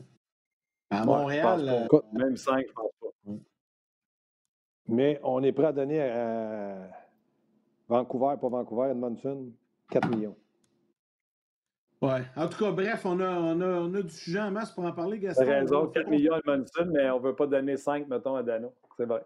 À 0.92 1.00
Ouais, 1.02 1.06
Montréal, 1.06 1.88
je 1.90 1.96
euh. 1.96 2.02
Même 2.14 2.38
5, 2.38 2.66
je 2.68 2.74
pense 2.74 2.92
pas. 3.02 3.08
Mais 4.88 5.20
on 5.24 5.42
est 5.44 5.52
prêt 5.54 5.68
à 5.68 5.72
donner 5.74 6.02
à 6.02 6.90
Vancouver, 7.96 8.36
pas 8.40 8.48
Vancouver, 8.48 8.90
Edmondson, 8.92 9.52
4 9.90 10.10
millions. 10.16 10.36
ouais. 12.02 12.22
En 12.38 12.48
tout 12.48 12.58
cas, 12.58 12.72
bref, 12.72 13.06
on 13.06 13.20
a, 13.20 13.30
on, 13.30 13.60
a, 13.60 13.66
on 13.82 13.94
a 13.94 14.02
du 14.02 14.10
sujet 14.10 14.40
en 14.40 14.50
masse 14.50 14.72
pour 14.72 14.86
en 14.86 14.94
parler, 14.94 15.20
Gaston. 15.20 15.44
T'as 15.46 15.60
raison, 15.60 15.84
On- 15.84 15.88
4 15.88 16.08
millions 16.10 16.34
à 16.36 16.40
Munson, 16.46 16.90
mais 16.90 17.10
on 17.10 17.20
ne 17.20 17.24
veut 17.24 17.36
pas 17.36 17.48
donner 17.48 17.76
5, 17.76 18.08
mettons, 18.08 18.36
à 18.36 18.44
Dano. 18.44 18.74
C'est 18.96 19.06
vrai. 19.06 19.26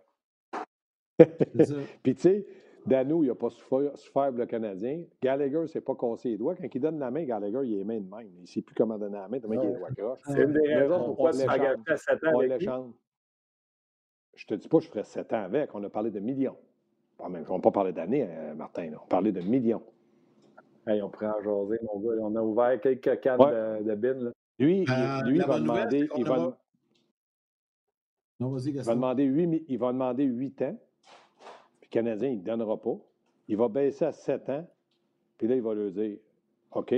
C'est 1.56 1.66
ça. 1.66 1.76
Puis, 2.02 2.16
tu 2.16 2.22
sais, 2.22 2.48
Dano, 2.88 3.24
il 3.24 3.28
n'a 3.28 3.36
pas 3.36 3.50
souffert, 3.52 4.32
le 4.32 4.46
Canadien. 4.48 5.04
Gallagher 5.22 5.60
ne 5.60 5.68
s'est 5.68 5.82
pas 5.82 5.94
cassé 5.96 6.30
les 6.30 6.38
doigts. 6.38 6.56
Quand 6.56 6.68
il 6.74 6.82
donne 6.82 6.98
la 6.98 7.12
main, 7.12 7.24
Gallagher, 7.24 7.62
il 7.66 7.80
est 7.80 7.84
main 7.84 8.00
de 8.00 8.10
même. 8.10 8.30
Il 8.36 8.42
ne 8.42 8.46
sait 8.48 8.62
plus 8.64 8.74
comment 8.76 8.98
donner 8.98 9.18
la 9.18 9.28
main, 9.28 9.40
tellement 9.40 9.62
qu'il 9.62 9.70
est 9.70 9.74
doigts 9.78 9.92
croches. 9.96 10.20
C'est 10.26 10.42
une 10.44 10.54
des 10.54 10.60
Mais 10.62 10.76
raisons 10.82 11.02
on- 11.02 11.06
pourquoi 11.06 11.30
on 11.30 11.38
tu 11.38 11.92
à 11.92 11.98
7 11.98 12.24
ans 12.24 12.32
On 12.34 12.40
l'échange. 12.40 12.94
Je 14.36 14.46
te 14.48 14.54
dis 14.56 14.68
pas 14.68 14.78
que 14.80 14.84
je 14.86 14.90
ferais 14.90 15.04
7 15.04 15.32
ans 15.34 15.44
avec. 15.44 15.74
On 15.76 15.84
a 15.84 15.90
parlé 15.90 16.10
de 16.12 16.20
millions. 16.20 16.58
Même- 17.30 17.46
On 17.50 17.56
n'a 17.56 17.60
pas 17.62 17.72
parlé 17.72 17.92
d'années, 17.92 18.26
euh, 18.30 18.54
Martin. 18.56 18.90
là. 18.92 18.98
On 19.04 19.08
parlait 19.08 19.32
de 19.32 19.42
millions. 19.42 19.82
Hey, 20.88 21.02
on 21.02 21.10
prend 21.10 21.32
à 21.32 21.42
jaser, 21.42 21.80
mon 21.84 22.00
gars. 22.00 22.16
On 22.22 22.36
a 22.36 22.42
ouvert 22.42 22.80
quelques 22.82 23.20
cannes 23.22 23.42
Ouais. 23.42 23.80
de, 23.84 23.90
de 23.90 23.96
bin. 23.96 24.14
là. 24.16 24.32
Lui, 24.60 24.82
il- 24.84 24.90
Euh, 24.90 25.22
lui, 25.30 25.38
il 25.38 25.44
va 25.46 25.60
demander. 25.60 26.08
Il 26.18 26.26
va, 26.26 26.40
aura- 26.40 26.58
Non, 28.40 28.50
vas-y, 28.50 28.66
il 28.68 28.72
va 28.74 28.78
Gaston. 28.80 28.96
demander 28.96 29.24
8, 29.24 29.48
mi- 29.48 29.66
il 29.68 29.78
va 29.80 29.92
demander 29.94 30.24
8 30.26 30.62
ans. 30.62 30.78
Puis 31.82 31.90
le 31.90 31.94
Canadien, 31.94 32.30
il 32.30 32.40
ne 32.40 32.44
donnera 32.44 32.78
pas. 32.80 32.98
Il 33.48 33.58
va 33.58 33.68
baisser 33.70 34.06
à 34.06 34.12
7 34.12 34.50
ans. 34.50 34.68
Puis 35.38 35.48
là, 35.48 35.56
il 35.56 35.62
va 35.62 35.74
lui 35.74 35.92
dire 35.92 36.18
OK, 36.72 36.94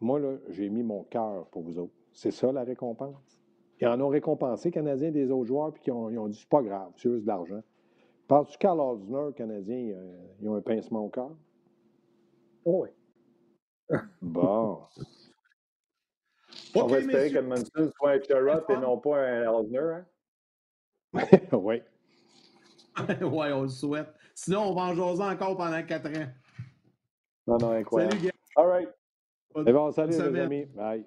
moi, 0.00 0.18
là, 0.18 0.36
j'ai 0.50 0.68
mis 0.68 0.82
mon 0.82 1.04
cœur 1.04 1.46
pour 1.48 1.62
vous 1.62 1.78
autres. 1.78 1.92
C'est 2.12 2.30
ça 2.32 2.50
la 2.52 2.64
récompense. 2.64 3.40
Ils 3.80 3.86
en 3.88 4.00
ont 4.00 4.08
récompensé, 4.08 4.70
Canadiens, 4.70 5.10
des 5.10 5.30
autres 5.30 5.46
joueurs, 5.46 5.72
puis 5.72 5.82
ils 5.86 5.92
ont, 5.92 6.10
ils 6.10 6.18
ont 6.18 6.28
dit 6.28 6.38
c'est 6.38 6.48
pas 6.48 6.62
grave, 6.62 6.90
c'est 6.96 7.10
juste 7.10 7.22
de 7.22 7.28
l'argent. 7.28 7.60
Penses-tu 8.26 8.58
qu'à 8.58 8.74
Osner, 8.74 9.34
Canadien, 9.36 9.94
euh, 9.94 10.26
ils 10.40 10.48
ont 10.48 10.56
un 10.56 10.60
pincement 10.60 11.04
au 11.04 11.08
cœur? 11.08 11.30
Oh 12.64 12.84
oui. 12.84 12.88
Bon. 14.22 14.80
On 16.76 16.86
va 16.86 16.98
espérer 16.98 17.30
que 17.30 17.38
Munson 17.38 17.90
soit 17.96 18.12
un 18.12 18.22
Sherrod 18.22 18.64
et 18.68 18.76
non 18.76 18.98
pas 18.98 19.18
un 19.18 19.48
Osner. 19.48 19.78
Hein? 19.78 20.06
oui. 21.52 21.82
oui, 22.98 23.46
on 23.52 23.62
le 23.62 23.68
souhaite. 23.68 24.08
Sinon, 24.34 24.70
on 24.70 24.74
va 24.74 24.82
en 24.82 24.94
jaser 24.94 25.22
encore 25.22 25.56
pendant 25.56 25.82
quatre 25.84 26.08
ans. 26.08 26.26
Non, 27.46 27.58
non, 27.58 27.70
incroyable. 27.72 28.16
Salut. 28.16 28.30
All 28.56 28.66
right. 28.66 28.88
Et 29.66 29.72
bon, 29.72 29.92
salut, 29.92 30.12
les 30.12 30.40
amis. 30.40 30.64
Bye. 30.66 31.04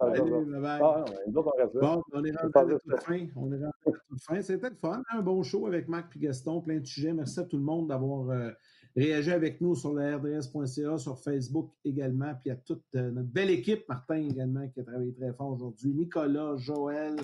Salut, 0.00 0.30
bye 0.46 0.60
bye. 0.60 0.80
Ah, 0.82 1.04
non, 1.30 1.44
on, 1.46 1.50
reste 1.62 1.74
là. 1.74 1.80
Bon, 1.82 2.02
on 2.12 2.24
est 2.24 2.30
rentré 2.34 2.60
à 2.60 2.64
la 2.64 2.78
toute 2.78 3.00
fin. 3.02 3.26
On 3.36 3.52
est 3.52 3.56
rentré 3.56 3.80
à 3.86 3.90
la 3.90 3.98
toute 4.08 4.22
fin. 4.22 4.40
C'était 4.40 4.70
le 4.70 4.76
fun. 4.76 5.02
Un 5.12 5.20
bon 5.20 5.42
show 5.42 5.66
avec 5.66 5.88
Marc 5.88 6.16
et 6.16 6.20
Gaston. 6.20 6.62
Plein 6.62 6.78
de 6.78 6.86
sujets. 6.86 7.12
Merci 7.12 7.40
à 7.40 7.44
tout 7.44 7.58
le 7.58 7.62
monde 7.62 7.88
d'avoir 7.88 8.30
euh, 8.30 8.50
réagi 8.96 9.30
avec 9.30 9.60
nous 9.60 9.74
sur 9.74 9.92
le 9.92 10.16
RDS.ca, 10.16 10.96
sur 10.96 11.18
Facebook 11.18 11.72
également. 11.84 12.32
Puis 12.40 12.50
à 12.50 12.56
toute 12.56 12.82
euh, 12.94 13.10
notre 13.10 13.28
belle 13.28 13.50
équipe, 13.50 13.86
Martin 13.90 14.16
également, 14.16 14.66
qui 14.68 14.80
a 14.80 14.84
travaillé 14.84 15.12
très 15.12 15.34
fort 15.34 15.52
aujourd'hui. 15.52 15.92
Nicolas, 15.92 16.56
Joël, 16.56 17.16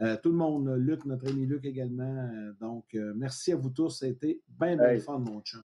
euh, 0.00 0.16
tout 0.22 0.30
le 0.30 0.36
monde, 0.36 0.72
Luc, 0.76 1.04
notre 1.04 1.28
ami 1.28 1.44
Luc 1.44 1.64
également. 1.64 2.30
Donc, 2.60 2.84
merci 3.16 3.52
à 3.52 3.56
vous 3.56 3.70
tous. 3.70 3.98
Ça 3.98 4.06
a 4.06 4.08
été 4.10 4.40
bien, 4.60 4.76
bien 4.76 4.90
Hey. 4.90 5.00
fun, 5.00 5.18
mon 5.18 5.40
chum. 5.40 5.60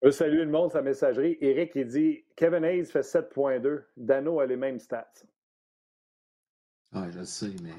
Je 0.00 0.08
veux 0.08 0.12
saluer 0.12 0.46
le 0.46 0.50
monde, 0.50 0.72
sa 0.72 0.80
messagerie. 0.80 1.36
Eric, 1.42 1.72
il 1.74 1.86
dit 1.86 2.24
Kevin 2.34 2.64
Hayes 2.64 2.86
fait 2.86 3.02
7.2. 3.02 3.82
Dano 3.98 4.40
a 4.40 4.46
les 4.46 4.56
mêmes 4.56 4.78
stats. 4.78 5.12
Ah, 6.92 7.06
je 7.10 7.18
le 7.20 7.24
sais, 7.24 7.50
mais. 7.62 7.70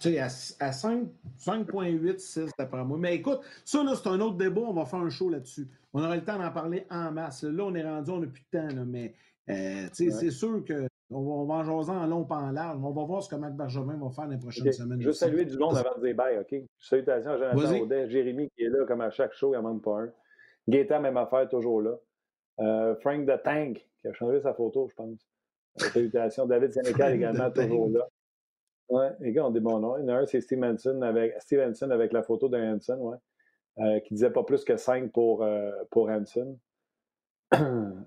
Tu 0.00 0.10
sais, 0.12 0.18
à, 0.18 0.26
à 0.66 0.72
5 0.72 1.08
5.8, 1.38 2.18
6 2.18 2.50
d'après 2.58 2.84
moi. 2.84 2.98
Mais 2.98 3.14
écoute, 3.16 3.40
ça, 3.64 3.82
là, 3.82 3.94
c'est 3.94 4.08
un 4.08 4.20
autre 4.20 4.36
débat. 4.36 4.60
On 4.62 4.72
va 4.74 4.84
faire 4.84 5.00
un 5.00 5.10
show 5.10 5.30
là-dessus. 5.30 5.68
On 5.92 6.00
aura 6.02 6.16
le 6.16 6.24
temps 6.24 6.38
d'en 6.38 6.50
parler 6.50 6.86
en 6.90 7.10
masse. 7.12 7.42
Là, 7.44 7.64
on 7.64 7.74
est 7.74 7.82
rendu, 7.84 8.10
on 8.10 8.18
n'a 8.18 8.26
plus 8.26 8.42
de 8.52 8.58
temps, 8.58 8.74
là, 8.74 8.84
mais 8.84 9.14
euh, 9.48 9.86
tu 9.88 9.94
sais, 9.94 10.04
Ouais. 10.06 10.10
c'est 10.10 10.30
sûr 10.30 10.64
que. 10.64 10.86
On 11.10 11.20
va, 11.22 11.30
on 11.30 11.44
va 11.44 11.54
en 11.56 11.64
jaser 11.64 11.92
en 11.92 12.06
long 12.06 12.24
pas 12.24 12.36
en 12.38 12.50
large. 12.50 12.80
On 12.82 12.90
va 12.90 13.04
voir 13.04 13.22
ce 13.22 13.28
que 13.28 13.36
Marc 13.36 13.52
Bergevin 13.52 13.96
va 13.98 14.10
faire 14.10 14.26
les 14.26 14.38
prochaines 14.38 14.72
semaines. 14.72 15.00
Je 15.00 15.06
veux 15.08 15.12
saluer 15.12 15.44
du 15.44 15.56
monde 15.58 15.76
avant 15.76 15.96
de 15.98 16.06
dire 16.06 16.16
bye, 16.16 16.38
OK? 16.38 16.54
Salutations 16.78 17.30
à 17.30 17.36
Jonathan. 17.54 17.78
Audet, 17.82 18.08
Jérémy 18.08 18.50
qui 18.56 18.64
est 18.64 18.68
là 18.70 18.84
comme 18.86 19.02
à 19.02 19.10
chaque 19.10 19.32
show, 19.34 19.52
il 19.52 19.56
n'en 19.58 19.62
manque 19.62 19.84
pas 19.84 20.00
un. 20.00 20.08
Gaétan, 20.66 21.00
même 21.00 21.18
affaire, 21.18 21.46
toujours 21.48 21.82
là. 21.82 21.92
Euh, 22.60 22.96
Frank 22.96 23.26
the 23.26 23.40
Tank, 23.44 23.86
qui 24.00 24.08
a 24.08 24.12
changé 24.14 24.40
sa 24.40 24.54
photo, 24.54 24.88
je 24.88 24.94
pense. 24.94 25.20
Euh, 25.82 25.88
salutations. 25.90 26.46
David 26.46 26.72
Sénécal 26.72 27.14
également, 27.14 27.50
toujours 27.50 27.90
là. 27.90 28.08
Ouais, 28.88 29.10
les 29.20 29.32
gars 29.32 29.46
ont 29.46 29.50
des 29.50 29.60
bons 29.60 29.78
noms. 29.80 29.96
Il 29.98 30.02
y 30.02 30.04
en 30.04 30.08
a 30.14 30.18
un, 30.20 30.26
c'est 30.26 30.40
Stevenson 30.40 31.00
avec, 31.02 31.34
Stevenson 31.40 31.90
avec 31.90 32.12
la 32.12 32.22
photo 32.22 32.48
de 32.48 32.58
Hanson, 32.58 32.98
ouais. 32.98 33.16
Euh, 33.80 33.98
qui 34.00 34.14
disait 34.14 34.30
pas 34.30 34.44
plus 34.44 34.62
que 34.64 34.76
5 34.76 35.10
pour, 35.12 35.42
euh, 35.42 35.70
pour 35.90 36.08
Hanson. 36.08 36.58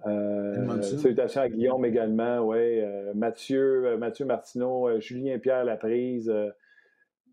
Euh, 0.06 0.82
salutations 0.82 1.42
à 1.42 1.50
Guillaume 1.50 1.86
également, 1.86 2.40
ouais. 2.42 2.82
Euh, 2.84 3.14
Mathieu, 3.14 3.98
Mathieu 3.98 4.26
Martineau, 4.26 5.00
Julien 5.00 5.40
Pierre 5.40 5.64
Laprise. 5.66 6.30
euh, 6.30 6.50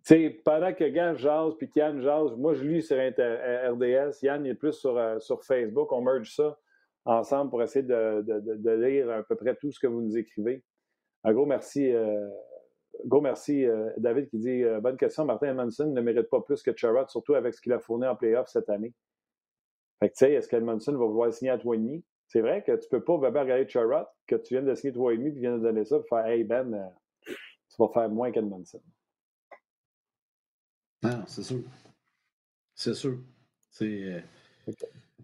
tu 0.06 0.14
sais, 0.14 0.30
pendant 0.44 0.72
que 0.74 0.84
Yann 0.84 1.16
jase 1.16 1.54
puis 1.56 1.68
qu'Yann 1.70 2.00
jase, 2.00 2.36
moi 2.36 2.52
je 2.54 2.62
lis 2.64 2.82
sur 2.82 2.96
RDS, 2.96 4.22
Yann 4.22 4.44
il 4.44 4.50
est 4.50 4.54
plus 4.54 4.72
sur, 4.74 5.00
sur 5.20 5.42
Facebook, 5.44 5.90
on 5.92 6.02
merge 6.02 6.34
ça 6.34 6.58
ensemble 7.06 7.50
pour 7.50 7.62
essayer 7.62 7.84
de, 7.84 8.22
de- 8.22 8.40
de- 8.40 8.56
de 8.56 8.70
lire 8.70 9.10
à 9.10 9.22
peu 9.22 9.34
près 9.36 9.54
tout 9.56 9.70
ce 9.72 9.80
que 9.80 9.86
vous 9.86 10.02
nous 10.02 10.16
écrivez. 10.18 10.62
Un 11.24 11.32
gros 11.32 11.46
merci, 11.46 11.90
gros 13.04 13.20
merci 13.20 13.64
euh, 13.64 13.90
David 13.96 14.28
qui 14.28 14.38
dit 14.38 14.62
euh, 14.62 14.80
bonne 14.80 14.96
question, 14.96 15.24
Martin 15.24 15.48
Edmondson 15.48 15.86
ne 15.86 16.00
mérite 16.00 16.28
pas 16.28 16.40
plus 16.40 16.62
que 16.62 16.76
Charrot, 16.76 17.08
surtout 17.08 17.34
avec 17.34 17.54
ce 17.54 17.60
qu'il 17.60 17.72
a 17.72 17.78
fourni 17.78 18.06
en 18.06 18.16
playoff 18.16 18.48
cette 18.48 18.68
année. 18.68 18.92
Fait 20.00 20.08
que 20.08 20.14
tu 20.14 20.18
sais, 20.18 20.32
est-ce 20.32 20.48
qu'Edmondson 20.48 20.92
va 20.92 21.06
vouloir 21.06 21.32
signer 21.32 21.50
à 21.50 21.58
3,5? 21.58 22.02
C'est 22.28 22.40
vrai 22.40 22.62
que 22.64 22.72
tu 22.76 22.88
peux 22.88 23.02
pas 23.02 23.16
vraiment 23.16 23.40
regarder 23.40 23.68
Charrot, 23.68 24.06
que 24.26 24.36
tu 24.36 24.54
viens 24.54 24.62
de 24.62 24.74
signer 24.74 24.92
3,5 24.92 25.22
puis 25.22 25.34
tu 25.34 25.40
viens 25.40 25.56
de 25.56 25.62
donner 25.62 25.84
ça 25.84 25.98
pour 25.98 26.08
faire 26.08 26.26
Hey 26.26 26.44
Ben, 26.44 26.74
euh, 26.74 27.34
tu 27.68 27.76
vas 27.78 27.88
faire 27.88 28.08
moins 28.08 28.30
qu'Edmondson. 28.30 28.80
Non, 31.02 31.22
c'est 31.26 31.42
sûr. 31.42 31.62
C'est 32.74 32.94
sûr. 32.94 33.18
C'est. 33.70 34.24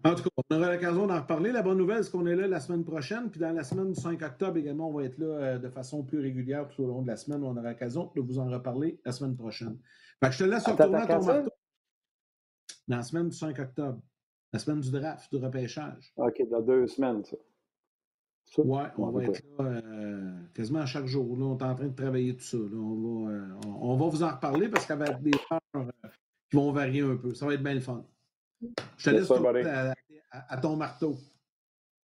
En 0.03 0.15
tout 0.15 0.23
cas, 0.23 0.29
on 0.49 0.55
aura 0.55 0.73
l'occasion 0.73 1.05
d'en 1.05 1.21
reparler. 1.21 1.51
La 1.51 1.61
bonne 1.61 1.77
nouvelle, 1.77 2.03
c'est 2.03 2.11
qu'on 2.11 2.25
est 2.25 2.35
là 2.35 2.47
la 2.47 2.59
semaine 2.59 2.83
prochaine. 2.83 3.29
Puis 3.29 3.39
dans 3.39 3.51
la 3.51 3.63
semaine 3.63 3.91
du 3.91 3.99
5 3.99 4.21
octobre 4.21 4.57
également, 4.57 4.89
on 4.89 4.93
va 4.93 5.03
être 5.03 5.17
là 5.19 5.25
euh, 5.25 5.57
de 5.59 5.69
façon 5.69 6.03
plus 6.03 6.19
régulière 6.19 6.67
tout 6.67 6.83
au 6.83 6.87
long 6.87 7.01
de 7.01 7.07
la 7.07 7.17
semaine. 7.17 7.43
On 7.43 7.51
aura 7.51 7.69
l'occasion 7.69 8.11
de 8.15 8.21
vous 8.21 8.39
en 8.39 8.49
reparler 8.49 8.99
la 9.05 9.11
semaine 9.11 9.35
prochaine. 9.35 9.77
Fait 10.19 10.29
que 10.29 10.33
je 10.35 10.39
te 10.39 10.43
laisse 10.45 10.65
retourner 10.65 10.97
à 10.97 11.07
ton 11.07 11.23
marteau. 11.23 11.51
Dans 12.87 12.97
la 12.97 13.03
semaine 13.03 13.29
du 13.29 13.37
5 13.37 13.59
octobre. 13.59 14.01
La 14.53 14.59
semaine 14.59 14.81
du 14.81 14.91
draft, 14.91 15.33
du 15.33 15.43
repêchage. 15.43 16.11
OK, 16.17 16.41
dans 16.49 16.61
deux 16.61 16.87
semaines, 16.87 17.23
ça. 17.23 17.37
Ça? 18.43 18.61
Ouais, 18.63 18.83
on 18.97 19.11
va 19.11 19.23
être 19.23 19.41
là 19.59 19.65
euh, 19.65 20.31
quasiment 20.53 20.79
à 20.79 20.85
chaque 20.85 21.05
jour. 21.05 21.37
Là, 21.37 21.45
on 21.45 21.57
est 21.57 21.63
en 21.63 21.75
train 21.75 21.87
de 21.87 21.95
travailler 21.95 22.35
tout 22.35 22.43
ça. 22.43 22.57
là. 22.57 22.75
On, 22.75 23.25
va, 23.25 23.31
euh, 23.31 23.47
on, 23.67 23.91
on 23.91 23.95
va 23.95 24.07
vous 24.09 24.23
en 24.23 24.29
reparler 24.29 24.67
parce 24.67 24.85
qu'il 24.85 24.97
y 24.97 25.01
avait 25.01 25.13
des 25.21 25.31
heures 25.51 25.59
euh, 25.77 26.09
qui 26.49 26.57
vont 26.57 26.71
varier 26.73 27.01
un 27.01 27.15
peu. 27.15 27.33
Ça 27.33 27.45
va 27.45 27.53
être 27.53 27.63
bien 27.63 27.75
le 27.75 27.79
fun. 27.79 28.05
Je 28.97 29.09
te 29.09 29.09
Yes, 29.15 29.29
laisse 29.29 29.65
à, 29.67 29.93
à- 30.31 30.53
à 30.53 30.57
ton 30.57 30.75
marteau. 30.75 31.15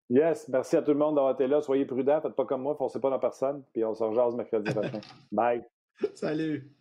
Yes, 0.10 0.48
merci 0.50 0.76
à 0.76 0.82
tout 0.82 0.92
le 0.92 0.98
monde 0.98 1.16
d'avoir 1.16 1.34
été 1.34 1.48
là. 1.48 1.62
Soyez 1.62 1.86
prudents, 1.86 2.20
faites 2.22 2.36
pas 2.36 2.46
comme 2.46 2.64
moi, 2.64 2.76
forcez 2.76 3.00
pas 3.00 3.10
dans 3.12 3.20
personne. 3.20 3.64
Puis 3.74 3.86
on 3.86 3.94
se 3.94 4.04
rejase 4.04 4.36
mercredi 4.36 4.72
prochain. 4.74 5.00
Bye. 5.32 5.64
Salut! 6.16 6.72